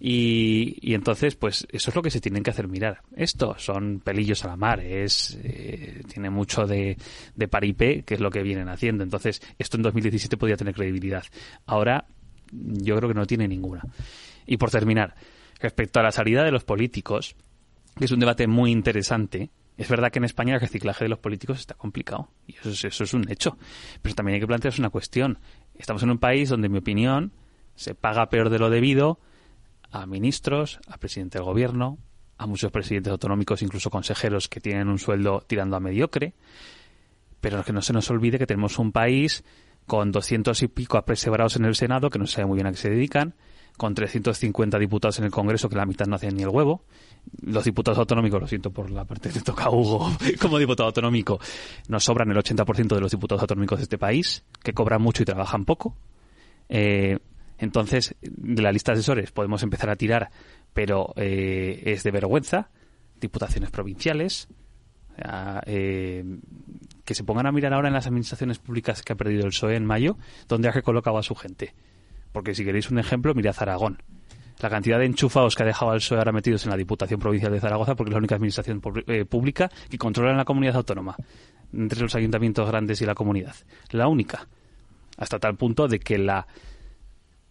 Y, 0.00 0.94
entonces, 0.94 1.34
pues 1.34 1.66
eso 1.72 1.90
es 1.90 1.96
lo 1.96 2.02
que 2.02 2.10
se 2.10 2.20
tienen 2.20 2.44
que 2.44 2.50
hacer 2.50 2.68
mirar. 2.68 3.00
Esto 3.16 3.56
son 3.58 3.98
pelillos 3.98 4.44
a 4.44 4.48
la 4.48 4.56
mar, 4.56 4.80
es 4.80 5.36
eh, 5.42 6.02
tiene 6.12 6.30
mucho 6.30 6.66
de, 6.66 6.96
de 7.34 7.48
paripé, 7.48 8.02
que 8.04 8.14
es 8.14 8.20
lo 8.20 8.30
que 8.30 8.42
vienen 8.42 8.68
haciendo. 8.68 9.02
Entonces, 9.02 9.42
esto 9.58 9.76
en 9.76 9.82
2017 9.82 10.36
podía 10.36 10.56
tener 10.56 10.74
credibilidad. 10.74 11.24
Ahora, 11.66 12.04
yo 12.52 12.96
creo 12.96 13.08
que 13.08 13.14
no 13.14 13.26
tiene 13.26 13.48
ninguna. 13.48 13.82
Y 14.46 14.56
por 14.56 14.70
terminar, 14.70 15.14
respecto 15.60 16.00
a 16.00 16.02
la 16.02 16.12
salida 16.12 16.44
de 16.44 16.52
los 16.52 16.64
políticos, 16.64 17.36
que 17.96 18.04
es 18.04 18.12
un 18.12 18.20
debate 18.20 18.46
muy 18.46 18.70
interesante, 18.70 19.50
es 19.76 19.88
verdad 19.88 20.10
que 20.10 20.18
en 20.18 20.24
España 20.24 20.54
el 20.54 20.60
reciclaje 20.60 21.04
de 21.04 21.08
los 21.08 21.20
políticos 21.20 21.60
está 21.60 21.74
complicado, 21.74 22.28
y 22.46 22.56
eso 22.56 22.70
es, 22.70 22.84
eso 22.84 23.04
es 23.04 23.14
un 23.14 23.30
hecho. 23.30 23.56
Pero 24.02 24.14
también 24.14 24.34
hay 24.34 24.40
que 24.40 24.46
plantearse 24.46 24.80
una 24.80 24.90
cuestión. 24.90 25.38
Estamos 25.76 26.02
en 26.02 26.10
un 26.10 26.18
país 26.18 26.48
donde, 26.48 26.66
en 26.66 26.72
mi 26.72 26.78
opinión, 26.78 27.32
se 27.76 27.94
paga 27.94 28.28
peor 28.28 28.50
de 28.50 28.58
lo 28.58 28.70
debido 28.70 29.20
a 29.90 30.04
ministros, 30.06 30.80
a 30.88 30.98
presidente 30.98 31.38
del 31.38 31.44
gobierno, 31.44 31.98
a 32.38 32.46
muchos 32.46 32.72
presidentes 32.72 33.10
autonómicos, 33.12 33.62
incluso 33.62 33.88
consejeros 33.88 34.48
que 34.48 34.60
tienen 34.60 34.88
un 34.88 34.98
sueldo 34.98 35.44
tirando 35.46 35.76
a 35.76 35.80
mediocre. 35.80 36.34
Pero 37.40 37.62
que 37.62 37.72
no 37.72 37.80
se 37.80 37.92
nos 37.92 38.10
olvide 38.10 38.38
que 38.38 38.46
tenemos 38.46 38.80
un 38.80 38.90
país 38.90 39.44
con 39.86 40.10
200 40.10 40.60
y 40.62 40.68
pico 40.68 40.98
apresebrados 40.98 41.54
en 41.56 41.64
el 41.64 41.76
Senado, 41.76 42.10
que 42.10 42.18
no 42.18 42.26
se 42.26 42.34
sabe 42.34 42.46
muy 42.46 42.56
bien 42.56 42.66
a 42.66 42.72
qué 42.72 42.76
se 42.76 42.90
dedican, 42.90 43.34
con 43.78 43.94
350 43.94 44.78
diputados 44.78 45.18
en 45.20 45.24
el 45.24 45.30
Congreso, 45.30 45.68
que 45.70 45.76
la 45.76 45.86
mitad 45.86 46.06
no 46.06 46.16
hacen 46.16 46.36
ni 46.36 46.42
el 46.42 46.48
huevo. 46.48 46.82
Los 47.40 47.64
diputados 47.64 47.98
autonómicos, 47.98 48.40
lo 48.40 48.46
siento 48.46 48.70
por 48.70 48.90
la 48.90 49.04
parte 49.04 49.30
que 49.30 49.40
toca 49.40 49.64
a 49.64 49.70
Hugo 49.70 50.10
como 50.40 50.58
diputado 50.58 50.88
autonómico, 50.88 51.40
nos 51.88 52.04
sobran 52.04 52.30
el 52.30 52.36
80% 52.36 52.94
de 52.94 53.00
los 53.00 53.12
diputados 53.12 53.40
autonómicos 53.40 53.78
de 53.78 53.84
este 53.84 53.96
país, 53.96 54.44
que 54.62 54.74
cobran 54.74 55.00
mucho 55.00 55.22
y 55.22 55.26
trabajan 55.26 55.64
poco. 55.64 55.96
Eh, 56.68 57.18
entonces, 57.56 58.14
de 58.20 58.62
la 58.62 58.72
lista 58.72 58.92
de 58.92 58.98
asesores 58.98 59.30
podemos 59.30 59.62
empezar 59.62 59.90
a 59.90 59.96
tirar, 59.96 60.30
pero 60.74 61.14
eh, 61.16 61.82
es 61.86 62.02
de 62.02 62.10
vergüenza. 62.10 62.70
Diputaciones 63.20 63.70
provinciales, 63.70 64.48
eh, 65.66 66.24
que 67.04 67.14
se 67.14 67.24
pongan 67.24 67.46
a 67.46 67.52
mirar 67.52 67.74
ahora 67.74 67.88
en 67.88 67.94
las 67.94 68.06
administraciones 68.06 68.58
públicas 68.58 69.02
que 69.02 69.12
ha 69.12 69.16
perdido 69.16 69.44
el 69.44 69.50
PSOE 69.50 69.76
en 69.76 69.86
mayo, 69.86 70.18
donde 70.48 70.68
ha 70.68 70.72
recolocado 70.72 71.18
a 71.18 71.22
su 71.22 71.34
gente. 71.34 71.74
Porque 72.38 72.54
si 72.54 72.64
queréis 72.64 72.88
un 72.88 73.00
ejemplo, 73.00 73.34
mirad 73.34 73.56
Aragón. 73.58 74.00
La 74.60 74.70
cantidad 74.70 74.96
de 75.00 75.06
enchufados 75.06 75.56
que 75.56 75.64
ha 75.64 75.66
dejado 75.66 75.92
el 75.92 75.98
PSOE 75.98 76.18
ahora 76.18 76.30
metidos 76.30 76.62
en 76.62 76.70
la 76.70 76.76
Diputación 76.76 77.18
Provincial 77.18 77.50
de 77.50 77.58
Zaragoza, 77.58 77.96
porque 77.96 78.10
es 78.10 78.12
la 78.12 78.18
única 78.18 78.36
administración 78.36 78.80
eh, 79.08 79.24
pública 79.24 79.68
que 79.90 79.98
controla 79.98 80.32
la 80.34 80.44
comunidad 80.44 80.76
autónoma, 80.76 81.16
entre 81.72 82.00
los 82.00 82.14
ayuntamientos 82.14 82.68
grandes 82.68 83.02
y 83.02 83.06
la 83.06 83.16
comunidad. 83.16 83.56
La 83.90 84.06
única. 84.06 84.46
Hasta 85.16 85.40
tal 85.40 85.56
punto 85.56 85.88
de 85.88 85.98
que 85.98 86.16
la 86.16 86.46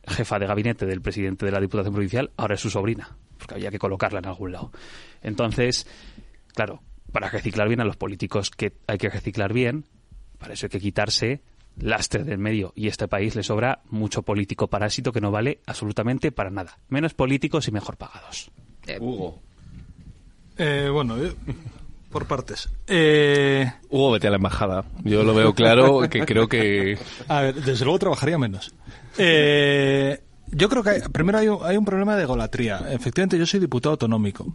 jefa 0.07 0.39
de 0.39 0.47
gabinete 0.47 0.85
del 0.85 1.01
presidente 1.01 1.45
de 1.45 1.51
la 1.51 1.59
Diputación 1.59 1.93
Provincial 1.93 2.31
ahora 2.38 2.55
es 2.55 2.61
su 2.61 2.69
sobrina, 2.69 3.18
porque 3.38 3.55
había 3.55 3.72
que 3.72 3.80
colocarla 3.80 4.19
en 4.19 4.27
algún 4.27 4.53
lado. 4.53 4.72
Entonces, 5.22 5.85
claro, 6.53 6.81
para 7.11 7.30
reciclar 7.30 7.68
bien 7.68 7.81
a 7.81 7.85
los 7.85 7.97
políticos 7.97 8.51
que 8.51 8.72
hay 8.88 8.97
que 8.97 9.09
reciclar 9.09 9.51
bien, 9.51 9.84
para 10.39 10.53
eso 10.53 10.68
hay 10.68 10.69
que 10.69 10.80
quitarse 10.80 11.41
lastre 11.80 12.24
del 12.24 12.38
medio. 12.38 12.74
Y 12.76 12.88
a 12.88 12.90
este 12.90 13.08
país 13.08 13.36
le 13.36 13.44
sobra 13.44 13.82
mucho 13.90 14.24
político 14.24 14.68
parásito 14.68 15.12
que 15.12 15.22
no 15.22 15.32
vale 15.32 15.62
absolutamente 15.66 16.32
para 16.32 16.49
nada. 16.49 16.78
Menos 16.90 17.14
políticos 17.14 17.68
y 17.68 17.72
mejor 17.72 17.98
pagados. 17.98 18.49
Hugo. 18.99 19.40
Eh, 20.58 20.90
bueno, 20.91 21.18
eh, 21.24 21.34
por 22.10 22.26
partes. 22.26 22.70
Eh, 22.88 23.72
Hugo, 23.90 24.12
vete 24.14 24.28
a 24.28 24.32
la 24.32 24.38
embajada. 24.38 24.86
Yo 25.04 25.24
lo 25.24 25.34
veo 25.36 25.54
claro, 25.54 26.02
que 26.10 26.26
creo 26.26 26.48
que... 26.48 26.98
A 27.28 27.41
ver, 27.41 27.56
desde 27.56 27.84
luego 27.86 27.99
trabajaría 27.99 28.38
menos. 28.38 28.74
Eh, 29.18 30.20
yo 30.49 30.70
creo 30.70 30.82
que 30.84 30.90
hay- 30.91 31.02
primero 31.12 31.38
hay 31.38 31.48
un, 31.49 31.60
hay 31.64 31.78
un 31.78 31.86
problema 31.86 32.16
de 32.16 32.26
golatría. 32.26 32.88
Efectivamente, 32.91 33.38
yo 33.38 33.45
soy 33.45 33.60
diputado 33.60 33.91
autonómico. 33.91 34.48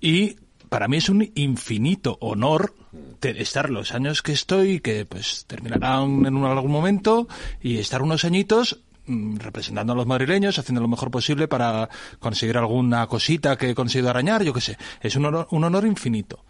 Y 0.00 0.36
para 0.68 0.88
mí 0.88 0.96
es 0.96 1.08
un 1.08 1.30
infinito 1.34 2.16
honor 2.20 2.74
estar 3.22 3.70
los 3.70 3.92
años 3.94 4.22
que 4.22 4.32
estoy, 4.32 4.80
que 4.80 5.06
pues 5.06 5.44
terminarán 5.46 6.26
en 6.26 6.36
un- 6.36 6.44
algún 6.44 6.72
momento, 6.72 7.28
y 7.62 7.78
estar 7.78 8.02
unos 8.02 8.24
añitos 8.24 8.80
mm, 9.06 9.38
representando 9.38 9.92
a 9.92 9.96
los 9.96 10.06
madrileños, 10.06 10.58
haciendo 10.58 10.80
lo 10.80 10.88
mejor 10.88 11.10
posible 11.10 11.48
para 11.48 11.88
conseguir 12.18 12.56
alguna 12.58 13.06
cosita 13.06 13.56
que 13.56 13.70
he 13.70 13.74
conseguido 13.74 14.10
arañar, 14.10 14.42
yo 14.44 14.52
qué 14.52 14.60
sé. 14.60 14.78
Es 15.00 15.16
un 15.16 15.24
honor, 15.26 15.48
un 15.50 15.64
honor 15.64 15.86
infinito. 15.86 16.44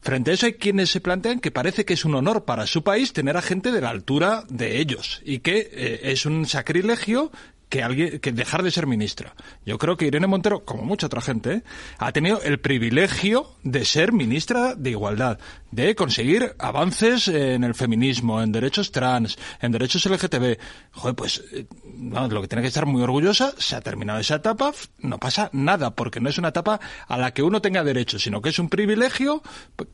Frente 0.00 0.30
a 0.30 0.34
eso 0.34 0.46
hay 0.46 0.52
quienes 0.54 0.90
se 0.90 1.00
plantean 1.00 1.40
que 1.40 1.50
parece 1.50 1.84
que 1.84 1.94
es 1.94 2.04
un 2.04 2.14
honor 2.14 2.44
para 2.44 2.66
su 2.68 2.84
país 2.84 3.12
tener 3.12 3.36
a 3.36 3.42
gente 3.42 3.72
de 3.72 3.80
la 3.80 3.90
altura 3.90 4.44
de 4.48 4.78
ellos 4.78 5.20
y 5.24 5.40
que 5.40 5.68
eh, 5.72 6.00
es 6.04 6.24
un 6.24 6.46
sacrilegio 6.46 7.32
que 7.68 7.82
alguien 7.82 8.18
que 8.20 8.32
dejar 8.32 8.62
de 8.62 8.70
ser 8.70 8.86
ministra. 8.86 9.34
Yo 9.64 9.78
creo 9.78 9.96
que 9.96 10.06
Irene 10.06 10.26
Montero, 10.26 10.64
como 10.64 10.82
mucha 10.82 11.06
otra 11.06 11.20
gente, 11.20 11.62
ha 11.98 12.12
tenido 12.12 12.40
el 12.42 12.60
privilegio 12.60 13.52
de 13.62 13.84
ser 13.84 14.12
ministra 14.12 14.74
de 14.74 14.90
Igualdad, 14.90 15.38
de 15.70 15.94
conseguir 15.94 16.54
avances 16.58 17.28
en 17.28 17.64
el 17.64 17.74
feminismo, 17.74 18.40
en 18.42 18.52
derechos 18.52 18.90
trans, 18.92 19.38
en 19.60 19.72
derechos 19.72 20.06
LGTB. 20.06 20.58
Joder, 20.92 21.14
pues 21.14 21.44
eh, 21.52 21.66
no, 21.98 22.28
lo 22.28 22.40
que 22.40 22.48
tiene 22.48 22.62
que 22.62 22.68
estar 22.68 22.86
muy 22.86 23.02
orgullosa, 23.02 23.52
se 23.58 23.74
ha 23.74 23.80
terminado 23.80 24.20
esa 24.20 24.36
etapa, 24.36 24.72
no 24.98 25.18
pasa 25.18 25.50
nada, 25.52 25.90
porque 25.90 26.20
no 26.20 26.28
es 26.28 26.38
una 26.38 26.48
etapa 26.48 26.78
a 27.08 27.18
la 27.18 27.34
que 27.34 27.42
uno 27.42 27.60
tenga 27.60 27.82
derecho, 27.82 28.18
sino 28.18 28.40
que 28.40 28.50
es 28.50 28.58
un 28.58 28.68
privilegio 28.68 29.42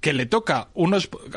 que 0.01 0.12
le 0.12 0.26
toca 0.26 0.68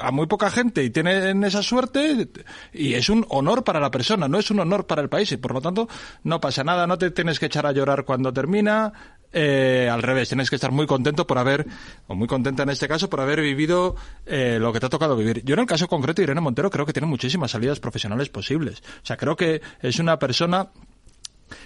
a 0.02 0.12
muy 0.12 0.28
poca 0.28 0.52
gente 0.52 0.84
y 0.84 0.90
tienen 0.90 1.44
esa 1.46 1.64
suerte 1.64 2.30
y 2.74 2.94
es 2.96 3.10
un 3.10 3.26
honor 3.30 3.64
para 3.64 3.80
la 3.80 3.92
persona, 3.92 4.28
no 4.28 4.40
es 4.40 4.52
un 4.52 4.60
honor 4.60 4.86
para 4.88 5.02
el 5.02 5.10
país 5.10 5.32
y 5.32 5.38
por 5.38 5.54
lo 5.54 5.62
tanto 5.62 5.88
no 6.24 6.42
pasa 6.42 6.64
nada, 6.64 6.86
no 6.86 6.98
te 6.98 7.12
tienes 7.12 7.40
que 7.40 7.46
echar 7.46 7.66
a 7.66 7.72
llorar 7.72 8.04
cuando 8.04 8.34
termina, 8.34 8.92
eh, 9.34 9.90
al 9.92 10.02
revés, 10.02 10.30
tienes 10.30 10.50
que 10.50 10.56
estar 10.56 10.72
muy 10.72 10.86
contento 10.86 11.28
por 11.28 11.38
haber, 11.38 11.66
o 12.08 12.16
muy 12.16 12.28
contenta 12.28 12.64
en 12.64 12.70
este 12.70 12.88
caso, 12.88 13.10
por 13.10 13.22
haber 13.22 13.42
vivido 13.42 13.96
eh, 14.26 14.58
lo 14.60 14.72
que 14.74 14.80
te 14.80 14.86
ha 14.86 14.90
tocado 14.90 15.16
vivir. 15.16 15.44
Yo 15.44 15.54
en 15.54 15.62
el 15.62 15.66
caso 15.66 15.88
concreto 15.88 16.22
de 16.22 16.24
Irene 16.24 16.42
Montero 16.42 16.70
creo 16.70 16.86
que 16.86 16.94
tiene 16.94 17.08
muchísimas 17.08 17.52
salidas 17.52 17.80
profesionales 17.80 18.30
posibles. 18.30 18.82
O 19.04 19.06
sea, 19.06 19.18
creo 19.18 19.36
que 19.36 19.62
es 19.82 20.00
una 20.00 20.18
persona 20.20 20.70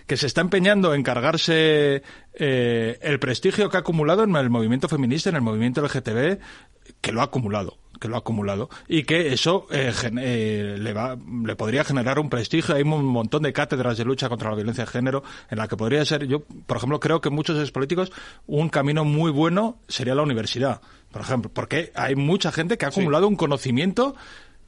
que 0.05 0.17
se 0.17 0.27
está 0.27 0.41
empeñando 0.41 0.93
en 0.93 1.03
cargarse 1.03 2.03
eh, 2.33 2.99
el 3.01 3.19
prestigio 3.19 3.69
que 3.69 3.77
ha 3.77 3.81
acumulado 3.81 4.23
en 4.23 4.35
el 4.35 4.49
movimiento 4.49 4.87
feminista, 4.87 5.29
en 5.29 5.35
el 5.35 5.41
movimiento 5.41 5.81
LGTB, 5.81 6.39
que 7.01 7.11
lo 7.11 7.21
ha 7.21 7.25
acumulado, 7.25 7.77
que 8.01 8.09
lo 8.09 8.15
ha 8.15 8.19
acumulado, 8.19 8.69
y 8.87 9.03
que 9.03 9.31
eso 9.31 9.67
eh, 9.71 9.93
gen- 9.93 10.19
eh, 10.19 10.75
le, 10.77 10.91
va, 10.91 11.15
le 11.45 11.55
podría 11.55 11.83
generar 11.85 12.17
un 12.19 12.29
prestigio. 12.29 12.75
Hay 12.75 12.81
un 12.81 13.05
montón 13.05 13.43
de 13.43 13.53
cátedras 13.53 13.97
de 13.97 14.03
lucha 14.03 14.27
contra 14.27 14.49
la 14.49 14.55
violencia 14.55 14.83
de 14.85 14.91
género 14.91 15.23
en 15.49 15.59
la 15.59 15.67
que 15.67 15.77
podría 15.77 16.03
ser, 16.03 16.25
yo, 16.25 16.41
por 16.41 16.77
ejemplo, 16.77 16.99
creo 16.99 17.21
que 17.21 17.29
muchos 17.29 17.55
de 17.55 17.61
los 17.61 17.71
políticos, 17.71 18.11
un 18.47 18.69
camino 18.69 19.05
muy 19.05 19.31
bueno 19.31 19.77
sería 19.87 20.15
la 20.15 20.23
universidad, 20.23 20.81
por 21.11 21.21
ejemplo, 21.21 21.51
porque 21.53 21.91
hay 21.95 22.15
mucha 22.15 22.51
gente 22.51 22.77
que 22.77 22.85
ha 22.85 22.89
acumulado 22.89 23.27
un 23.27 23.35
conocimiento 23.35 24.15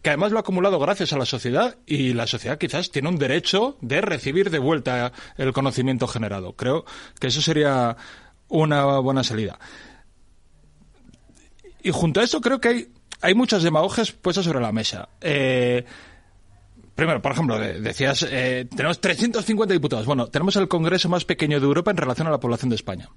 que 0.03 0.09
además 0.09 0.31
lo 0.31 0.37
ha 0.37 0.41
acumulado 0.41 0.77
gracias 0.79 1.13
a 1.13 1.17
la 1.17 1.25
sociedad 1.25 1.77
y 1.87 2.13
la 2.13 2.27
sociedad 2.27 2.57
quizás 2.57 2.91
tiene 2.91 3.07
un 3.09 3.17
derecho 3.17 3.77
de 3.81 4.01
recibir 4.01 4.49
de 4.49 4.59
vuelta 4.59 5.13
el 5.37 5.53
conocimiento 5.53 6.07
generado. 6.07 6.53
Creo 6.57 6.85
que 7.19 7.27
eso 7.27 7.41
sería 7.41 7.95
una 8.49 8.99
buena 8.99 9.23
salida. 9.23 9.57
Y 11.81 11.91
junto 11.91 12.19
a 12.19 12.23
esto 12.23 12.41
creo 12.41 12.59
que 12.59 12.67
hay, 12.67 12.87
hay 13.23 13.33
muchas 13.33 13.63
demagogias 13.63 14.11
puestas 14.11 14.45
sobre 14.45 14.59
la 14.61 14.71
mesa. 14.71 15.09
Eh, 15.21 15.83
Primero, 16.95 17.23
por 17.23 17.31
ejemplo, 17.31 17.57
de- 17.57 17.81
decías, 17.81 18.23
eh, 18.29 18.67
tenemos 18.69 19.01
350 19.01 19.73
diputados. 19.73 20.05
Bueno, 20.05 20.27
tenemos 20.27 20.55
el 20.57 20.67
Congreso 20.67 21.09
más 21.09 21.25
pequeño 21.25 21.59
de 21.59 21.65
Europa 21.65 21.89
en 21.89 21.97
relación 21.97 22.27
a 22.27 22.29
la 22.29 22.39
población 22.39 22.69
de 22.69 22.75
España. 22.75 23.09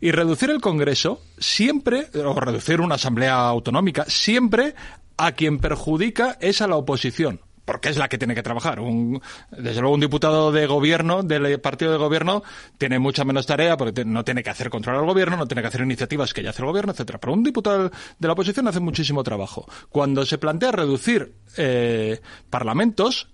Y 0.00 0.12
reducir 0.12 0.48
el 0.48 0.62
Congreso 0.62 1.20
siempre, 1.36 2.06
o 2.24 2.40
reducir 2.40 2.80
una 2.80 2.94
asamblea 2.94 3.34
autonómica, 3.46 4.06
siempre 4.08 4.74
a 5.18 5.32
quien 5.32 5.58
perjudica 5.58 6.38
es 6.40 6.62
a 6.62 6.68
la 6.68 6.76
oposición. 6.76 7.42
Porque 7.68 7.90
es 7.90 7.98
la 7.98 8.08
que 8.08 8.16
tiene 8.16 8.34
que 8.34 8.42
trabajar. 8.42 8.80
Un, 8.80 9.20
desde 9.50 9.82
luego, 9.82 9.94
un 9.94 10.00
diputado 10.00 10.50
de 10.50 10.66
gobierno, 10.66 11.22
del 11.22 11.60
partido 11.60 11.92
de 11.92 11.98
gobierno, 11.98 12.42
tiene 12.78 12.98
mucha 12.98 13.26
menos 13.26 13.44
tarea 13.44 13.76
porque 13.76 14.06
no 14.06 14.24
tiene 14.24 14.42
que 14.42 14.48
hacer 14.48 14.70
control 14.70 14.96
al 14.96 15.04
gobierno, 15.04 15.36
no 15.36 15.46
tiene 15.46 15.60
que 15.60 15.68
hacer 15.68 15.82
iniciativas 15.82 16.32
que 16.32 16.42
ya 16.42 16.48
hace 16.48 16.62
el 16.62 16.68
gobierno, 16.68 16.92
etcétera. 16.92 17.20
Pero 17.20 17.34
un 17.34 17.44
diputado 17.44 17.90
de 17.90 18.26
la 18.26 18.32
oposición 18.32 18.68
hace 18.68 18.80
muchísimo 18.80 19.22
trabajo. 19.22 19.66
Cuando 19.90 20.24
se 20.24 20.38
plantea 20.38 20.72
reducir 20.72 21.34
eh, 21.58 22.22
parlamentos, 22.48 23.28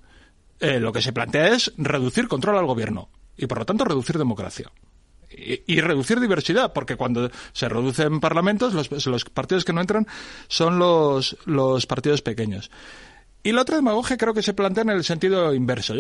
eh, 0.59 0.81
lo 0.81 0.93
que 0.93 1.01
se 1.01 1.13
plantea 1.13 1.55
es 1.55 1.73
reducir 1.77 2.27
control 2.27 2.59
al 2.59 2.67
gobierno 2.67 3.11
y, 3.37 3.47
por 3.47 3.59
lo 3.59 3.67
tanto, 3.67 3.85
reducir 3.85 4.19
democracia. 4.19 4.69
Y, 5.31 5.63
y 5.77 5.81
reducir 5.81 6.19
diversidad, 6.19 6.73
porque 6.73 6.97
cuando 6.97 7.31
se 7.53 7.69
reducen 7.69 8.19
parlamentos, 8.19 8.75
los, 8.75 9.25
partidos 9.27 9.65
que 9.65 9.73
no 9.73 9.81
entran 9.81 10.09
son 10.49 10.81
los 10.81 11.87
partidos 11.87 12.21
pequeños. 12.21 12.73
Y 13.45 13.53
la 13.53 13.63
otra 13.63 13.77
demagogia 13.77 14.17
creo 14.17 14.35
que 14.35 14.43
se 14.43 14.55
plantea 14.55 14.83
en 14.83 14.91
el 14.91 15.05
sentido 15.05 15.55
inverso. 15.55 15.95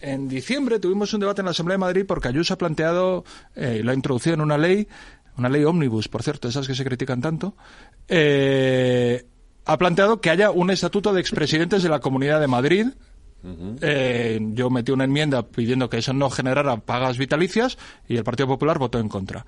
En 0.00 0.28
diciembre 0.28 0.80
tuvimos 0.80 1.12
un 1.12 1.20
debate 1.20 1.42
en 1.42 1.44
la 1.44 1.50
Asamblea 1.50 1.74
de 1.74 1.80
Madrid 1.80 2.04
porque 2.08 2.28
Ayuso 2.28 2.54
ha 2.54 2.58
planteado, 2.58 3.24
eh, 3.54 3.76
y 3.80 3.82
lo 3.82 3.90
ha 3.90 3.94
introducido 3.94 4.34
en 4.34 4.40
una 4.40 4.56
ley, 4.56 4.88
una 5.36 5.50
ley 5.50 5.64
ómnibus, 5.64 6.08
por 6.08 6.22
cierto, 6.22 6.48
esas 6.48 6.66
que 6.66 6.74
se 6.74 6.84
critican 6.84 7.20
tanto, 7.20 7.54
eh, 8.08 9.26
ha 9.66 9.76
planteado 9.76 10.22
que 10.22 10.30
haya 10.30 10.50
un 10.50 10.70
estatuto 10.70 11.12
de 11.12 11.20
expresidentes 11.20 11.82
de 11.82 11.90
la 11.90 12.00
Comunidad 12.00 12.40
de 12.40 12.46
Madrid. 12.46 12.86
Eh, 13.80 14.38
yo 14.52 14.68
metí 14.68 14.92
una 14.92 15.04
enmienda 15.04 15.46
pidiendo 15.46 15.88
que 15.88 15.98
eso 15.98 16.12
no 16.12 16.28
generara 16.28 16.76
pagas 16.78 17.16
vitalicias 17.16 17.78
y 18.06 18.16
el 18.16 18.24
Partido 18.24 18.48
Popular 18.48 18.78
votó 18.78 18.98
en 18.98 19.08
contra. 19.08 19.44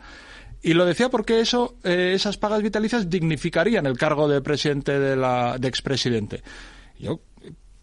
Y 0.62 0.74
lo 0.74 0.86
decía 0.86 1.10
porque 1.10 1.40
eso, 1.40 1.76
eh, 1.82 2.12
esas 2.14 2.36
pagas 2.36 2.62
vitalicias 2.62 3.10
dignificarían 3.10 3.84
el 3.86 3.98
cargo 3.98 4.28
de 4.28 4.40
presidente 4.40 4.98
de 4.98 5.16
la, 5.16 5.58
de 5.58 5.68
expresidente. 5.68 6.42
Yo 7.02 7.20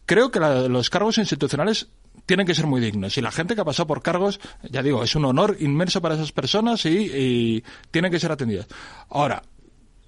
creo 0.06 0.32
que 0.32 0.40
la- 0.40 0.68
los 0.68 0.90
cargos 0.90 1.18
institucionales 1.20 1.90
tienen 2.26 2.46
que 2.48 2.56
ser 2.56 2.66
muy 2.68 2.80
dignos. 2.82 3.18
Y 3.18 3.22
la 3.22 3.32
gente 3.32 3.54
que 3.56 3.62
ha 3.62 3.66
pasado 3.66 3.88
por 3.88 4.02
cargos, 4.02 4.40
ya 4.70 4.82
digo, 4.82 5.04
es 5.04 5.16
un 5.16 5.26
honor 5.26 5.58
inmenso 5.60 6.02
para 6.02 6.16
esas 6.16 6.32
personas 6.32 6.86
y, 6.86 7.64
tienen 7.92 8.12
que 8.12 8.20
ser 8.20 8.32
atendidas. 8.32 8.68
Ahora, 9.10 9.42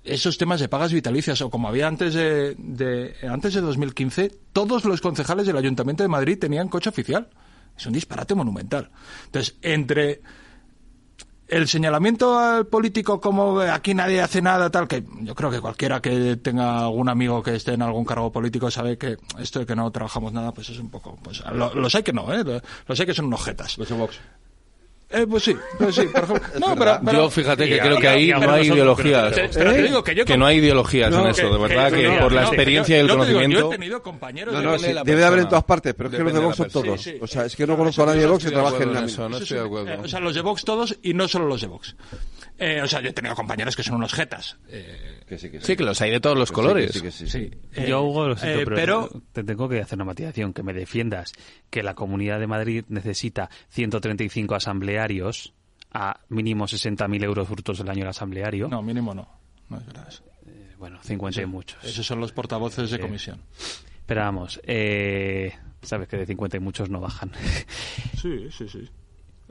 esos 0.04 0.38
temas 0.38 0.60
de 0.60 0.68
pagas 0.70 0.94
vitalicias, 0.94 1.42
o 1.42 1.50
como 1.50 1.68
había 1.68 1.88
antes 1.88 2.14
de, 2.14 2.56
de- 2.58 3.16
antes 3.30 3.54
de 3.54 3.62
2015, 3.62 4.32
todos 4.54 4.86
los 4.86 5.02
concejales 5.02 5.46
del 5.46 5.58
Ayuntamiento 5.58 6.04
de 6.04 6.10
Madrid 6.10 6.40
tenían 6.40 6.70
coche 6.70 6.90
oficial. 6.90 7.30
Es 7.78 7.86
un 7.86 7.94
disparate 7.94 8.34
monumental. 8.36 8.90
Entonces, 9.26 9.56
entre 9.62 10.22
el 11.52 11.68
señalamiento 11.68 12.40
al 12.40 12.66
político 12.66 13.20
como 13.22 13.60
aquí 13.60 13.94
nadie 13.94 14.22
hace 14.22 14.42
nada, 14.42 14.70
tal, 14.72 14.88
que 14.88 15.04
yo 15.22 15.36
creo 15.36 15.52
que 15.52 15.60
cualquiera 15.62 16.02
que 16.02 16.38
tenga 16.38 16.80
algún 16.86 17.10
amigo 17.10 17.44
que 17.44 17.56
esté 17.56 17.74
en 17.74 17.82
algún 17.82 18.06
cargo 18.06 18.32
político 18.32 18.72
sabe 18.72 18.98
que 18.98 19.18
esto 19.40 19.60
de 19.60 19.66
que 19.66 19.76
no 19.76 19.92
trabajamos 19.92 20.34
nada, 20.34 20.52
pues 20.54 20.70
es 20.70 20.80
un 20.80 20.90
poco, 20.90 21.18
pues 21.22 21.44
lo- 21.54 21.74
los 21.76 21.94
hay 21.94 22.04
que 22.04 22.14
no, 22.14 22.34
¿eh? 22.34 22.44
Los 22.88 23.00
hay 23.00 23.06
que 23.06 23.14
son 23.14 23.26
unos. 23.26 23.42
Eh, 25.14 25.26
pues 25.30 25.44
sí, 25.44 25.56
pues 25.78 25.94
sí, 25.96 26.04
por 26.08 26.24
ejemplo. 26.24 26.48
No, 26.60 26.76
pero, 26.76 27.00
pero- 27.06 27.18
Yo 27.24 27.30
fíjate 27.30 27.68
que 27.68 27.76
Y- 27.76 27.80
creo 27.80 27.98
y- 27.98 28.02
que 28.02 28.08
ahí 28.08 28.30
y- 28.30 28.34
no 28.34 28.52
hay 28.52 28.68
ideologías. 28.68 29.34
pero- 29.34 29.50
pero 29.54 29.72
te 29.74 29.82
digo 29.84 30.04
que 30.04 30.16
yo 30.16 30.26
Que 30.26 30.38
no 30.38 30.46
hay 30.46 30.58
ideologías 30.58 31.14
en 31.14 31.28
eso, 31.28 31.50
de 31.52 31.58
verdad, 31.60 31.92
que 31.92 32.18
por 32.22 32.32
la 32.32 32.44
experiencia 32.44 32.96
y 32.98 33.00
el 33.02 33.08
digo, 33.08 33.18
conocimiento... 33.20 33.60
yo 33.60 33.68
he 33.68 33.72
tenido 33.78 34.02
compañeros 34.02 34.54
No, 34.54 34.60
de- 34.60 34.66
no, 34.66 34.72
Depende 34.72 34.88
sí, 34.88 34.90
de 34.90 34.94
la 34.96 35.04
debe 35.04 35.20
de 35.20 35.26
haber 35.26 35.40
en 35.40 35.50
todas 35.50 35.64
partes, 35.66 35.94
pero 35.96 36.10
es 36.10 36.16
que 36.16 36.24
los 36.24 36.34
de 36.34 36.40
Vox 36.40 36.56
son 36.58 36.70
todos. 36.70 37.02
Sí, 37.02 37.12
sí. 37.12 37.18
O 37.22 37.28
sea, 37.28 37.46
es 37.46 37.56
que 37.56 37.68
no 37.68 37.76
conozco 37.78 38.04
a 38.04 38.06
nadie 38.08 38.22
de 38.22 38.28
Vox 38.28 38.46
que 38.46 38.52
trabaje 38.52 38.84
en 38.84 38.94
la 38.94 39.06
Eso 39.06 39.28
no 39.30 39.38
estoy 39.38 39.58
de 39.58 39.64
acuerdo. 39.66 39.90
Eh, 39.92 40.00
o 40.04 40.08
sea, 40.08 40.20
los 40.20 40.34
de 40.36 40.42
Vox 40.42 40.64
todos 40.64 40.96
y 41.04 41.14
no 41.14 41.28
solo 41.28 41.46
los 41.48 41.62
de 41.62 41.68
Vox. 41.68 41.96
Eh, 42.64 42.80
o 42.80 42.88
sea, 42.88 43.02
yo 43.02 43.10
he 43.10 43.14
tenido 43.14 43.34
compañeros 43.36 43.76
que 43.76 43.82
son 43.82 43.96
unos 43.96 44.14
jetas. 44.14 44.56
Eh, 44.70 45.22
que 45.28 45.40
sí, 45.40 45.50
que 45.50 45.60
Sí, 45.62 45.76
que 45.76 45.84
los 45.84 46.00
hay 46.00 46.12
de 46.12 46.20
todos 46.20 46.38
los 46.38 46.52
colores. 46.52 46.92
sí, 46.92 47.02
que 47.02 47.10
sí, 47.10 47.28
sí. 47.28 47.50
eh, 47.74 47.86
Yo, 47.90 48.04
Hugo, 48.04 48.28
lo 48.28 48.38
siento, 48.38 48.60
eh, 48.60 48.64
pero, 48.66 49.10
pero- 49.10 49.22
te 49.34 49.44
tengo 49.44 49.68
que 49.68 49.82
hacer 49.82 49.98
una 49.98 50.06
matización, 50.06 50.54
que 50.54 50.62
me 50.62 50.72
defiendas 50.72 51.34
que 51.72 51.82
la 51.82 51.96
Comunidad 51.96 52.40
de 52.40 52.46
Madrid 52.46 52.86
necesita 52.90 53.50
135 53.70 54.54
asamblearios 54.54 55.54
a 55.92 56.20
mínimo 56.30 56.66
60.000 56.68 57.24
euros 57.24 57.50
brutos 57.50 57.80
del 57.80 57.90
año 57.90 58.04
el 58.04 58.10
asambleario. 58.10 58.68
No, 58.68 58.82
mínimo 58.84 59.14
no. 59.16 59.28
No 59.68 59.78
es 59.78 59.86
verdad 59.88 60.06
eso. 60.08 60.24
Eh, 60.46 60.76
bueno, 60.78 61.00
50 61.02 61.42
y 61.42 61.46
muchos. 61.48 61.84
Esos 61.84 62.06
son 62.06 62.20
los 62.20 62.32
portavoces 62.32 62.92
de 62.92 63.00
comisión. 63.00 63.42
Pero 64.06 64.22
vamos, 64.22 64.62
eh, 64.66 65.52
sabes 65.82 66.08
que 66.08 66.18
de 66.18 66.26
50 66.28 66.58
y 66.58 66.60
muchos 66.60 66.90
no 66.92 67.00
bajan. 67.00 67.32
Sí, 68.22 68.50
sí, 68.56 68.68
sí. 68.70 68.88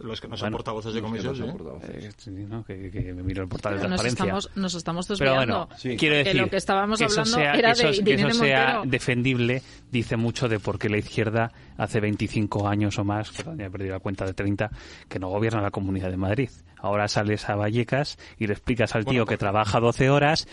Los 0.02 0.20
que 0.20 0.28
no 0.28 0.36
son 0.36 0.47
Bueno, 0.47 0.56
portavoces 0.59 0.94
de 0.94 1.01
los 1.01 1.12
que 1.12 1.22
comisión, 1.22 1.32
no 1.32 1.39
son 1.39 1.47
sí. 1.47 1.59
portavoces. 1.64 2.05
Eh, 2.05 2.12
sí, 2.16 2.31
¿no? 2.31 2.64
que, 2.64 2.90
que 2.90 3.12
me 3.12 3.22
miro 3.22 3.43
el 3.43 3.48
portal 3.48 3.74
de 3.74 3.78
Pero 3.81 3.90
nos 3.90 4.01
transparencia. 4.01 4.24
estamos, 4.39 4.56
nos 4.56 4.74
estamos 4.74 5.06
Pero 5.06 5.18
desviando. 5.18 5.66
bueno, 5.68 5.68
quiero 5.81 6.14
Que 6.14 6.24
decir 6.24 6.40
lo 6.40 6.48
que 6.51 6.56
estábamos 6.56 6.98
que 6.98 7.05
eso 7.05 7.20
hablando 7.20 7.39
sea, 7.39 7.52
era 7.55 7.72
que 7.74 7.82
de 7.85 7.90
eso, 7.90 8.05
que 8.05 8.10
Irene 8.12 8.31
eso 8.31 8.39
sea 8.40 8.82
defendible 8.86 9.62
dice 9.90 10.16
mucho 10.16 10.48
de 10.48 10.59
por 10.60 10.78
qué 10.78 10.89
la 10.89 10.98
izquierda 10.98 11.52
hace 11.77 12.01
25 12.01 12.68
años 12.68 12.98
o 12.98 13.05
más, 13.05 13.31
perdón, 13.31 13.59
ya 13.59 13.66
he 13.66 13.70
perdido 13.70 13.93
la 13.94 14.01
cuenta 14.01 14.24
de 14.24 14.35
30, 14.35 14.70
que 15.09 15.18
no 15.18 15.28
gobierna 15.28 15.60
la 15.60 15.70
Comunidad 15.70 16.10
de 16.10 16.16
Madrid. 16.16 16.51
Ahora 16.82 17.09
sales 17.09 17.47
a 17.51 17.56
Vallecas 17.56 18.16
y 18.39 18.47
le 18.47 18.55
explicas 18.55 18.94
al 18.94 19.05
tío 19.05 19.27
que 19.27 19.36
trabaja 19.36 19.81
12 19.81 20.09
horas 20.09 20.48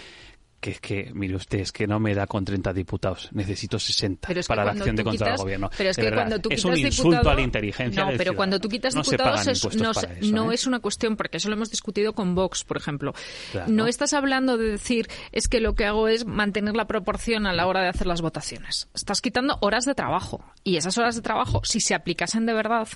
que 0.60 0.72
es 0.72 0.80
que, 0.82 1.12
mire 1.14 1.36
usted, 1.36 1.60
es 1.60 1.72
que 1.72 1.86
no 1.86 2.00
me 2.00 2.16
da 2.16 2.26
con 2.26 2.44
30 2.44 2.74
diputados, 2.74 3.30
necesito 3.32 3.78
60 3.78 4.28
Pero 4.28 4.40
es 4.40 4.48
que 4.48 4.52
para 4.52 4.66
la 4.66 4.72
acción 4.72 4.96
de 4.96 5.04
contra 5.04 5.32
el 5.32 5.38
gobierno. 5.38 5.70
Pero 5.78 5.90
es 5.92 5.98
que 5.98 6.12
cuando 6.12 6.40
tú 6.40 6.50
es 6.52 6.56
quitas 6.64 6.80
un 6.80 6.86
insulto 6.86 7.10
diputado- 7.12 7.30
a 7.30 7.36
la 7.36 7.42
inteligencia 7.42 8.02
No, 8.04 8.10
del 8.10 8.18
pero 8.18 8.36
cuando 8.36 8.60
tú 8.60 8.68
quitas 8.68 8.96
diputados 8.96 9.46
es- 9.48 9.64
no, 9.76 9.92
eso, 9.92 10.08
¿eh? 10.52 10.54
es 10.56 10.66
una 10.68 10.80
cuestión, 10.80 11.16
porque 11.16 11.38
eso 11.38 11.50
lo 11.50 11.56
hemos 11.56 11.70
discutido 11.70 12.14
con 12.14 12.34
Vox, 12.34 12.64
por 12.64 12.78
ejemplo. 12.78 13.14
Claro. 13.52 13.72
No 13.72 13.86
estás 13.88 14.14
hablando 14.14 14.58
de 14.58 14.72
decir, 14.72 15.08
es 15.32 15.48
que 15.48 15.60
lo 15.62 15.76
que 15.76 15.86
hago 15.86 16.08
es 16.08 16.26
mantener 16.26 16.76
la 16.76 16.86
proporción 16.88 17.46
a 17.46 17.54
la 17.54 17.68
hora 17.68 17.82
de 17.84 17.90
hacer 17.90 18.08
las 18.08 18.22
votaciones. 18.22 18.88
Estás 18.96 19.22
quitando 19.22 19.58
horas 19.62 19.86
de 19.86 19.94
trabajo. 19.94 20.44
Y 20.64 20.78
esas 20.78 20.98
horas 20.98 21.16
de 21.16 21.22
trabajo, 21.22 21.62
si 21.64 21.80
se 21.82 21.94
aplicasen 21.94 22.46
de 22.48 22.54
verdad, 22.54 22.88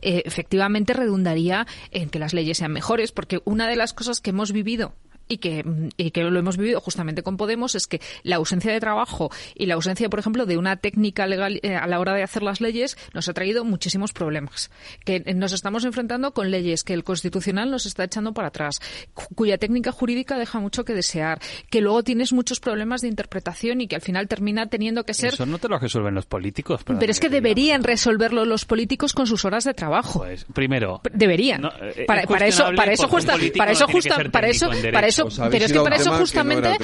eh, 0.00 0.22
efectivamente 0.24 0.92
redundaría 0.94 1.66
en 1.92 2.10
que 2.10 2.18
las 2.18 2.34
leyes 2.34 2.58
sean 2.58 2.72
mejores, 2.72 3.12
porque 3.12 3.40
una 3.44 3.68
de 3.68 3.76
las 3.76 3.92
cosas 3.92 4.20
que 4.20 4.30
hemos 4.30 4.50
vivido 4.52 4.94
y 5.32 5.38
que, 5.38 5.64
mm, 5.64 5.88
y 5.96 6.10
que 6.10 6.22
lo 6.24 6.38
hemos 6.38 6.56
vivido 6.56 6.80
justamente 6.80 7.22
con 7.22 7.36
Podemos 7.36 7.74
es 7.74 7.86
que 7.86 8.00
la 8.22 8.36
ausencia 8.36 8.72
de 8.72 8.80
trabajo 8.80 9.30
y 9.54 9.66
la 9.66 9.74
ausencia, 9.74 10.08
por 10.08 10.18
ejemplo, 10.18 10.46
de 10.46 10.56
una 10.58 10.76
técnica 10.76 11.26
legal 11.26 11.60
eh, 11.62 11.74
a 11.76 11.86
la 11.86 11.98
hora 12.00 12.14
de 12.14 12.22
hacer 12.22 12.42
las 12.42 12.60
leyes 12.60 12.96
nos 13.14 13.28
ha 13.28 13.32
traído 13.32 13.64
muchísimos 13.64 14.12
problemas. 14.12 14.70
Que 15.04 15.20
nos 15.34 15.52
estamos 15.52 15.84
enfrentando 15.84 16.32
con 16.32 16.50
leyes 16.50 16.84
que 16.84 16.92
el 16.94 17.04
Constitucional 17.04 17.70
nos 17.70 17.86
está 17.86 18.04
echando 18.04 18.32
para 18.32 18.48
atrás, 18.48 18.80
cu- 19.14 19.34
cuya 19.34 19.58
técnica 19.58 19.92
jurídica 19.92 20.38
deja 20.38 20.60
mucho 20.60 20.84
que 20.84 20.94
desear, 20.94 21.40
que 21.70 21.80
luego 21.80 22.02
tienes 22.02 22.32
muchos 22.32 22.60
problemas 22.60 23.00
de 23.00 23.08
interpretación 23.08 23.80
y 23.80 23.88
que 23.88 23.96
al 23.96 24.02
final 24.02 24.28
termina 24.28 24.66
teniendo 24.66 25.04
que 25.04 25.14
ser 25.14 25.32
Eso 25.34 25.46
no 25.46 25.58
te 25.58 25.68
lo 25.68 25.78
resuelven 25.78 26.14
los 26.14 26.26
políticos. 26.26 26.82
pero 26.84 27.10
es 27.10 27.20
que 27.20 27.28
deberían 27.28 27.82
resolverlo 27.82 28.44
los 28.44 28.64
políticos 28.64 29.12
con 29.12 29.26
sus 29.26 29.44
horas 29.44 29.64
de 29.64 29.74
trabajo. 29.74 30.20
Pues, 30.20 30.44
primero, 30.52 31.00
Deberían. 31.12 31.62
No, 31.62 31.70
eh, 31.80 32.04
para, 32.06 32.22
para 32.26 32.46
eso, 32.46 32.64
para 32.76 32.92
eso 32.92 33.08
justa, 33.08 33.36
para 33.56 33.72
eso 33.72 33.86
justa, 33.86 34.16
para 34.30 34.48
eso, 34.48 34.66
para 34.68 34.80
derecho. 34.80 35.21
Eso, 35.28 35.48
pero 35.50 35.64
es 35.64 35.72
que 35.72 35.80
para 35.80 35.96
eso 35.96 36.10
no 36.10 36.18
justamente, 36.18 36.76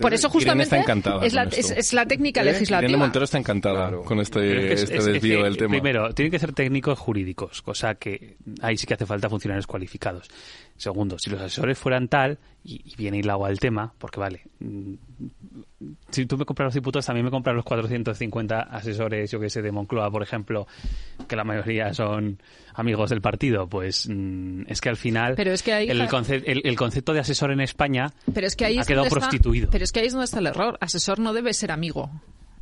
por, 0.00 0.14
eso 0.14 0.28
justamente 0.30 0.64
está 0.64 0.78
encantada 0.78 1.24
es 1.24 1.32
la, 1.34 1.44
es, 1.44 1.70
es 1.70 1.92
la 1.92 2.06
técnica 2.06 2.42
legislativa. 2.42 2.98
Montero 2.98 3.24
está 3.24 3.38
encantada 3.38 3.90
con 4.04 4.20
este, 4.20 4.72
es 4.72 4.82
este 4.82 4.94
es- 4.96 5.00
es 5.00 5.12
desvío 5.14 5.42
del 5.44 5.56
tema. 5.56 5.70
Primero, 5.70 6.12
tienen 6.14 6.30
que 6.30 6.38
ser 6.38 6.52
técnicos 6.52 6.98
jurídicos, 6.98 7.62
cosa 7.62 7.94
que 7.96 8.36
ahí 8.62 8.76
sí 8.76 8.86
que 8.86 8.94
hace 8.94 9.06
falta 9.06 9.28
funcionarios 9.28 9.66
cualificados. 9.66 10.28
Segundo, 10.76 11.18
si 11.18 11.30
los 11.30 11.40
asesores 11.40 11.78
fueran 11.78 12.08
tal, 12.08 12.38
y, 12.64 12.82
y 12.84 12.96
viene 12.96 13.18
hilado 13.18 13.44
al 13.44 13.58
tema, 13.58 13.92
porque 13.98 14.18
vale, 14.20 14.42
mm, 14.60 14.94
si 16.10 16.26
tú 16.26 16.36
me 16.38 16.44
compras 16.44 16.66
los 16.68 16.74
diputados, 16.74 17.06
también 17.06 17.24
me 17.24 17.30
compras 17.30 17.54
los 17.56 17.64
450 17.64 18.60
asesores, 18.60 19.30
yo 19.30 19.40
que 19.40 19.50
sé, 19.50 19.62
de 19.62 19.72
Moncloa, 19.72 20.10
por 20.10 20.22
ejemplo, 20.22 20.66
que 21.28 21.36
la 21.36 21.44
mayoría 21.44 21.92
son 21.94 22.38
amigos 22.74 23.10
del 23.10 23.20
partido, 23.20 23.68
pues 23.68 24.08
mm, 24.08 24.62
es 24.68 24.80
que 24.80 24.88
al 24.88 24.96
final 24.96 25.34
Pero 25.36 25.52
es 25.52 25.62
que 25.62 25.72
ahí, 25.72 25.88
el, 25.88 26.08
conce- 26.08 26.42
el- 26.46 26.62
el 26.64 26.76
concepto 26.76 27.12
de 27.12 27.20
asesor 27.20 27.50
en 27.52 27.60
España 27.60 28.12
Pero 28.32 28.46
es 28.46 28.56
que 28.56 28.64
ahí 28.64 28.78
ha 28.78 28.84
quedado 28.84 29.06
está- 29.06 29.18
prostituido. 29.20 29.68
pero 29.70 29.84
es 29.84 29.92
que 29.92 30.00
ahí 30.00 30.06
es 30.06 30.12
donde 30.12 30.24
está 30.26 30.38
el 30.40 30.46
error. 30.46 30.76
Asesor 30.80 31.18
no 31.18 31.32
debe 31.32 31.52
ser 31.54 31.70
amigo. 31.70 32.10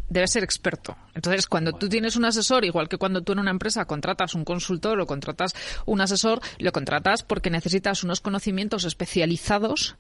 Debe 0.09 0.27
ser 0.27 0.45
experto. 0.45 0.95
Entonces, 1.15 1.47
cuando 1.47 1.73
tú 1.73 1.89
tienes 1.89 2.17
un 2.17 2.27
asesor, 2.27 2.67
igual 2.67 2.87
que 2.91 2.99
cuando 2.99 3.23
tú 3.23 3.33
en 3.33 3.39
una 3.39 3.51
empresa 3.51 3.87
contratas 3.87 4.35
un 4.35 4.45
consultor 4.45 5.01
o 5.01 5.07
contratas 5.07 5.55
un 5.87 6.03
asesor, 6.03 6.41
lo 6.59 6.71
contratas 6.73 7.23
porque 7.23 7.49
necesitas 7.49 8.05
unos 8.05 8.21
conocimientos 8.21 8.85
especializados 8.85 9.97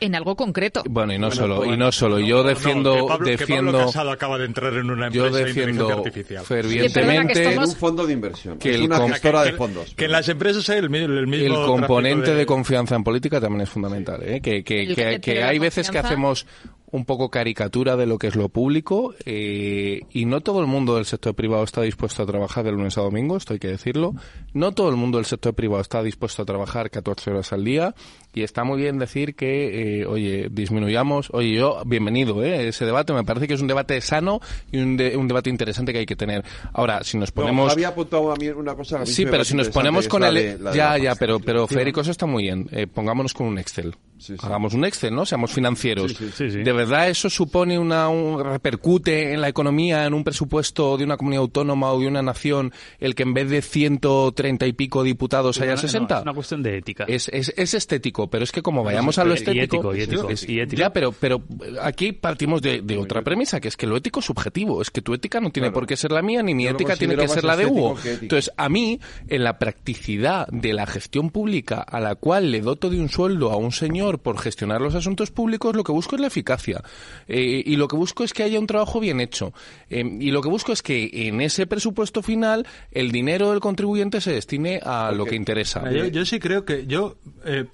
en 0.00 0.14
algo 0.14 0.36
concreto. 0.36 0.82
Bueno, 0.88 1.12
y 1.12 1.18
no 1.18 1.26
Bueno, 1.28 1.42
solo, 1.42 1.56
pues- 1.56 1.70
y 1.72 1.76
no 1.76 1.92
solo. 1.92 2.18
Yo 2.20 2.38
No, 2.42 2.48
defiendo, 2.48 2.94
que 2.94 3.02
Pablo, 3.08 3.24
que 3.24 3.30
defiendo. 3.32 3.72
Pablo 3.72 3.86
Casado 3.86 4.10
acaba 4.12 4.38
de 4.38 4.44
entrar 4.46 4.72
en 4.74 4.90
una 4.90 5.10
yo 5.10 5.26
empresa 5.26 5.38
de 5.38 5.52
defiendo 5.52 5.88
artificial. 5.92 6.44
fervientemente 6.44 7.58
un 7.58 7.76
fondo 7.76 8.06
de 8.06 8.12
inversión. 8.12 8.58
que 8.58 8.70
es 8.70 8.76
el 8.76 8.82
una 8.82 9.08
gestora 9.08 9.42
de 9.44 9.50
que- 9.52 9.56
fondos. 9.56 9.94
Que 9.94 10.04
en 10.06 10.12
las 10.12 10.28
empresas 10.28 10.68
hay 10.70 10.78
el, 10.78 10.90
mi- 10.90 10.98
el 10.98 11.26
mismo 11.26 11.60
el 11.60 11.66
componente 11.66 12.30
de... 12.30 12.36
de 12.36 12.46
confianza 12.46 12.94
en 12.96 13.04
política 13.04 13.40
también 13.40 13.62
es 13.62 13.68
fundamental. 13.70 14.20
¿eh? 14.22 14.40
Que, 14.40 14.62
que, 14.64 14.86
que- 14.88 14.94
que- 14.94 15.20
que 15.20 15.42
hay 15.44 15.58
veces 15.58 15.90
que 15.90 15.98
hacemos 15.98 16.46
un 16.92 17.04
poco 17.04 17.30
caricatura 17.30 17.96
de 17.96 18.06
lo 18.06 18.18
que 18.18 18.26
es 18.26 18.36
lo 18.36 18.48
público 18.48 19.14
eh, 19.24 20.00
y 20.10 20.24
no 20.24 20.40
todo 20.40 20.60
el 20.60 20.66
mundo 20.66 20.96
del 20.96 21.04
sector 21.04 21.34
privado 21.34 21.62
está 21.64 21.82
dispuesto 21.82 22.22
a 22.22 22.26
trabajar 22.26 22.64
de 22.64 22.72
lunes 22.72 22.98
a 22.98 23.02
domingo, 23.02 23.36
esto 23.36 23.52
hay 23.52 23.58
que 23.58 23.68
decirlo. 23.68 24.14
No 24.54 24.72
todo 24.72 24.88
el 24.90 24.96
mundo 24.96 25.18
del 25.18 25.24
sector 25.24 25.54
privado 25.54 25.80
está 25.80 26.02
dispuesto 26.02 26.42
a 26.42 26.44
trabajar 26.44 26.90
14 26.90 27.30
horas 27.30 27.52
al 27.52 27.64
día 27.64 27.94
y 28.34 28.42
está 28.42 28.64
muy 28.64 28.80
bien 28.80 28.98
decir 28.98 29.34
que, 29.34 30.00
eh, 30.00 30.06
oye, 30.06 30.48
disminuyamos. 30.50 31.28
Oye, 31.32 31.54
yo, 31.54 31.82
bienvenido, 31.86 32.42
¿eh? 32.44 32.68
ese 32.68 32.84
debate 32.84 33.12
me 33.12 33.24
parece 33.24 33.46
que 33.48 33.54
es 33.54 33.60
un 33.60 33.68
debate 33.68 34.00
sano 34.00 34.40
y 34.72 34.78
un, 34.78 34.96
de- 34.96 35.16
un 35.16 35.28
debate 35.28 35.50
interesante 35.50 35.92
que 35.92 36.00
hay 36.00 36.06
que 36.06 36.16
tener. 36.16 36.44
Ahora, 36.72 37.02
si 37.04 37.18
nos 37.18 37.30
ponemos... 37.32 37.66
No, 37.66 37.72
había 37.72 37.88
apuntado 37.88 38.32
a 38.32 38.36
mí 38.36 38.48
una 38.48 38.74
cosa 38.74 38.96
que 38.96 39.02
a 39.02 39.04
mí 39.06 39.12
Sí, 39.12 39.24
pero 39.26 39.44
si 39.44 39.54
nos 39.56 39.68
ponemos 39.68 40.08
con 40.08 40.24
el... 40.24 40.34
de- 40.34 40.58
ya, 40.74 40.98
ya, 40.98 41.14
pero, 41.14 41.38
pero. 41.40 41.66
Federico, 41.66 42.00
eso 42.00 42.10
está 42.10 42.26
muy 42.26 42.44
bien. 42.44 42.68
Eh, 42.72 42.86
pongámonos 42.86 43.32
con 43.34 43.46
un 43.46 43.58
Excel. 43.58 43.94
Hagamos 44.42 44.74
un 44.74 44.84
Excel, 44.84 45.14
¿no? 45.14 45.24
Seamos 45.26 45.52
financieros. 45.52 46.12
Sí, 46.12 46.30
sí, 46.34 46.50
sí. 46.50 46.62
¿De 46.62 46.72
verdad 46.72 47.08
eso 47.08 47.30
supone 47.30 47.78
una... 47.78 48.08
Un, 48.08 48.42
repercute 48.44 49.32
en 49.32 49.40
la 49.40 49.48
economía, 49.48 50.04
en 50.06 50.14
un 50.14 50.24
presupuesto 50.24 50.96
de 50.96 51.04
una 51.04 51.16
comunidad 51.16 51.42
autónoma 51.42 51.92
o 51.92 52.00
de 52.00 52.06
una 52.06 52.22
nación, 52.22 52.72
el 52.98 53.14
que 53.14 53.22
en 53.22 53.34
vez 53.34 53.48
de 53.48 53.62
130 53.62 54.66
y 54.66 54.72
pico 54.72 55.02
diputados 55.02 55.60
haya 55.60 55.70
No, 55.70 55.76
no, 55.76 55.80
60? 55.82 56.16
es 56.16 56.22
una 56.22 56.34
cuestión 56.34 56.62
de 56.62 56.76
ética. 56.78 57.04
Es, 57.06 57.28
es, 57.28 57.52
es 57.56 57.74
estético, 57.74 58.28
pero 58.28 58.44
es 58.44 58.52
que 58.52 58.62
como 58.62 58.82
vayamos 58.84 59.18
a 59.18 59.24
lo 59.24 59.34
estético. 59.34 59.94
Y 59.94 60.00
ético, 60.00 60.24
y 60.24 60.26
ético, 60.26 60.52
y 60.52 60.60
ético. 60.60 60.80
Ya, 60.80 60.92
pero, 60.92 61.12
pero 61.12 61.42
aquí 61.82 62.12
partimos 62.12 62.60
de, 62.62 62.82
de 62.82 62.98
otra 62.98 63.22
premisa, 63.22 63.60
que 63.60 63.68
es 63.68 63.76
que 63.76 63.86
lo 63.86 63.96
ético 63.96 64.20
es 64.20 64.26
subjetivo. 64.26 64.82
Es 64.82 64.90
que 64.90 65.00
tu 65.02 65.14
ética 65.14 65.40
no 65.40 65.50
tiene 65.50 65.68
Claro. 65.68 65.74
por 65.74 65.86
qué 65.86 65.96
ser 65.96 66.10
la 66.10 66.22
mía, 66.22 66.42
ni 66.42 66.54
mi 66.54 66.64
Yo 66.64 66.70
ética 66.70 66.96
tiene 66.96 67.16
que 67.16 67.28
ser 67.28 67.44
la 67.44 67.56
de 67.56 67.66
Hugo. 67.66 67.96
Entonces, 68.04 68.50
a 68.56 68.68
mí, 68.68 68.98
en 69.28 69.44
la 69.44 69.58
practicidad 69.58 70.48
de 70.48 70.72
la 70.72 70.86
gestión 70.86 71.30
pública 71.30 71.80
a 71.80 72.00
la 72.00 72.14
cual 72.14 72.50
le 72.50 72.60
doto 72.60 72.90
de 72.90 73.00
un 73.00 73.08
sueldo 73.08 73.50
a 73.52 73.56
un 73.56 73.70
señor 73.72 74.09
por 74.18 74.38
gestionar 74.38 74.80
los 74.80 74.94
asuntos 74.94 75.30
públicos, 75.30 75.74
lo 75.76 75.84
que 75.84 75.92
busco 75.92 76.16
es 76.16 76.20
la 76.20 76.26
eficacia. 76.26 76.82
Eh, 77.28 77.62
y 77.64 77.76
lo 77.76 77.88
que 77.88 77.96
busco 77.96 78.24
es 78.24 78.32
que 78.32 78.42
haya 78.42 78.58
un 78.58 78.66
trabajo 78.66 79.00
bien 79.00 79.20
hecho. 79.20 79.52
Eh, 79.88 80.04
y 80.20 80.30
lo 80.30 80.42
que 80.42 80.48
busco 80.48 80.72
es 80.72 80.82
que 80.82 81.10
en 81.28 81.40
ese 81.40 81.66
presupuesto 81.66 82.22
final 82.22 82.66
el 82.90 83.12
dinero 83.12 83.50
del 83.50 83.60
contribuyente 83.60 84.20
se 84.20 84.32
destine 84.32 84.80
a 84.84 85.12
lo 85.12 85.24
que 85.24 85.36
interesa. 85.36 85.90
Yo, 85.90 86.06
yo 86.06 86.24
sí 86.26 86.38
creo 86.40 86.64
que 86.64 86.86
yo 86.86 87.16
eh, 87.44 87.66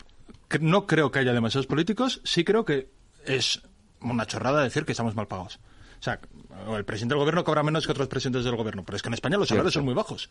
no 0.60 0.86
creo 0.86 1.10
que 1.10 1.18
haya 1.20 1.32
demasiados 1.32 1.66
políticos, 1.66 2.20
sí 2.24 2.44
creo 2.44 2.64
que 2.64 2.88
es 3.24 3.62
una 4.00 4.26
chorrada 4.26 4.62
decir 4.62 4.84
que 4.84 4.92
estamos 4.92 5.14
mal 5.14 5.26
pagados. 5.26 5.58
O 5.98 6.02
sea, 6.02 6.20
el 6.76 6.84
presidente 6.84 7.14
del 7.14 7.20
gobierno 7.20 7.42
cobra 7.42 7.62
menos 7.62 7.86
que 7.86 7.92
otros 7.92 8.06
presidentes 8.08 8.44
del 8.44 8.54
gobierno, 8.54 8.84
pero 8.84 8.96
es 8.96 9.02
que 9.02 9.08
en 9.08 9.14
España 9.14 9.36
los 9.38 9.48
salarios 9.48 9.72
Cierto. 9.72 9.80
son 9.80 9.84
muy 9.86 9.94
bajos. 9.94 10.30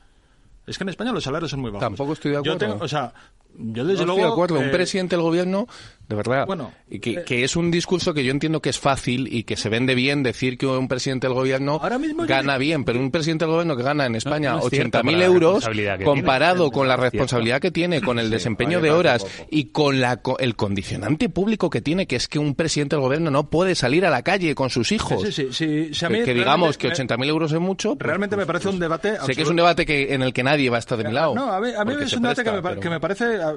Es 0.67 0.77
que 0.77 0.83
en 0.83 0.89
España 0.89 1.11
los 1.11 1.23
salarios 1.23 1.51
son 1.51 1.59
muy 1.61 1.69
bajos. 1.71 1.81
Tampoco 1.85 2.13
estoy 2.13 2.31
de 2.31 2.35
Yo 2.37 2.53
acuerdo. 2.53 2.57
tengo, 2.73 2.83
o 2.85 2.87
sea, 2.87 3.13
yo 3.53 3.83
No 3.83 3.89
desde 3.89 3.91
estoy 3.93 4.05
luego 4.05 4.21
de 4.21 4.27
acuerdo. 4.31 4.59
Un 4.59 4.71
presidente 4.71 5.15
del 5.15 5.23
gobierno, 5.23 5.67
de 6.07 6.15
verdad, 6.15 6.45
Bueno, 6.45 6.71
y 6.89 6.99
que, 6.99 7.23
que 7.23 7.43
es 7.43 7.55
un 7.55 7.71
discurso 7.71 8.13
que 8.13 8.23
yo 8.23 8.31
entiendo 8.31 8.61
que 8.61 8.69
es 8.69 8.79
fácil 8.79 9.27
y 9.33 9.43
que 9.43 9.55
se 9.57 9.69
vende 9.69 9.95
bien 9.95 10.21
decir 10.23 10.57
que 10.57 10.65
un 10.67 10.87
presidente 10.87 11.27
del 11.27 11.33
gobierno 11.33 11.79
gana 12.27 12.57
bien, 12.57 12.83
pero 12.83 12.99
un 12.99 13.11
presidente 13.11 13.45
del 13.45 13.51
gobierno 13.53 13.75
que 13.75 13.83
gana 13.83 14.05
en 14.05 14.15
España 14.15 14.51
no 14.51 14.59
es 14.59 14.69
cierto 14.69 14.99
80.000 14.99 15.03
para 15.03 15.17
la 15.17 15.25
euros 15.25 15.65
comparado 16.03 16.55
tiene. 16.65 16.71
con 16.71 16.87
la 16.87 16.97
No 16.97 17.03
responsabilidad 17.03 17.59
que 17.61 17.71
tiene, 17.71 18.01
con 18.01 18.19
el 18.19 18.29
desempeño 18.29 18.81
de 18.81 18.91
horas 18.91 19.25
y 19.49 19.65
con 19.65 19.99
la, 19.99 20.21
el 20.39 20.55
condicionante 20.55 21.29
público 21.29 21.69
que 21.69 21.81
tiene, 21.81 22.05
que 22.07 22.15
es 22.15 22.27
que 22.27 22.39
un 22.39 22.55
presidente 22.55 22.95
del 22.95 23.03
gobierno 23.03 23.31
no 23.31 23.49
puede 23.49 23.75
salir 23.75 24.05
a 24.05 24.09
la 24.09 24.21
calle 24.21 24.53
con 24.55 24.69
sus 24.69 24.91
hijos. 24.91 25.21
Sí, 25.33 25.47
sí, 25.51 25.89
mí 26.09 26.19
que, 26.19 26.23
que 26.25 26.33
digamos 26.33 26.77
que 26.77 26.89
realmente 26.89 27.15
80.000 27.15 27.27
euros 27.27 27.51
es 27.51 27.59
mucho. 27.59 27.95
pues- 27.95 28.05
Realmente 28.05 28.37
me 28.37 28.45
parece 28.45 28.69
un 28.69 28.79
debate 28.79 29.15
Sé 29.25 29.33
que 29.35 29.41
es 29.41 29.49
un 29.49 29.55
debate 29.55 29.85
que, 29.85 30.13
en 30.13 30.21
el 30.21 30.33
que 30.33 30.43
nadie 30.43 30.69
va 30.69 30.77
a 30.77 30.79
estar 30.79 30.97
de 30.97 31.03
mi 31.03 31.11
lado. 31.11 31.33
No, 31.35 31.51
a 31.51 31.59
mí, 31.59 31.69
a 31.75 31.83
mí 31.83 31.91
porque 31.91 32.05
es 32.05 32.13
un 32.13 32.21
debate 32.23 32.43
que, 32.43 32.51
me, 32.51 32.61
pero- 32.61 32.79
que 32.79 32.89
me 32.89 32.99
parece 32.99 33.25
ah, 33.41 33.53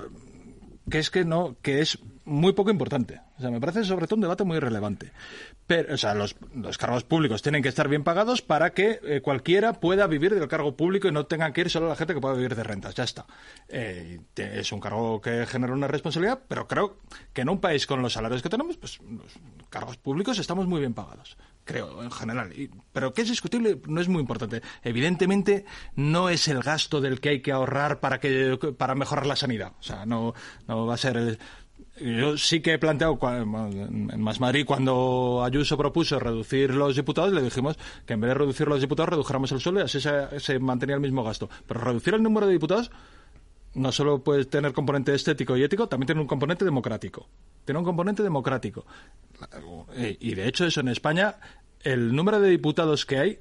que 0.91 0.99
es 0.99 1.11
que 1.11 1.25
no 1.25 1.57
que 1.63 1.81
es 1.81 1.99
muy 2.29 2.53
poco 2.53 2.71
importante. 2.71 3.21
O 3.39 3.41
sea, 3.41 3.51
me 3.51 3.61
parece 3.61 3.85
sobre 3.85 4.07
todo 4.07 4.17
un 4.17 4.21
debate 4.23 4.45
muy 4.45 4.59
relevante. 4.59 5.13
Pero, 5.67 5.95
o 5.95 5.97
sea, 5.97 6.15
los, 6.15 6.37
los 6.55 6.79
cargos 6.79 7.05
públicos 7.05 7.43
tienen 7.43 7.63
que 7.63 7.69
estar 7.69 7.89
bien 7.89 8.05
pagados 8.05 8.43
para 8.43 8.71
que 8.71 9.01
eh, 9.03 9.21
cualquiera 9.21 9.75
pueda 9.75 10.07
vivir 10.07 10.35
del 10.35 10.49
cargo 10.49 10.77
público 10.77 11.09
y 11.09 11.13
no 11.13 11.27
tenga 11.27 11.53
que 11.53 11.63
ir 11.63 11.71
solo 11.71 11.89
la 11.89 11.97
gente 11.97 12.15
que 12.15 12.21
pueda 12.21 12.35
vivir 12.35 12.55
de 12.55 12.63
rentas. 12.65 12.95
Ya 12.95 13.05
está. 13.05 13.27
Eh, 13.69 14.21
es 14.37 14.73
un 14.73 14.81
cargo 14.81 15.21
que 15.21 15.47
genera 15.47 15.73
una 15.73 15.89
responsabilidad, 15.89 16.41
pero 16.49 16.67
creo 16.69 16.99
que 17.33 17.41
en 17.43 17.49
un 17.49 17.61
país 17.61 17.87
con 17.87 18.01
los 18.03 18.13
salarios 18.13 18.43
que 18.43 18.49
tenemos, 18.49 18.77
pues 18.77 18.99
los 19.03 19.33
cargos 19.71 19.97
públicos 19.97 20.39
estamos 20.39 20.67
muy 20.67 20.81
bien 20.81 20.95
pagados. 20.95 21.37
Creo, 21.65 22.03
en 22.03 22.11
general. 22.11 22.51
Y- 22.59 22.71
pero 22.95 23.13
que 23.13 23.21
es 23.23 23.29
discutible 23.29 23.79
no 23.87 24.01
es 24.01 24.09
muy 24.09 24.21
importante. 24.21 24.63
Evidentemente, 24.83 25.67
no 25.97 26.31
es 26.31 26.49
el 26.49 26.63
gasto 26.63 27.03
del 27.03 27.21
que 27.21 27.29
hay 27.29 27.43
que 27.43 27.53
ahorrar 27.53 28.01
para, 28.01 28.19
que, 28.21 28.57
para 28.79 28.95
mejorar 28.95 29.27
la 29.27 29.37
sanidad. 29.37 29.73
O 29.79 29.83
sea, 29.83 30.07
no, 30.07 30.33
no 30.67 30.87
va 30.87 30.95
a 30.95 30.99
ser... 30.99 31.17
el- 31.19 31.39
yo 32.01 32.37
sí 32.37 32.61
que 32.61 32.75
he 32.75 32.79
planteado 32.79 33.19
en 33.23 34.21
Más 34.21 34.41
Madrid 34.41 34.65
cuando 34.67 35.43
Ayuso 35.45 35.77
propuso 35.77 36.19
reducir 36.19 36.75
los 36.75 36.97
diputados, 36.97 37.33
le 37.33 37.43
dijimos 37.43 37.79
que 38.07 38.15
en 38.15 38.21
vez 38.21 38.29
de 38.29 38.35
reducir 38.35 38.69
los 38.69 38.81
diputados 38.81 39.11
redujéramos 39.11 39.53
el 39.53 39.61
sueldo 39.61 39.81
y 39.81 39.85
así 39.85 40.01
se, 40.01 40.41
se 40.41 40.59
mantenía 40.59 40.95
el 40.95 41.01
mismo 41.01 41.25
gasto. 41.25 41.49
Pero 41.67 41.81
reducir 41.81 42.15
el 42.15 42.23
número 42.23 42.47
de 42.47 42.53
diputados 42.53 42.91
no 43.75 43.93
solo 43.93 44.23
puede 44.23 44.45
tener 44.45 44.73
componente 44.73 45.15
estético 45.15 45.57
y 45.57 45.63
ético, 45.63 45.89
también 45.89 46.07
tiene 46.07 46.21
un 46.21 46.27
componente 46.27 46.65
democrático. 46.65 47.29
Tiene 47.65 47.79
un 47.79 47.85
componente 47.85 48.23
democrático. 48.23 48.87
Eh, 49.95 50.17
Y 50.21 50.35
de 50.35 50.49
hecho 50.49 50.65
eso 50.65 50.81
en 50.81 50.89
España, 50.89 51.37
el 51.83 52.15
número 52.15 52.41
de 52.41 52.51
diputados 52.51 53.07
que 53.07 53.19
hay 53.19 53.39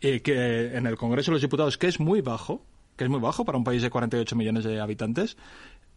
eh, 0.00 0.20
que 0.20 0.76
en 0.76 0.86
el 0.86 0.96
Congreso 0.96 1.30
de 1.30 1.36
los 1.36 1.42
Diputados, 1.42 1.78
que 1.78 1.86
es 1.86 2.00
muy 2.00 2.20
bajo, 2.22 2.66
que 2.96 3.04
es 3.04 3.10
muy 3.10 3.20
bajo 3.20 3.44
para 3.44 3.56
un 3.56 3.64
país 3.64 3.82
de 3.82 3.90
48 3.90 4.34
millones 4.34 4.64
de 4.64 4.80
habitantes, 4.80 5.36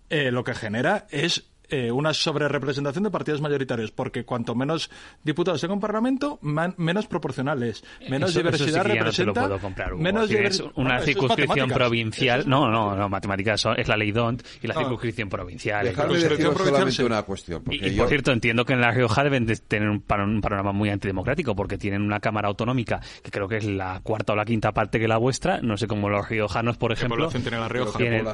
eh, 0.10 0.32
lo 0.32 0.44
que 0.44 0.54
genera 0.54 1.08
es 1.10 1.50
eh, 1.70 1.92
una 1.92 2.14
sobrerepresentación 2.14 3.04
de 3.04 3.12
partidos 3.12 3.42
mayoritarios, 3.42 3.92
porque 3.92 4.24
cuanto 4.26 4.56
menos 4.56 4.90
diputados 5.24 5.62
tenga 5.62 5.74
un 5.74 5.80
parlamento, 5.80 6.40
man- 6.42 6.74
menos 6.78 7.08
proporcional 7.08 7.62
es, 7.64 7.84
menos 8.10 8.30
Eso- 8.32 8.40
eso 8.42 8.58
sí 8.58 8.66
diversidad 8.66 8.66
que 8.66 8.74
ya 8.74 8.80
no 8.80 8.84
te 8.84 9.00
lo 9.00 9.04
representa, 9.34 9.42
puedo 9.42 9.60
comprar, 9.60 9.94
Hugo. 9.94 10.04
menos 10.04 10.30
divers- 10.30 10.62
una 10.62 10.72
Bueno, 10.76 10.90
eso 10.90 10.98
es 11.00 11.06
circunscripción 11.06 11.70
provincial. 11.70 12.44
No, 12.48 12.70
no, 12.70 12.96
no, 12.96 13.10
matemáticas 13.10 13.62
son- 13.62 13.80
es 13.80 13.88
la 13.88 13.98
ley 13.98 14.12
DONT 14.12 14.44
y 14.62 14.68
la 14.68 14.74
No. 14.74 14.80
circunscripción 14.82 15.30
provincial. 15.30 15.88
Entonces- 15.88 16.30
deciros 16.30 16.58
solamente 16.58 17.04
una 17.06 17.22
cuestión. 17.24 17.62
Y, 17.62 17.66
Porque 17.66 17.88
y, 17.88 17.92
yo, 17.96 17.98
por 18.04 18.10
cierto, 18.10 18.32
entiendo 18.32 18.66
que 18.66 18.74
en 18.74 18.82
La 18.82 18.92
Rioja 18.92 19.24
deben 19.24 19.46
de 19.46 19.56
tener 19.58 19.90
un, 19.90 20.02
pano- 20.02 20.26
un 20.26 20.42
panorama 20.42 20.72
muy 20.72 20.90
antidemocrático 20.90 21.56
porque 21.56 21.78
tienen 21.78 22.02
una 22.02 22.20
Cámara 22.20 22.48
Autonómica 22.48 23.00
que 23.24 23.32
creo 23.32 23.48
que 23.48 23.58
es 23.58 23.66
la 23.66 24.00
cuarta 24.04 24.34
o 24.34 24.36
la 24.36 24.46
quinta 24.46 24.72
parte 24.72 25.00
que 25.00 25.08
la 25.08 25.18
vuestra. 25.18 25.60
No 25.62 25.78
sé 25.78 25.88
cómo 25.88 26.10
los 26.10 26.28
riojanos, 26.30 26.78
por 26.78 26.92
ejemplo. 26.92 27.18
población 27.18 27.44
tiene 27.44 27.58
La 27.60 27.68
Rioja? 27.70 27.98
tienen- 27.98 28.26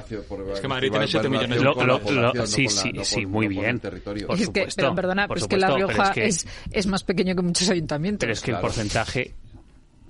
Es 0.53 0.59
que 0.59 0.67
Madrid 0.67 0.89
tiene 0.91 1.07
siete 1.07 1.27
va- 1.27 1.31
millones 1.37 1.57
de 1.57 1.63
Lo- 1.63 2.45
sí, 2.45 2.67
sí, 2.67 2.91
no 2.93 3.03
sí, 3.21 3.25
muy 3.27 3.47
no 3.47 3.61
bien. 3.61 3.79
territorio. 3.79 4.27
Por 4.27 4.35
es 4.35 4.39
que, 4.41 4.45
supuesto, 4.45 4.81
pero 4.81 4.95
perdona, 4.95 5.27
por 5.27 5.37
es 5.37 5.47
que 5.47 5.57
La 5.57 5.67
supuesto, 5.67 5.87
pero 5.87 5.97
Rioja 5.97 6.09
es 6.09 6.15
que- 6.15 6.25
es, 6.27 6.47
es 6.71 6.87
más 6.87 7.03
pequeño 7.03 7.35
que 7.35 7.41
muchos 7.41 7.69
ayuntamientos. 7.69 8.19
Pero 8.19 8.33
es 8.33 8.41
que 8.41 8.51
el 8.51 8.57
porcentaje. 8.59 9.33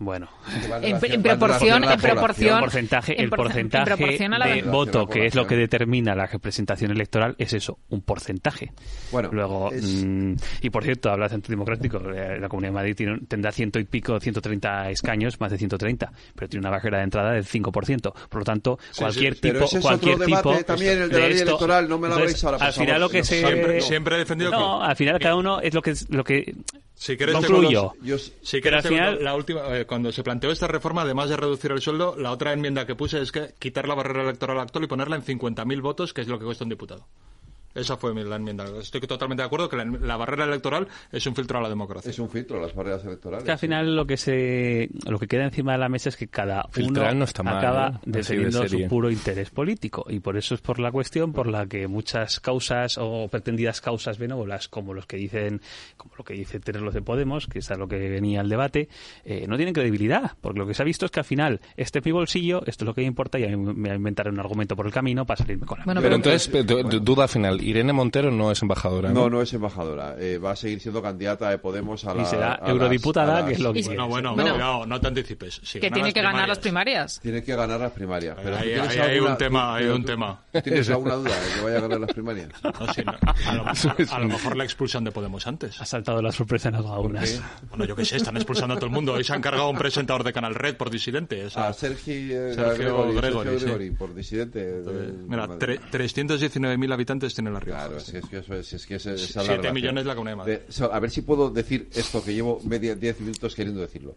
Bueno, 0.03 0.29
En, 0.81 0.95
en 0.99 1.21
proporción, 1.21 1.83
en 1.83 1.99
proporción, 1.99 2.55
el 2.55 2.59
porcentaje, 2.59 3.13
en 3.19 3.23
el 3.25 3.29
por- 3.29 3.39
en 3.41 3.43
porcentaje 3.45 3.85
proporción 3.95 4.33
a 4.33 4.39
la 4.39 4.47
de 4.47 4.55
de- 4.55 4.61
voto, 4.63 5.05
que 5.07 5.27
es 5.27 5.35
lo 5.35 5.45
que 5.45 5.55
determina 5.55 6.15
la 6.15 6.25
representación 6.25 6.89
electoral, 6.89 7.35
es 7.37 7.53
eso, 7.53 7.77
un 7.89 8.01
porcentaje. 8.01 8.71
Bueno, 9.11 9.29
luego 9.31 9.71
es- 9.71 10.03
mm, 10.03 10.33
y 10.63 10.69
por 10.71 10.83
cierto, 10.83 11.11
habla 11.11 11.25
de 11.25 11.29
centro 11.29 11.51
democrático, 11.51 11.99
eh, 12.15 12.39
la 12.39 12.49
Comunidad 12.49 12.69
de 12.71 12.73
Madrid 12.73 12.95
tiene, 12.95 13.19
tendrá 13.27 13.51
ciento 13.51 13.77
y 13.77 13.83
pico, 13.83 14.19
130 14.19 14.89
escaños, 14.89 15.39
más 15.39 15.51
de 15.51 15.59
130, 15.59 16.11
pero 16.33 16.49
tiene 16.49 16.61
una 16.67 16.71
barrera 16.71 16.97
de 16.97 17.03
entrada 17.03 17.31
del 17.33 17.45
5%. 17.45 18.11
Por 18.27 18.39
lo 18.41 18.43
tanto, 18.43 18.79
Sí, 18.89 19.01
cualquier 19.01 19.35
sí, 19.35 19.39
pero 19.43 19.53
tipo, 19.53 19.65
ese 19.65 19.77
es 19.77 19.83
cualquier 19.83 20.17
tipo 20.19 20.55
también, 20.65 20.99
el 21.03 21.09
de 21.09 21.19
la 21.19 21.25
ley 21.27 21.33
esto- 21.37 21.49
electoral, 21.49 21.87
no 21.87 21.99
me 21.99 22.07
la 22.09 22.15
entonces, 22.15 22.43
abréis 22.43 22.61
ahora, 22.61 22.65
Al 22.65 22.73
final 22.73 22.87
favor, 22.87 23.01
lo 23.01 23.09
que 23.09 23.17
no, 23.19 23.23
se 23.23 23.39
siempre- 23.39 23.81
siempre 23.81 24.15
he 24.15 24.19
defendido 24.19 24.49
que- 24.49 24.57
no, 24.57 24.81
al 24.81 24.95
final 24.95 25.19
cada 25.19 25.35
uno 25.35 25.61
es 25.61 25.73
lo 25.75 25.81
que 25.83 25.93
lo 26.09 26.23
que 26.23 26.55
Si 27.01 27.17
quieres 27.17 27.33
te 27.39 27.47
concluyo. 27.47 27.93
cuento- 27.99 28.05
Si 28.43 28.61
Pero 28.61 28.61
quieres 28.61 28.77
al 28.77 28.83
te 28.83 28.89
final- 28.89 29.23
la 29.23 29.33
última, 29.35 29.75
eh, 29.75 29.85
cuando 29.87 30.11
se 30.11 30.21
planteó 30.21 30.51
esta 30.51 30.67
reforma, 30.67 31.01
además 31.01 31.29
de 31.29 31.37
reducir 31.37 31.71
el 31.71 31.81
sueldo, 31.81 32.15
la 32.15 32.31
otra 32.31 32.53
enmienda 32.53 32.85
que 32.85 32.93
puse 32.93 33.19
es 33.19 33.31
que 33.31 33.55
quitar 33.57 33.87
la 33.87 33.95
barrera 33.95 34.21
electoral 34.21 34.59
actual 34.59 34.83
y 34.83 34.87
ponerla 34.87 35.15
en 35.15 35.23
50.000 35.23 35.81
votos, 35.81 36.13
que 36.13 36.21
es 36.21 36.27
lo 36.27 36.37
que 36.37 36.45
cuesta 36.45 36.63
un 36.63 36.69
diputado. 36.69 37.07
Esa 37.75 37.97
fue 37.97 38.13
mi- 38.13 38.23
la 38.23 38.35
enmienda. 38.37 38.65
Estoy 38.79 39.01
totalmente 39.01 39.41
de 39.41 39.47
acuerdo 39.47 39.69
que 39.69 39.77
la, 39.77 39.85
la 39.85 40.17
barrera 40.17 40.45
electoral 40.45 40.87
es 41.11 41.25
un 41.27 41.35
filtro 41.35 41.59
a 41.59 41.61
la 41.61 41.69
democracia. 41.69 42.09
Es 42.11 42.19
un 42.19 42.29
filtro, 42.29 42.61
las 42.61 42.73
barreras 42.75 43.03
electorales. 43.05 43.45
que 43.45 43.51
al 43.51 43.59
final 43.59 43.95
lo 43.95 44.05
que 44.05 44.17
se 44.17 44.89
lo 45.07 45.17
que 45.19 45.27
queda 45.27 45.43
encima 45.45 45.73
de 45.73 45.77
la 45.77 45.89
mesa 45.89 46.09
es 46.09 46.17
que 46.17 46.27
cada 46.27 46.63
Filtrar 46.71 47.11
uno 47.11 47.19
no 47.19 47.25
está 47.25 47.43
mal, 47.43 47.57
acaba 47.57 47.87
¿eh? 47.87 47.99
De 48.05 48.17
defendiendo 48.19 48.67
su 48.67 48.87
puro 48.87 49.09
interés 49.11 49.49
político 49.49 50.05
y 50.09 50.19
por 50.19 50.37
eso 50.37 50.55
es 50.55 50.61
por 50.61 50.79
la 50.79 50.91
cuestión 50.91 51.33
por 51.33 51.47
la 51.47 51.65
que 51.65 51.87
muchas 51.87 52.39
causas 52.39 52.97
o 52.99 53.27
pretendidas 53.29 53.81
causas 53.81 54.17
benévolas 54.17 54.67
como 54.67 54.93
los 54.93 55.05
que 55.05 55.17
dicen 55.17 55.61
como 55.97 56.13
lo 56.17 56.23
que 56.23 56.33
dice 56.33 56.59
Tenerlos 56.59 56.93
de 56.93 57.01
Podemos 57.01 57.47
que 57.47 57.59
es 57.59 57.71
a 57.71 57.75
lo 57.75 57.87
que 57.87 57.97
venía 58.09 58.41
el 58.41 58.49
debate 58.49 58.89
eh, 59.25 59.45
no 59.47 59.55
tienen 59.55 59.73
credibilidad 59.73 60.31
porque 60.41 60.59
lo 60.59 60.67
que 60.67 60.73
se 60.73 60.81
ha 60.81 60.85
visto 60.85 61.05
es 61.05 61.11
que 61.11 61.19
al 61.19 61.25
final 61.25 61.59
este 61.77 61.99
es 61.99 62.05
mi 62.05 62.11
bolsillo 62.11 62.61
esto 62.65 62.83
es 62.83 62.87
lo 62.87 62.93
que 62.93 63.01
me 63.01 63.07
importa 63.07 63.39
y 63.39 63.43
a 63.45 63.47
mí 63.47 63.55
me 63.57 63.93
inventaré 63.95 64.29
un 64.29 64.39
argumento 64.39 64.75
por 64.75 64.85
el 64.85 64.91
camino 64.91 65.25
para 65.25 65.37
salirme 65.37 65.65
con 65.65 65.79
la 65.79 65.85
pero, 65.85 66.01
mía. 66.01 66.15
entonces, 66.15 66.53
eh, 66.53 66.63
du- 66.63 66.83
du- 66.83 66.99
duda 66.99 67.27
final. 67.27 67.60
Irene 67.61 67.93
Montero 67.93 68.31
no 68.31 68.51
es 68.51 68.61
embajadora. 68.61 69.09
No, 69.11 69.29
no 69.29 69.41
es 69.41 69.53
embajadora. 69.53 70.15
Eh, 70.19 70.37
va 70.37 70.51
a 70.51 70.55
seguir 70.55 70.79
siendo 70.79 71.01
candidata 71.01 71.49
de 71.49 71.57
Podemos 71.57 72.03
a 72.05 72.13
la. 72.15 72.21
Y 72.23 72.25
será 72.25 72.53
a 72.53 72.61
las- 72.61 72.69
eurodiputada, 72.69 73.37
a 73.37 73.39
las- 73.41 73.47
que 73.47 73.53
es 73.53 73.59
lo 73.59 73.73
que 73.73 73.81
Bueno, 73.83 74.07
bueno, 74.07 74.35
Bueno. 74.35 74.51
cuidado, 74.53 74.85
no 74.85 74.99
te 75.01 75.07
anticipes. 75.07 75.61
Si 75.63 75.79
que 75.79 75.91
tiene 75.91 76.13
que 76.13 76.21
ganar 76.21 76.47
las 76.47 76.59
primarias. 76.59 77.19
Tiene 77.21 77.43
que 77.43 77.55
ganar 77.55 77.79
las 77.79 77.91
primarias. 77.91 78.37
Pero 78.41 78.55
Ahí- 78.55 78.61
¿tú 78.61 78.65
tienes 78.69 78.89
ahí 78.91 78.99
hay 78.99 79.13
alguna- 79.15 79.31
un 79.31 79.37
tema, 79.37 79.59
tú- 79.61 79.73
hay 79.75 79.85
un 79.87 80.01
tú- 80.01 80.05
tema. 80.07 80.39
¿tú 80.51 80.61
¿Tienes 80.63 80.89
alguna 80.89 81.15
duda 81.15 81.29
de 81.39 81.53
que 81.55 81.61
vaya 81.65 81.77
a 81.77 81.81
ganar 81.81 81.99
las 81.99 82.13
primarias? 82.13 82.49
No, 82.63 82.93
sí, 82.93 83.01
no. 83.05 83.11
A, 83.11 83.53
lo, 83.53 83.63
a 84.15 84.19
lo 84.19 84.27
mejor 84.27 84.55
la 84.57 84.63
expulsan 84.63 85.03
de 85.03 85.11
Podemos 85.11 85.45
antes. 85.47 85.79
ha 85.81 85.85
saltado 85.85 86.21
la 86.21 86.31
sorpresa 86.31 86.69
en 86.69 86.75
algunas 86.75 87.41
Bueno, 87.69 87.85
yo 87.85 87.95
qué 87.95 88.05
sé, 88.05 88.17
están 88.17 88.35
expulsando 88.37 88.73
a 88.73 88.77
todo 88.77 88.87
el 88.87 88.91
mundo. 88.91 89.13
Hoy 89.13 89.23
se 89.23 89.33
han 89.33 89.41
cargado 89.41 89.65
a 89.67 89.69
un 89.69 89.77
presentador 89.77 90.23
de 90.23 90.33
Canal 90.33 90.55
Red 90.55 90.75
por 90.77 90.89
disidente. 90.89 91.45
o 91.45 91.49
sea, 91.49 91.67
A 91.67 91.73
Sergi, 91.73 92.31
eh, 92.31 92.53
Sergio 92.55 92.75
Gregory, 92.75 93.13
Gregory, 93.15 93.43
Sergio 93.49 93.59
sí. 93.59 93.65
Gregory, 93.65 93.91
por 93.91 94.13
disidente. 94.15 94.59
de- 94.81 95.11
Mira, 95.27 95.47
de- 95.47 95.59
tre- 95.59 95.79
319.000 95.91 96.91
habitantes 96.93 97.33
tiene 97.35 97.50
La 97.53 97.59
Rioja. 97.59 97.87
Claro, 97.87 97.99
si 97.99 98.17
es 98.17 98.25
que 98.25 98.37
eso 98.37 98.55
es, 98.55 98.85
que 98.85 98.95
es 98.95 99.05
la 99.05 99.17
Siete 99.17 99.41
relación. 99.43 99.73
millones 99.73 100.05
la 100.05 100.15
Comunidad 100.15 100.31
de 100.33 100.37
Madrid. 100.37 100.53
De- 100.67 100.71
so- 100.71 100.93
a 100.93 100.99
ver 100.99 101.09
si 101.11 101.21
puedo 101.21 101.49
decir 101.49 101.89
esto 101.93 102.23
que 102.23 102.33
llevo 102.33 102.59
media 102.63 102.95
10 102.95 103.19
minutos 103.21 103.55
queriendo 103.55 103.81
decirlo. 103.81 104.15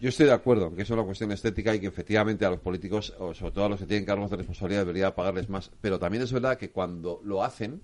Yo 0.00 0.10
estoy 0.10 0.26
de 0.26 0.32
acuerdo 0.32 0.68
en 0.68 0.76
que 0.76 0.82
es 0.82 0.90
una 0.90 1.02
cuestión 1.02 1.32
estética 1.32 1.74
y 1.74 1.80
que 1.80 1.88
efectivamente 1.88 2.44
a 2.44 2.50
los 2.50 2.60
políticos, 2.60 3.12
o 3.18 3.34
sobre 3.34 3.52
todo 3.52 3.64
a 3.64 3.68
los 3.68 3.80
que 3.80 3.86
tienen 3.86 4.04
cargos 4.06 4.30
de 4.30 4.36
responsabilidad, 4.36 4.82
debería 4.82 5.14
pagarles 5.14 5.48
más. 5.48 5.70
Pero 5.80 5.98
también 5.98 6.22
es 6.22 6.32
verdad 6.32 6.56
que 6.56 6.70
cuando 6.70 7.20
lo 7.24 7.42
hacen, 7.42 7.82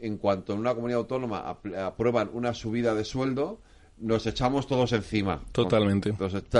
en 0.00 0.18
cuanto 0.18 0.52
en 0.52 0.58
una 0.58 0.74
comunidad 0.74 0.98
autónoma 1.00 1.38
aprueban 1.86 2.28
una 2.34 2.52
subida 2.54 2.94
de 2.94 3.04
sueldo, 3.04 3.60
nos 3.98 4.26
echamos 4.26 4.66
todos 4.66 4.92
encima. 4.92 5.40
Totalmente. 5.52 6.14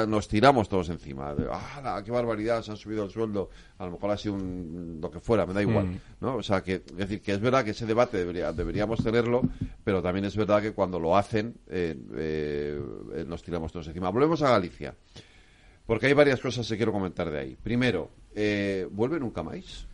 Nos 0.06 0.28
tiramos 0.28 0.68
todos 0.68 0.88
encima. 0.90 1.34
De, 1.34 1.48
¡Ah, 1.50 2.00
qué 2.04 2.10
barbaridad! 2.10 2.62
Se 2.62 2.70
han 2.70 2.76
subido 2.76 3.04
el 3.04 3.10
sueldo. 3.10 3.50
A 3.78 3.86
lo 3.86 3.92
mejor 3.92 4.10
ha 4.10 4.16
sido 4.16 4.34
un, 4.34 4.98
lo 5.00 5.10
que 5.10 5.18
fuera, 5.20 5.44
me 5.44 5.52
da 5.52 5.62
igual. 5.62 5.86
Mm. 5.86 6.00
¿no? 6.20 6.36
O 6.36 6.42
sea, 6.42 6.62
que, 6.62 6.74
es 6.74 6.96
decir, 6.96 7.20
que 7.20 7.32
es 7.32 7.40
verdad 7.40 7.64
que 7.64 7.70
ese 7.70 7.86
debate 7.86 8.18
debería, 8.18 8.52
deberíamos 8.52 9.02
tenerlo, 9.02 9.42
pero 9.82 10.00
también 10.02 10.24
es 10.24 10.36
verdad 10.36 10.62
que 10.62 10.72
cuando 10.72 11.00
lo 11.00 11.16
hacen 11.16 11.54
eh, 11.68 11.96
eh, 12.14 12.80
eh, 13.14 13.24
nos 13.26 13.42
tiramos 13.42 13.72
todos 13.72 13.88
encima. 13.88 14.10
Volvemos 14.10 14.42
a 14.42 14.50
Galicia. 14.50 14.94
Porque 15.86 16.06
hay 16.06 16.14
varias 16.14 16.40
cosas 16.40 16.68
que 16.68 16.76
quiero 16.76 16.92
comentar 16.92 17.30
de 17.30 17.38
ahí. 17.38 17.56
Primero, 17.60 18.10
eh, 18.34 18.86
¿vuelve 18.90 19.18
nunca 19.18 19.42
más? 19.42 19.86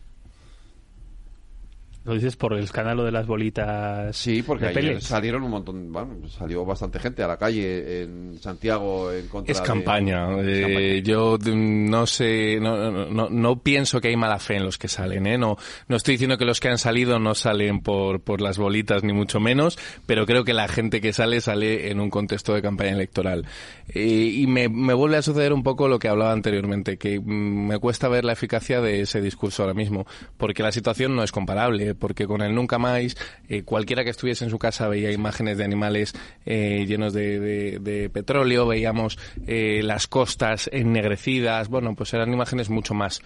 Lo 2.05 2.13
dices 2.13 2.35
por 2.37 2.53
el 2.53 2.63
escándalo 2.63 3.03
de 3.03 3.11
las 3.11 3.27
bolitas 3.27 4.15
Sí, 4.15 4.41
porque 4.41 4.67
de 4.67 4.79
ayer 4.79 5.01
salieron 5.01 5.43
un 5.43 5.51
montón, 5.51 5.91
bueno, 5.91 6.27
salió 6.29 6.65
bastante 6.65 6.97
gente 6.99 7.21
a 7.23 7.27
la 7.27 7.37
calle 7.37 8.03
en 8.03 8.39
Santiago 8.39 9.11
en 9.11 9.27
contra 9.27 9.51
Es 9.51 9.59
de- 9.59 9.65
campaña. 9.67 10.39
Es 10.39 10.47
Eh, 10.47 10.61
campaña. 10.61 10.95
yo 11.03 11.37
mm, 11.37 11.89
no 11.89 12.07
sé, 12.07 12.57
no, 12.61 12.89
no, 12.89 13.05
no, 13.07 13.29
no 13.29 13.59
pienso 13.61 13.99
que 14.01 14.07
hay 14.07 14.15
mala 14.15 14.39
fe 14.39 14.55
en 14.55 14.63
los 14.63 14.77
que 14.77 14.87
salen. 14.87 15.27
¿eh? 15.27 15.37
No, 15.37 15.57
no 15.87 15.95
estoy 15.97 16.13
diciendo 16.13 16.37
que 16.37 16.45
los 16.45 16.59
que 16.59 16.69
han 16.69 16.77
salido 16.77 17.19
no 17.19 17.35
salen 17.35 17.81
por, 17.81 18.21
por 18.21 18.41
las 18.41 18.57
bolitas, 18.57 19.03
ni 19.03 19.13
mucho 19.13 19.39
menos, 19.39 19.77
pero 20.05 20.25
creo 20.25 20.43
que 20.45 20.53
la 20.53 20.67
gente 20.67 21.01
que 21.01 21.13
sale 21.13 21.41
sale 21.41 21.91
en 21.91 21.99
un 21.99 22.09
contexto 22.09 22.53
de 22.53 22.61
campaña 22.61 22.91
electoral. 22.91 23.45
Eh, 23.93 24.31
y 24.35 24.47
me, 24.47 24.69
me 24.69 24.93
vuelve 24.93 25.17
a 25.17 25.21
suceder 25.21 25.51
un 25.53 25.63
poco 25.63 25.87
lo 25.87 25.99
que 25.99 26.07
hablaba 26.07 26.31
anteriormente, 26.31 26.97
que 26.97 27.19
mm, 27.19 27.67
me 27.67 27.77
cuesta 27.79 28.07
ver 28.07 28.23
la 28.25 28.33
eficacia 28.33 28.81
de 28.81 29.01
ese 29.01 29.21
discurso 29.21 29.63
ahora 29.63 29.73
mismo, 29.73 30.07
porque 30.37 30.63
la 30.63 30.71
situación 30.71 31.15
no 31.15 31.23
es 31.23 31.31
comparable, 31.31 31.88
porque 31.95 32.27
con 32.27 32.41
el 32.41 32.53
nunca 32.55 32.77
más, 32.77 33.15
eh, 33.47 33.63
cualquiera 33.63 34.03
que 34.03 34.09
estuviese 34.09 34.43
en 34.45 34.49
su 34.49 34.59
casa 34.59 34.87
veía 34.87 35.11
imágenes 35.11 35.57
de 35.57 35.63
animales 35.63 36.13
eh, 36.45 36.85
llenos 36.87 37.13
de, 37.13 37.39
de- 37.79 38.09
petróleo, 38.09 38.65
veíamos 38.67 39.17
eh, 39.47 39.81
las 39.83 40.07
costas 40.07 40.69
ennegrecidas, 40.73 41.67
bueno, 41.69 41.95
pues 41.95 42.13
eran 42.13 42.33
imágenes 42.33 42.69
mucho 42.69 42.93
más 42.93 43.21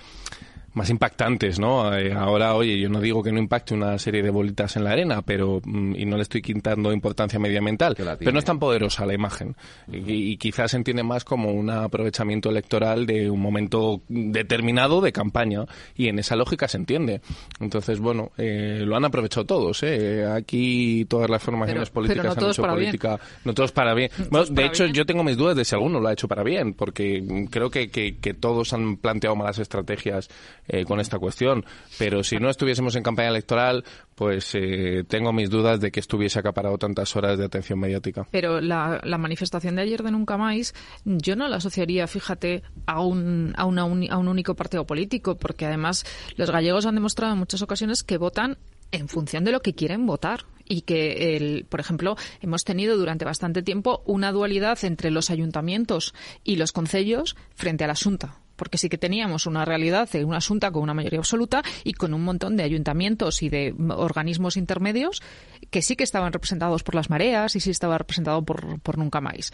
más 0.74 0.90
impactantes, 0.90 1.60
¿no? 1.60 1.94
Eh, 1.96 2.14
ahora, 2.14 2.56
oye, 2.56 2.80
yo 2.80 2.90
no 2.90 3.00
digo 3.00 3.22
que 3.22 3.32
no 3.32 3.40
impacte 3.40 3.74
una 3.74 3.98
serie 4.00 4.24
de 4.24 4.30
bolitas 4.30 4.76
en 4.76 4.84
la 4.84 4.92
arena, 4.92 5.22
pero 5.22 5.62
mm, 5.64 5.96
y 5.96 6.06
no 6.06 6.16
le 6.18 6.24
estoy 6.24 6.42
quitando 6.42 6.92
importancia 6.92 7.38
medioambiental, 7.40 7.96
pero 7.96 8.32
no 8.32 8.40
es 8.40 8.46
tan 8.46 8.60
poderosa 8.60 9.06
la 9.06 9.14
imagen 9.14 9.56
y, 9.92 10.32
y 10.32 10.38
quizás 10.38 10.72
se 10.72 10.78
entiende 10.78 11.04
más 11.04 11.24
como 11.24 11.52
un 11.52 11.70
aprovechamiento 11.70 12.50
electoral 12.50 13.06
de 13.06 13.30
un 13.30 13.40
momento 13.40 14.02
determinado 14.10 15.02
de 15.02 15.12
campaña 15.12 15.66
y 15.96 16.08
en 16.08 16.20
esa 16.20 16.36
lógica 16.36 16.68
se 16.68 16.78
entiende. 16.78 17.22
Entonces, 17.60 18.00
bueno, 18.00 18.32
eh, 18.38 18.82
lo 18.86 18.96
han 18.96 19.06
aprovechado 19.06 19.46
todos, 19.46 19.84
¿eh? 19.84 20.26
Aquí 20.26 21.06
todas 21.06 21.30
las 21.30 21.42
formaciones 21.44 21.90
Pero- 21.90 21.94
políticas 21.94 22.24
pero 22.24 22.42
no 22.42 22.46
han 22.48 22.52
hecho 22.52 22.62
para 22.62 22.76
bien. 22.76 22.88
política, 22.92 23.20
no 23.46 23.54
todos 23.54 23.72
para 23.72 23.94
bien. 23.94 24.10
No 24.18 24.18
Bueno, 24.18 24.30
todos 24.32 24.50
de 24.50 24.56
para 24.56 24.68
hecho, 24.68 24.84
bien. 24.86 24.96
yo 24.96 25.06
tengo 25.06 25.24
mis 25.24 25.38
dudas 25.38 25.56
de 25.56 25.66
si 25.66 25.76
alguno 25.76 26.00
lo 26.00 26.08
ha 26.08 26.14
hecho 26.14 26.28
para 26.28 26.44
bien, 26.44 26.74
porque 26.74 27.22
mm, 27.22 27.46
creo 27.46 27.70
que, 27.70 27.90
que, 27.90 28.18
que 28.18 28.34
todos 28.34 28.74
han 28.74 28.98
planteado 28.98 29.36
malas 29.36 29.60
estrategias 29.60 30.30
eh, 30.68 30.86
con 30.86 31.00
esta 31.00 31.20
cuestión. 31.20 31.66
Pero 31.98 32.24
si 32.24 32.38
no 32.38 32.50
estuviésemos 32.50 32.96
en 32.96 33.04
campaña 33.04 33.30
electoral, 33.30 33.84
pues 34.16 34.56
eh, 34.56 35.04
tengo 35.08 35.34
mis 35.34 35.50
dudas 35.50 35.80
de 35.80 35.92
que 35.92 36.00
estuviese 36.00 36.40
acaparado 36.40 36.78
tantas 36.78 37.16
horas 37.16 37.38
de 37.38 37.46
atención 37.46 37.80
mediática. 37.80 38.28
Pero 38.32 38.62
la, 38.62 39.02
manifestación 39.18 39.76
de 39.76 39.84
ayer 39.84 40.04
de 40.04 40.12
Nunca 40.12 40.38
Más, 40.38 40.74
yo 41.06 41.36
no 41.36 41.48
la 41.48 41.58
asociaría, 41.58 42.08
fíjate, 42.08 42.64
a 42.86 43.02
un, 43.02 43.54
a, 43.58 43.66
una 43.66 43.84
a 43.84 44.18
un 44.18 44.28
único 44.28 44.56
partido 44.56 44.86
político, 44.86 45.36
porque 45.38 45.66
además 45.66 46.06
los 46.36 46.50
gallegos 46.50 46.86
han 46.86 46.96
demostrado 46.96 47.34
en 47.34 47.40
muchas 47.40 47.62
ocasiones 47.62 48.04
que 48.04 48.18
votan 48.18 48.58
en 48.92 49.08
función 49.08 49.44
de 49.44 49.52
lo 49.52 49.62
que 49.62 49.74
quieren 49.74 50.06
votar. 50.06 50.46
Y 50.66 50.84
que, 50.84 51.36
el, 51.36 51.66
por 51.66 51.82
ejemplo, 51.82 52.16
hemos 52.40 52.64
tenido 52.64 52.96
durante 52.98 53.26
bastante 53.26 53.64
tiempo 53.64 54.02
una 54.06 54.32
dualidad 54.32 54.78
entre 54.86 55.12
los 55.12 55.30
ayuntamientos 55.30 56.14
y 56.46 56.56
los 56.56 56.72
concellos 56.72 57.36
frente 57.54 57.84
a 57.84 57.88
la 57.88 57.96
Junta 57.96 58.43
porque 58.64 58.78
sí 58.78 58.88
que 58.88 58.98
teníamos 58.98 59.46
una 59.46 59.66
realidad 59.66 60.10
de 60.10 60.24
una 60.24 60.38
asunta 60.38 60.72
con 60.72 60.84
una 60.84 60.94
mayoría 60.94 61.20
absoluta 61.20 61.64
y 61.84 61.92
con 61.92 62.14
un 62.14 62.24
montón 62.24 62.56
de 62.56 62.64
ayuntamientos 62.64 63.44
y 63.44 63.50
de 63.50 63.76
organismos 63.90 64.56
intermedios 64.56 65.22
que 65.70 65.82
sí 65.82 65.98
que 65.98 66.06
estaban 66.06 66.32
representados 66.32 66.82
por 66.82 66.96
las 66.96 67.10
mareas 67.10 67.58
y 67.58 67.60
sí 67.60 67.72
estaba 67.72 67.98
representado 67.98 68.42
por, 68.44 68.80
por 68.80 68.98
Nunca 68.98 69.20
Más. 69.20 69.52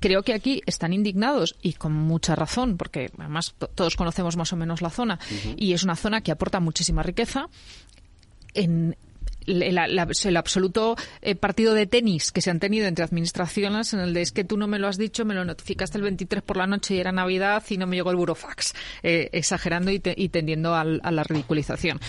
Creo 0.00 0.22
que 0.22 0.32
aquí 0.32 0.62
están 0.64 0.94
indignados 0.94 1.56
y 1.60 1.74
con 1.74 1.92
mucha 1.92 2.34
razón, 2.34 2.78
porque 2.78 3.10
además 3.18 3.54
to- 3.58 3.68
todos 3.68 3.94
conocemos 3.94 4.38
más 4.38 4.54
o 4.54 4.56
menos 4.56 4.80
la 4.80 4.88
zona 4.88 5.18
y 5.56 5.74
es 5.74 5.82
una 5.82 5.96
zona 5.96 6.22
que 6.22 6.32
aporta 6.32 6.58
muchísima 6.60 7.02
riqueza 7.02 7.48
en 8.54 8.96
el, 9.46 10.36
absoluto 10.36 10.96
eh, 11.22 11.34
partido 11.34 11.74
de 11.74 11.86
tenis 11.86 12.32
que 12.32 12.40
se 12.40 12.50
han 12.50 12.60
tenido 12.60 12.86
entre 12.86 13.04
administraciones 13.04 13.92
en 13.94 14.00
el 14.00 14.12
de 14.14 14.22
es 14.22 14.32
que 14.32 14.44
tú 14.44 14.56
no 14.56 14.66
me 14.66 14.78
lo 14.78 14.88
has 14.88 14.98
dicho, 14.98 15.24
me 15.24 15.34
lo 15.34 15.44
notificaste 15.44 15.98
el 15.98 16.02
23 16.04 16.42
por 16.42 16.56
la 16.56 16.66
noche 16.66 16.94
y 16.94 16.98
era 16.98 17.12
Navidad 17.12 17.62
y 17.68 17.76
no 17.78 17.86
me 17.86 17.96
llegó 17.96 18.10
el 18.10 18.16
burofax, 18.16 18.74
eh, 19.02 19.28
exagerando 19.32 19.90
y, 19.90 19.98
te- 20.00 20.14
y 20.16 20.28
tendiendo 20.28 20.74
al- 20.74 21.00
a 21.04 21.10
la 21.10 21.22
ridiculización. 21.24 22.00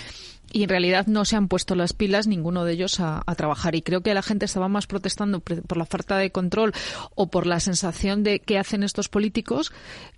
Y 0.52 0.64
en 0.64 0.70
realidad 0.70 1.08
no 1.08 1.26
se 1.26 1.36
han 1.36 1.48
puesto 1.48 1.76
las 1.76 1.94
pilas 1.94 2.28
ninguno 2.28 2.64
de 2.64 2.74
ellos 2.74 3.00
a, 3.00 3.24
trabajar. 3.36 3.76
Y 3.76 3.82
creo 3.82 4.02
que 4.02 4.14
la 4.14 4.22
gente 4.22 4.46
estaba 4.46 4.68
más 4.68 4.88
protestando 4.88 5.40
por 5.42 5.78
la 5.78 5.86
falta 5.86 6.18
de 6.18 6.32
control 6.32 6.74
o 7.16 7.28
por 7.28 7.46
la 7.46 7.60
sensación 7.60 8.24
de 8.24 8.40
qué 8.40 8.58
hacen 8.58 8.84
estos 8.84 9.10
políticos 9.10 9.72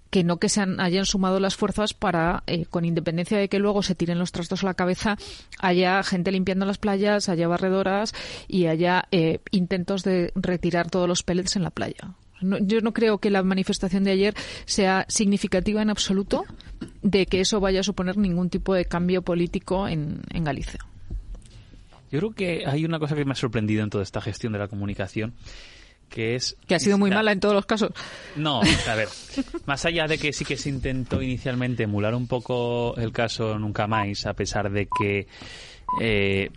que 0.10 0.24
no 0.24 0.38
que 0.38 0.50
se 0.50 0.62
han- 0.62 0.80
hayan 0.80 1.06
sumado 1.06 1.40
las 1.40 1.56
fuerzas 1.56 1.94
para, 1.94 2.44
eh, 2.48 2.66
con 2.66 2.84
independencia 2.86 3.38
de 3.38 3.48
que 3.48 3.60
luego 3.60 3.84
se 3.84 3.94
tiren 3.96 4.18
los 4.18 4.32
trastos 4.32 4.64
a 4.64 4.66
la 4.68 4.74
cabeza, 4.74 5.18
haya 5.60 6.02
gente 6.04 6.32
limpiando 6.32 6.66
las 6.66 6.80
playas, 6.80 7.30
haya 7.30 7.48
barredoras 7.48 8.14
y 8.48 8.66
haya 8.66 9.06
eh, 9.12 9.40
intentos 9.52 10.04
de 10.04 10.32
retirar 10.36 10.90
todos 10.90 11.08
los 11.08 11.22
pellets 11.24 11.56
en 11.56 11.64
la 11.64 11.70
playa. 11.70 12.16
No- 12.42 12.58
yo 12.60 12.82
no 12.82 12.94
creo 12.94 13.18
que 13.18 13.30
la 13.30 13.44
manifestación 13.44 14.04
de 14.04 14.12
ayer 14.12 14.34
sea 14.66 15.06
significativa 15.10 15.82
en 15.82 15.90
absoluto 15.90 16.46
de 17.02 17.26
que 17.26 17.42
eso 17.42 17.60
vaya 17.60 17.82
a 17.82 17.84
suponer 17.84 18.18
ningún 18.18 18.50
tipo 18.50 18.74
de 18.74 18.86
cambio 18.86 19.22
político 19.22 19.88
en, 19.88 20.22
en 20.32 20.44
Galicia. 20.44 20.80
Yo 22.12 22.20
creo 22.20 22.32
que 22.32 22.64
hay 22.66 22.86
una 22.86 22.98
cosa 23.00 23.16
que 23.16 23.24
me 23.26 23.34
ha 23.34 23.36
sorprendido 23.36 23.84
en 23.84 23.90
toda 23.90 24.04
esta 24.04 24.20
gestión 24.22 24.54
de 24.54 24.60
la 24.60 24.68
comunicación, 24.68 25.34
que 26.10 26.36
es... 26.36 26.58
Que 26.68 26.74
ha 26.74 26.80
sido 26.80 26.98
muy 26.98 27.12
la- 27.12 27.18
mala 27.18 27.32
en 27.34 27.40
todos 27.40 27.54
los 27.54 27.68
casos. 27.68 27.92
No, 28.36 28.62
a 28.62 28.96
ver, 28.96 29.08
más 29.68 29.86
allá 29.86 30.08
de 30.08 30.18
que 30.18 30.34
sí 30.34 30.44
que 30.44 30.58
se 30.58 30.70
intentó 30.70 31.22
inicialmente 31.22 31.84
emular 31.84 32.16
un 32.16 32.26
poco 32.28 32.96
el 32.98 33.12
caso 33.12 33.60
Nunca 33.60 33.86
Más, 33.86 34.26
a 34.26 34.34
pesar 34.34 34.72
de 34.72 34.88
que 34.88 35.28
eh, 36.02 36.50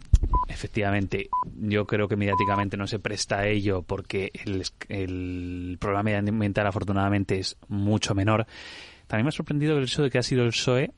efectivamente 0.48 1.28
yo 1.60 1.86
creo 1.86 2.08
que 2.08 2.16
mediáticamente 2.16 2.76
no 2.76 2.86
se 2.86 2.98
presta 2.98 3.40
a 3.40 3.46
ello 3.46 3.82
porque 3.82 4.30
el, 4.44 4.62
el 4.88 5.76
problema 5.80 6.02
medioambiental 6.02 6.66
afortunadamente 6.66 7.38
es 7.38 7.56
mucho 7.68 8.14
menor, 8.14 8.46
también 9.06 9.24
me 9.24 9.28
ha 9.30 9.32
sorprendido 9.32 9.76
el 9.76 9.84
hecho 9.84 10.02
de 10.02 10.10
que 10.10 10.18
ha 10.18 10.22
sido 10.22 10.44
el 10.44 10.50
PSOE 10.50 10.92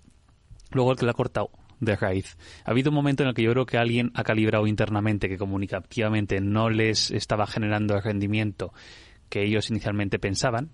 luego 0.70 0.93
el 0.93 0.98
que 0.98 1.05
lo 1.05 1.11
ha 1.11 1.15
cortado 1.15 1.51
de 1.81 1.97
raíz. 1.97 2.36
Ha 2.65 2.70
habido 2.70 2.90
un 2.90 2.94
momento 2.94 3.23
en 3.23 3.28
el 3.28 3.35
que 3.35 3.43
yo 3.43 3.51
creo 3.52 3.66
que 3.66 3.78
alguien 3.78 4.11
ha 4.15 4.24
calibrado 4.24 4.66
internamente 4.66 5.28
que 5.28 5.39
comunicativamente 5.39 6.40
no 6.40 6.70
les 6.70 7.11
estaba 7.11 7.47
generando 7.47 7.94
el 7.97 8.02
rendimiento 8.02 8.73
que 9.28 9.43
ellos 9.43 9.70
inicialmente 9.70 10.19
pensaban, 10.19 10.70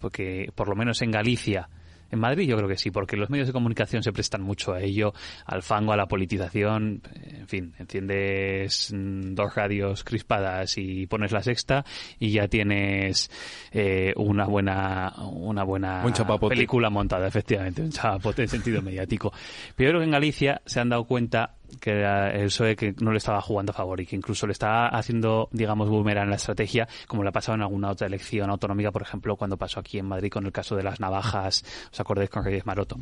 porque 0.00 0.50
por 0.54 0.68
lo 0.68 0.76
menos 0.76 1.02
en 1.02 1.10
Galicia, 1.10 1.68
en 2.14 2.20
Madrid 2.20 2.48
yo 2.48 2.56
creo 2.56 2.68
que 2.68 2.76
sí, 2.76 2.90
porque 2.90 3.16
los 3.16 3.30
medios 3.30 3.46
de 3.46 3.52
comunicación 3.52 4.02
se 4.02 4.12
prestan 4.12 4.42
mucho 4.42 4.72
a 4.72 4.80
ello, 4.80 5.12
al 5.44 5.62
fango, 5.62 5.92
a 5.92 5.96
la 5.96 6.06
politización, 6.06 7.02
en 7.14 7.46
fin, 7.46 7.74
enciendes 7.78 8.92
mm, 8.92 9.34
dos 9.34 9.54
radios 9.54 10.04
crispadas 10.04 10.78
y 10.78 11.06
pones 11.06 11.32
la 11.32 11.42
sexta 11.42 11.84
y 12.18 12.30
ya 12.30 12.48
tienes 12.48 13.30
eh, 13.72 14.12
una 14.16 14.46
buena 14.46 15.12
una 15.32 15.64
buena 15.64 16.02
Un 16.04 16.48
película 16.48 16.90
montada, 16.90 17.26
efectivamente, 17.26 17.82
un 17.82 17.90
chapapote 17.90 18.42
en 18.42 18.48
sentido 18.48 18.80
mediático. 18.82 19.32
Pero 19.76 19.88
yo 19.88 19.90
creo 19.92 20.00
que 20.00 20.06
en 20.06 20.12
Galicia 20.12 20.62
se 20.64 20.80
han 20.80 20.88
dado 20.88 21.04
cuenta 21.04 21.56
que 21.80 21.90
era 21.90 22.30
el 22.32 22.46
PSOE 22.46 22.76
que 22.76 22.94
no 23.00 23.10
le 23.12 23.18
estaba 23.18 23.40
jugando 23.40 23.70
a 23.72 23.74
favor 23.74 24.00
y 24.00 24.06
que 24.06 24.16
incluso 24.16 24.46
le 24.46 24.52
estaba 24.52 24.88
haciendo, 24.88 25.48
digamos, 25.52 25.88
boomerang 25.88 26.30
la 26.30 26.36
estrategia, 26.36 26.88
como 27.06 27.22
le 27.22 27.28
ha 27.30 27.32
pasado 27.32 27.56
en 27.56 27.62
alguna 27.62 27.90
otra 27.90 28.06
elección 28.06 28.50
autonómica, 28.50 28.90
por 28.92 29.02
ejemplo, 29.02 29.36
cuando 29.36 29.56
pasó 29.56 29.80
aquí 29.80 29.98
en 29.98 30.06
Madrid 30.06 30.30
con 30.30 30.46
el 30.46 30.52
caso 30.52 30.76
de 30.76 30.82
las 30.82 31.00
navajas, 31.00 31.64
¿os 31.92 32.00
acordáis 32.00 32.30
con 32.30 32.44
Reyes 32.44 32.66
Maroto? 32.66 32.96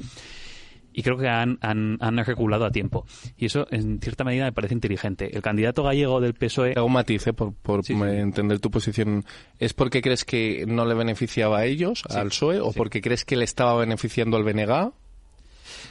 Y 0.95 1.03
creo 1.03 1.17
que 1.17 1.27
han, 1.27 1.57
han, 1.63 1.97
han 2.01 2.19
reculado 2.19 2.67
a 2.67 2.71
tiempo. 2.71 3.07
Y 3.39 3.47
eso, 3.47 3.67
en 3.71 3.99
cierta 3.99 4.25
medida, 4.25 4.45
me 4.45 4.53
parece 4.53 4.75
inteligente. 4.75 5.35
El 5.35 5.41
candidato 5.41 5.83
gallego 5.83 6.21
del 6.21 6.35
PSOE... 6.35 6.75
Hago 6.77 6.85
un 6.87 6.93
matiz, 6.93 7.27
eh, 7.27 7.33
por, 7.33 7.55
por 7.55 7.81
entender 7.91 8.61
tu 8.61 8.71
posición. 8.71 9.25
¿Es 9.59 9.73
porque 9.73 10.03
crees 10.03 10.27
que 10.27 10.67
no 10.69 10.85
le 10.85 10.93
beneficiaba 10.93 11.61
a 11.61 11.65
ellos, 11.65 12.03
Sí. 12.11 12.19
al 12.19 12.29
PSOE, 12.29 12.61
o 12.61 12.73
porque 12.73 13.01
crees 13.01 13.25
que 13.25 13.37
le 13.37 13.45
estaba 13.45 13.75
beneficiando 13.77 14.37
al 14.37 14.45
BNG? 14.45 14.93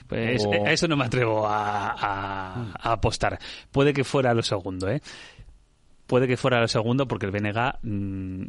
Pues 0.08 0.46
O- 0.46 0.66
a 0.66 0.72
eso 0.72 0.88
no 0.88 0.96
me 0.98 1.06
atrevo 1.06 1.46
a, 1.48 1.92
a- 1.92 2.72
a 2.80 2.92
apostar. 2.94 3.40
Puede 3.72 3.94
que 3.94 4.04
fuera 4.04 4.34
lo 4.34 4.44
segundo, 4.44 4.90
¿eh? 4.90 5.02
Puede 6.08 6.28
que 6.28 6.38
fuera 6.38 6.60
lo 6.60 6.68
segundo 6.68 7.08
porque 7.08 7.26
el 7.26 7.32
BNG 7.32 7.74
mm, 7.84 8.44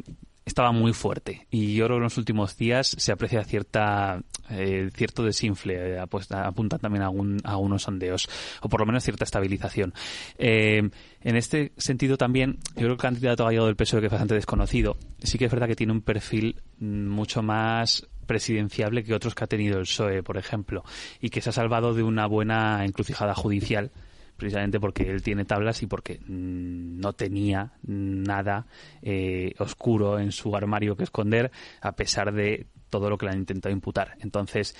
estaba 0.45 0.73
muy 0.73 0.91
fuerte 0.91 1.47
y 1.49 1.73
yo 1.75 1.85
creo 1.85 1.95
que 1.95 1.99
en 1.99 2.03
los 2.03 2.17
últimos 2.17 2.57
días 2.57 2.87
se 2.97 3.13
aprecia 3.13 3.41
cierta 3.45 4.19
eh, 4.49 4.89
cierto 4.93 5.23
desinfle, 5.23 5.95
eh, 5.95 5.99
apuntan 5.99 6.79
también 6.81 7.03
a, 7.03 7.05
algún- 7.05 7.39
a 7.45 7.51
algunos 7.51 7.83
sondeos, 7.83 8.27
o 8.61 8.67
por 8.67 8.81
lo 8.81 8.85
menos 8.85 9.01
cierta 9.05 9.23
estabilización. 9.23 9.93
Eh, 10.37 10.89
en 11.21 11.35
este 11.37 11.71
sentido 11.77 12.17
también, 12.17 12.57
yo 12.75 12.81
creo 12.81 12.87
que 12.89 12.93
el 13.07 13.13
candidato 13.13 13.45
gallego 13.45 13.67
del 13.67 13.77
PSOE, 13.77 14.01
que 14.01 14.07
es 14.07 14.11
bastante 14.11 14.35
desconocido, 14.35 14.97
sí 15.19 15.37
que 15.37 15.45
es 15.45 15.51
verdad 15.51 15.67
que 15.69 15.77
tiene 15.77 15.93
un 15.93 16.01
perfil 16.01 16.57
mm, 16.79 17.07
mucho 17.07 17.41
más 17.41 18.05
presidenciable 18.23 19.03
que 19.03 19.13
otros 19.13 19.35
que 19.35 19.43
ha 19.43 19.47
tenido 19.47 19.77
el 19.79 19.83
PSOE, 19.85 20.23
por 20.23 20.37
ejemplo, 20.37 20.83
y 21.21 21.29
que 21.29 21.41
se 21.41 21.49
ha 21.49 21.53
salvado 21.53 21.93
de 21.93 22.03
una 22.03 22.25
buena 22.25 22.83
encrucijada 22.85 23.33
judicial 23.35 23.91
precisamente 24.37 24.79
porque 24.79 25.09
él 25.09 25.21
tiene 25.21 25.45
tablas 25.45 25.83
y 25.83 25.87
porque 25.87 26.19
mm, 26.19 26.99
no 26.99 27.13
tenía 27.13 27.73
nada 27.83 28.65
eh, 29.01 29.53
oscuro 29.59 30.17
en 30.19 30.31
su 30.31 30.55
armario 30.55 30.97
que 30.97 31.03
esconder 31.03 31.51
a 31.81 31.91
pesar 31.95 32.33
de 32.33 32.65
todo 32.89 33.09
lo 33.09 33.17
que 33.17 33.27
le 33.27 33.31
han 33.33 33.37
intentado 33.39 33.71
imputar. 33.73 34.17
Entonces, 34.21 34.75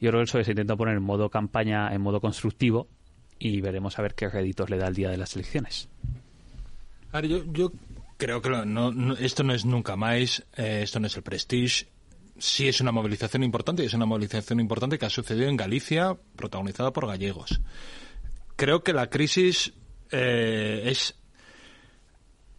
yo 0.00 0.10
creo 0.10 0.18
que 0.18 0.22
el 0.22 0.26
PSOE 0.26 0.44
se 0.44 0.50
intenta 0.50 0.76
poner 0.76 0.96
en 0.96 1.02
modo 1.02 1.30
campaña, 1.30 1.94
en 1.94 2.00
modo 2.00 2.20
constructivo 2.20 2.88
y 3.38 3.60
veremos 3.60 3.98
a 3.98 4.02
ver 4.02 4.14
qué 4.14 4.28
réditos 4.28 4.68
le 4.68 4.78
da 4.78 4.88
el 4.88 4.94
día 4.94 5.10
de 5.10 5.16
las 5.16 5.34
elecciones. 5.36 5.88
Yo, 7.22 7.44
yo 7.52 7.72
creo 8.16 8.42
que 8.42 8.50
no- 8.66 9.14
esto 9.14 9.42
no 9.44 9.54
es 9.54 9.64
nunca 9.64 9.96
más, 9.96 10.44
eh, 10.56 10.80
esto 10.82 11.00
no 11.00 11.06
es 11.06 11.16
el 11.16 11.22
Prestige. 11.22 11.86
Sí 12.38 12.68
es 12.68 12.80
una 12.80 12.92
movilización 12.92 13.42
importante 13.42 13.82
y 13.82 13.86
es 13.86 13.94
una 13.94 14.06
movilización 14.06 14.60
importante 14.60 14.98
que 14.98 15.06
ha 15.06 15.10
sucedido 15.10 15.48
en 15.48 15.56
Galicia, 15.56 16.16
protagonizada 16.36 16.92
por 16.92 17.06
gallegos. 17.06 17.60
Creo 18.56 18.82
que 18.82 18.92
la 18.92 19.10
crisis 19.10 19.72
eh, 20.10 20.82
es, 20.86 21.16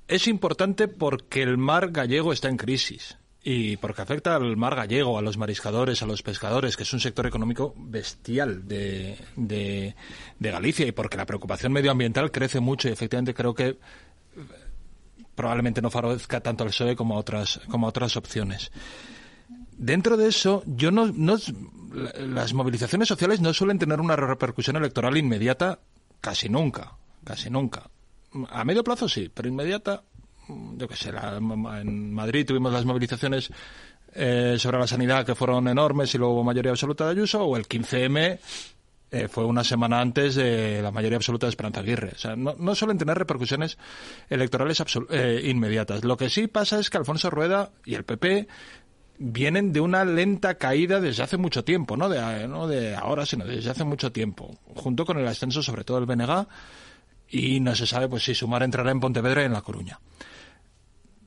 es 0.07 0.27
importante 0.27 0.88
porque 0.88 1.41
el 1.41 1.57
mar 1.57 1.91
gallego 1.91 2.34
está 2.34 2.49
en 2.49 2.57
crisis 2.57 3.18
y 3.41 3.77
porque 3.77 4.01
afecta 4.01 4.35
al 4.35 4.57
mar 4.57 4.76
gallego, 4.76 5.18
a 5.18 5.22
los 5.22 5.38
mariscadores, 5.38 6.01
a 6.01 6.06
los 6.06 6.22
pescadores, 6.22 6.76
que 6.76 6.84
es 6.84 6.93
un 6.93 6.99
sector 6.99 7.26
económico 7.26 7.73
bestial 7.77 8.68
de, 8.68 9.18
de, 9.35 9.95
de 10.38 10.51
Galicia 10.51 10.85
y 10.85 10.91
porque 10.91 11.18
la 11.18 11.26
preocupación 11.26 11.72
medioambiental 11.72 12.31
crece 12.31 12.60
mucho 12.60 12.89
y 12.89 12.91
efectivamente 12.91 13.34
creo 13.34 13.53
que 13.53 13.77
probablemente 15.35 15.81
no 15.81 15.89
favorezca 15.89 16.41
tanto 16.41 16.65
al 16.65 16.69
PSOE 16.69 16.97
como 16.97 17.15
a 17.15 17.19
otras, 17.19 17.61
como 17.69 17.85
a 17.85 17.89
otras 17.89 18.18
opciones. 18.18 18.72
Dentro 19.80 20.15
de 20.18 20.27
eso, 20.27 20.61
yo 20.68 20.91
no, 20.91 21.07
no 21.07 21.38
las 22.19 22.53
movilizaciones 22.53 23.07
sociales 23.07 23.41
no 23.41 23.53
suelen 23.53 23.80
tener 23.80 23.99
una 23.99 24.15
repercusión 24.15 24.76
electoral 24.76 25.18
inmediata 25.18 25.80
casi 26.22 26.49
nunca, 26.49 26.93
casi 27.23 27.49
nunca. 27.49 27.89
A 28.51 28.64
medio 28.64 28.84
plazo 28.84 29.10
sí, 29.10 29.31
pero 29.34 29.49
inmediata, 29.49 30.03
yo 30.77 30.88
qué 30.88 30.95
sé, 30.95 31.11
la- 31.11 31.38
en 31.38 32.14
Madrid 32.14 32.45
tuvimos 32.45 32.72
las 32.72 32.85
movilizaciones 32.85 33.49
eh, 34.14 34.56
sobre 34.60 34.77
la 34.80 34.88
sanidad 34.88 35.26
que 35.26 35.34
fueron 35.35 35.68
enormes 35.68 36.14
y 36.14 36.18
luego 36.18 36.34
hubo 36.35 36.43
mayoría 36.43 36.72
absoluta 36.72 37.06
de 37.06 37.11
Ayuso, 37.11 37.43
o 37.43 37.57
el 37.57 37.68
15M 37.68 38.39
eh, 39.11 39.27
fue 39.27 39.45
una 39.45 39.64
semana 39.64 39.99
antes 40.01 40.35
de 40.35 40.81
la 40.84 40.91
mayoría 40.91 41.15
absoluta 41.18 41.47
de 41.47 41.49
Esperanza 41.49 41.80
Aguirre. 41.80 42.11
O 42.15 42.18
sea, 42.19 42.35
no, 42.35 42.56
no 42.60 42.76
suelen 42.76 42.97
tener 42.99 43.18
repercusiones 43.18 43.77
electorales 44.30 44.84
eh, 45.10 45.41
inmediatas. 45.45 46.03
Lo 46.03 46.15
que 46.18 46.30
sí 46.30 46.45
pasa 46.47 46.80
es 46.80 46.91
que 46.91 46.97
Alfonso 46.97 47.30
Rueda 47.31 47.72
y 47.85 47.95
el 47.95 48.03
PP 48.03 48.47
vienen 49.19 49.73
de 49.73 49.81
una 49.81 50.05
lenta 50.05 50.55
caída 50.55 50.99
desde 51.01 51.23
hace 51.23 51.37
mucho 51.37 51.63
tiempo, 51.63 51.97
no 51.97 52.09
de, 52.09 52.47
no 52.47 52.67
de 52.67 52.95
ahora, 52.95 53.25
sino 53.25 53.45
desde 53.45 53.69
hace 53.69 53.83
mucho 53.83 54.11
tiempo, 54.11 54.57
junto 54.75 55.05
con 55.05 55.19
el 55.19 55.27
ascenso 55.27 55.61
sobre 55.61 55.83
todo 55.83 55.99
del 55.99 56.05
BNG 56.07 56.47
y 57.29 57.59
no 57.59 57.75
se 57.75 57.85
sabe 57.85 58.07
pues 58.07 58.23
si 58.23 58.33
Sumar 58.33 58.63
entrará 58.63 58.91
en 58.91 58.99
Pontevedra 58.99 59.43
y 59.43 59.45
en 59.45 59.53
La 59.53 59.61
Coruña. 59.61 59.99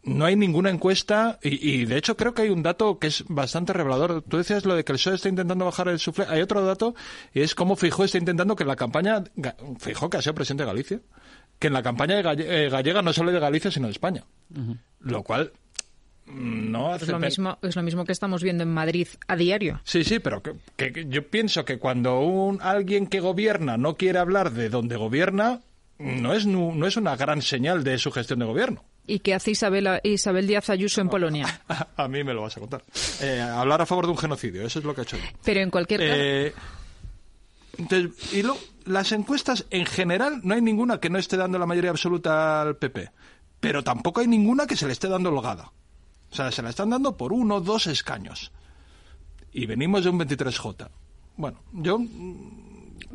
No 0.05 0.25
hay 0.25 0.35
ninguna 0.35 0.71
encuesta 0.71 1.39
y, 1.43 1.71
y, 1.71 1.85
de 1.85 1.97
hecho 1.97 2.17
creo 2.17 2.35
que 2.35 2.43
hay 2.43 2.49
un 2.49 2.65
dato 2.65 2.99
que 2.99 3.07
es 3.07 3.25
bastante 3.29 3.73
revelador. 3.73 4.23
Tú 4.23 4.39
decías 4.39 4.65
lo 4.65 4.75
de 4.75 4.85
que 4.85 4.91
el 4.91 4.99
PSOE 4.99 5.15
está 5.15 5.29
intentando 5.29 5.65
bajar 5.65 5.87
el 5.87 6.01
sufle. 6.01 6.27
Hay 6.29 6.41
otro 6.41 6.65
dato 6.65 6.97
y 7.33 7.43
es 7.43 7.55
cómo 7.55 7.77
Fijó 7.77 8.03
está 8.03 8.19
intentando 8.19 8.57
que 8.57 8.65
en 8.65 8.69
la 8.69 8.75
campaña, 8.75 9.23
Fijó 9.79 10.11
que 10.11 10.17
ha 10.17 10.23
sido 10.23 10.35
presidente 10.35 10.65
de 10.65 10.71
Galicia, 10.71 11.01
que 11.61 11.69
en 11.69 11.73
la 11.73 11.85
campaña 11.85 12.17
de 12.17 12.65
eh, 12.65 12.69
gallega 12.69 13.01
no 13.01 13.13
solo 13.13 13.31
de 13.31 13.39
Galicia 13.39 13.71
sino 13.71 13.87
de 13.87 13.93
España. 13.93 14.25
Lo 14.99 15.23
cual 15.23 15.53
no 16.27 16.93
hace 16.93 17.05
Es 17.05 17.11
lo, 17.11 17.19
mismo, 17.19 17.59
es 17.63 17.77
lo 17.77 17.83
mismo 17.83 18.05
que 18.05 18.13
estamos 18.13 18.43
viendo 18.43 18.63
en 18.63 18.73
Madrid 18.73 19.09
a 19.29 19.37
diario. 19.37 19.81
Sí, 19.85 20.05
sí, 20.05 20.19
pero 20.19 20.43
que, 20.43 21.07
yo 21.09 21.29
pienso 21.29 21.65
que 21.65 21.79
cuando 21.79 22.21
un 22.21 22.61
alguien 22.63 23.07
que 23.07 23.21
gobierna 23.21 23.77
no 23.77 23.97
quiere 23.97 24.19
hablar 24.19 24.53
de 24.53 24.69
donde 24.69 24.97
gobierna, 24.97 25.61
no 25.99 26.33
es, 26.33 26.47
no 26.47 26.87
es 26.87 26.97
una 26.97 27.17
gran 27.17 27.43
señal 27.43 27.85
de 27.85 27.99
su 27.99 28.11
gestión 28.11 28.39
de 28.39 28.47
gobierno. 28.47 28.85
¿Y 29.07 29.19
qué 29.19 29.35
hace 29.35 29.51
Isabel, 29.51 30.01
Isabel 30.05 30.47
Díaz 30.47 30.71
Ayuso 30.71 31.01
en 31.01 31.09
Polonia? 31.11 31.63
A 31.97 32.09
mí 32.09 32.23
me 32.25 32.35
lo 32.35 32.43
vas 32.43 32.57
a 32.57 32.61
contar. 32.61 32.83
Eh, 33.21 33.41
hablar 33.41 33.83
a 33.83 33.87
favor 33.87 34.07
de 34.07 34.13
un 34.13 34.19
genocidio, 34.19 34.65
eso 34.65 34.79
es 34.79 34.85
lo 34.85 34.95
que 34.95 35.03
ha 35.03 35.05
hecho. 35.05 35.17
Pero 35.45 35.61
en 35.61 35.71
cualquier 35.71 36.01
caso... 36.01 36.13
Eh, 36.17 36.55
entonces, 37.79 38.35
y 38.35 38.43
luego, 38.43 38.59
las 38.85 39.13
encuestas 39.13 39.67
en 39.71 39.87
general 39.87 40.41
no 40.45 40.55
hay 40.55 40.61
ninguna 40.61 41.01
que 41.01 41.11
no 41.11 41.19
esté 41.19 41.37
dando 41.37 41.59
la 41.59 41.67
mayoría 41.67 41.91
absoluta 41.91 42.63
al 42.63 42.77
PP, 42.77 43.11
pero 43.61 43.83
tampoco 43.83 44.21
hay 44.21 44.27
ninguna 44.27 44.67
que 44.67 44.77
se 44.77 44.87
le 44.87 44.93
esté 44.93 45.09
dando 45.09 45.31
holgada. 45.31 45.73
O 46.33 46.35
sea, 46.35 46.51
se 46.51 46.63
la 46.63 46.71
están 46.71 46.89
dando 46.91 47.17
por 47.17 47.33
uno 47.33 47.57
o 47.57 47.61
dos 47.61 47.87
escaños. 47.87 48.51
Y 49.53 49.67
venimos 49.67 50.03
de 50.03 50.11
un 50.11 50.19
23J. 50.19 50.89
Bueno, 51.37 51.61
yo 51.73 51.99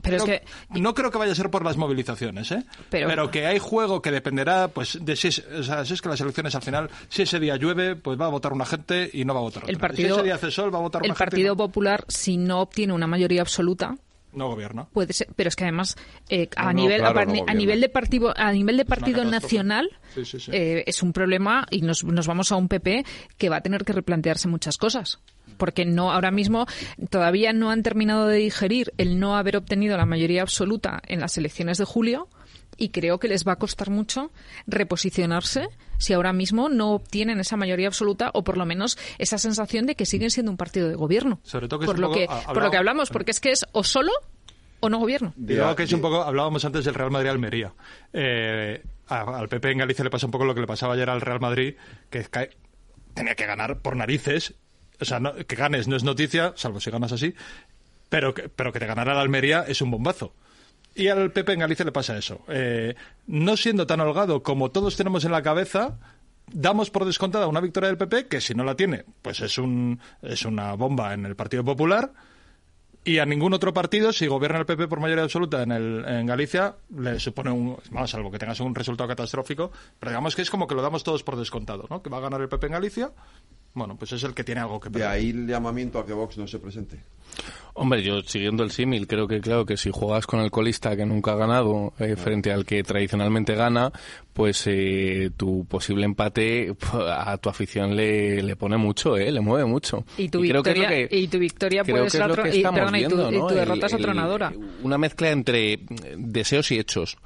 Pero 0.04 0.18
es 0.18 0.24
que 0.24 0.44
no 0.80 0.94
creo 0.94 1.10
que 1.10 1.18
vaya 1.18 1.32
a 1.32 1.36
ser 1.36 1.50
por 1.50 1.66
las 1.66 1.78
movilizaciones, 1.78 2.52
¿eh? 2.52 2.64
Pero- 2.92 3.32
que 3.32 3.48
hay 3.48 3.58
juego 3.58 4.04
que 4.04 4.12
dependerá, 4.12 4.68
pues, 4.68 5.00
de 5.04 5.16
si 5.16 5.30
es, 5.30 5.40
o 5.40 5.64
sea, 5.64 5.84
si 5.84 5.96
es 5.96 6.02
que 6.02 6.10
las 6.10 6.22
elecciones 6.22 6.54
al 6.54 6.62
final, 6.62 6.90
si 7.10 7.24
ese 7.24 7.40
día 7.40 7.56
llueve, 7.56 7.96
pues 7.96 8.22
va 8.22 8.28
a 8.28 8.30
votar 8.30 8.54
una 8.54 8.66
gente 8.66 9.10
y 9.12 9.26
no 9.26 9.34
va 9.34 9.40
a 9.40 9.44
votar 9.44 9.64
otra. 9.64 9.74
el 9.74 9.80
partido, 9.80 10.10
si 10.10 10.14
ese 10.14 10.24
día 10.24 10.36
hace 10.36 10.52
sol, 10.52 10.72
va 10.72 10.78
a 10.78 10.82
votar 10.82 11.02
el 11.04 11.10
una 11.10 11.16
gente 11.16 11.36
y 11.36 11.40
Partido 11.40 11.58
Popular, 11.58 12.06
si 12.08 12.38
no 12.38 12.62
obtiene 12.62 12.94
una 12.94 13.08
mayoría 13.08 13.42
absoluta, 13.42 13.98
no, 14.34 14.48
gobierna. 14.50 14.86
puede 14.94 15.14
ser, 15.14 15.28
pero 15.36 15.48
es 15.50 15.56
que 15.56 15.64
además 15.64 15.96
eh, 16.30 16.50
a 16.56 16.66
No, 16.66 16.74
no, 16.74 16.82
nivel 16.82 17.00
claro, 17.02 17.20
a, 17.20 17.26
no 17.26 17.54
nivel 17.54 17.82
de 17.82 17.90
partido 17.90 18.34
a 18.38 18.52
nivel 18.52 18.78
de 18.78 18.86
partido 18.86 19.24
nacional 19.26 19.90
Sí, 20.14 20.26
sí, 20.26 20.40
sí. 20.40 20.52
eh, 20.54 20.84
es 20.86 21.02
un 21.04 21.14
problema 21.14 21.66
y 21.72 21.82
nos, 21.82 22.04
nos 22.04 22.28
vamos 22.28 22.52
a 22.52 22.56
un 22.56 22.68
PP 22.68 23.06
que 23.38 23.50
va 23.50 23.58
a 23.58 23.62
tener 23.62 23.84
que 23.84 23.94
replantearse 23.94 24.48
muchas 24.48 24.78
cosas 24.78 25.20
porque 25.58 25.86
no 25.86 26.12
ahora 26.12 26.30
mismo 26.30 26.68
todavía 27.10 27.52
no 27.54 27.72
han 27.72 27.82
terminado 27.84 28.28
de 28.28 28.38
digerir 28.38 28.94
el 28.98 29.20
no 29.20 29.36
haber 29.38 29.58
obtenido 29.58 29.98
la 29.98 30.06
mayoría 30.06 30.42
absoluta 30.44 31.02
en 31.08 31.20
las 31.20 31.38
elecciones 31.38 31.78
de 31.78 31.86
julio 31.86 32.28
y 32.78 32.90
creo 32.90 33.18
que 33.20 33.28
les 33.28 33.48
va 33.48 33.54
a 33.54 33.56
costar 33.58 33.90
mucho 33.90 34.32
reposicionarse 34.68 35.68
si 35.98 36.14
ahora 36.14 36.34
mismo 36.34 36.70
no 36.70 36.92
obtienen 36.94 37.40
esa 37.40 37.58
mayoría 37.58 37.88
absoluta 37.88 38.32
o 38.34 38.44
por 38.44 38.58
lo 38.58 38.66
menos 38.66 38.98
esa 39.18 39.38
sensación 39.38 39.86
de 39.86 39.96
que 39.96 40.06
siguen 40.06 40.32
siendo 40.32 40.52
un 40.52 40.58
partido 40.58 40.88
de 40.90 40.96
gobierno 40.96 41.40
Sobre 41.44 41.68
todo 41.68 41.80
que 41.80 41.86
es 41.86 41.88
por 41.88 41.96
un 41.96 42.02
lo 42.02 42.12
que 42.12 42.26
ha- 42.30 42.54
por 42.54 42.64
lo 42.64 42.72
que 42.72 42.78
hablamos 42.78 43.10
porque 43.10 43.32
es 43.32 43.40
que 43.40 43.52
es 43.52 43.66
o 43.72 43.84
solo 43.84 44.12
o 44.80 44.90
no 44.90 45.00
gobierno 45.00 45.34
luego 45.38 45.76
que 45.76 45.84
es 45.84 45.94
un 45.94 46.02
poco, 46.02 46.22
hablábamos 46.24 46.64
antes 46.66 46.86
del 46.86 46.94
Real 46.94 47.10
Madrid-Almería. 47.10 47.74
Eh, 48.14 48.84
al 49.08 49.48
PP 49.50 49.72
en 49.72 49.78
Galicia 49.80 50.04
le 50.04 50.10
pasa 50.12 50.26
un 50.28 50.32
poco 50.32 50.46
lo 50.46 50.54
que 50.54 50.62
le 50.62 50.68
pasaba 50.68 50.94
ayer 50.94 51.10
al 51.10 51.22
Real 51.22 51.40
Madrid, 51.40 51.76
que 52.12 52.20
cae- 52.26 52.52
tenía 53.16 53.34
que 53.36 53.46
ganar 53.48 53.80
por 53.80 53.96
narices. 53.96 54.54
O 55.00 55.06
sea, 55.06 55.20
no- 55.20 55.34
que 55.36 55.56
ganes 55.56 55.88
no 55.88 55.96
es 55.96 56.04
noticia, 56.04 56.54
salvo 56.56 56.80
si 56.80 56.92
ganas 56.92 57.12
así, 57.12 57.34
pero 58.10 58.34
que, 58.34 58.50
pero 58.50 58.72
que 58.72 58.80
te 58.80 58.86
ganara 58.86 59.14
la 59.16 59.22
Almería 59.22 59.64
es 59.68 59.82
un 59.82 59.90
bombazo. 59.92 60.34
Y 60.98 61.10
al 61.10 61.32
PP 61.32 61.54
en 61.54 61.60
Galicia 61.60 61.86
le 61.86 61.92
pasa 61.92 62.18
eso. 62.18 62.42
Eh, 62.48 62.96
no 63.28 63.56
siendo 63.56 63.86
tan 63.86 64.02
holgado 64.02 64.42
como 64.42 64.72
todos 64.72 64.98
tenemos 64.98 65.26
en 65.26 65.32
la 65.32 65.44
cabeza, 65.44 66.00
damos 66.52 66.90
por 66.90 67.06
descontada 67.06 67.46
una 67.46 67.62
victoria 67.62 67.88
del 67.88 68.00
PP 68.00 68.28
que 68.28 68.42
si 68.42 68.56
no 68.56 68.64
la 68.64 68.76
tiene, 68.76 69.06
pues 69.22 69.42
es, 69.42 69.60
un, 69.60 70.00
es 70.24 70.44
una 70.44 70.74
bomba 70.74 71.14
en 71.14 71.28
el 71.28 71.36
Partido 71.36 71.64
Popular. 71.64 72.14
Y 73.04 73.20
a 73.20 73.26
ningún 73.26 73.54
otro 73.54 73.74
partido, 73.74 74.12
si 74.12 74.26
gobierna 74.26 74.58
el 74.58 74.66
PP 74.66 74.88
por 74.88 75.00
mayoría 75.00 75.24
absoluta 75.24 75.62
en, 75.62 75.72
el, 75.72 76.04
en 76.06 76.26
Galicia, 76.26 76.76
le 76.98 77.20
supone 77.20 77.52
un. 77.52 77.78
Vamos, 77.92 78.10
salvo 78.10 78.32
que 78.32 78.40
tengas 78.40 78.60
un 78.60 78.76
resultado 78.76 79.08
catastrófico. 79.08 79.72
Pero 80.00 80.10
digamos 80.10 80.36
que 80.36 80.42
es 80.42 80.50
como 80.50 80.68
que 80.68 80.76
lo 80.76 80.82
damos 80.82 81.06
todos 81.06 81.24
por 81.24 81.38
descontado, 81.38 81.86
¿no? 81.90 82.02
Que 82.02 82.10
va 82.10 82.18
a 82.18 82.22
ganar 82.22 82.42
el 82.42 82.50
PP 82.50 82.68
en 82.68 82.74
Galicia. 82.74 83.12
Bueno, 83.78 83.96
pues 83.96 84.12
es 84.12 84.24
el 84.24 84.34
que 84.34 84.44
tiene 84.44 84.62
algo 84.62 84.80
que 84.80 84.90
De 84.90 84.94
perder. 84.94 85.08
ahí 85.10 85.30
el 85.30 85.46
llamamiento 85.46 86.00
a 86.00 86.06
que 86.06 86.12
Vox 86.14 86.38
no 86.40 86.48
se 86.48 86.58
presente. 86.58 87.00
Hombre, 87.76 88.02
yo 88.02 88.22
siguiendo 88.24 88.64
el 88.64 88.72
símil, 88.72 89.06
creo 89.06 89.28
que 89.28 89.40
claro 89.40 89.66
que 89.68 89.78
si 89.78 89.92
juegas 89.92 90.26
con 90.26 90.40
el 90.40 90.50
colista 90.50 90.96
que 90.96 91.06
nunca 91.06 91.34
ha 91.34 91.36
ganado 91.36 91.94
eh, 92.00 92.16
frente 92.16 92.52
al 92.52 92.66
que 92.66 92.82
tradicionalmente 92.82 93.54
gana, 93.54 93.92
pues 94.34 94.64
eh, 94.66 95.30
tu 95.38 95.66
posible 95.66 96.06
empate 96.06 96.74
a 96.92 97.38
tu 97.38 97.50
afición 97.50 97.96
le, 97.96 98.42
le 98.42 98.56
pone 98.56 98.78
mucho, 98.78 99.16
eh, 99.16 99.32
le 99.32 99.42
mueve 99.42 99.66
mucho. 99.66 100.06
y 100.18 100.30
tu 100.30 100.40
creo 100.42 100.64
que 100.64 100.72
es 100.72 100.78
lo 100.78 100.82
victoria 100.88 101.08
que- 101.10 101.16
y 101.20 101.28
tu 101.28 101.38
victoria 101.38 101.84
creo 101.84 101.94
puede 101.98 102.06
que 102.06 102.10
ser 102.10 102.22
es 102.22 102.28
lo 102.30 102.34
atro- 102.34 102.44
que 102.50 102.58
y, 102.58 102.60
y 102.60 102.64
tu, 103.08 103.16
viendo, 103.16 103.32
y 103.32 103.38
¿no? 103.38 103.42
tu 103.48 103.50
El- 103.50 103.56
derrota 103.60 103.86
es 103.86 103.94
atronadora 103.94 104.54
Una 104.82 104.98
mezcla 104.98 105.30
entre 105.30 105.80
deseos 106.18 106.72
y 106.72 106.80
hechos. 106.80 107.18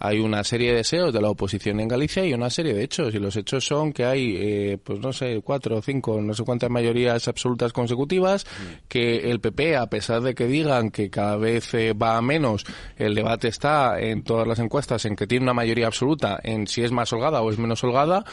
Hay 0.00 0.18
una 0.20 0.44
serie 0.44 0.70
de 0.70 0.78
deseos 0.78 1.12
de 1.12 1.20
la 1.20 1.30
oposición 1.30 1.80
en 1.80 1.88
Galicia 1.88 2.24
y 2.24 2.34
una 2.34 2.50
serie 2.50 2.74
de 2.74 2.84
hechos. 2.84 3.14
Y 3.14 3.18
los 3.18 3.36
hechos 3.36 3.64
son 3.64 3.92
que 3.92 4.04
hay, 4.04 4.36
eh, 4.36 4.78
pues 4.82 5.00
no 5.00 5.12
sé, 5.12 5.40
cuatro 5.44 5.76
o 5.76 5.82
cinco, 5.82 6.20
no 6.20 6.34
sé 6.34 6.44
cuántas 6.44 6.70
mayorías 6.70 7.28
absolutas 7.28 7.72
consecutivas, 7.72 8.46
que 8.88 9.30
el 9.30 9.40
PP, 9.40 9.76
a 9.76 9.86
pesar 9.88 10.22
de 10.22 10.34
que 10.34 10.46
digan 10.46 10.90
que 10.90 11.10
cada 11.10 11.36
vez 11.36 11.74
eh, 11.74 11.92
va 11.92 12.16
a 12.16 12.22
menos, 12.22 12.64
el 12.96 13.14
debate 13.14 13.48
está 13.48 14.00
en 14.00 14.22
todas 14.22 14.46
las 14.46 14.58
encuestas 14.58 15.04
en 15.04 15.16
que 15.16 15.26
tiene 15.26 15.44
una 15.44 15.54
mayoría 15.54 15.86
absoluta 15.86 16.38
en 16.42 16.66
si 16.66 16.82
es 16.82 16.92
más 16.92 17.12
holgada 17.12 17.42
o 17.42 17.50
es 17.50 17.58
menos 17.58 17.82
holgada. 17.84 18.24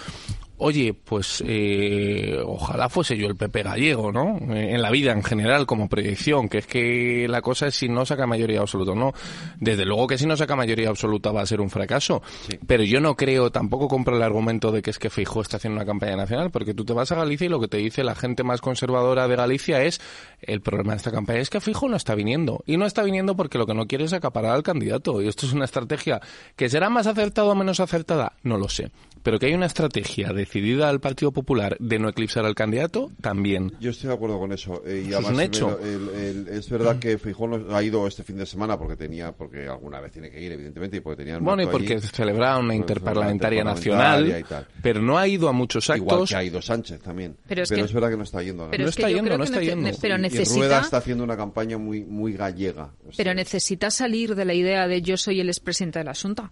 Oye, 0.58 0.94
pues 0.94 1.44
eh, 1.46 2.40
ojalá 2.46 2.88
fuese 2.88 3.18
yo 3.18 3.28
el 3.28 3.36
PP 3.36 3.64
gallego, 3.64 4.12
¿no? 4.12 4.38
Eh, 4.56 4.74
en 4.74 4.82
la 4.82 4.90
vida 4.90 5.12
en 5.12 5.22
general 5.22 5.66
como 5.66 5.90
proyección, 5.90 6.48
que 6.48 6.60
es 6.60 6.68
que 6.68 7.28
la 7.28 7.42
cosa 7.42 7.68
es 7.68 7.76
si 7.76 7.90
no 7.90 8.06
saca 8.06 8.26
mayoría 8.26 8.62
absoluta 8.62 8.92
o 8.92 8.96
no. 8.96 9.14
Desde 9.60 9.86
luego 9.86 10.08
que 10.08 10.18
si 10.18 10.26
no 10.26 10.38
saca 10.38 10.56
mayoría 10.56 10.90
absoluta 10.90 11.32
va 11.32 11.42
a 11.42 11.46
ser 11.46 11.60
un 11.60 11.70
fracaso. 11.70 12.22
Pero 12.66 12.84
yo 12.84 13.02
no 13.02 13.16
creo, 13.16 13.52
tampoco 13.52 13.90
compro 13.90 14.16
el 14.16 14.24
argumento 14.24 14.72
de 14.72 14.82
que 14.82 14.92
es 14.92 15.00
que 15.00 15.10
Feijóo 15.10 15.42
está 15.42 15.58
haciendo 15.58 15.76
una 15.76 15.86
campaña 15.86 16.16
nacional, 16.16 16.52
porque 16.52 16.74
tú 16.74 16.86
te 16.86 16.94
vas 16.94 17.12
a 17.12 17.16
Galicia 17.16 17.46
y 17.46 17.50
lo 17.50 17.60
que 17.60 17.68
te 17.68 17.78
dice 17.78 18.04
la 18.04 18.16
gente 18.16 18.44
más 18.44 18.62
conservadora 18.62 19.28
de 19.28 19.36
Galicia 19.36 19.84
es 19.84 20.00
el 20.42 20.62
problema 20.62 20.94
de 20.94 20.98
esta 20.98 21.12
campaña 21.12 21.40
es 21.40 21.50
que 21.50 21.60
Feijóo 21.60 21.90
no 21.90 21.98
está 21.98 22.16
viniendo. 22.16 22.64
Y 22.66 22.78
no 22.78 22.86
está 22.86 23.04
viniendo 23.04 23.36
porque 23.36 23.58
lo 23.58 23.66
que 23.66 23.74
no 23.74 23.88
quiere 23.88 24.06
es 24.06 24.14
acaparar 24.14 24.56
al 24.56 24.64
candidato. 24.64 25.22
Y 25.22 25.28
esto 25.28 25.46
es 25.46 25.54
una 25.54 25.66
estrategia 25.66 26.22
que 26.56 26.70
será 26.70 26.90
más 26.90 27.08
acertada 27.08 27.48
o 27.48 27.56
menos 27.56 27.80
acertada, 27.80 28.34
no 28.44 28.58
lo 28.58 28.70
sé. 28.70 28.92
Pero 29.26 29.40
que 29.40 29.48
hay 29.48 29.56
una 29.56 29.66
estrategia 29.66 30.32
decidida 30.34 30.88
al 30.88 31.00
Partido 31.00 31.32
Popular 31.32 31.76
de 31.80 31.98
no 31.98 32.10
eclipsar 32.10 32.46
al 32.46 32.54
candidato, 32.54 33.10
también. 33.22 33.74
Yo 33.80 33.90
estoy 33.90 34.10
de 34.10 34.14
acuerdo 34.14 34.38
con 34.38 34.52
eso. 34.52 34.84
eh, 34.86 35.04
y 35.08 35.10
Eso 35.10 35.20
es 35.22 35.26
un 35.30 35.42
hecho. 35.42 35.80
me- 35.82 35.90
el- 35.90 36.10
el- 36.10 36.48
es 36.50 36.70
verdad 36.70 37.00
que 37.00 37.18
Feijóo 37.18 37.48
no- 37.48 37.76
ha 37.76 37.82
ido 37.82 38.06
este 38.06 38.22
fin 38.24 38.38
de 38.38 38.46
semana 38.46 38.78
porque 38.78 38.96
tenía, 38.96 39.32
porque 39.32 39.68
alguna 39.68 40.00
vez 40.00 40.12
tiene 40.12 40.30
que 40.30 40.40
ir, 40.40 40.52
evidentemente, 40.52 40.98
y 40.98 41.00
porque 41.00 41.24
tenía 41.24 41.40
Bueno, 41.40 41.64
y 41.64 41.66
porque 41.66 41.96
allí. 41.96 42.08
celebraba 42.08 42.60
una 42.60 42.68
Pues, 42.68 42.78
interparlamentaria 42.82 43.62
una 43.64 43.74
nacional, 43.74 44.26
interparlamentaria 44.28 44.40
y 44.40 44.66
tal. 44.72 44.82
pero 44.84 45.02
no 45.02 45.18
ha 45.18 45.28
ido 45.28 45.50
a 45.50 45.54
muchos 45.54 45.90
actos. 45.90 46.06
Igual 46.06 46.28
que 46.28 46.36
ha 46.36 46.44
ido 46.44 46.62
Sánchez 46.62 47.02
también. 47.02 47.36
Pero 47.48 47.64
es 47.64 47.70
que- 47.70 47.82
verdad 47.82 48.12
que 48.12 48.18
no 48.18 48.24
está 48.24 48.44
yendo. 48.44 48.66
a 48.66 48.70
pero 48.70 48.84
ganar. 48.84 48.90
es 48.90 48.96
que 48.96 49.02
yo 49.12 49.18
creo 49.24 49.38
que 49.40 49.44
nece- 49.44 49.76
ne- 49.76 49.94
pero 50.00 50.18
Y 50.18 50.22
necesita 50.22 50.60
Rueda 50.60 50.82
está 50.82 50.98
haciendo 50.98 51.24
una 51.24 51.36
campaña 51.36 51.80
muy, 51.80 52.04
muy 52.06 52.34
gallega. 52.34 52.92
pero 53.18 53.34
necesita 53.34 53.90
salir 53.90 54.36
de 54.36 54.46
la 54.46 54.54
idea 54.54 54.88
de 54.88 55.02
yo 55.02 55.18
soy 55.18 55.40
el 55.40 55.48
expresidente 55.50 55.98
de 55.98 56.06
la 56.06 56.14
Junta 56.14 56.52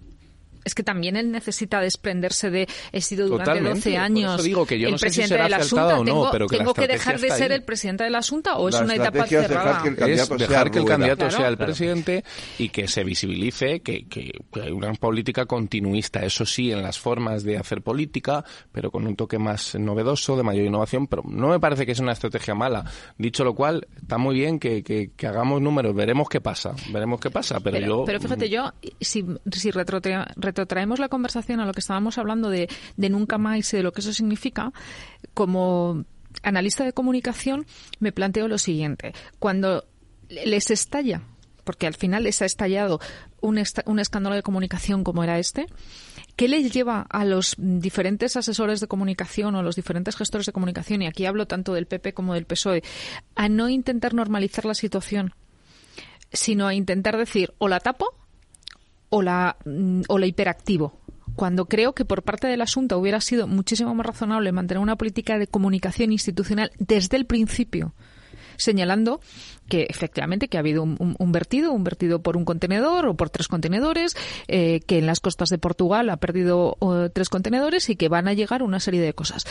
es 0.63 0.75
que 0.75 0.83
también 0.83 1.15
él 1.15 1.31
necesita 1.31 1.79
desprenderse 1.81 2.49
de 2.49 2.67
he 2.91 3.01
sido 3.01 3.27
durante 3.27 3.51
Totalmente, 3.51 3.89
12 3.89 3.91
por 3.91 3.99
años 3.99 4.43
digo 4.43 4.65
que 4.65 4.79
yo 4.79 4.87
el 4.87 4.91
no 4.93 4.97
sé 4.97 5.09
si 5.09 5.21
presidente 5.21 5.33
será 5.35 5.43
de 5.45 5.49
la 5.49 5.57
Junta, 5.63 5.85
o 5.87 5.99
no, 5.99 6.03
tengo, 6.05 6.31
pero 6.31 6.47
que 6.47 6.57
tengo 6.57 6.73
dejar 6.73 7.19
de 7.19 7.29
ser 7.31 7.51
ahí. 7.51 7.57
el 7.57 7.63
presidente 7.63 8.03
de 8.03 8.09
la 8.09 8.21
Junta 8.21 8.55
o 8.57 8.69
es 8.69 8.75
una 8.75 8.95
etapa 8.95 9.19
estrategia 9.25 9.41
es 9.41 9.49
dejar 9.49 9.63
cerrada. 9.63 9.83
que 9.83 9.87
el 9.89 9.93
es 9.93 9.99
candidato 9.99 10.37
sea 10.39 10.47
dejar 10.47 10.71
que 10.71 10.79
el 10.79 10.85
candidato 10.85 11.17
Claro. 11.19 11.37
sea 11.37 11.47
el 11.47 11.57
Claro. 11.57 11.67
presidente 11.67 12.23
y 12.59 12.69
que 12.69 12.87
se 12.87 13.03
visibilice 13.03 13.81
que, 13.81 14.07
que- 14.07 14.31
que 14.51 14.61
hay 14.61 14.71
una 14.71 14.93
política 14.93 15.45
continuista, 15.45 16.23
eso 16.25 16.45
sí, 16.45 16.71
en 16.71 16.81
las 16.83 16.99
formas 16.99 17.43
de 17.43 17.57
hacer 17.57 17.81
política, 17.81 18.43
pero 18.71 18.91
con 18.91 19.07
un 19.07 19.15
toque 19.15 19.37
más 19.39 19.75
novedoso, 19.75 20.35
de 20.37 20.43
mayor 20.43 20.65
innovación, 20.65 21.07
pero 21.07 21.23
no 21.25 21.49
me 21.49 21.59
parece 21.59 21.85
que 21.85 21.91
es 21.93 21.99
una 21.99 22.11
estrategia 22.13 22.53
mala. 22.55 22.83
Dicho 23.17 23.43
lo 23.43 23.53
cual, 23.55 23.87
está 23.95 24.17
muy 24.17 24.35
bien 24.35 24.59
que, 24.59 24.83
que- 24.83 25.11
que 25.15 25.27
hagamos 25.27 25.61
números, 25.61 25.95
veremos 25.95 26.27
qué 26.29 26.41
pasa, 26.41 26.73
veremos 26.91 27.19
qué 27.19 27.29
pasa, 27.31 27.59
pero, 27.59 27.77
Pero, 27.77 27.87
yo... 27.87 28.03
pero 28.05 28.19
fíjate, 28.19 28.49
yo, 28.49 28.71
si, 28.99 29.25
si 29.51 29.71
retrotra- 29.71 30.33
retrotraemos 30.53 30.99
la 30.99 31.09
conversación 31.09 31.59
a 31.59 31.65
lo 31.65 31.73
que 31.73 31.79
estábamos 31.79 32.19
hablando 32.19 32.49
de, 32.49 32.69
nunca 32.97 33.37
más 33.39 33.73
y 33.73 33.77
de 33.77 33.83
lo 33.83 33.91
que 33.91 34.01
eso 34.01 34.13
significa, 34.13 34.71
como 35.33 36.05
analista 36.43 36.83
de 36.85 36.93
comunicación 36.93 37.65
me 37.99 38.11
planteo 38.11 38.47
lo 38.47 38.57
siguiente. 38.59 39.13
Cuando 39.39 39.85
les 40.29 40.69
estalla, 40.69 41.21
porque 41.63 41.87
al 41.87 41.95
final 41.95 42.23
les 42.23 42.41
ha 42.41 42.45
estallado 42.45 42.99
un, 43.41 43.57
esta- 43.57 43.83
un 43.87 43.97
escándalo 43.99 44.35
de 44.35 44.43
comunicación 44.43 45.03
como 45.03 45.23
era 45.23 45.39
este, 45.39 45.65
¿Qué 46.35 46.47
les 46.47 46.71
lleva 46.73 47.05
a 47.11 47.25
los 47.25 47.53
diferentes 47.59 48.35
asesores 48.37 48.79
de 48.79 48.87
comunicación 48.87 49.53
o 49.53 49.59
a 49.59 49.63
los 49.63 49.75
diferentes 49.75 50.15
gestores 50.15 50.47
de 50.47 50.51
comunicación, 50.51 51.03
y 51.03 51.07
aquí 51.07 51.27
hablo 51.27 51.45
tanto 51.45 51.75
del 51.75 51.85
PP 51.85 52.13
como 52.15 52.33
del 52.33 52.45
PSOE, 52.45 52.81
a 53.35 53.49
no 53.49 53.69
intentar 53.69 54.15
normalizar 54.15 54.65
la 54.65 54.73
situación, 54.73 55.35
sino 56.31 56.65
a 56.65 56.73
intentar 56.73 57.17
decir 57.17 57.53
o 57.59 57.67
la 57.67 57.79
tapo 57.79 58.15
o 59.13 59.21
la, 59.21 59.57
mm, 59.65 60.01
o 60.07 60.17
la 60.17 60.25
hiperactivo? 60.25 60.99
Cuando 61.35 61.65
creo 61.65 61.93
que 61.93 62.05
por 62.05 62.23
parte 62.23 62.47
del 62.47 62.61
asunto 62.61 62.97
hubiera 62.97 63.19
sido 63.21 63.47
muchísimo 63.47 63.93
más 63.95 64.05
razonable 64.05 64.51
mantener 64.51 64.81
una 64.81 64.95
política 64.95 65.37
de 65.37 65.47
comunicación 65.47 66.11
institucional 66.11 66.71
desde 66.77 67.17
el 67.17 67.25
principio, 67.25 67.93
señalando 68.57 69.19
que 69.67 69.87
efectivamente 69.89 70.47
que 70.47 70.57
ha 70.57 70.59
habido 70.59 70.83
un 70.83 71.31
vertido, 71.31 71.71
un 71.71 71.83
vertido 71.83 72.21
por 72.21 72.37
un 72.37 72.45
contenedor 72.45 73.07
o 73.07 73.15
por 73.15 73.29
tres 73.29 73.47
contenedores, 73.47 74.15
eh, 74.47 74.81
que 74.81 74.99
en 74.99 75.07
las 75.07 75.19
costas 75.19 75.49
de 75.49 75.57
Portugal 75.57 76.09
ha 76.09 76.17
perdido 76.17 76.77
eh, 76.81 77.09
tres 77.11 77.29
contenedores 77.29 77.89
y 77.89 77.95
que 77.95 78.09
van 78.09 78.27
a 78.27 78.33
llegar 78.33 78.61
una 78.61 78.79
serie 78.79 79.01
de 79.01 79.13
cosas. 79.13 79.45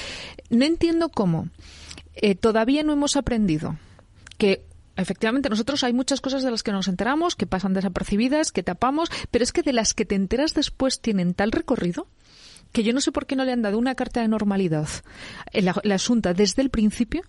No 0.51 0.65
entiendo 0.65 1.09
cómo 1.09 1.49
eh, 2.15 2.35
todavía 2.35 2.83
no 2.85 2.93
hemos 2.93 3.17
aprendido 3.17 3.77
que 4.39 4.67
efectivamente 4.97 5.49
nosotros 5.49 5.85
hay 5.85 5.93
muchas 5.93 6.21
cosas 6.21 6.43
de 6.43 6.51
las 6.51 6.63
que 6.63 6.73
nos 6.73 6.89
enteramos, 6.89 7.37
que 7.37 7.47
pasan 7.47 7.75
desapercibidas, 7.75 8.53
que 8.53 8.63
tapamos, 8.63 9.11
pero 9.31 9.43
es 9.43 9.53
que 9.53 9.63
de 9.63 9.73
las 9.73 9.95
que 9.95 10.05
te 10.05 10.15
enteras 10.15 10.55
después 10.55 11.01
tienen 11.01 11.35
tal 11.35 11.53
recorrido 11.53 12.07
que 12.73 12.83
yo 12.83 12.93
no 12.93 13.01
sé 13.01 13.13
por 13.13 13.27
qué 13.27 13.37
no 13.37 13.45
le 13.45 13.53
han 13.53 13.63
dado 13.63 13.79
una 13.79 13.95
carta 13.95 14.23
de 14.23 14.29
normalidad. 14.29 14.89
La, 15.53 15.75
la 15.85 15.95
asunta 15.97 16.33
desde 16.33 16.63
el 16.63 16.71
principio 16.71 17.23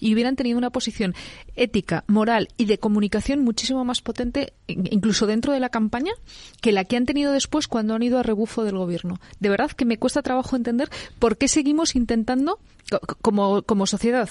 y 0.00 0.14
hubieran 0.14 0.36
tenido 0.36 0.58
una 0.58 0.70
posición 0.70 1.14
ética, 1.56 2.04
moral 2.06 2.48
y 2.56 2.66
de 2.66 2.78
comunicación 2.78 3.40
muchísimo 3.40 3.84
más 3.84 4.00
potente, 4.00 4.52
in- 4.66 4.88
incluso 4.90 5.26
dentro 5.26 5.52
de 5.52 5.60
la 5.60 5.68
campaña, 5.68 6.12
que 6.60 6.72
la 6.72 6.84
que 6.84 6.96
han 6.96 7.06
tenido 7.06 7.32
después 7.32 7.68
cuando 7.68 7.94
han 7.94 8.02
ido 8.02 8.18
a 8.18 8.22
rebufo 8.22 8.64
del 8.64 8.76
gobierno. 8.78 9.20
De 9.40 9.48
verdad 9.48 9.70
que 9.72 9.84
me 9.84 9.98
cuesta 9.98 10.22
trabajo 10.22 10.56
entender 10.56 10.88
por 11.18 11.36
qué 11.36 11.48
seguimos 11.48 11.96
intentando, 11.96 12.58
co- 12.90 13.16
como, 13.22 13.62
como 13.62 13.86
sociedad, 13.86 14.28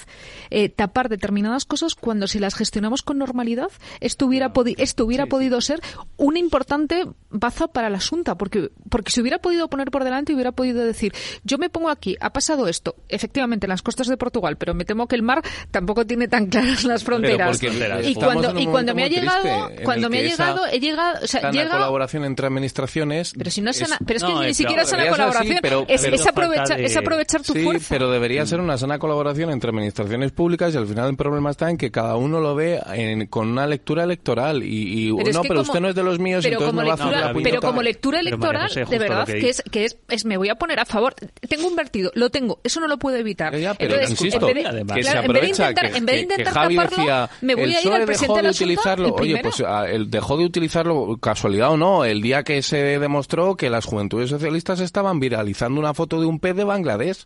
eh, 0.50 0.68
tapar 0.68 1.08
determinadas 1.08 1.64
cosas 1.64 1.94
cuando 1.94 2.26
si 2.26 2.38
las 2.38 2.54
gestionamos 2.54 3.02
con 3.02 3.18
normalidad, 3.18 3.68
esto 4.00 4.26
hubiera, 4.26 4.52
podi- 4.52 4.74
esto 4.78 5.04
hubiera 5.04 5.26
podido 5.26 5.60
ser 5.60 5.80
una 6.16 6.38
importante 6.38 7.04
baza 7.30 7.68
para 7.68 7.90
la 7.90 7.98
asunta, 7.98 8.36
porque, 8.36 8.70
porque 8.88 9.10
se 9.12 9.20
hubiera 9.20 9.38
podido 9.38 9.68
poner 9.68 9.90
por 9.90 10.04
delante 10.04 10.32
y 10.32 10.34
hubiera 10.34 10.52
podido 10.52 10.82
decir, 10.84 11.12
yo 11.44 11.58
me 11.58 11.68
pongo 11.70 11.90
aquí, 11.90 12.16
ha 12.20 12.32
pasado 12.32 12.68
esto, 12.68 12.94
efectivamente 13.08 13.66
en 13.66 13.70
las 13.70 13.82
costas 13.82 14.06
de 14.08 14.16
Portugal, 14.16 14.56
pero 14.56 14.74
me 14.74 14.84
temo 14.84 15.06
que 15.08 15.16
el 15.16 15.22
mar 15.22 15.42
tampoco 15.70 16.06
tiene 16.06 16.28
tan 16.28 16.46
claras 16.46 16.84
las 16.84 17.04
fronteras. 17.04 17.58
porque 17.58 17.68
y 18.04 18.14
cuando, 18.14 18.58
y 18.58 18.66
cuando 18.66 18.94
me 18.94 19.04
ha 19.04 19.08
llegado, 19.08 19.70
cuando 19.84 20.10
me 20.10 20.18
ha 20.18 20.22
llegado, 20.22 20.66
he 20.72 20.80
llegado, 20.80 21.18
o 21.22 21.26
sea, 21.26 21.40
sana 21.42 21.52
llega, 21.52 21.70
colaboración 21.70 22.24
entre 22.24 22.46
administraciones. 22.46 23.32
pero 23.36 23.50
si 23.50 23.60
no 23.60 23.70
es 23.70 23.76
sana, 23.76 23.98
pero 24.04 24.16
es 24.18 24.22
que 24.24 24.32
No, 24.32 24.42
ni 24.42 24.48
es- 24.50 24.56
siquiera 24.56 24.82
es 24.82 24.92
así, 24.92 25.08
colaboración, 25.08 25.58
pero- 25.62 25.84
es, 25.88 26.02
pero- 26.02 26.16
es 26.16 26.26
aprovechar, 26.26 26.80
es 26.80 26.96
aprovechar 26.96 27.42
tu 27.42 27.52
sí, 27.52 27.62
fuerza. 27.64 27.86
pero 27.90 28.10
debería 28.10 28.44
ser 28.46 28.60
una 28.60 28.76
sana 28.78 28.98
colaboración 28.98 29.50
entre 29.50 29.70
administraciones 29.70 30.32
públicas 30.32 30.74
y 30.74 30.76
al 30.76 30.86
final 30.86 31.10
el 31.10 31.16
problema 31.16 31.50
está 31.50 31.70
en 31.70 31.76
que 31.76 31.90
cada 31.90 32.16
uno 32.16 32.40
lo 32.40 32.54
ve 32.54 32.80
en- 32.92 33.26
con 33.26 33.48
una 33.48 33.66
lectura 33.66 34.04
electoral 34.04 34.62
y, 34.62 35.08
y, 35.08 35.12
Pero 35.16 35.28
es 35.28 35.34
no, 35.36 35.42
que 35.42 35.48
pero 35.48 35.60
como- 35.60 35.70
usted 35.72 35.80
no 35.80 35.88
es 35.88 35.94
de 35.94 36.02
los 36.02 36.18
míos, 36.18 36.44
pero 36.44 36.54
entonces 36.54 36.70
como 36.70 36.82
me 36.82 36.86
va 36.88 36.92
a 36.92 36.94
hacer 36.94 37.06
lectura, 37.06 37.32
la 37.32 37.42
pero 37.50 37.60
como 37.60 37.82
lectura 37.82 38.20
electoral, 38.20 38.68
José, 38.68 38.84
de 38.84 38.98
verdad 38.98 39.26
que 39.26 39.48
es 39.48 39.62
que 39.70 39.84
es, 39.84 39.96
es 40.08 40.24
me 40.24 40.36
voy 40.36 40.48
a 40.48 40.54
poner 40.56 40.80
a 40.80 40.84
favor. 40.84 41.14
Tengo 41.48 41.66
un 41.68 41.76
vertido, 41.76 42.10
lo 42.14 42.30
tengo, 42.30 42.60
eso 42.64 42.80
no 42.80 42.88
lo 42.88 42.98
puedo 42.98 43.16
evitar. 43.16 43.52
pero 43.52 43.74
Entonces, 43.78 44.10
insisto, 44.10 44.48
en 44.48 44.54
vez 44.54 44.64
de, 44.72 44.78
que 44.94 45.00
claro, 45.00 45.22
se 45.22 45.26
de 45.56 45.70
intentar, 45.70 45.90
que, 45.92 45.98
en 45.98 46.06
vez 46.06 46.14
de 46.16 46.20
que- 46.20 46.26
que 46.28 46.32
intentar 46.42 46.54
Javi 46.62 46.76
taparlo, 46.76 46.96
decía, 46.98 47.30
me 47.40 47.54
voy 47.54 47.64
el 47.64 47.70
a 47.76 47.80
ir 47.80 47.86
al 47.88 47.92
dejó 47.92 48.06
presidente 48.06 48.36
de 48.38 48.42
de 48.42 48.50
utilizarlo, 48.50 49.14
oye, 49.14 49.38
pues 49.42 49.62
ah, 49.66 49.86
el 49.88 50.10
dejó 50.10 50.36
de 50.36 50.44
utilizarlo, 50.44 51.18
casualidad 51.20 51.70
o 51.70 51.76
no, 51.76 52.04
el 52.04 52.20
día 52.22 52.42
que 52.44 52.62
se 52.62 52.98
demostró 52.98 53.56
que 53.56 53.70
las 53.70 53.84
juventudes 53.86 54.30
socialistas 54.30 54.80
estaban 54.80 55.20
viralizando 55.20 55.80
una 55.80 55.94
foto 55.94 56.20
de 56.20 56.26
un 56.26 56.38
pez 56.40 56.56
de 56.56 56.64
Bangladesh 56.64 57.24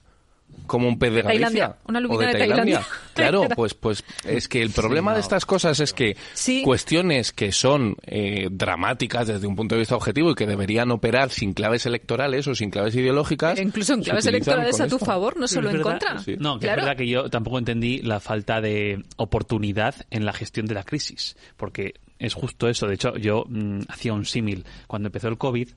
como 0.67 0.89
un 0.89 0.99
pez 0.99 1.13
de 1.13 1.23
Galicia 1.23 1.47
Tailandia, 1.49 1.77
una 1.87 1.99
o 1.99 2.03
lubina 2.03 2.21
de 2.29 2.33
de 2.33 2.39
Tailandia. 2.39 2.77
Tailandia. 2.81 2.99
Claro, 3.15 3.47
pues 3.55 3.75
pues 3.75 4.03
es 4.25 4.49
que 4.49 4.63
el 4.63 4.71
problema 4.71 5.13
de 5.13 5.21
estas 5.21 5.45
cosas 5.45 5.79
es 5.81 5.93
que 5.93 6.17
Sí. 6.33 6.63
cuestiones 6.65 7.33
que 7.33 7.53
son 7.53 7.95
eh, 8.07 8.49
dramáticas 8.51 9.27
desde 9.27 9.47
un 9.47 9.55
punto 9.55 9.75
de 9.75 9.81
vista 9.81 9.97
objetivo 9.97 10.31
y 10.31 10.35
que 10.35 10.47
deberían 10.47 10.91
operar 10.91 11.29
sin 11.31 11.53
claves 11.53 11.85
electorales 11.85 12.47
o 12.49 12.55
sin 12.55 12.71
claves 12.71 12.95
ideológicas, 12.95 13.57
Pero 13.57 13.69
incluso 13.69 13.93
en 13.95 14.03
claves 14.03 14.25
electorales 14.27 14.81
a 14.81 14.87
tu 14.89 14.97
esto. 14.97 15.05
favor, 15.07 15.37
no 15.37 15.47
solo 15.47 15.69
en 15.71 15.83
contra. 15.83 16.15
No, 16.39 16.59
que 16.59 16.67
Claro. 16.67 16.81
es 16.81 16.87
verdad 16.87 16.97
que 16.97 17.07
yo 17.07 17.29
tampoco 17.29 17.59
entendí 17.59 17.99
la 17.99 18.19
falta 18.21 18.61
de 18.63 19.03
oportunidad 19.17 19.95
en 20.11 20.25
la 20.25 20.33
gestión 20.33 20.65
de 20.67 20.75
la 20.75 20.85
crisis, 20.85 21.37
porque 21.57 21.95
es 22.19 22.33
justo 22.35 22.69
eso. 22.69 22.87
De 22.87 22.95
hecho, 22.95 23.15
yo 23.17 23.45
mm, 23.49 23.81
hacía 23.89 24.13
un 24.15 24.25
símil. 24.25 24.65
Cuando 24.87 25.09
empezó 25.09 25.29
el 25.29 25.37
COVID, 25.37 25.69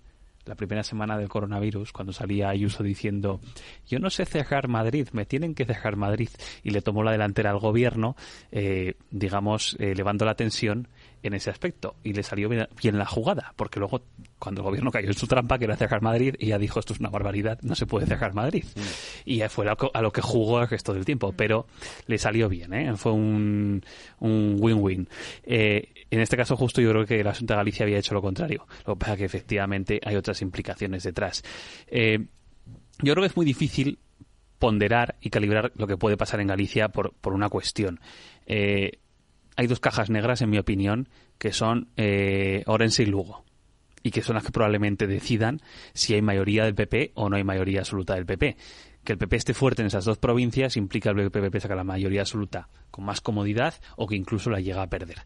la 0.45 0.55
primera 0.55 0.83
semana 0.83 1.17
del 1.17 1.29
coronavirus, 1.29 1.91
cuando 1.91 2.13
salía 2.13 2.49
Ayuso 2.49 2.83
diciendo, 2.83 3.41
yo 3.87 3.99
no 3.99 4.09
sé 4.09 4.25
cejar 4.25 4.67
Madrid, 4.67 5.07
me 5.11 5.25
tienen 5.25 5.55
que 5.55 5.65
cejar 5.65 5.95
Madrid, 5.95 6.29
y 6.63 6.71
le 6.71 6.81
tomó 6.81 7.03
la 7.03 7.11
delantera 7.11 7.51
al 7.51 7.59
gobierno, 7.59 8.15
eh, 8.51 8.95
digamos, 9.11 9.75
eh, 9.79 9.91
elevando 9.91 10.25
la 10.25 10.35
tensión 10.35 10.87
en 11.23 11.33
ese 11.33 11.49
aspecto. 11.49 11.95
Y 12.03 12.13
le 12.13 12.23
salió 12.23 12.49
bien, 12.49 12.67
bien 12.81 12.97
la 12.97 13.05
jugada, 13.05 13.53
porque 13.55 13.79
luego, 13.79 14.03
cuando 14.37 14.61
el 14.61 14.65
gobierno 14.65 14.91
cayó 14.91 15.07
en 15.07 15.15
su 15.15 15.27
trampa, 15.27 15.57
que 15.57 15.65
era 15.65 15.75
cejar 15.75 16.01
Madrid, 16.01 16.35
ella 16.39 16.57
dijo, 16.59 16.79
esto 16.79 16.93
es 16.93 16.99
una 16.99 17.09
barbaridad, 17.09 17.59
no 17.61 17.75
se 17.75 17.87
puede 17.87 18.05
cejar 18.05 18.33
Madrid. 18.33 18.65
Y 19.25 19.41
fue 19.49 19.65
a 19.67 20.01
lo 20.01 20.11
que 20.11 20.21
jugó 20.21 20.61
el 20.61 20.67
resto 20.67 20.93
del 20.93 21.05
tiempo, 21.05 21.33
pero 21.35 21.65
le 22.07 22.17
salió 22.17 22.49
bien, 22.49 22.73
¿eh? 22.73 22.95
fue 22.95 23.11
un 23.11 23.83
un 24.19 24.57
win-win. 24.59 25.07
Eh, 25.43 25.89
en 26.11 26.19
este 26.19 26.37
caso, 26.37 26.55
justo 26.55 26.81
yo 26.81 26.91
creo 26.91 27.05
que 27.05 27.23
la 27.23 27.31
Asunta 27.31 27.55
de 27.55 27.59
Galicia 27.59 27.83
había 27.83 27.97
hecho 27.97 28.13
lo 28.13 28.21
contrario. 28.21 28.67
Lo 28.85 28.93
que 28.93 28.99
pasa 28.99 29.13
es 29.13 29.19
que 29.19 29.25
efectivamente 29.25 29.99
hay 30.03 30.15
otras 30.15 30.41
implicaciones 30.41 31.03
detrás. 31.03 31.43
Eh, 31.87 32.25
yo 33.01 33.13
creo 33.13 33.23
que 33.23 33.27
es 33.27 33.37
muy 33.37 33.45
difícil 33.45 33.99
ponderar 34.59 35.15
y 35.19 35.29
calibrar 35.29 35.71
lo 35.75 35.87
que 35.87 35.97
puede 35.97 36.17
pasar 36.17 36.39
en 36.39 36.47
Galicia 36.47 36.89
por, 36.89 37.13
por 37.13 37.33
una 37.33 37.49
cuestión. 37.49 37.99
Eh, 38.45 38.99
hay 39.55 39.67
dos 39.67 39.79
cajas 39.79 40.09
negras, 40.09 40.41
en 40.41 40.49
mi 40.49 40.57
opinión, 40.57 41.09
que 41.37 41.51
son 41.51 41.89
eh, 41.97 42.63
Orense 42.67 43.03
y 43.03 43.07
Lugo. 43.07 43.43
Y 44.03 44.11
que 44.11 44.21
son 44.21 44.35
las 44.35 44.43
que 44.43 44.51
probablemente 44.51 45.07
decidan 45.07 45.61
si 45.93 46.13
hay 46.13 46.21
mayoría 46.21 46.63
del 46.63 46.75
PP 46.75 47.11
o 47.15 47.29
no 47.29 47.37
hay 47.37 47.43
mayoría 47.43 47.79
absoluta 47.79 48.13
del 48.13 48.25
PP. 48.25 48.55
Que 49.05 49.13
el 49.13 49.17
PP 49.17 49.35
esté 49.37 49.53
fuerte 49.53 49.81
en 49.81 49.87
esas 49.87 50.03
dos 50.03 50.17
provincias 50.17 50.75
implica 50.75 51.13
que 51.13 51.21
el 51.21 51.31
PP 51.31 51.61
saca 51.61 51.75
la 51.75 51.83
mayoría 51.85 52.21
absoluta 52.21 52.67
con 52.91 53.05
más 53.05 53.21
comodidad 53.21 53.75
o 53.95 54.07
que 54.07 54.15
incluso 54.15 54.49
la 54.49 54.59
llega 54.59 54.81
a 54.81 54.87
perder. 54.87 55.19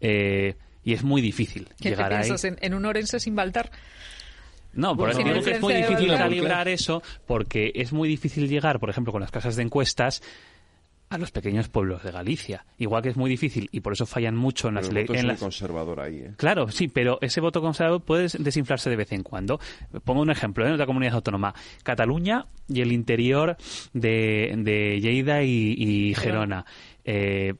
Eh, 0.00 0.56
y 0.84 0.92
es 0.92 1.02
muy 1.04 1.22
difícil 1.22 1.68
¿Qué 1.78 1.84
te 1.84 1.88
llegar 1.90 2.12
ahí. 2.12 2.24
piensas 2.24 2.44
en, 2.44 2.58
en 2.60 2.74
un 2.74 2.84
Orense 2.84 3.20
sin 3.20 3.34
Baltar? 3.36 3.70
No, 4.74 4.96
por 4.96 5.10
eso 5.10 5.18
digo 5.22 5.42
que 5.42 5.52
es 5.52 5.60
muy 5.60 5.74
difícil 5.74 6.08
calibrar 6.16 6.68
eso, 6.68 7.02
porque 7.26 7.72
es 7.74 7.92
muy 7.92 8.08
difícil 8.08 8.48
llegar, 8.48 8.80
por 8.80 8.88
ejemplo, 8.90 9.12
con 9.12 9.20
las 9.20 9.30
casas 9.30 9.54
de 9.56 9.62
encuestas 9.62 10.22
a 11.12 11.18
los 11.18 11.30
pequeños 11.30 11.68
pueblos 11.68 12.02
de 12.02 12.10
Galicia. 12.10 12.64
Igual 12.78 13.02
que 13.02 13.10
es 13.10 13.16
muy 13.16 13.28
difícil, 13.30 13.68
y 13.72 13.80
por 13.80 13.92
eso 13.92 14.06
fallan 14.06 14.36
mucho 14.36 14.68
en 14.68 14.74
las... 14.74 14.88
Pero 14.88 15.00
el 15.00 15.06
voto 15.06 15.12
en 15.14 15.18
es 15.18 15.24
muy 15.24 15.32
las- 15.32 15.40
conservador 15.40 16.00
ahí, 16.00 16.16
¿eh? 16.18 16.32
Claro, 16.36 16.68
sí, 16.68 16.88
pero 16.88 17.18
ese 17.20 17.40
voto 17.40 17.60
conservador 17.60 18.02
puede 18.02 18.28
desinflarse 18.38 18.90
de 18.90 18.96
vez 18.96 19.12
en 19.12 19.22
cuando. 19.22 19.60
Pongo 20.04 20.22
un 20.22 20.30
ejemplo 20.30 20.64
¿eh? 20.64 20.68
en 20.68 20.74
otra 20.74 20.86
comunidad 20.86 21.14
autónoma. 21.14 21.54
Cataluña 21.82 22.46
y 22.68 22.80
el 22.80 22.92
interior 22.92 23.56
de, 23.92 24.54
de 24.58 25.00
Lleida 25.00 25.42
y, 25.42 25.74
y 25.76 26.14
Gerona. 26.14 26.64
Eh, 27.04 27.54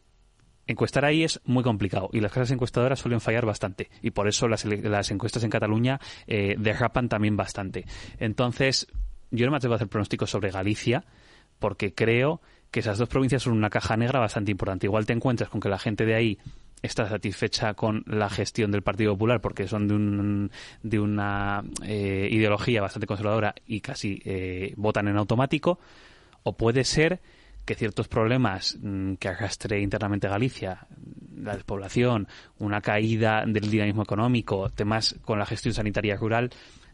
encuestar 0.66 1.04
ahí 1.04 1.24
es 1.24 1.40
muy 1.44 1.64
complicado 1.64 2.08
y 2.12 2.20
las 2.20 2.30
casas 2.32 2.52
encuestadoras 2.52 2.98
suelen 3.00 3.20
fallar 3.20 3.44
bastante 3.44 3.90
y 4.00 4.12
por 4.12 4.28
eso 4.28 4.46
las, 4.46 4.64
las 4.64 5.10
encuestas 5.10 5.42
en 5.42 5.50
Cataluña 5.50 6.00
eh, 6.26 6.54
derrapan 6.58 7.08
también 7.08 7.36
bastante. 7.36 7.84
Entonces, 8.18 8.86
yo 9.32 9.44
no 9.44 9.50
me 9.50 9.56
atrevo 9.56 9.74
a 9.74 9.76
hacer 9.76 9.88
pronósticos 9.88 10.30
sobre 10.30 10.50
Galicia 10.50 11.04
porque 11.58 11.92
creo 11.94 12.40
que 12.72 12.80
esas 12.80 12.98
dos 12.98 13.08
provincias 13.08 13.42
son 13.42 13.52
una 13.52 13.70
caja 13.70 13.96
negra 13.96 14.18
bastante 14.18 14.50
importante. 14.50 14.86
Igual 14.86 15.06
te 15.06 15.12
encuentras 15.12 15.50
con 15.50 15.60
que 15.60 15.68
la 15.68 15.78
gente 15.78 16.06
de 16.06 16.14
ahí 16.14 16.38
está 16.80 17.08
satisfecha 17.08 17.74
con 17.74 18.02
la 18.06 18.28
gestión 18.28 18.72
del 18.72 18.82
Partido 18.82 19.12
Popular 19.12 19.40
porque 19.40 19.68
son 19.68 19.86
de, 19.86 19.94
un, 19.94 20.50
de 20.82 20.98
una 20.98 21.62
eh, 21.84 22.28
ideología 22.32 22.80
bastante 22.80 23.06
conservadora 23.06 23.54
y 23.66 23.80
casi 23.80 24.20
eh, 24.24 24.72
votan 24.76 25.06
en 25.06 25.18
automático, 25.18 25.78
o 26.42 26.56
puede 26.56 26.82
ser 26.84 27.20
que 27.66 27.74
ciertos 27.74 28.08
problemas 28.08 28.78
mm, 28.80 29.14
que 29.14 29.28
arrastre 29.28 29.80
internamente 29.80 30.26
Galicia, 30.26 30.86
la 31.36 31.54
despoblación, 31.54 32.26
una 32.58 32.80
caída 32.80 33.44
del 33.46 33.70
dinamismo 33.70 34.02
económico, 34.02 34.70
temas 34.70 35.14
con 35.22 35.38
la 35.38 35.46
gestión 35.46 35.74
sanitaria 35.74 36.16
rural, 36.16 36.50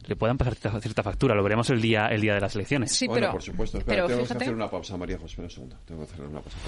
le 0.08 0.16
puedan 0.16 0.36
pasar 0.38 0.54
cierta, 0.54 0.80
cierta 0.80 1.02
factura. 1.02 1.34
Lo 1.34 1.42
veremos 1.42 1.68
el 1.70 1.80
día 1.80 2.06
el 2.08 2.20
día 2.20 2.34
de 2.34 2.40
las 2.40 2.54
elecciones. 2.54 2.90
Sí, 2.92 3.06
bueno, 3.06 3.20
pero- 3.26 3.32
por 3.32 3.42
supuesto. 3.42 3.78
Espera, 3.78 3.96
pero 3.96 4.08
tengo 4.08 4.20
fíjate- 4.22 4.38
que 4.38 4.44
hacer 4.44 4.54
una 4.54 4.68
pausa, 4.70 4.96
María 4.96 5.18
José. 5.18 5.42
Un 5.42 5.50
segundo. 5.50 5.76
Tengo 5.84 6.06
que 6.06 6.12
hacer 6.12 6.24
una 6.26 6.40
pausa. 6.40 6.58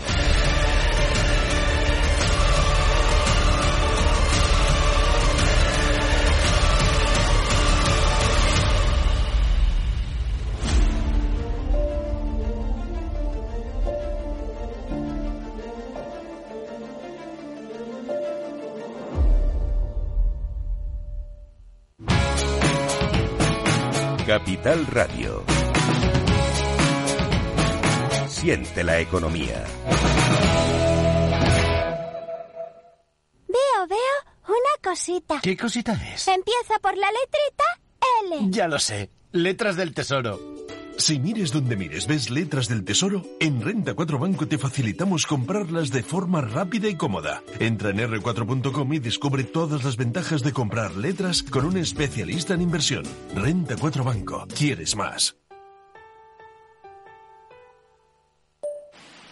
Capital 24.63 24.87
Radio. 24.89 25.45
Siente 28.29 28.85
la 28.85 29.01
economía. 29.01 29.65
Veo, 33.49 33.87
veo 33.89 33.99
una 34.49 34.57
cosita. 34.83 35.41
¿Qué 35.43 35.57
cosita 35.57 35.93
es? 35.93 36.29
Empieza 36.29 36.79
por 36.83 36.95
la 36.95 37.07
letrita 37.07 37.65
L. 38.27 38.51
Ya 38.51 38.69
lo 38.69 38.79
sé. 38.79 39.11
Letras 39.33 39.77
del 39.77 39.95
Tesoro. 39.95 40.39
Si 41.01 41.19
mires 41.19 41.51
donde 41.51 41.77
mires, 41.77 42.07
ves 42.07 42.29
letras 42.29 42.69
del 42.69 42.85
tesoro, 42.85 43.23
en 43.41 43.63
Renta 43.63 43.95
4 43.95 44.19
Banco 44.19 44.47
te 44.47 44.59
facilitamos 44.59 45.25
comprarlas 45.25 45.91
de 45.91 46.03
forma 46.03 46.43
rápida 46.43 46.89
y 46.89 46.97
cómoda. 46.97 47.43
Entra 47.59 47.89
en 47.89 48.01
r4.com 48.01 48.93
y 48.93 48.99
descubre 48.99 49.45
todas 49.45 49.83
las 49.83 49.97
ventajas 49.97 50.43
de 50.43 50.53
comprar 50.53 50.95
letras 50.97 51.43
con 51.43 51.65
un 51.65 51.79
especialista 51.79 52.53
en 52.53 52.61
inversión. 52.61 53.05
Renta 53.35 53.77
4 53.81 54.05
Banco. 54.05 54.47
¿Quieres 54.55 54.95
más? 54.95 55.35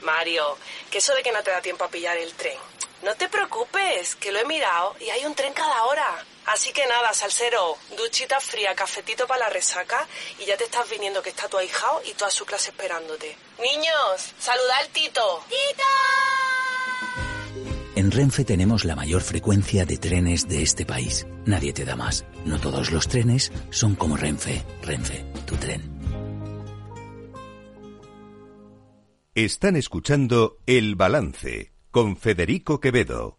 Mario, 0.02 0.56
que 0.90 0.98
eso 0.98 1.14
de 1.14 1.22
que 1.22 1.32
no 1.32 1.42
te 1.42 1.50
da 1.50 1.60
tiempo 1.60 1.84
a 1.84 1.88
pillar 1.88 2.16
el 2.16 2.32
tren. 2.32 2.56
No 3.04 3.14
te 3.14 3.28
preocupes, 3.28 4.16
que 4.16 4.32
lo 4.32 4.38
he 4.38 4.46
mirado 4.46 4.96
y 5.00 5.10
hay 5.10 5.26
un 5.26 5.34
tren 5.34 5.52
cada 5.52 5.84
hora. 5.84 6.24
Así 6.48 6.72
que 6.72 6.86
nada, 6.86 7.12
salsero, 7.12 7.76
duchita 7.96 8.40
fría, 8.40 8.74
cafetito 8.74 9.26
para 9.26 9.40
la 9.40 9.50
resaca 9.50 10.06
y 10.38 10.46
ya 10.46 10.56
te 10.56 10.64
estás 10.64 10.88
viniendo 10.88 11.22
que 11.22 11.28
está 11.30 11.46
tu 11.46 11.58
ahijao 11.58 12.00
y 12.06 12.14
toda 12.14 12.30
su 12.30 12.46
clase 12.46 12.70
esperándote. 12.70 13.36
Niños, 13.58 14.32
saluda 14.38 14.78
al 14.78 14.88
Tito. 14.88 15.44
¡Tito! 15.48 15.84
En 17.96 18.10
Renfe 18.10 18.44
tenemos 18.44 18.84
la 18.86 18.96
mayor 18.96 19.22
frecuencia 19.22 19.84
de 19.84 19.98
trenes 19.98 20.48
de 20.48 20.62
este 20.62 20.86
país. 20.86 21.26
Nadie 21.44 21.72
te 21.72 21.84
da 21.84 21.96
más. 21.96 22.24
No 22.46 22.58
todos 22.58 22.92
los 22.92 23.08
trenes 23.08 23.52
son 23.70 23.94
como 23.94 24.16
Renfe. 24.16 24.64
Renfe, 24.82 25.26
tu 25.46 25.56
tren. 25.56 25.98
Están 29.34 29.76
escuchando 29.76 30.58
El 30.64 30.94
Balance 30.94 31.72
con 31.90 32.16
Federico 32.16 32.80
Quevedo. 32.80 33.37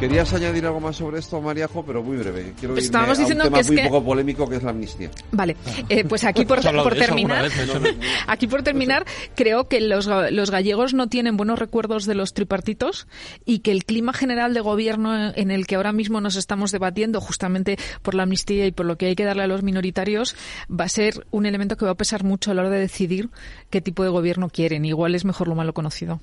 Querías 0.00 0.30
añadir 0.34 0.66
algo 0.66 0.78
más 0.78 0.96
sobre 0.96 1.18
esto, 1.18 1.40
Mariajo, 1.40 1.82
pero 1.82 2.02
muy 2.02 2.18
breve. 2.18 2.52
Quiero 2.60 2.76
Estábamos 2.76 3.16
a 3.18 3.22
un 3.22 3.24
diciendo 3.24 3.44
tema 3.44 3.56
que 3.56 3.60
es 3.62 3.66
muy 3.68 3.76
que- 3.78 3.84
poco 3.84 4.04
polémico 4.04 4.46
que 4.46 4.56
es 4.56 4.62
la 4.62 4.70
amnistía. 4.70 5.10
Vale, 5.32 5.56
eh, 5.88 6.04
pues 6.04 6.22
aquí 6.24 6.44
por, 6.44 6.60
terminar, 6.94 7.50
aquí 8.26 8.46
por 8.46 8.62
terminar, 8.62 9.06
creo 9.34 9.68
que 9.68 9.80
los, 9.80 10.06
ga- 10.06 10.30
los 10.30 10.50
gallegos 10.50 10.92
no 10.92 11.06
tienen 11.08 11.38
buenos 11.38 11.58
recuerdos 11.58 12.04
de 12.04 12.14
los 12.14 12.34
tripartitos 12.34 13.08
y 13.46 13.60
que 13.60 13.72
el 13.72 13.84
clima 13.86 14.12
general 14.12 14.52
de 14.52 14.60
gobierno 14.60 15.32
en 15.34 15.50
el 15.50 15.66
que 15.66 15.76
ahora 15.76 15.92
mismo 15.92 16.20
nos 16.20 16.36
estamos 16.36 16.72
debatiendo, 16.72 17.22
justamente 17.22 17.78
por 18.02 18.14
la 18.14 18.24
amnistía 18.24 18.66
y 18.66 18.72
por 18.72 18.84
lo 18.84 18.98
que 18.98 19.06
hay 19.06 19.16
que 19.16 19.24
darle 19.24 19.44
a 19.44 19.46
los 19.46 19.62
minoritarios, 19.62 20.36
va 20.70 20.84
a 20.84 20.88
ser 20.90 21.26
un 21.30 21.46
elemento 21.46 21.78
que 21.78 21.86
va 21.86 21.92
a 21.92 21.96
pesar 21.96 22.22
mucho 22.22 22.50
a 22.50 22.54
la 22.54 22.60
hora 22.60 22.70
de 22.70 22.80
decidir 22.80 23.30
qué 23.70 23.80
tipo 23.80 24.02
de 24.02 24.10
gobierno 24.10 24.50
quieren. 24.50 24.84
Igual 24.84 25.14
es 25.14 25.24
mejor 25.24 25.48
lo 25.48 25.54
malo 25.54 25.72
conocido. 25.72 26.20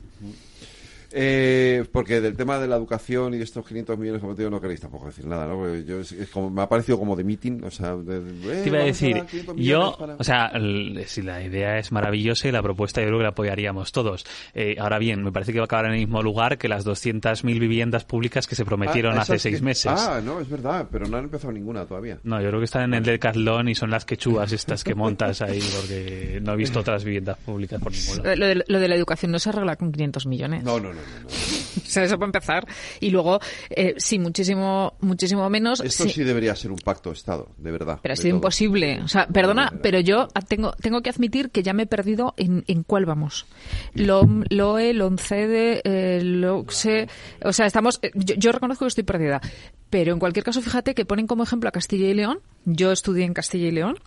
Eh, 1.16 1.86
porque 1.92 2.20
del 2.22 2.36
tema 2.36 2.58
de 2.60 2.68
la 2.68 2.76
educación 2.76 3.34
y 3.36 3.38
de 3.38 3.44
estos 3.44 3.66
500 3.68 3.98
millones 4.00 4.22
que 4.22 4.28
tenido 4.30 4.50
no 4.50 4.60
queréis 4.60 4.80
tampoco 4.82 5.06
decir 5.06 5.26
nada, 5.28 5.48
¿no? 5.48 5.58
Porque 5.58 5.84
yo, 5.86 6.00
es, 6.00 6.12
es 6.12 6.30
como, 6.30 6.50
me 6.50 6.64
ha 6.64 6.68
parecido 6.70 6.98
como 6.98 7.16
de 7.16 7.24
meeting, 7.24 7.64
o 7.64 7.70
sea... 7.72 7.96
de- 7.96 8.22
de, 8.24 8.60
eh, 8.60 8.64
Te 8.64 8.70
iba 8.70 8.80
a 8.80 8.84
decir, 8.84 9.16
dar 9.18 9.26
500 9.28 9.56
millones 9.56 9.68
yo, 9.92 9.98
para- 10.00 10.16
o 10.16 10.24
sea, 10.24 10.48
el- 10.48 11.04
si 11.06 11.22
la 11.22 11.44
idea 11.44 11.78
es 11.78 11.92
maravillosa 11.92 12.48
y 12.48 12.52
la 12.52 12.64
propuesta 12.64 13.00
yo 13.02 13.08
creo 13.08 13.20
que 13.20 13.24
la 13.24 13.30
apoyaríamos 13.30 13.92
todos. 13.92 14.26
Eh, 14.56 14.76
ahora 14.80 14.98
bien, 14.98 15.24
me 15.24 15.32
parece 15.32 15.54
que 15.54 15.60
va 15.60 15.64
a 15.64 15.66
acabar 15.66 15.86
en 15.86 15.92
el 15.94 16.00
mismo 16.00 16.24
lugar 16.24 16.58
que 16.58 16.68
las 16.68 16.84
200.000 16.84 17.60
viviendas 17.60 18.06
públicas 18.06 18.48
que 18.48 18.56
se 18.56 18.66
prometieron 18.66 19.16
Ah, 19.18 19.22
hace 19.22 19.38
seis 19.38 19.58
que- 19.60 19.64
meses. 19.66 19.92
Ah, 19.96 20.20
no, 20.24 20.40
es 20.40 20.50
verdad, 20.50 20.88
pero 20.92 21.06
no 21.08 21.18
han 21.18 21.26
empezado 21.26 21.54
ninguna 21.54 21.86
todavía. 21.86 22.18
No, 22.24 22.42
yo 22.42 22.48
creo 22.48 22.60
que 22.60 22.66
están 22.66 22.84
en 22.86 22.94
el 22.96 23.04
Decathlon 23.04 23.70
y 23.70 23.76
son 23.76 23.92
las 23.92 24.04
quechuas 24.06 24.52
estas 24.52 24.84
que 24.84 24.96
montas 24.96 25.42
ahí 25.44 25.60
porque 25.76 26.40
no 26.42 26.54
he 26.54 26.56
visto 26.58 26.80
otras 26.80 27.04
viviendas 27.04 27.38
públicas 27.38 27.80
por 27.80 27.92
ningún 27.92 28.18
lado. 28.24 28.36
Lo 28.36 28.46
de, 28.48 28.64
lo 28.68 28.80
de 28.80 28.88
la 28.88 28.96
educación 28.96 29.32
no 29.32 29.38
se 29.40 29.50
arregla 29.50 29.76
con 29.76 29.92
500 29.92 30.26
millones. 30.26 30.64
No, 30.64 30.80
no, 30.80 30.92
no. 30.92 31.03
No, 31.24 31.28
O 31.28 31.86
sea, 31.94 32.04
eso 32.04 32.16
para 32.18 32.28
empezar. 32.28 32.68
Y 33.00 33.10
luego, 33.12 33.40
eh, 33.70 33.94
sí, 33.98 34.18
muchísimo, 34.20 34.94
muchísimo 35.02 35.48
menos. 35.50 35.80
Esto 35.82 36.06
sí. 36.06 36.10
sí 36.10 36.24
debería 36.24 36.56
ser 36.56 36.72
un 36.72 36.80
pacto 36.80 37.10
de 37.10 37.16
Estado, 37.16 37.50
de 37.58 37.72
verdad. 37.72 38.00
Pero 38.02 38.14
ha 38.14 38.16
sido 38.16 38.30
todo. 38.30 38.38
imposible. 38.38 39.02
O 39.02 39.08
sea, 39.08 39.28
perdona, 39.28 39.72
pero 39.82 40.00
yo 40.00 40.28
tengo, 40.48 40.74
tengo 40.74 41.02
que 41.02 41.10
admitir 41.10 41.50
que 41.52 41.62
ya 41.64 41.74
me 41.74 41.84
he 41.84 41.88
perdido 41.88 42.34
en, 42.38 42.64
en 42.68 42.84
cuál 42.84 43.06
vamos. 43.06 43.46
Lo, 43.94 44.28
LOE, 44.50 44.94
LONCEDE, 44.94 45.82
eh. 45.84 47.08
O 47.44 47.54
sea, 47.54 47.66
estamos. 47.66 48.00
eh, 48.02 48.12
Yo, 48.16 48.36
yo 48.36 48.52
reconozco 48.52 48.86
que 48.86 48.90
estoy 48.90 49.04
perdida. 49.04 49.42
Pero 49.90 50.14
en 50.14 50.20
cualquier 50.20 50.44
caso, 50.44 50.62
fíjate 50.62 50.96
que 50.96 51.06
ponen 51.06 51.28
como 51.28 51.44
ejemplo 51.44 51.70
a 51.70 51.72
Castilla 51.72 52.08
y 52.08 52.14
León. 52.14 52.40
Yo 52.66 52.92
estudié 52.92 53.26
en 53.26 53.34
Castilla 53.34 53.68
y 53.68 53.72
León. 53.72 54.00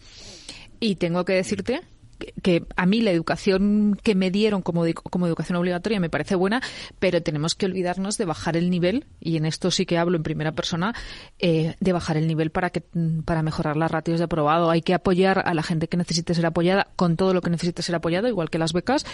Y 0.81 0.97
tengo 0.97 1.24
que 1.24 1.35
decirte 1.35 1.81
que, 2.18 2.32
que 2.43 2.64
a 2.76 2.86
mí 2.86 3.01
la 3.01 3.10
educación 3.10 3.98
que 4.02 4.14
me 4.14 4.30
dieron 4.30 4.62
como, 4.62 4.84
como 5.10 5.26
educación 5.26 5.56
obligatoria 5.56 6.01
me 6.01 6.10
parece 6.10 6.34
buena, 6.34 6.60
pero 6.98 7.22
tenemos 7.22 7.55
que 7.55 7.66
olvidarnos 7.66 8.18
de 8.18 8.24
bajar 8.24 8.56
el 8.56 8.70
nivel, 8.70 9.06
y 9.20 9.36
en 9.36 9.47
esto 9.47 9.70
sí 9.70 9.86
que 9.86 9.98
hablo 9.98 10.16
en 10.16 10.22
primera 10.22 10.52
persona, 10.52 10.94
eh, 11.38 11.74
de 11.80 11.93
bajar 11.93 12.16
el 12.16 12.26
nivel 12.26 12.51
para, 12.51 12.70
que, 12.70 12.82
para 13.24 13.43
mejorar 13.43 13.76
las 13.76 13.90
ratios 13.90 14.18
de 14.18 14.24
aprobado. 14.24 14.70
Hay 14.70 14.82
que 14.82 14.94
apoyar 14.94 15.43
a 15.47 15.55
la 15.55 15.62
gente 15.62 15.88
que 15.88 15.97
necesite 15.97 16.34
ser 16.34 16.47
apoyada 16.47 16.88
con 16.97 17.16
todo 17.16 17.34
lo 17.34 17.40
que 17.40 17.51
necesite 17.51 17.82
ser 17.82 17.94
apoyado, 17.94 18.28
igual 18.28 18.51
que 18.51 18.59
las 18.59 18.72
becas, 18.72 19.06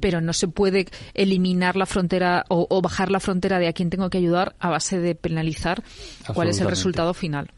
pero 0.00 0.20
no 0.20 0.32
se 0.32 0.48
puede 0.48 0.86
eliminar 1.14 1.76
la 1.76 1.86
frontera 1.86 2.44
o, 2.48 2.66
o 2.68 2.82
bajar 2.82 3.10
la 3.10 3.20
frontera 3.20 3.58
de 3.58 3.68
a 3.68 3.72
quien 3.72 3.90
tengo 3.90 4.10
que 4.10 4.18
ayudar 4.18 4.54
a 4.58 4.70
base 4.70 4.98
de 4.98 5.14
penalizar 5.14 5.82
cuál 6.34 6.48
es 6.48 6.60
el 6.60 6.68
resultado 6.68 7.14
final. 7.14 7.50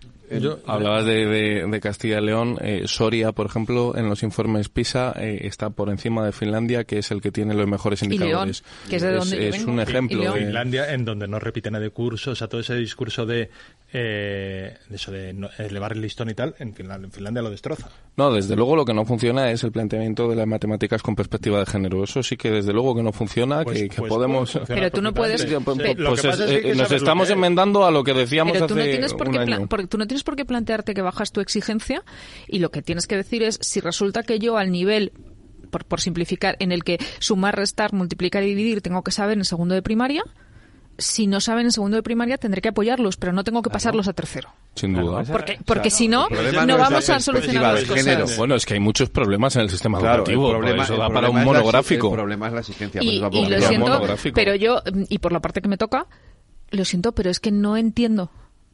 Hablabas 0.66 1.04
de, 1.04 1.26
de- 1.26 1.66
de 1.66 1.80
Castilla 1.80 2.18
y 2.20 2.24
León. 2.26 2.58
eh, 2.60 2.82
Soria, 2.86 3.32
por 3.32 3.46
ejemplo, 3.46 3.96
en 3.96 4.08
los 4.08 4.22
informes 4.22 4.68
PISA 4.68 5.12
eh, 5.18 5.40
está 5.42 5.70
por 5.70 5.88
encima 5.90 6.24
de 6.24 6.32
Finlandia, 6.32 6.84
que 6.84 6.98
es 6.98 7.10
el 7.10 7.20
que 7.20 7.30
tiene 7.32 7.54
los 7.54 7.66
mejores 7.66 8.02
Y 8.02 8.08
León, 8.08 8.20
indicadores. 8.22 8.64
que 8.88 8.96
es 8.96 9.02
de 9.02 9.12
donde 9.12 9.36
yo 9.36 9.42
es 9.42 9.58
vengo. 9.58 9.72
un 9.72 9.76
Y- 9.76 9.80
y 9.80 9.82
ejemplo. 9.82 10.20
León. 10.20 10.34
de- 10.34 10.40
Finlandia, 10.46 10.92
en 10.94 11.04
donde 11.04 11.28
no 11.28 11.38
repiten 11.38 11.72
de 11.74 11.90
curso, 11.90 12.32
o 12.32 12.34
sea, 12.34 12.48
todo 12.48 12.60
ese 12.60 12.74
discurso 12.76 13.26
de, 13.26 13.50
eh, 13.92 14.76
de 14.88 14.96
eso 14.96 15.12
de 15.12 15.32
no- 15.34 15.50
elevar 15.58 15.92
el 15.92 16.00
listón 16.00 16.30
y 16.30 16.34
tal, 16.34 16.54
en 16.58 16.74
Finlandia, 16.74 17.06
en 17.06 17.12
Finlandia 17.12 17.42
lo 17.42 17.50
destroza. 17.50 17.88
No, 18.16 18.32
desde 18.32 18.56
luego 18.56 18.74
lo 18.76 18.84
que 18.84 18.94
no 18.94 19.04
funciona 19.04 19.50
es 19.50 19.62
el 19.64 19.72
planteamiento 19.72 20.28
de 20.28 20.36
las 20.36 20.46
matemáticas 20.46 21.02
con 21.02 21.14
perspectiva 21.14 21.58
de 21.58 21.66
género. 21.66 22.02
Eso 22.04 22.22
sí 22.22 22.36
que 22.36 22.50
desde 22.50 22.72
luego 22.72 22.94
que 22.94 23.02
no 23.02 23.12
funciona, 23.12 23.62
Pues- 23.64 23.82
que, 23.82 23.88
que 23.90 23.96
pues 23.98 24.08
podemos... 24.08 24.50
funcionar 24.52 24.82
Pero 24.82 24.90
tú 24.90 25.02
no 25.02 25.12
puedes- 25.12 25.42
Sí, 25.42 25.48
pues, 25.64 25.78
pues 26.22 26.24
es- 26.24 26.60
que 26.62 26.70
eh, 26.70 26.74
nos 26.74 26.90
estamos 26.90 27.26
que 27.28 27.34
enmendando 27.34 27.84
a 27.84 27.90
lo 27.90 28.02
que 28.04 28.14
decíamos 28.14 28.52
Pero 28.54 28.66
tú 28.66 28.74
no, 28.76 28.80
hace 28.80 28.90
tienes 28.92 29.14
por 29.14 29.28
un 29.28 29.34
qué 29.34 29.38
año. 29.40 29.66
porque 29.68 29.86
tú 29.86 29.98
no 29.98 30.06
tienes 30.06 30.24
por 30.24 30.36
qué 30.36 30.44
plantearte 30.44 30.94
que 30.94 31.02
bajas 31.02 31.32
tu 31.32 31.40
exigencia 31.40 32.02
y 32.48 32.58
lo 32.60 32.70
que 32.70 32.82
tienes 32.82 33.06
que 33.06 33.16
decir 33.16 33.42
es 33.42 33.58
si 33.60 33.80
resulta 33.80 34.22
que 34.22 34.38
yo 34.38 34.56
al 34.56 34.70
nivel 34.70 35.12
por, 35.70 35.84
por 35.84 36.00
simplificar 36.00 36.56
en 36.60 36.70
el 36.72 36.84
que 36.84 36.98
sumar, 37.18 37.56
restar, 37.56 37.92
multiplicar 37.94 38.42
y 38.42 38.48
dividir 38.48 38.82
tengo 38.82 39.02
que 39.02 39.10
saber 39.10 39.38
en 39.38 39.44
segundo 39.44 39.74
de 39.74 39.82
primaria 39.82 40.22
si 41.02 41.26
no 41.26 41.40
saben 41.40 41.66
en 41.66 41.72
segundo 41.72 41.96
de 41.96 42.02
primaria 42.02 42.38
tendré 42.38 42.62
que 42.62 42.68
apoyarlos 42.70 43.16
pero 43.16 43.32
no 43.32 43.44
tengo 43.44 43.60
que 43.62 43.70
pasarlos 43.70 44.08
a 44.08 44.12
tercero 44.12 44.48
Sin 44.74 44.94
duda. 44.94 45.22
porque, 45.24 45.58
porque 45.66 45.90
si 45.90 46.08
no 46.08 46.28
El 46.28 46.66
no 46.66 46.78
vamos 46.78 47.08
a 47.10 47.20
solucionar 47.20 47.74
las 47.74 47.84
cosas 47.84 48.04
género. 48.04 48.26
Bueno, 48.38 48.54
es 48.54 48.64
que 48.64 48.74
hay 48.74 48.80
muchos 48.80 49.10
problemas 49.10 49.54
en 49.56 49.62
el 49.62 49.70
sistema 49.70 49.98
Claro, 49.98 50.24
el 50.24 50.30
educativo. 50.30 50.50
problema- 50.50 50.76
por 50.76 50.84
eso 50.84 50.94
el 50.94 50.98
da 51.00 51.08
para 51.10 51.30
un 51.30 51.44
monográfico. 51.44 52.06
el 52.08 52.12
problema 52.14 52.46
es 52.46 52.52
la 52.54 52.60
exigencia. 52.60 53.02
y, 53.02 53.18
lo 53.18 53.30
siento 53.60 53.86
monográfico. 53.86 54.34
pero 54.34 54.54
yo 54.54 54.80
y 55.08 55.18
por 55.18 55.32
la 55.32 55.40
parte 55.40 55.60
que 55.60 55.68
me 55.68 55.76
toca 55.76 56.06
lo 56.70 56.84
siento 56.84 57.12
pero 57.12 57.28
es 57.30 57.38
que 57.40 57.50
no 57.50 57.76
entiendo 57.76 58.30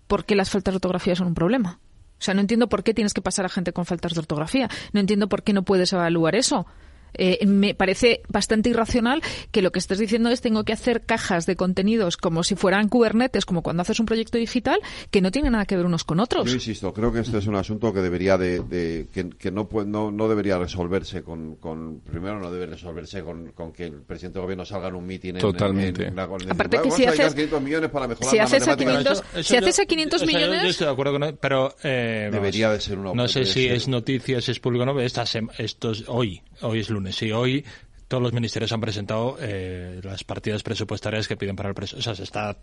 por 0.06 0.24
qué 0.24 0.34
las 0.36 0.50
faltas 0.50 0.72
de 0.72 0.76
ortografía 0.76 1.16
son 1.16 1.26
un 1.28 1.34
problema. 1.34 1.80
O 2.20 2.22
sea, 2.22 2.34
no 2.34 2.40
entiendo 2.40 2.68
por 2.68 2.82
qué 2.82 2.94
tienes 2.94 3.14
que 3.14 3.20
pasar 3.22 3.44
a 3.44 3.48
gente 3.48 3.72
con 3.72 3.84
faltas 3.86 4.12
de 4.14 4.20
ortografía. 4.20 4.68
No 4.92 5.00
entiendo 5.00 5.28
por 5.28 5.42
qué 5.44 5.52
no 5.52 5.62
puedes 5.62 5.92
evaluar 5.92 6.34
eso. 6.34 6.66
Eh, 7.14 7.44
me 7.47 7.74
parece 7.74 8.22
bastante 8.28 8.70
irracional 8.70 9.22
que 9.51 9.62
lo 9.62 9.72
que 9.72 9.78
estés 9.78 9.98
diciendo 9.98 10.28
es 10.30 10.40
tengo 10.40 10.64
que 10.64 10.72
hacer 10.72 11.02
cajas 11.05 11.47
de 11.47 11.56
contenidos 11.56 12.16
como 12.16 12.43
si 12.44 12.55
fueran 12.55 12.89
Kubernetes, 12.89 13.44
como 13.44 13.62
cuando 13.62 13.82
haces 13.82 13.98
un 14.01 14.06
proyecto 14.06 14.39
digital, 14.39 14.78
que 15.10 15.20
no 15.20 15.30
tienen 15.30 15.52
nada 15.52 15.66
que 15.66 15.76
ver 15.76 15.86
unos 15.86 16.05
con 16.05 16.20
otros. 16.20 16.47
Yo 16.47 16.55
insisto, 16.55 16.93
creo 16.93 17.12
que 17.12 17.20
este 17.20 17.39
es 17.39 17.47
un 17.47 17.56
asunto 17.56 17.93
que 17.93 18.01
debería 18.01 18.36
de, 18.39 18.60
de- 18.60 19.09
que, 19.12 19.28
que 19.30 19.51
no, 19.51 19.68
no 19.86 20.10
no 20.10 20.28
debería 20.28 20.59
resolverse 20.59 21.22
con, 21.22 21.56
con 21.56 22.01
primero 22.01 22.39
no 22.40 22.51
debe 22.51 22.66
resolverse 22.66 23.22
con, 23.22 23.52
con 23.52 23.72
que 23.72 23.85
el 23.86 24.02
presidente 24.02 24.39
de 24.39 24.43
gobierno 24.44 24.64
salga 24.64 24.89
en 24.89 24.94
un 24.94 25.06
mitin 25.06 25.36
en, 25.36 25.40
Totalmente. 25.43 26.02
en, 26.02 26.09
en 26.10 26.16
la- 26.16 26.26
con- 26.28 26.43
Aparte 26.51 26.76
decir, 26.78 26.82
que 26.82 26.89
"Vamos 26.89 26.97
si 27.16 27.22
haces- 27.22 27.35
500 27.35 27.62
millones 27.62 27.90
para 27.90 28.09
mejorar 28.09 28.30
si 28.30 28.36
la 28.36 28.44
haces 28.44 28.62
a 28.62 28.70
matemática". 28.70 29.10
500 29.14 29.47
si 29.47 29.56
haces 29.56 29.78
a 29.78 29.86
500 29.86 30.22
o 30.22 30.24
sea, 30.26 30.32
yo- 30.32 30.39
millones- 30.39 30.62
Yo, 30.62 30.68
estoy 30.68 30.86
de 30.86 30.93
acuerdo 30.93 31.12
con 31.12 31.22
él, 31.24 31.36
pero 31.40 31.74
eh, 31.82 32.28
vamos, 32.30 32.39
Debería 32.43 32.70
de 32.70 32.80
ser 32.80 32.98
una 32.98 33.12
No 33.14 33.28
sé 33.28 33.44
si 33.44 33.64
ser. 33.64 33.72
es 33.72 33.89
noticia, 33.89 34.40
si 34.40 34.51
es 34.52 34.60
público 34.60 34.82
o 34.85 34.86
no. 34.86 35.01
Esta 35.01 35.22
sem- 35.22 35.51
estos, 35.59 36.05
hoy, 36.09 36.40
hoy 36.62 36.80
es 36.80 36.90
lunes. 36.90 36.97
Sí, 37.12 37.32
hoy 37.32 37.64
todos 38.08 38.22
los 38.22 38.32
ministerios 38.32 38.72
han 38.72 38.80
presentado 38.80 39.36
eh, 39.40 40.00
las 40.02 40.24
partidas 40.24 40.62
presupuestarias 40.62 41.28
que 41.28 41.36
piden 41.36 41.56
para 41.56 41.68
el 41.68 41.74
presupuesto. 41.74 42.00
O 42.00 42.14
sea, 42.14 42.14
se 42.14 42.24
está 42.24 42.58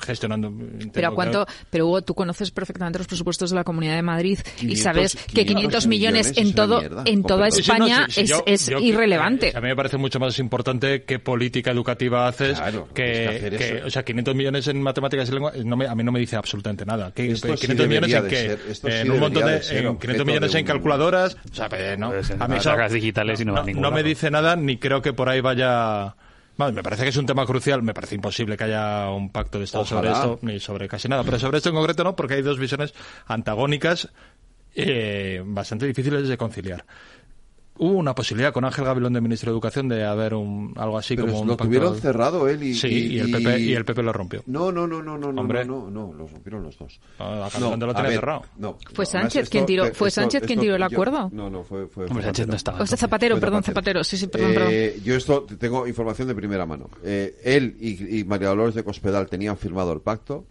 gestionando. 0.00 0.48
entiendo 0.48 0.90
Pero 0.92 1.14
cuánto, 1.14 1.46
pero 1.70 1.86
Hugo, 1.86 2.02
tú 2.02 2.14
conoces 2.14 2.50
perfectamente 2.50 2.98
los 2.98 3.06
presupuestos 3.06 3.50
de 3.50 3.56
la 3.56 3.64
Comunidad 3.64 3.94
de 3.96 4.02
Madrid 4.02 4.38
y 4.56 4.60
500 4.74 4.82
sabes 4.82 5.16
que 5.26 5.46
500 5.46 5.86
millones 5.86 6.28
en 6.36 6.46
es 6.48 6.54
una 6.54 6.54
todo 6.54 6.78
mierda, 6.80 7.02
en 7.06 7.22
toda. 7.22 7.50
Sí, 7.50 7.56
no, 7.68 7.74
España 7.74 8.06
sí, 8.08 8.12
sí, 8.12 8.20
es, 8.22 8.30
yo- 8.30 8.42
es 8.46 8.66
yo- 8.66 8.78
irrelevante. 8.78 9.48
eh, 9.48 9.52
a 9.56 9.60
mí 9.60 9.68
me 9.68 9.76
parece 9.76 9.96
mucho 9.96 10.18
más 10.18 10.38
importante 10.38 11.04
qué 11.04 11.18
política 11.18 11.70
educativa 11.70 12.26
haces 12.28 12.60
tienes 12.60 12.82
que 12.94 13.48
que, 13.50 13.56
que- 13.56 13.82
o 13.84 13.90
sea, 13.90 14.02
500 14.04 14.34
millones 14.34 14.66
en 14.68 14.82
matemáticas 14.82 15.28
y 15.28 15.32
lengua 15.32 15.52
no 15.64 15.76
me- 15.76 15.86
a 15.86 15.94
mí 15.94 16.02
no 16.04 16.12
me 16.12 16.20
dice 16.20 16.36
absolutamente 16.36 16.84
nada. 16.84 17.12
¿Qué, 17.14 17.30
Esto 17.32 17.48
sí 17.56 17.66
500 17.66 17.88
millones 17.88 18.12
en 18.12 18.28
qué? 18.28 18.36
ser- 18.36 18.60
esto 18.68 18.88
sí 18.88 18.94
en 18.96 19.10
un 19.10 19.20
montón 19.20 19.44
de, 19.46 19.54
en 19.56 19.86
objeto 19.86 19.98
500 19.98 20.26
millones 20.26 20.52
de 20.52 20.58
en 20.60 20.66
calculadoras, 20.66 21.36
o 21.50 21.54
sea, 21.54 21.68
pues, 21.68 21.98
no, 21.98 22.10
Pues 22.10 22.30
en 22.30 22.42
a 22.42 22.48
mí 22.48 22.56
las 22.64 22.92
digitales 22.92 23.40
y 23.40 23.44
no 23.44 23.62
ningún 23.64 23.82
no 23.82 23.90
me 23.90 24.02
dice 24.02 24.30
nada 24.30 24.56
ni 24.56 24.78
creo 24.78 25.02
que 25.02 25.12
por 25.12 25.28
ahí 25.28 25.40
vaya 25.40 26.14
Me 26.68 26.82
parece 26.82 27.04
que 27.04 27.08
es 27.08 27.16
un 27.16 27.26
tema 27.26 27.46
crucial, 27.46 27.82
me 27.82 27.94
parece 27.94 28.14
imposible 28.14 28.56
que 28.56 28.64
haya 28.64 29.08
un 29.10 29.30
pacto 29.30 29.58
de 29.58 29.64
Estado 29.64 29.86
sobre 29.86 30.10
esto, 30.10 30.38
ni 30.42 30.60
sobre 30.60 30.88
casi 30.88 31.08
nada, 31.08 31.24
pero 31.24 31.38
sobre 31.38 31.56
esto 31.56 31.70
en 31.70 31.74
concreto 31.74 32.04
no, 32.04 32.14
porque 32.14 32.34
hay 32.34 32.42
dos 32.42 32.58
visiones 32.58 32.92
antagónicas 33.26 34.10
eh, 34.74 35.42
bastante 35.44 35.86
difíciles 35.86 36.28
de 36.28 36.36
conciliar. 36.36 36.84
Hubo 37.82 37.94
una 37.96 38.14
posibilidad 38.14 38.52
con 38.52 38.64
Ángel 38.66 38.84
Gabilón 38.84 39.14
de 39.14 39.22
Ministro 39.22 39.50
de 39.50 39.54
Educación 39.54 39.88
de 39.88 40.04
haber 40.04 40.34
un 40.34 40.74
algo 40.76 40.98
así 40.98 41.16
Pero 41.16 41.28
como 41.28 41.40
un 41.40 41.46
lo 41.48 41.56
pacto- 41.56 41.64
tuvieron 41.64 41.96
cerrado 41.98 42.46
él 42.46 42.62
y, 42.62 42.74
Sí, 42.74 42.88
y, 43.14 43.18
el 43.18 43.30
PP 43.30 43.58
y 43.60 43.72
el 43.72 43.84
PP 43.86 44.02
lo 44.02 44.12
rompió. 44.12 44.42
No, 44.46 44.70
no, 44.70 44.86
no, 44.86 45.02
no, 45.02 45.16
no, 45.16 45.32
no, 45.32 45.40
Hombre. 45.40 45.64
no, 45.64 45.88
no, 45.90 46.08
no, 46.08 46.12
los 46.12 46.30
rompieron 46.30 46.62
los 46.62 46.76
dos. 46.78 47.00
Ah, 47.18 47.48
Gabilondo 47.50 47.86
lo 47.86 47.94
tenía 47.94 48.10
ver, 48.10 48.20
cerrado. 48.20 48.42
No, 48.58 48.76
Fue 48.92 49.06
no, 49.06 49.10
Sánchez 49.10 49.48
quien 49.48 49.64
tiró- 49.64 49.84
esto- 49.84 49.96
fue 49.96 50.08
esto- 50.08 50.20
Sánchez 50.20 50.42
quien 50.42 50.60
tiró 50.60 50.74
el 50.74 50.80
yo- 50.82 50.86
acuerdo. 50.86 51.30
No, 51.32 51.48
no, 51.48 51.64
fue, 51.64 51.86
fue, 51.86 52.04
Hombre, 52.04 52.14
fue 52.16 52.22
Sánchez 52.24 52.46
no 52.48 52.52
Zapatero. 52.52 52.56
estaba. 52.56 52.82
O 52.82 52.86
sea, 52.86 52.98
Zapatero, 52.98 53.34
Fue 53.36 53.40
perdón, 53.40 53.62
Zapatero. 53.62 54.02
Zapatero, 54.02 54.04
sí, 54.04 54.16
sí, 54.18 54.26
perdón, 54.26 54.52
perdón. 54.54 54.68
Eh, 54.72 55.00
yo 55.02 55.14
esto 55.16 55.46
tengo 55.58 55.86
información 55.86 56.28
de 56.28 56.34
primera 56.34 56.66
mano. 56.66 56.90
Eh, 57.02 57.34
él 57.44 57.76
y, 57.80 58.18
y 58.20 58.24
María 58.24 58.48
Dolores 58.48 58.74
de 58.74 58.84
Cospedal 58.84 59.26
tenían 59.28 59.56
firmado 59.56 59.94
el 59.94 60.00
pacto 60.02 60.44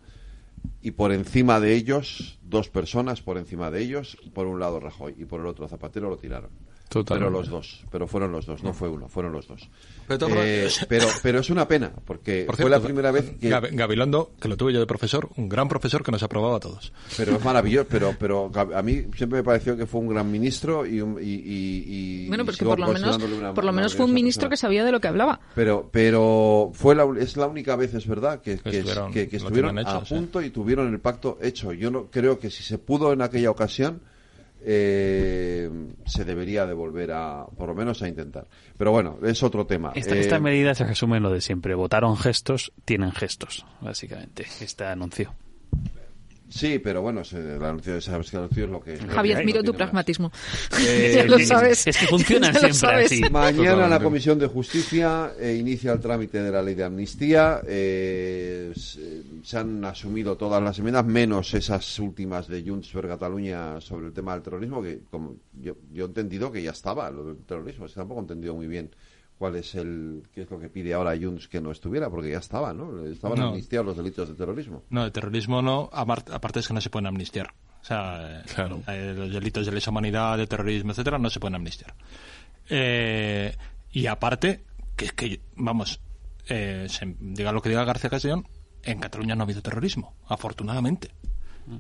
y 0.82 0.90
por 0.92 1.12
encima 1.12 1.60
de 1.60 1.76
ellos, 1.76 2.40
dos 2.44 2.70
personas 2.70 3.22
por 3.22 3.38
encima 3.38 3.70
de 3.70 3.82
ellos, 3.82 4.18
por 4.34 4.48
un 4.48 4.60
lado 4.60 4.80
Rajoy 4.80 5.14
y 5.18 5.26
por 5.26 5.42
el 5.42 5.46
otro 5.46 5.68
Zapatero 5.68 6.10
lo 6.10 6.18
tiraron. 6.18 6.50
Totalmente. 6.90 7.30
Pero 7.30 7.40
los 7.40 7.50
dos, 7.50 7.84
pero 7.92 8.08
fueron 8.08 8.32
los 8.32 8.48
dos, 8.48 8.64
no 8.64 8.74
fue 8.74 8.90
uno, 8.90 9.08
fueron 9.08 9.32
los 9.32 9.48
dos. 9.48 9.70
Pero 10.08 10.28
Eh, 10.42 10.68
pero, 10.90 11.06
pero 11.22 11.40
es 11.40 11.50
una 11.52 11.68
pena, 11.68 11.92
porque 12.04 12.46
Por 12.48 12.56
fue 12.58 12.68
la 12.68 12.80
primera 12.80 13.12
vez 13.12 13.30
que... 13.40 13.48
Gabi- 13.48 13.70
Gabilondo, 13.76 14.32
que 14.42 14.48
lo 14.48 14.58
tuve 14.58 14.74
yo 14.74 14.80
de 14.80 14.88
profesor, 14.88 15.30
un 15.38 15.48
gran 15.48 15.68
profesor 15.70 16.04
que 16.04 16.12
nos 16.12 16.24
aprobaba 16.24 16.58
a 16.58 16.60
todos. 16.60 16.92
Pero 17.16 17.36
es 17.36 17.46
maravilloso, 17.46 17.88
pero, 17.92 18.16
pero 18.20 18.52
a 18.76 18.82
mí 18.82 19.04
siempre 19.16 19.38
me 19.40 19.44
pareció 19.44 19.78
que 19.78 19.86
fue 19.86 20.02
un 20.02 20.08
gran 20.08 20.32
ministro 20.32 20.84
y, 20.84 21.00
un- 21.00 21.20
y, 21.22 21.26
y- 21.30 21.84
y- 22.26 22.28
Bueno, 22.28 22.44
pero 22.44 22.54
es 22.54 22.58
que 22.58 22.66
sigo 22.66 22.72
por 22.72 22.80
lo 22.80 22.88
menos, 22.88 23.02
considerándole 23.04 23.40
una- 23.40 23.54
por 23.54 23.64
lo 23.66 23.70
una 23.70 23.76
menos 23.76 23.96
fue 23.96 24.06
un 24.06 24.14
ministro 24.16 24.50
que 24.50 24.58
sabía 24.58 24.84
de 24.84 24.92
lo 24.92 25.00
que 25.00 25.08
hablaba. 25.10 25.40
Pero, 25.54 25.90
pero 25.94 26.72
fue 26.74 26.96
la, 26.96 27.08
es 27.20 27.38
la 27.38 27.46
única 27.46 27.76
vez, 27.76 27.94
es 27.94 28.08
verdad, 28.08 28.42
que, 28.42 28.58
que- 28.58 28.80
estuvieron- 28.80 29.12
que- 29.14 29.30
que 29.30 29.38
lo 29.38 29.44
estuvieron 29.44 29.76
tenían 29.76 29.88
hecho, 29.96 30.02
a 30.02 30.06
sí. 30.06 30.16
punto 30.16 30.42
y 30.42 30.50
tuvieron 30.50 30.88
el 30.92 31.00
pacto 31.00 31.38
hecho. 31.40 31.72
Yo 31.72 31.92
no 31.92 32.06
creo 32.10 32.40
que 32.40 32.50
si 32.50 32.64
se 32.64 32.80
pudo 32.80 33.14
en 33.14 33.22
aquella 33.22 33.52
ocasión, 33.52 34.02
eh, 34.62 35.70
se 36.06 36.26
debería 36.26 36.66
de 36.66 36.74
volver 36.74 37.12
a, 37.12 37.46
por 37.58 37.70
lo 37.70 37.76
menos 37.76 38.02
a 38.02 38.08
intentar. 38.08 38.48
Pero 38.78 38.92
bueno, 38.92 39.18
es 39.24 39.42
otro 39.44 39.66
tema. 39.66 39.92
Esta, 39.96 40.16
Eh, 40.16 40.20
esta 40.20 40.40
medida 40.40 40.76
se 40.76 40.86
resume 40.86 41.18
en 41.18 41.24
lo 41.24 41.32
de 41.32 41.42
siempre. 41.42 41.76
Votaron 41.76 42.18
gestos, 42.18 42.72
tienen 42.86 43.12
gestos, 43.12 43.66
básicamente. 43.82 44.46
Este 44.62 44.86
anuncio. 44.86 45.34
Sí, 46.50 46.80
pero 46.80 47.02
bueno, 47.04 47.24
se- 47.24 47.38
el 47.56 47.64
anuncio, 47.64 48.02
sabes 48.02 48.30
que 48.32 48.38
el 48.38 48.44
anuncio 48.44 48.64
es 48.66 48.70
lo 48.72 48.82
que 48.82 48.94
es. 48.96 49.02
Javier, 49.06 49.46
miro 49.46 49.64
tu 49.64 49.74
pragmatismo. 49.74 50.32
Eh, 50.82 51.12
ya 51.16 51.26
lo 51.26 51.38
es- 51.38 51.48
sabes. 51.48 51.86
es 51.88 51.98
que 51.98 52.06
lo 52.12 52.18
siempre 52.20 53.06
así. 53.06 53.22
Mañana 53.30 53.88
la. 53.88 54.00
Comisión 54.00 54.40
de 54.40 54.48
Justicia 54.48 55.34
eh, 55.40 55.56
inicia 55.60 55.92
el 55.94 56.00
trámite 56.00 56.42
de 56.42 56.52
la 56.52 56.62
ley 56.64 56.74
de 56.76 56.84
amnistía. 56.84 57.62
eh, 57.68 58.72
se, 58.76 59.22
se 59.44 59.58
han 59.58 59.84
asumido 59.86 60.36
todas 60.38 60.62
las 60.64 60.78
enmiendas, 60.80 61.06
menos 61.06 61.54
esas 61.54 62.00
últimas 62.00 62.48
de 62.48 62.64
Junts 62.64 62.90
per 62.90 63.08
Cataluña 63.08 63.80
sobre 63.82 64.08
el 64.08 64.14
tema 64.14 64.34
del 64.34 64.42
terrorismo, 64.42 64.82
que 64.82 65.02
como 65.12 65.36
yo, 65.62 65.76
yo 65.94 66.06
he 66.06 66.08
entendido 66.08 66.52
que 66.52 66.64
ya 66.64 66.72
estaba 66.72 67.10
lo 67.12 67.26
del 67.26 67.38
terrorismo. 67.46 67.86
Es 67.86 67.94
que 67.94 68.00
tampoco 68.00 68.22
he 68.22 68.24
entendido 68.24 68.56
muy 68.56 68.68
bien 68.68 68.90
cuál 69.40 69.56
es 69.56 69.74
el 69.74 70.22
qué 70.34 70.42
es 70.44 70.52
lo 70.52 70.60
que 70.60 70.70
pide 70.70 70.94
ahora 70.94 71.18
Junts 71.20 71.48
que 71.48 71.60
no 71.62 71.72
estuviera, 71.72 72.10
porque 72.10 72.30
ya 72.30 72.38
estaba, 72.38 72.74
¿no? 72.74 73.04
Estaban 73.06 73.40
No. 73.40 73.48
amnistiados 73.48 73.88
los 73.88 73.98
delitos 73.98 74.28
de 74.30 74.36
terrorismo. 74.36 74.84
No, 74.92 75.06
de 75.06 75.12
terrorismo 75.12 75.62
no, 75.62 75.90
aparte 75.92 76.60
es 76.60 76.68
que 76.68 76.74
no 76.76 76.82
se 76.82 76.90
pueden 76.92 77.08
amnistiar. 77.08 77.54
O 77.82 77.86
sea, 77.86 78.42
eh, 78.42 78.44
eh, 78.90 79.14
los 79.18 79.32
delitos 79.34 79.66
de 79.66 79.72
lesa 79.72 79.90
humanidad, 79.92 80.38
de 80.38 80.46
terrorismo, 80.46 80.92
etcétera, 80.92 81.18
no 81.18 81.30
se 81.30 81.40
pueden 81.40 81.56
amnistiar. 81.56 81.96
Eh, 82.70 83.56
y 83.92 84.06
aparte, 84.08 84.64
que 84.96 85.06
es 85.06 85.14
que, 85.14 85.40
vamos, 85.56 86.02
eh, 86.50 86.88
se- 86.90 87.16
diga 87.20 87.52
lo 87.52 87.62
que 87.62 87.70
diga 87.70 87.86
García 87.86 88.10
Castellón, 88.10 88.46
en 88.84 89.00
Cataluña 89.00 89.36
no 89.36 89.44
ha 89.44 89.46
habido 89.46 89.62
terrorismo, 89.62 90.14
afortunadamente. 90.28 91.12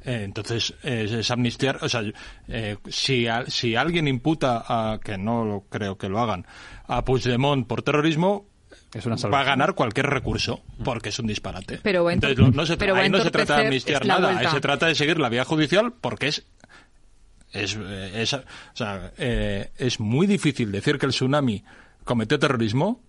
Eh, 0.05 0.21
entonces, 0.23 0.73
eh, 0.83 1.17
es 1.19 1.31
amnistiar, 1.31 1.79
o 1.81 1.89
sea, 1.89 2.03
eh, 2.47 2.77
si, 2.89 3.27
a- 3.27 3.45
si 3.47 3.75
alguien 3.75 4.07
imputa, 4.07 4.63
a, 4.67 4.99
que 4.99 5.17
no 5.17 5.43
lo 5.45 5.65
creo 5.69 5.97
que 5.97 6.09
lo 6.09 6.19
hagan, 6.19 6.45
a 6.87 7.03
Puigdemont 7.03 7.65
por 7.67 7.81
terrorismo, 7.81 8.45
Es 8.93 9.05
una 9.05 9.15
va 9.29 9.41
a 9.41 9.43
ganar 9.43 9.73
cualquier 9.75 10.07
recurso, 10.07 10.61
porque 10.83 11.09
es 11.09 11.19
un 11.19 11.27
disparate. 11.27 11.79
Pero 11.83 12.09
Entonces, 12.09 12.37
no, 12.39 12.49
no 12.51 12.65
se, 12.65 12.77
pero 12.77 12.95
ahí 12.95 13.09
no 13.09 13.19
se 13.21 13.31
trata 13.31 13.57
de 13.57 13.65
amnistiar 13.67 14.05
nada, 14.05 14.37
ahí 14.37 14.47
se 14.47 14.61
trata 14.61 14.87
de 14.87 14.95
seguir 14.95 15.19
la 15.19 15.29
vía 15.29 15.43
judicial 15.45 15.93
porque 15.99 16.27
es 16.27 16.45
es, 17.51 17.75
es, 18.13 18.33
o 18.33 18.43
sea, 18.73 19.11
eh, 19.17 19.71
es 19.77 19.99
muy 19.99 20.27
difícil 20.27 20.71
decir 20.71 20.99
que 20.99 21.07
el 21.07 21.11
tsunami 21.11 21.63
cometió 22.03 22.37
terrorismo 22.37 23.01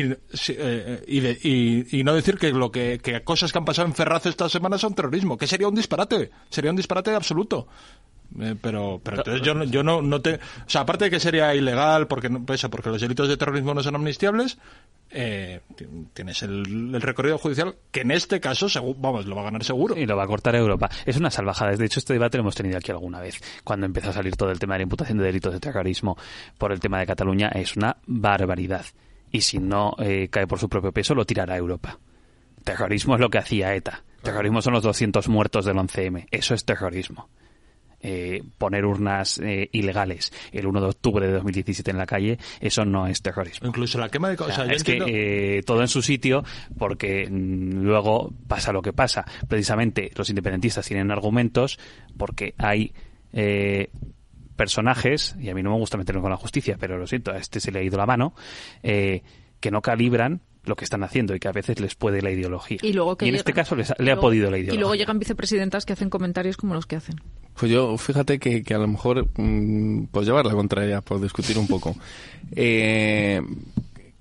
y, 0.00 0.14
si- 0.32 0.54
eh, 0.58 1.02
y, 1.06 1.20
de- 1.20 1.38
y- 1.90 2.02
no 2.04 2.14
decir 2.14 2.36
que 2.38 2.50
lo 2.52 2.70
que, 2.70 3.00
cosas 3.24 3.52
que 3.52 3.58
han 3.58 3.64
pasado 3.64 3.88
en 3.88 3.94
Ferraz 3.94 4.26
esta 4.26 4.48
semana 4.48 4.78
son 4.78 4.94
terrorismo, 4.94 5.36
que 5.36 5.46
sería 5.46 5.68
un 5.68 5.74
disparate, 5.74 6.30
sería 6.50 6.70
un 6.70 6.76
disparate 6.76 7.14
absoluto. 7.14 7.66
Eh, 8.40 8.56
pero 8.60 9.00
pero 9.04 9.18
entonces 9.18 9.42
yo, 9.42 9.62
yo 9.64 9.82
no, 9.84 10.20
te... 10.20 10.34
O 10.36 10.38
sea, 10.66 10.80
aparte 10.80 11.04
de 11.04 11.10
que 11.10 11.20
sería 11.20 11.54
ilegal 11.54 12.08
porque, 12.08 12.28
no- 12.28 12.44
eso, 12.52 12.68
porque 12.70 12.88
los 12.90 13.00
delitos 13.00 13.28
de 13.28 13.36
terrorismo 13.36 13.74
no 13.74 13.82
son 13.82 13.94
amnistiables, 13.94 14.58
eh, 15.10 15.60
ti- 15.76 15.84
tienes 16.14 16.42
el, 16.42 17.00
recorrido 17.00 17.38
judicial 17.38 17.76
que 17.92 18.00
en 18.00 18.10
este 18.10 18.40
caso, 18.40 18.66
vamos, 18.98 19.26
lo 19.26 19.36
va 19.36 19.42
a 19.42 19.44
ganar 19.44 19.62
seguro. 19.62 19.96
Y 19.96 20.06
lo 20.06 20.16
va 20.16 20.24
a 20.24 20.26
cortar 20.26 20.56
Europa. 20.56 20.90
Es 21.06 21.16
una 21.16 21.30
salvajada. 21.30 21.76
De 21.76 21.84
hecho, 21.84 22.00
este 22.00 22.14
debate 22.14 22.38
lo 22.38 22.42
hemos 22.42 22.56
tenido 22.56 22.78
aquí 22.78 22.90
alguna 22.90 23.20
vez. 23.20 23.40
Cuando 23.62 23.86
empezó 23.86 24.10
a 24.10 24.14
salir 24.14 24.34
todo 24.34 24.50
el 24.50 24.58
tema 24.58 24.74
de 24.74 24.78
la 24.80 24.84
imputación 24.84 25.18
de 25.18 25.24
delitos 25.24 25.52
de 25.52 25.60
terrorismo 25.60 26.16
por 26.58 26.72
el 26.72 26.80
tema 26.80 26.98
de 26.98 27.06
Cataluña, 27.06 27.50
es 27.54 27.76
una 27.76 27.98
barbaridad. 28.06 28.84
Y 29.34 29.40
si 29.40 29.58
no 29.58 29.96
eh, 29.98 30.28
cae 30.30 30.46
por 30.46 30.60
su 30.60 30.68
propio 30.68 30.92
peso, 30.92 31.12
lo 31.12 31.24
tirará 31.26 31.54
a 31.54 31.58
Europa. 31.58 31.98
Terrorismo 32.62 33.14
es 33.16 33.20
lo 33.20 33.30
que 33.30 33.38
hacía 33.38 33.74
ETA. 33.74 34.04
Terrorismo 34.22 34.62
son 34.62 34.74
los 34.74 34.84
200 34.84 35.28
muertos 35.28 35.64
del 35.64 35.74
11M. 35.76 36.28
Eso 36.30 36.54
es 36.54 36.64
terrorismo. 36.64 37.28
Eh, 38.00 38.42
poner 38.58 38.84
urnas 38.84 39.40
eh, 39.42 39.70
ilegales 39.72 40.30
el 40.52 40.66
1 40.66 40.80
de 40.80 40.86
octubre 40.86 41.26
de 41.26 41.32
2017 41.32 41.90
en 41.90 41.96
la 41.98 42.06
calle, 42.06 42.38
eso 42.60 42.84
no 42.84 43.06
es 43.08 43.22
terrorismo. 43.22 43.66
Incluso 43.66 43.98
la 43.98 44.08
quema 44.08 44.28
de... 44.28 44.36
co- 44.36 44.44
O 44.44 44.46
o 44.46 44.50
sea, 44.50 44.56
sea, 44.56 44.66
yo 44.66 44.72
es 44.76 44.84
que 44.84 44.98
eh, 45.58 45.62
todo 45.62 45.80
en 45.80 45.88
su 45.88 46.00
sitio 46.00 46.44
porque 46.78 47.26
mm, 47.28 47.82
luego 47.82 48.32
pasa 48.46 48.72
lo 48.72 48.82
que 48.82 48.92
pasa. 48.92 49.24
Precisamente 49.48 50.12
los 50.16 50.28
independentistas 50.28 50.86
tienen 50.86 51.10
argumentos 51.10 51.78
porque 52.16 52.54
hay 52.58 52.92
personajes, 54.56 55.34
y 55.40 55.48
a 55.50 55.54
mí 55.54 55.62
no 55.62 55.70
me 55.70 55.76
gusta 55.78 55.96
meterme 55.96 56.20
con 56.22 56.30
la 56.30 56.36
justicia, 56.36 56.76
pero 56.78 56.98
lo 56.98 57.06
siento, 57.06 57.32
a 57.32 57.38
este 57.38 57.60
se 57.60 57.70
le 57.72 57.80
ha 57.80 57.82
ido 57.82 57.96
la 57.98 58.06
mano, 58.06 58.34
eh, 58.82 59.22
que 59.60 59.70
no 59.70 59.82
calibran 59.82 60.40
lo 60.64 60.76
que 60.76 60.84
están 60.84 61.02
haciendo 61.04 61.34
y 61.34 61.40
que 61.40 61.48
a 61.48 61.52
veces 61.52 61.78
les 61.80 61.94
puede 61.94 62.22
la 62.22 62.30
ideología. 62.30 62.78
Y 62.80 62.92
luego 62.94 63.16
que 63.16 63.26
en 63.28 63.34
este 63.34 63.52
caso 63.52 63.76
les 63.76 63.90
ha- 63.90 63.96
y 63.98 64.02
le 64.04 64.12
ha 64.12 64.16
podido 64.16 64.50
la 64.50 64.56
Y 64.56 64.60
ideología. 64.60 64.80
luego 64.80 64.94
llegan 64.94 65.18
vicepresidentas 65.18 65.84
que 65.84 65.92
hacen 65.92 66.08
comentarios 66.08 66.56
como 66.56 66.72
los 66.74 66.86
que 66.86 66.96
hacen. 66.96 67.16
Pues 67.58 67.70
yo, 67.70 67.96
fíjate 67.98 68.38
que, 68.38 68.62
que 68.62 68.74
a 68.74 68.78
lo 68.78 68.88
mejor, 68.88 69.28
mm, 69.36 70.06
pues 70.10 70.26
llevar 70.26 70.46
la 70.46 70.54
contraria, 70.54 71.00
por 71.02 71.20
discutir 71.20 71.58
un 71.58 71.66
poco. 71.66 71.94
Eh, 72.56 73.40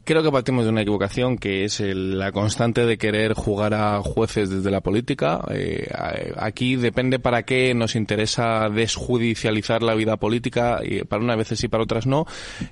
Creo 0.05 0.21
que 0.21 0.31
partimos 0.33 0.65
de 0.65 0.71
una 0.71 0.81
equivocación 0.81 1.37
que 1.37 1.63
es 1.63 1.79
el- 1.79 2.19
la 2.19 2.33
constante 2.33 2.85
de 2.85 2.97
querer 2.97 3.33
jugar 3.35 3.73
a 3.73 4.01
jueces 4.01 4.49
desde 4.49 4.69
la 4.69 4.81
política. 4.81 5.39
Eh, 5.49 5.89
aquí 6.35 6.75
depende 6.75 7.19
para 7.19 7.43
qué 7.43 7.73
nos 7.73 7.95
interesa 7.95 8.69
desjudicializar 8.69 9.81
la 9.81 9.95
vida 9.95 10.17
política, 10.17 10.81
y 10.83 11.05
para 11.05 11.23
unas 11.23 11.37
veces 11.37 11.59
sí, 11.59 11.69
para 11.69 11.83
otras 11.83 12.05
no. 12.05 12.25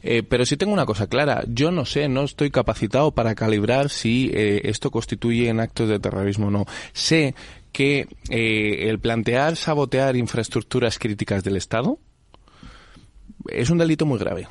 Eh, 0.04 0.24
pero 0.24 0.46
sí 0.46 0.58
tengo 0.58 0.74
una 0.74 0.86
cosa 0.86 1.08
clara. 1.08 1.46
Yo 1.48 1.72
no 1.72 1.86
sé, 1.86 2.10
no 2.10 2.24
estoy 2.24 2.52
capacitado 2.52 3.12
para 3.12 3.34
calibrar 3.34 3.90
si 3.90 4.30
eh, 4.34 4.64
esto 4.66 4.92
constituye 4.92 5.48
en 5.48 5.62
actos 5.62 5.88
de 5.88 6.00
terrorismo 6.00 6.48
o 6.48 6.52
no. 6.52 6.66
Sé 6.92 7.34
que 7.72 8.08
eh, 8.30 8.90
el 8.90 9.00
plantear 9.00 9.56
sabotear 9.56 10.18
infraestructuras 10.18 11.00
críticas 11.00 11.46
del 11.46 11.56
Estado 11.56 11.98
es 13.48 13.70
un 13.70 13.78
delito 13.78 14.06
muy 14.06 14.20
grave. 14.20 14.50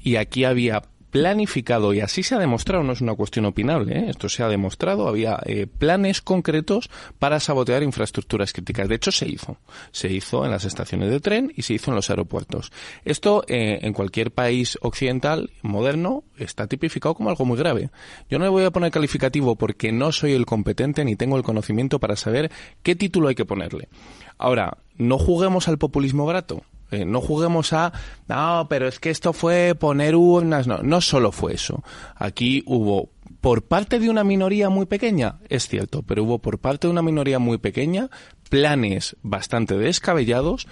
Y 0.00 0.16
aquí 0.16 0.44
había 0.44 0.80
planificado, 1.10 1.92
y 1.94 2.00
así 2.00 2.22
se 2.22 2.34
ha 2.34 2.38
demostrado, 2.38 2.82
no 2.84 2.92
es 2.92 3.00
una 3.00 3.14
cuestión 3.14 3.46
opinable, 3.46 3.98
¿eh? 3.98 4.06
esto 4.08 4.28
se 4.28 4.42
ha 4.42 4.48
demostrado, 4.48 5.08
había 5.08 5.38
eh, 5.44 5.66
planes 5.66 6.20
concretos 6.20 6.90
para 7.18 7.40
sabotear 7.40 7.82
infraestructuras 7.82 8.52
críticas. 8.52 8.88
De 8.88 8.96
hecho, 8.96 9.12
se 9.12 9.28
hizo. 9.28 9.58
Se 9.90 10.12
hizo 10.12 10.44
en 10.44 10.50
las 10.50 10.64
estaciones 10.64 11.10
de 11.10 11.20
tren 11.20 11.52
y 11.56 11.62
se 11.62 11.74
hizo 11.74 11.90
en 11.90 11.96
los 11.96 12.10
aeropuertos. 12.10 12.72
Esto, 13.04 13.44
eh, 13.48 13.78
en 13.82 13.92
cualquier 13.92 14.30
país 14.32 14.78
occidental 14.82 15.50
moderno, 15.62 16.24
está 16.36 16.66
tipificado 16.66 17.14
como 17.14 17.30
algo 17.30 17.44
muy 17.44 17.56
grave. 17.56 17.90
Yo 18.30 18.38
no 18.38 18.44
le 18.44 18.50
voy 18.50 18.64
a 18.64 18.70
poner 18.70 18.90
calificativo 18.90 19.56
porque 19.56 19.92
no 19.92 20.12
soy 20.12 20.32
el 20.32 20.46
competente 20.46 21.04
ni 21.04 21.16
tengo 21.16 21.36
el 21.36 21.42
conocimiento 21.42 21.98
para 21.98 22.16
saber 22.16 22.50
qué 22.82 22.94
título 22.94 23.28
hay 23.28 23.34
que 23.34 23.44
ponerle. 23.44 23.88
Ahora, 24.36 24.78
no 24.96 25.18
juguemos 25.18 25.68
al 25.68 25.78
populismo 25.78 26.26
barato. 26.26 26.62
Eh, 26.90 27.04
no 27.04 27.20
juguemos 27.20 27.72
a, 27.72 27.92
no, 28.28 28.66
pero 28.68 28.88
es 28.88 28.98
que 28.98 29.10
esto 29.10 29.32
fue 29.32 29.74
poner 29.78 30.16
urnas. 30.16 30.66
No, 30.66 30.78
no 30.78 31.00
solo 31.00 31.32
fue 31.32 31.54
eso. 31.54 31.82
Aquí 32.16 32.62
hubo, 32.66 33.10
por 33.40 33.62
parte 33.62 33.98
de 33.98 34.10
una 34.10 34.24
minoría 34.24 34.70
muy 34.70 34.86
pequeña, 34.86 35.36
es 35.48 35.68
cierto, 35.68 36.02
pero 36.02 36.24
hubo 36.24 36.38
por 36.38 36.58
parte 36.58 36.86
de 36.86 36.92
una 36.92 37.02
minoría 37.02 37.38
muy 37.38 37.58
pequeña 37.58 38.10
planes 38.48 39.16
bastante 39.22 39.76
descabellados, 39.76 40.66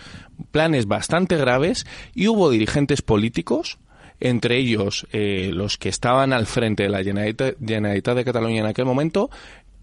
planes 0.50 0.86
bastante 0.86 1.36
graves, 1.36 1.86
y 2.14 2.28
hubo 2.28 2.50
dirigentes 2.50 3.02
políticos 3.02 3.78
entre 4.20 4.56
ellos 4.56 5.06
eh, 5.12 5.50
los 5.52 5.76
que 5.76 5.88
estaban 5.88 6.32
al 6.32 6.46
frente 6.46 6.84
de 6.84 6.88
la 6.88 7.04
Generalitat 7.04 8.16
de 8.16 8.24
Cataluña 8.24 8.60
en 8.60 8.66
aquel 8.66 8.86
momento, 8.86 9.30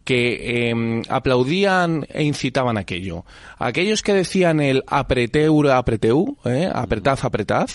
que 0.03 0.69
eh, 0.71 1.01
aplaudían 1.09 2.05
e 2.09 2.23
incitaban 2.23 2.77
aquello. 2.77 3.25
Aquellos 3.57 4.01
que 4.01 4.13
decían 4.13 4.59
el 4.59 4.84
apreteu, 4.88 5.69
apreteu, 5.71 6.38
eh, 6.45 6.69
apretad, 6.73 7.19
apretad, 7.23 7.69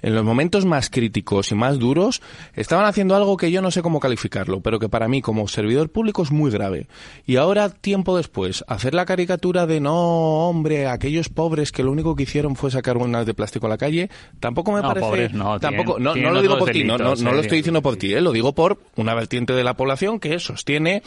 en 0.00 0.14
los 0.14 0.24
momentos 0.24 0.64
más 0.64 0.88
críticos 0.90 1.50
y 1.50 1.54
más 1.54 1.78
duros, 1.78 2.22
estaban 2.54 2.86
haciendo 2.86 3.14
algo 3.16 3.36
que 3.36 3.50
yo 3.50 3.60
no 3.60 3.70
sé 3.70 3.82
cómo 3.82 4.00
calificarlo, 4.00 4.60
pero 4.60 4.78
que 4.78 4.88
para 4.88 5.08
mí 5.08 5.20
como 5.20 5.46
servidor 5.48 5.90
público 5.90 6.22
es 6.22 6.30
muy 6.30 6.50
grave. 6.50 6.88
Y 7.26 7.36
ahora, 7.36 7.68
tiempo 7.68 8.16
después, 8.16 8.64
hacer 8.66 8.94
la 8.94 9.04
caricatura 9.04 9.66
de 9.66 9.80
no, 9.80 10.48
hombre, 10.48 10.86
aquellos 10.86 11.28
pobres 11.28 11.72
que 11.72 11.82
lo 11.82 11.90
único 11.92 12.16
que 12.16 12.22
hicieron 12.24 12.56
fue 12.56 12.70
sacar 12.70 12.96
unas 12.96 13.26
de 13.26 13.34
plástico 13.34 13.66
a 13.66 13.70
la 13.70 13.78
calle, 13.78 14.10
tampoco 14.40 14.72
me 14.72 14.80
No, 14.80 14.88
parece... 14.88 15.06
pobres 15.06 15.32
no, 15.32 15.60
tampoco, 15.60 15.96
tienen- 15.96 16.04
no, 16.04 16.12
tienen 16.14 16.30
no 16.30 16.34
lo 16.34 16.42
digo 16.42 16.58
por 16.58 16.70
ti, 16.70 16.84
no, 16.84 16.96
no, 16.98 17.14
lo 17.14 17.40
estoy 17.40 17.58
diciendo 17.58 17.82
por 17.82 17.96
ti, 17.96 18.14
eh, 18.14 18.20
lo 18.20 18.32
digo 18.32 18.54
por 18.54 18.78
una 18.96 19.14
vertiente 19.14 19.52
de 19.52 19.64
la 19.64 19.74
población 19.74 20.18
que 20.20 20.38
sostiene 20.38 21.02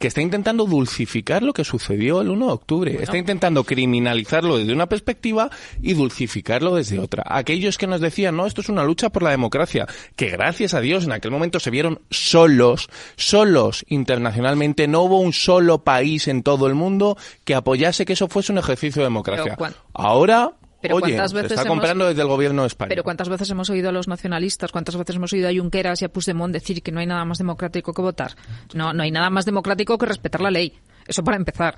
que 0.00 0.08
está 0.08 0.22
intentando 0.22 0.64
dulcificar 0.64 1.42
lo 1.42 1.52
que 1.52 1.62
sucedió 1.62 2.22
el 2.22 2.30
1 2.30 2.46
de 2.46 2.52
octubre. 2.52 2.98
Está 3.02 3.18
intentando 3.18 3.64
criminalizarlo 3.64 4.56
desde 4.56 4.72
una 4.72 4.88
perspectiva 4.88 5.50
y 5.82 5.92
dulcificarlo 5.92 6.76
desde 6.76 6.98
otra. 6.98 7.22
Aquellos 7.26 7.76
que 7.76 7.86
nos 7.86 8.00
decían, 8.00 8.34
no, 8.34 8.46
esto 8.46 8.62
es 8.62 8.70
una 8.70 8.82
lucha 8.82 9.10
por 9.10 9.22
la 9.22 9.30
democracia, 9.30 9.86
que 10.16 10.30
gracias 10.30 10.72
a 10.72 10.80
Dios 10.80 11.04
en 11.04 11.12
aquel 11.12 11.30
momento 11.30 11.60
se 11.60 11.68
vieron 11.68 12.00
solos, 12.08 12.88
solos 13.16 13.84
internacionalmente. 13.88 14.88
No 14.88 15.02
hubo 15.02 15.20
un 15.20 15.34
solo 15.34 15.84
país 15.84 16.28
en 16.28 16.42
todo 16.42 16.66
el 16.66 16.74
mundo 16.74 17.18
que 17.44 17.54
apoyase 17.54 18.06
que 18.06 18.14
eso 18.14 18.26
fuese 18.26 18.52
un 18.52 18.58
ejercicio 18.58 19.02
de 19.02 19.06
democracia. 19.06 19.58
Ahora, 19.92 20.54
Pero 20.80 20.96
oye, 20.96 21.12
¿cuántas 21.14 21.30
se 21.30 21.36
veces 21.36 21.50
está 21.52 21.62
hemos- 21.62 21.74
comprando 21.76 22.06
desde 22.08 22.22
el 22.22 22.28
gobierno 22.28 22.62
de 22.62 22.68
España. 22.68 22.88
Pero 22.88 23.04
¿cuántas 23.04 23.28
veces 23.28 23.50
hemos 23.50 23.68
oído 23.70 23.88
a 23.90 23.92
los 23.92 24.08
nacionalistas, 24.08 24.72
cuántas 24.72 24.96
veces 24.96 25.16
hemos 25.16 25.32
oído 25.32 25.48
a 25.48 25.52
Junqueras 25.52 26.00
y 26.02 26.04
a 26.06 26.08
Puigdemont 26.08 26.52
decir 26.52 26.82
que 26.82 26.90
no 26.92 27.00
hay 27.00 27.06
nada 27.06 27.24
más 27.24 27.38
democrático 27.38 27.92
que 27.92 28.02
votar? 28.02 28.34
No, 28.74 28.92
no 28.92 29.02
hay 29.02 29.10
nada 29.10 29.30
más 29.30 29.44
democrático 29.44 29.98
que 29.98 30.06
respetar 30.06 30.40
la 30.40 30.50
ley. 30.50 30.72
Eso 31.06 31.22
para 31.24 31.36
empezar. 31.36 31.74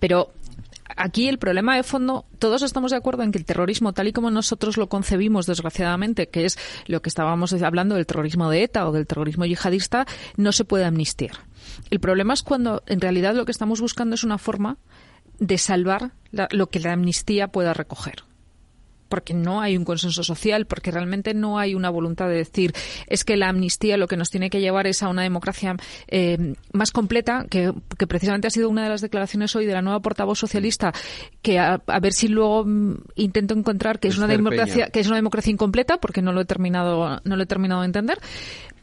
Pero 0.00 0.32
aquí 0.96 1.28
el 1.28 1.38
problema 1.38 1.76
de 1.76 1.82
fondo, 1.82 2.26
todos 2.38 2.62
estamos 2.62 2.90
de 2.90 2.96
acuerdo 2.98 3.22
en 3.22 3.32
que 3.32 3.38
el 3.38 3.44
terrorismo, 3.44 3.92
tal 3.92 4.08
y 4.08 4.12
como 4.12 4.30
nosotros 4.30 4.76
lo 4.76 4.88
concebimos, 4.88 5.46
desgraciadamente, 5.46 6.28
que 6.28 6.44
es 6.44 6.58
lo 6.86 7.00
que 7.00 7.08
estábamos 7.08 7.52
hablando 7.62 7.94
del 7.94 8.06
terrorismo 8.06 8.50
de 8.50 8.64
ETA 8.64 8.86
o 8.88 8.92
del 8.92 9.06
terrorismo 9.06 9.46
yihadista, 9.46 10.06
no 10.36 10.52
se 10.52 10.64
puede 10.64 10.84
amnistiar. 10.84 11.36
El 11.90 12.00
problema 12.00 12.34
es 12.34 12.42
cuando 12.42 12.82
en 12.86 13.00
realidad 13.00 13.34
lo 13.34 13.44
que 13.46 13.52
estamos 13.52 13.80
buscando 13.80 14.14
es 14.14 14.24
una 14.24 14.36
forma 14.38 14.76
de 15.38 15.58
salvar 15.58 16.10
la- 16.30 16.48
lo 16.50 16.68
que 16.68 16.80
la 16.80 16.92
amnistía 16.92 17.48
pueda 17.48 17.72
recoger 17.72 18.24
porque 19.12 19.34
no 19.34 19.60
hay 19.60 19.76
un 19.76 19.84
consenso 19.84 20.24
social, 20.24 20.64
porque 20.64 20.90
realmente 20.90 21.34
no 21.34 21.58
hay 21.58 21.74
una 21.74 21.90
voluntad 21.90 22.30
de 22.30 22.36
decir 22.36 22.72
es 23.08 23.24
que 23.24 23.36
la 23.36 23.50
amnistía 23.50 23.98
lo 23.98 24.08
que 24.08 24.16
nos 24.16 24.30
tiene 24.30 24.48
que 24.48 24.58
llevar 24.58 24.86
es 24.86 25.02
a 25.02 25.10
una 25.10 25.20
democracia 25.20 25.76
eh, 26.08 26.54
más 26.72 26.92
completa, 26.92 27.44
que, 27.50 27.74
que 27.98 28.06
precisamente 28.06 28.46
ha 28.46 28.50
sido 28.50 28.70
una 28.70 28.84
de 28.84 28.88
las 28.88 29.02
declaraciones 29.02 29.54
hoy 29.54 29.66
de 29.66 29.74
la 29.74 29.82
nueva 29.82 30.00
portavoz 30.00 30.38
socialista, 30.38 30.94
que 31.42 31.58
a, 31.58 31.82
a 31.86 32.00
ver 32.00 32.14
si 32.14 32.28
luego 32.28 32.64
mm, 32.64 33.02
intento 33.16 33.52
encontrar 33.52 33.98
que 33.98 34.08
es 34.08 34.16
una 34.16 34.28
democracia 34.28 34.74
Peña. 34.74 34.86
que 34.86 35.00
es 35.00 35.06
una 35.08 35.16
democracia 35.16 35.50
incompleta, 35.50 35.98
porque 35.98 36.22
no 36.22 36.32
lo 36.32 36.40
he 36.40 36.46
terminado 36.46 37.20
no 37.22 37.36
lo 37.36 37.42
he 37.42 37.46
terminado 37.46 37.82
de 37.82 37.88
entender. 37.88 38.18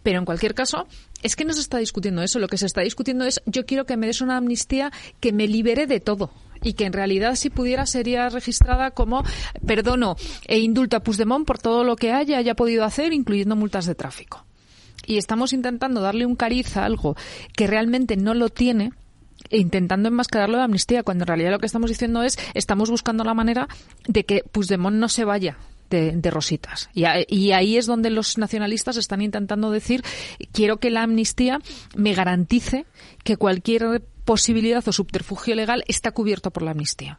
Pero 0.03 0.19
en 0.19 0.25
cualquier 0.25 0.53
caso, 0.53 0.87
es 1.23 1.35
que 1.35 1.43
no 1.43 1.53
se 1.53 1.61
está 1.61 1.79
discutiendo 1.79 2.21
eso. 2.21 2.37
Lo 2.37 2.47
que 2.47 2.57
se 2.57 2.67
está 2.67 2.81
discutiendo 2.81 3.25
es 3.25 3.41
yo 3.47 3.65
quiero 3.65 3.85
que 3.85 3.97
me 3.97 4.05
des 4.05 4.21
una 4.21 4.37
amnistía 4.37 4.91
que 5.19 5.33
me 5.33 5.47
libere 5.47 5.87
de 5.87 5.99
todo. 5.99 6.29
Y 6.61 6.73
que 6.73 6.85
en 6.85 6.93
realidad, 6.93 7.35
si 7.35 7.49
pudiera, 7.49 7.85
sería 7.85 8.29
registrada 8.29 8.91
como 8.91 9.23
perdono 9.65 10.15
e 10.45 10.59
indulto 10.59 10.97
a 10.97 10.99
Puigdemont 11.01 11.45
por 11.45 11.59
todo 11.59 11.83
lo 11.83 11.95
que 11.95 12.11
haya, 12.11 12.37
haya 12.37 12.55
podido 12.55 12.83
hacer, 12.83 13.13
incluyendo 13.13 13.55
multas 13.55 13.85
de 13.85 13.95
tráfico. 13.95 14.45
Y 15.05 15.17
estamos 15.17 15.53
intentando 15.53 16.01
darle 16.01 16.25
un 16.25 16.35
cariz 16.35 16.77
a 16.77 16.85
algo 16.85 17.15
que 17.55 17.67
realmente 17.67 18.17
no 18.17 18.33
lo 18.33 18.49
tiene 18.49 18.91
e 19.49 19.57
intentando 19.57 20.09
enmascararlo 20.09 20.57
de 20.57 20.63
amnistía, 20.63 21.03
cuando 21.03 21.23
en 21.23 21.27
realidad 21.27 21.51
lo 21.51 21.59
que 21.59 21.65
estamos 21.65 21.89
diciendo 21.89 22.23
es 22.23 22.37
estamos 22.53 22.89
buscando 22.89 23.23
la 23.23 23.33
manera 23.33 23.67
de 24.07 24.25
que 24.25 24.43
Puigdemont 24.51 24.97
no 24.97 25.07
se 25.09 25.23
vaya 25.23 25.57
de, 25.89 26.31
rositas. 26.31 26.89
Y, 26.93 27.05
y 27.27 27.51
ahí 27.51 27.77
es 27.77 27.85
donde 27.85 28.09
los 28.09 28.37
nacionalistas 28.37 28.97
están 28.97 29.21
intentando 29.21 29.71
decir 29.71 30.03
quiero 30.51 30.77
que 30.77 30.91
la 30.91 31.03
amnistía 31.03 31.59
me 31.95 32.13
garantice 32.13 32.85
que 33.23 33.37
cualquier 33.37 34.03
posibilidad 34.29 34.87
o 34.87 34.91
subterfugio 34.91 35.55
legal 35.55 35.83
está 35.87 36.11
cubierto 36.11 36.51
por 36.51 36.61
la 36.61 36.69
amnistía 36.69 37.17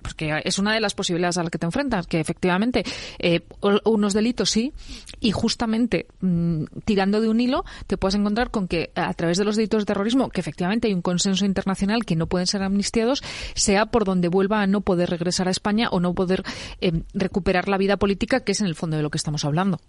porque 0.00 0.40
es 0.44 0.60
una 0.60 0.72
de 0.72 0.80
las 0.80 0.94
posibilidades 0.94 1.36
a 1.36 1.42
las 1.42 1.50
que 1.50 1.58
te 1.58 1.66
enfrentas, 1.66 2.06
que 2.06 2.20
efectivamente 2.20 2.84
eh, 3.18 3.40
unos 3.84 4.12
delitos 4.14 4.48
sí, 4.48 4.72
y 5.18 5.32
justamente 5.32 6.06
mm, 6.20 6.62
tirando 6.84 7.20
de 7.20 7.28
un 7.28 7.40
hilo 7.40 7.64
te 7.88 7.96
puedes 7.96 8.14
encontrar 8.14 8.52
con 8.52 8.68
que 8.68 8.92
a 8.94 9.12
través 9.14 9.36
de 9.36 9.44
los 9.44 9.56
delitos 9.56 9.82
de 9.82 9.86
terrorismo, 9.86 10.30
que 10.30 10.40
efectivamente 10.40 10.86
hay 10.86 10.94
un 10.94 11.02
consenso 11.02 11.44
internacional 11.44 12.04
que 12.04 12.14
no 12.14 12.28
pueden 12.28 12.46
ser 12.46 12.62
amnistiados, 12.62 13.20
sea 13.56 13.86
por 13.86 14.04
donde 14.04 14.28
vuelva 14.28 14.62
a 14.62 14.68
no 14.68 14.80
poder 14.82 15.10
regresar 15.10 15.48
a 15.48 15.50
España 15.50 15.88
o 15.90 15.98
no 15.98 16.14
poder 16.14 16.44
eh, 16.80 17.02
recuperar 17.14 17.68
la 17.68 17.78
vida 17.78 17.96
política, 17.96 18.44
que 18.44 18.52
es 18.52 18.60
en 18.60 18.68
el 18.68 18.76
fondo 18.76 18.96
de 18.96 19.02
lo 19.02 19.10
que 19.10 19.18
estamos 19.18 19.44
hablando. 19.44 19.80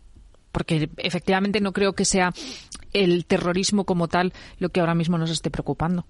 Porque 0.51 0.89
efectivamente 0.97 1.61
no 1.61 1.73
creo 1.73 1.93
que 1.93 2.05
sea 2.05 2.33
el 2.91 3.27
terrorismo 3.27 3.85
como 3.85 4.07
tal 4.07 4.33
lo 4.57 4.69
que 4.69 4.79
ahora 4.79 4.95
mismo 4.95 5.19
nos 5.19 5.29
esté 5.29 5.51
preocupando. 5.51 6.07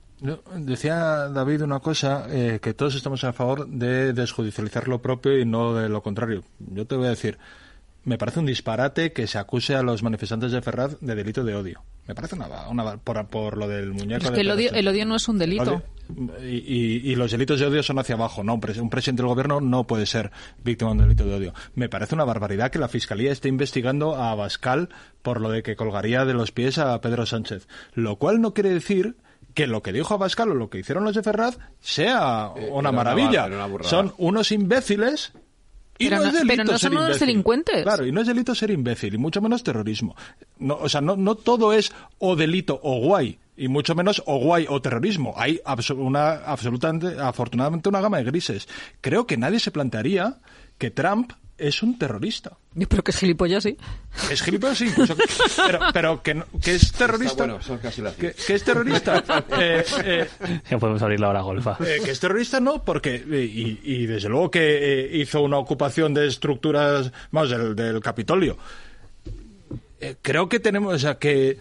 Decía 0.56 1.30
David 1.30 1.62
una 1.64 1.80
cosa, 1.80 2.26
eh, 2.30 2.60
que 2.62 2.74
todos 2.74 2.96
estamos 2.96 3.24
a 3.24 3.34
favor 3.34 3.68
de 3.68 4.14
desjudicializar 4.14 4.88
lo 4.88 5.02
propio 5.02 5.38
y 5.40 5.46
no 5.46 5.74
de 5.76 5.88
lo 5.90 6.02
contrario. 6.04 6.44
Yo 6.60 6.86
te 6.86 6.96
voy 6.96 7.08
a 7.08 7.12
decir, 7.12 7.38
me 8.04 8.18
parece 8.18 8.40
un 8.40 8.46
disparate 8.46 9.14
que 9.14 9.28
se 9.28 9.38
acuse 9.38 9.76
a 9.76 9.84
los 9.84 10.04
manifestantes 10.04 10.52
de 10.52 10.62
Ferraz 10.62 10.98
de 11.00 11.16
delito 11.16 11.44
de 11.44 11.56
odio. 11.56 11.82
Me 12.08 12.16
parece 12.16 12.36
una, 12.36 12.48
una 12.70 12.98
por, 12.98 13.28
por 13.28 13.56
lo 13.58 13.68
del 13.68 13.92
muñeco. 13.94 14.26
Es 14.26 14.32
que 14.32 14.42
el 14.42 14.50
odio, 14.52 14.72
el 14.74 14.88
odio 14.88 15.06
no 15.06 15.16
es 15.16 15.28
un 15.28 15.38
delito. 15.38 15.64
Odio- 15.64 15.84
Y, 16.44 16.58
y- 16.58 17.12
y 17.12 17.16
los 17.16 17.30
delitos 17.32 17.60
de 17.60 17.68
odio 17.68 17.84
son 17.84 18.00
hacia 18.00 18.16
abajo. 18.16 18.44
No, 18.44 18.56
un, 18.56 18.62
pres- 18.62 18.82
un 18.82 18.90
presidente 18.90 19.22
del 19.22 19.30
gobierno 19.30 19.62
no 19.62 19.86
puede 19.86 20.08
ser 20.08 20.32
víctima 20.64 20.90
de 20.90 20.98
un 20.98 21.04
delito 21.04 21.24
de 21.24 21.36
odio. 21.36 21.54
Me 21.76 21.88
parece 21.88 22.16
una 22.16 22.24
barbaridad 22.26 22.72
que 22.72 22.80
la 22.80 22.88
fiscalía 22.88 23.32
esté 23.32 23.48
investigando 23.48 24.16
a 24.16 24.32
Abascal 24.32 24.90
por 25.22 25.40
lo 25.40 25.52
de 25.52 25.62
que 25.62 25.76
colgaría 25.76 26.26
de 26.26 26.34
los 26.34 26.52
pies 26.52 26.80
a 26.80 27.00
Pedro 27.00 27.28
Sánchez. 27.28 27.68
Lo 27.94 28.16
cual 28.16 28.42
no 28.42 28.56
quiere 28.56 28.72
decir 28.72 29.18
que 29.54 29.68
lo 29.68 29.82
que 29.82 29.92
dijo 29.94 30.14
Abascal 30.14 30.52
o 30.52 30.56
lo 30.56 30.70
que 30.70 30.80
hicieron 30.80 31.04
los 31.04 31.16
de 31.16 31.24
Ferraz 31.24 31.58
sea 31.82 32.52
Eh, 32.56 32.70
una 32.72 32.92
maravilla. 32.92 33.46
una 33.48 33.84
son 33.84 34.14
unos 34.18 34.52
imbéciles. 34.52 35.32
Y 36.02 36.08
Pero 36.08 36.22
no, 36.22 36.28
es 36.28 36.34
delito 36.34 36.48
pero 36.56 36.64
no 36.64 36.70
ser 36.72 36.80
son 36.80 36.92
unos 36.94 37.04
imbécil. 37.10 37.28
delincuentes. 37.28 37.84
Claro, 37.84 38.06
y 38.06 38.12
no 38.14 38.22
es 38.22 38.28
delito 38.28 38.56
ser 38.56 38.72
imbécil, 38.72 39.16
y 39.16 39.18
mucho 39.18 39.42
menos 39.42 39.64
terrorismo. 39.64 40.16
No, 40.58 40.76
o 40.76 40.88
sea, 40.88 41.02
no, 41.02 41.18
no 41.18 41.36
todo 41.36 41.74
es 41.74 41.92
o 42.20 42.36
delito 42.38 42.80
o 42.82 43.00
guay. 43.02 43.38
y 43.58 43.68
mucho 43.68 43.94
menos 43.94 44.24
o 44.26 44.38
guay 44.38 44.66
o 44.70 44.82
terrorismo. 44.82 45.34
Hay 45.36 45.60
abso- 45.66 45.98
una, 45.98 46.36
absolutamente, 46.46 47.20
afortunadamente 47.20 47.90
una 47.90 48.00
gama 48.00 48.16
de 48.20 48.24
grises. 48.24 48.70
Creo 49.02 49.28
que 49.28 49.36
nadie 49.36 49.60
se 49.60 49.72
plantearía 49.72 50.38
que 50.80 50.90
Trump 50.90 51.32
es 51.60 51.84
un 51.84 52.00
terrorista. 52.00 52.54
Yo 52.74 52.88
creo 52.88 53.04
que 53.04 53.12
es 53.12 53.18
gilipollas, 53.18 53.64
sí. 53.64 53.76
Es 54.32 54.42
gilipollas, 54.42 54.78
sí. 54.78 54.86
incluso- 54.88 55.16
pero, 55.68 55.80
pero 55.94 56.24
que, 56.24 56.34
no- 56.36 56.46
que 56.64 56.76
es 56.76 56.92
terrorista. 56.94 57.46
bueno, 57.46 57.62
son 57.62 57.78
casi 57.80 58.02
las 58.02 58.14
que, 58.16 58.32
que 58.32 58.54
es 58.56 58.64
terrorista. 58.64 59.24
Eh, 59.60 59.84
eh, 60.06 60.28
Ya 60.70 60.78
podemos 60.80 61.02
abrir 61.02 61.20
la 61.20 61.28
hora 61.30 61.42
golfa. 61.42 61.78
eh, 61.86 62.00
que 62.04 62.12
es 62.12 62.20
terrorista 62.20 62.60
no, 62.62 62.82
porque, 62.84 63.16
y, 63.16 63.80
y 63.84 64.06
desde 64.06 64.30
luego 64.30 64.50
que 64.50 64.62
eh, 64.62 65.18
hizo 65.18 65.42
una 65.42 65.58
ocupación 65.58 66.14
de 66.14 66.28
estructuras, 66.28 67.12
vamos, 67.32 67.50
del, 67.50 67.76
del 67.76 68.00
Capitolio. 68.00 68.58
Eh, 70.00 70.16
creo 70.22 70.48
que 70.48 70.62
tenemos, 70.62 70.94
o 70.96 71.00
sea, 71.00 71.16
que, 71.16 71.58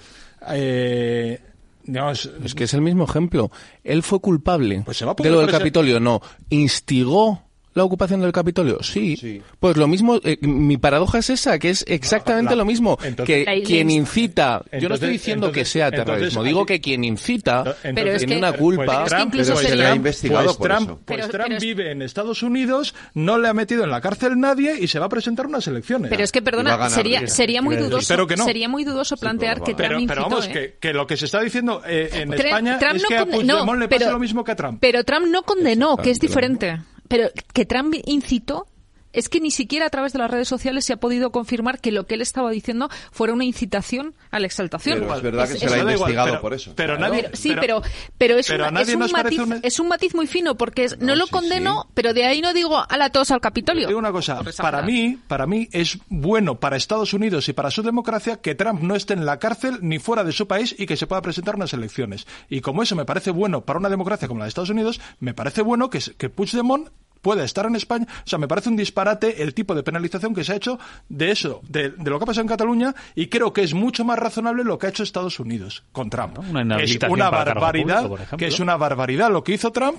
eh, 0.50 1.40
digamos, 1.82 2.30
Es 2.44 2.54
que 2.54 2.64
es 2.64 2.74
el 2.74 2.82
mismo 2.82 3.02
ejemplo. 3.04 3.50
Él 3.82 4.04
fue 4.04 4.20
culpable 4.20 4.82
Pues 4.84 4.96
se 4.98 5.04
va 5.04 5.12
a 5.12 5.14
de 5.20 5.28
lo 5.30 5.40
del 5.40 5.50
Capitolio, 5.50 5.98
no. 5.98 6.20
Instigó 6.50 7.42
la 7.74 7.84
ocupación 7.84 8.20
del 8.20 8.32
Capitolio, 8.32 8.82
sí. 8.82 9.40
Pues 9.60 9.76
lo 9.76 9.86
mismo, 9.86 10.20
eh, 10.24 10.38
mi 10.40 10.76
paradoja 10.78 11.18
es 11.18 11.30
esa, 11.30 11.58
que 11.58 11.70
es 11.70 11.84
exactamente 11.86 12.50
la- 12.52 12.58
lo 12.58 12.64
mismo. 12.64 12.98
entonces- 13.02 13.44
que 13.46 13.62
quien 13.62 13.90
incita, 13.90 14.62
yo 14.80 14.88
no 14.88 14.94
estoy 14.96 15.10
diciendo 15.10 15.52
que 15.52 15.64
sea 15.64 15.90
terrorismo, 15.90 16.42
digo 16.42 16.66
que 16.66 16.80
quien 16.80 17.04
incita 17.04 17.76
tiene 17.82 18.36
una 18.38 18.50
Pues 18.50 18.60
culpa. 18.60 19.04
Trump- 19.04 19.06
es 19.06 19.12
que 19.14 19.22
incluso 19.22 19.52
pues 19.54 19.66
sería- 19.68 19.84
Trump- 19.86 19.96
investigado 19.96 20.44
pues 20.44 20.56
por 20.56 20.68
Trump, 20.68 20.82
eso. 20.90 21.00
pues 21.04 21.18
Pero- 21.20 21.28
Trump 21.30 21.48
pero 21.48 21.60
vive 21.60 21.92
en 21.92 22.02
Estados 22.02 22.42
Unidos, 22.42 22.94
no 23.14 23.38
le 23.38 23.48
ha 23.48 23.54
metido 23.54 23.84
en 23.84 23.90
la 23.90 24.00
cárcel 24.00 24.38
nadie 24.38 24.76
y 24.80 24.88
se 24.88 24.98
va 24.98 25.06
a 25.06 25.08
presentar 25.08 25.46
unas 25.46 25.66
elecciones. 25.66 26.08
Pero 26.10 26.24
es 26.24 26.32
que, 26.32 26.42
perdona, 26.42 26.70
ganar, 26.76 26.90
sería, 26.90 27.26
sería 27.28 27.62
muy 27.62 27.76
dudoso, 27.76 28.26
que 28.26 28.36
no. 28.36 28.44
sería 28.44 28.68
muy 28.68 28.84
dudoso 28.84 29.16
plantear 29.16 29.62
que 29.62 29.74
pero, 29.74 29.90
Trump 29.90 30.08
pero 30.08 30.20
incitó, 30.22 30.30
vamos, 30.36 30.46
¿eh? 30.48 30.52
que, 30.52 30.76
que 30.80 30.92
lo 30.92 31.06
que 31.06 31.16
se 31.16 31.26
está 31.26 31.40
diciendo 31.40 31.82
eh, 31.86 32.10
en 32.12 32.30
Tra- 32.30 32.44
España 32.46 32.78
Trump 32.78 32.96
es 32.96 33.02
no 33.02 33.08
que 33.08 33.16
a 33.16 33.26
Puigdemont 33.26 33.78
le 33.78 33.88
pasa 33.88 33.98
pero- 34.00 34.12
lo 34.12 34.18
mismo 34.18 34.42
que 34.44 34.52
a 34.52 34.56
Trump. 34.56 34.78
Pero 34.80 35.04
Trump 35.04 35.26
no 35.28 35.42
condenó, 35.42 35.96
que 35.96 36.10
es 36.10 36.18
diferente. 36.18 36.78
Pero 37.08 37.30
que 37.52 37.64
Trump 37.64 37.94
incitó 38.04 38.66
es 39.12 39.28
que 39.28 39.40
ni 39.40 39.50
siquiera 39.50 39.86
a 39.86 39.90
través 39.90 40.12
de 40.12 40.18
las 40.18 40.30
redes 40.30 40.48
sociales 40.48 40.84
se 40.84 40.92
ha 40.92 40.96
podido 40.98 41.30
confirmar 41.32 41.80
que 41.80 41.92
lo 41.92 42.06
que 42.06 42.14
él 42.14 42.22
estaba 42.22 42.50
diciendo 42.50 42.88
fuera 43.10 43.32
una 43.32 43.44
incitación 43.44 44.14
a 44.30 44.38
la 44.38 44.46
exaltación. 44.46 45.00
Pero 45.00 45.14
es 45.16 45.22
verdad 45.22 45.48
que 45.48 45.58
se 45.58 45.66
le 45.66 45.72
ha 45.74 45.78
igual, 45.78 45.92
investigado 45.94 46.28
pero- 46.28 46.40
por 46.40 46.54
eso. 46.54 46.72
Pero 46.76 46.98
nadie, 46.98 47.30
sí, 47.34 47.54
pero, 47.58 47.82
pero 48.18 48.36
es, 48.38 48.46
pero 48.48 48.66
a 48.66 48.68
un, 48.70 48.76
es, 48.78 48.96
matiz, 49.12 49.38
un- 49.38 49.60
es 49.62 49.80
un 49.80 49.88
matiz 49.88 50.14
muy 50.14 50.26
fino, 50.26 50.56
porque 50.56 50.84
es- 50.84 50.98
no, 50.98 51.14
lo 51.16 51.26
sí, 51.26 51.30
condeno, 51.32 51.82
sí. 51.86 51.90
pero 51.94 52.14
de 52.14 52.24
ahí 52.26 52.40
no 52.40 52.52
digo 52.52 52.78
a 52.88 52.96
la 52.96 53.10
tos 53.10 53.30
al 53.30 53.40
Capitolio. 53.40 53.86
Digo 53.88 53.98
una 53.98 54.12
cosa, 54.12 54.38
Por 54.38 54.48
esa 54.48 54.62
para 54.62 54.82
mí, 54.82 55.18
para 55.26 55.46
mí 55.46 55.68
es 55.72 55.98
bueno 56.08 56.60
para 56.60 56.76
Estados 56.76 57.12
Unidos 57.14 57.48
y 57.48 57.52
para 57.52 57.70
su 57.70 57.82
democracia 57.82 58.36
que 58.40 58.54
Trump 58.54 58.82
no 58.82 58.94
esté 58.94 59.14
en 59.14 59.24
la 59.26 59.38
cárcel 59.38 59.78
ni 59.82 59.98
fuera 59.98 60.24
de 60.24 60.32
su 60.32 60.46
país 60.46 60.74
y 60.78 60.86
que 60.86 60.96
se 60.96 61.06
pueda 61.06 61.22
presentar 61.22 61.56
unas 61.56 61.72
elecciones. 61.72 62.26
Y 62.48 62.60
como 62.60 62.82
eso 62.82 62.94
me 62.96 63.04
parece 63.04 63.30
bueno 63.30 63.62
para 63.64 63.78
una 63.78 63.88
democracia 63.88 64.28
como 64.28 64.38
la 64.40 64.44
de 64.44 64.48
Estados 64.50 64.70
Unidos, 64.70 65.00
me 65.20 65.34
parece 65.34 65.62
bueno 65.62 65.90
que, 65.90 66.00
que 66.16 66.28
Puigdemont 66.28 66.88
pueda 67.20 67.44
estar 67.44 67.66
en 67.66 67.76
España. 67.76 68.06
O 68.24 68.28
sea, 68.28 68.38
me 68.38 68.48
parece 68.48 68.68
un 68.68 68.76
disparate 68.76 69.42
el 69.42 69.54
tipo 69.54 69.74
de 69.74 69.82
penalización 69.82 70.34
que 70.34 70.44
se 70.44 70.52
ha 70.52 70.56
hecho 70.56 70.78
de 71.08 71.30
eso, 71.30 71.60
de, 71.68 71.90
de 71.90 72.10
lo 72.10 72.18
que 72.18 72.24
ha 72.24 72.26
pasado 72.26 72.42
en 72.42 72.48
Cataluña, 72.48 72.94
y 73.14 73.28
creo 73.28 73.52
que 73.52 73.62
es 73.62 73.74
mucho 73.74 74.04
más 74.04 74.18
razonable 74.18 74.64
lo 74.64 74.78
que 74.78 74.86
ha 74.86 74.90
hecho 74.90 75.02
Estados 75.02 75.38
Unidos 75.40 75.84
con 75.92 76.10
Trump. 76.10 76.38
Una 76.38 76.78
es 76.80 76.98
una 77.08 77.30
barbaridad, 77.30 78.06
público, 78.06 78.36
que 78.36 78.46
es 78.46 78.60
una 78.60 78.76
barbaridad 78.76 79.30
lo 79.30 79.44
que 79.44 79.52
hizo 79.54 79.70
Trump, 79.72 79.98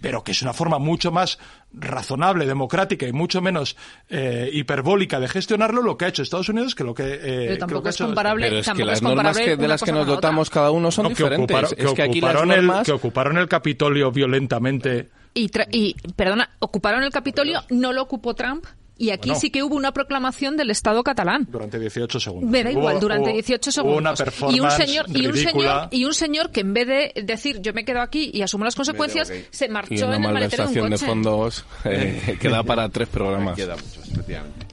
pero 0.00 0.22
que 0.22 0.32
es 0.32 0.42
una 0.42 0.52
forma 0.52 0.78
mucho 0.78 1.10
más 1.10 1.38
razonable, 1.72 2.46
democrática 2.46 3.06
y 3.06 3.12
mucho 3.12 3.42
menos 3.42 3.76
eh, 4.08 4.48
hiperbólica 4.52 5.18
de 5.18 5.28
gestionarlo 5.28 5.82
lo 5.82 5.96
que 5.96 6.04
ha 6.04 6.08
hecho 6.08 6.22
Estados 6.22 6.48
Unidos 6.48 6.74
que 6.74 6.84
lo 6.84 6.94
que, 6.94 7.18
eh, 7.20 7.56
tampoco 7.58 7.82
que 7.82 7.88
ha 7.88 7.90
es 7.90 7.96
comparable. 7.96 8.48
Pero 8.48 8.60
es 8.60 8.70
que 8.70 8.84
las 8.84 8.98
es 8.98 9.02
normas 9.02 9.36
que, 9.36 9.56
de 9.56 9.68
las 9.68 9.82
que 9.82 9.92
nos 9.92 10.06
dotamos 10.06 10.50
cada 10.50 10.70
uno 10.70 10.90
son 10.90 11.04
No, 11.04 11.08
que 11.08 11.14
diferentes. 11.16 11.56
ocuparon, 11.56 11.88
es 11.88 11.94
que 11.94 12.02
aquí 12.02 12.20
las 12.20 12.42
el, 12.42 12.48
normas... 12.48 12.86
que 12.86 12.92
ocuparon 12.92 13.38
el 13.38 13.48
Capitolio 13.48 14.12
violentamente. 14.12 15.10
Y, 15.38 15.48
tra- 15.50 15.68
y, 15.70 15.94
perdona, 16.16 16.50
ocuparon 16.58 17.02
el 17.04 17.10
Capitolio, 17.10 17.60
no 17.70 17.92
lo 17.92 18.02
ocupó 18.02 18.34
Trump. 18.34 18.64
Y 19.00 19.10
aquí 19.10 19.28
Bueno. 19.28 19.40
sí 19.40 19.50
que 19.50 19.62
hubo 19.62 19.76
una 19.76 19.92
proclamación 19.92 20.56
del 20.56 20.70
Estado 20.70 21.04
catalán. 21.04 21.46
Durante 21.48 21.78
18 21.78 22.18
segundos. 22.18 22.50
Me 22.50 22.64
da 22.64 22.72
igual, 22.72 22.96
Hubo- 22.96 23.00
durante 23.02 23.28
hubo- 23.30 23.34
18 23.34 23.70
hubo 23.70 23.72
segundos. 23.72 23.98
una 24.00 24.10
y 24.10 24.12
un 24.12 24.16
performance 24.16 24.74
señor 24.76 25.06
y 25.08 25.26
un 25.28 25.36
señor 25.36 25.88
y 25.92 26.04
un 26.04 26.14
señor 26.14 26.50
que 26.50 26.60
en 26.62 26.74
vez 26.74 26.86
de 26.88 27.12
decir 27.22 27.60
yo 27.60 27.72
me 27.72 27.84
quedo 27.84 28.00
aquí 28.00 28.32
y 28.34 28.42
asumo 28.42 28.64
las 28.64 28.74
consecuencias, 28.74 29.32
se 29.50 29.66
Y 29.66 29.68
marchó 29.68 30.06
una 30.08 30.16
en 30.16 30.24
el 30.24 30.32
maletero 30.32 30.64
de 30.64 30.70
un 30.70 30.74
malversación 30.80 30.90
de 30.90 30.96
coche. 30.96 31.06
fondos 31.06 31.64
eh, 31.84 32.36
que 32.40 32.48
da 32.48 32.64
para 32.64 32.88
tres 32.88 33.06
programas. 33.06 33.54
Queda 33.54 33.76
mucho, 33.76 34.00
efectivamente. 34.02 34.66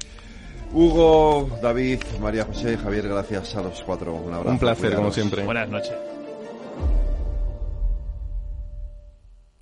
Hugo, 0.74 1.60
David, 1.62 2.00
María 2.20 2.46
José, 2.46 2.78
Javier, 2.78 3.08
gracias 3.08 3.56
a 3.56 3.62
los 3.62 3.80
cuatro. 3.84 4.16
Un 4.16 4.34
abrazo. 4.34 4.50
Un 4.50 4.60
placer, 4.60 4.96
como 4.96 5.10
cuidaros. 5.10 5.14
siempre. 5.14 5.44
Buenas 5.44 5.70
noches. 5.70 5.94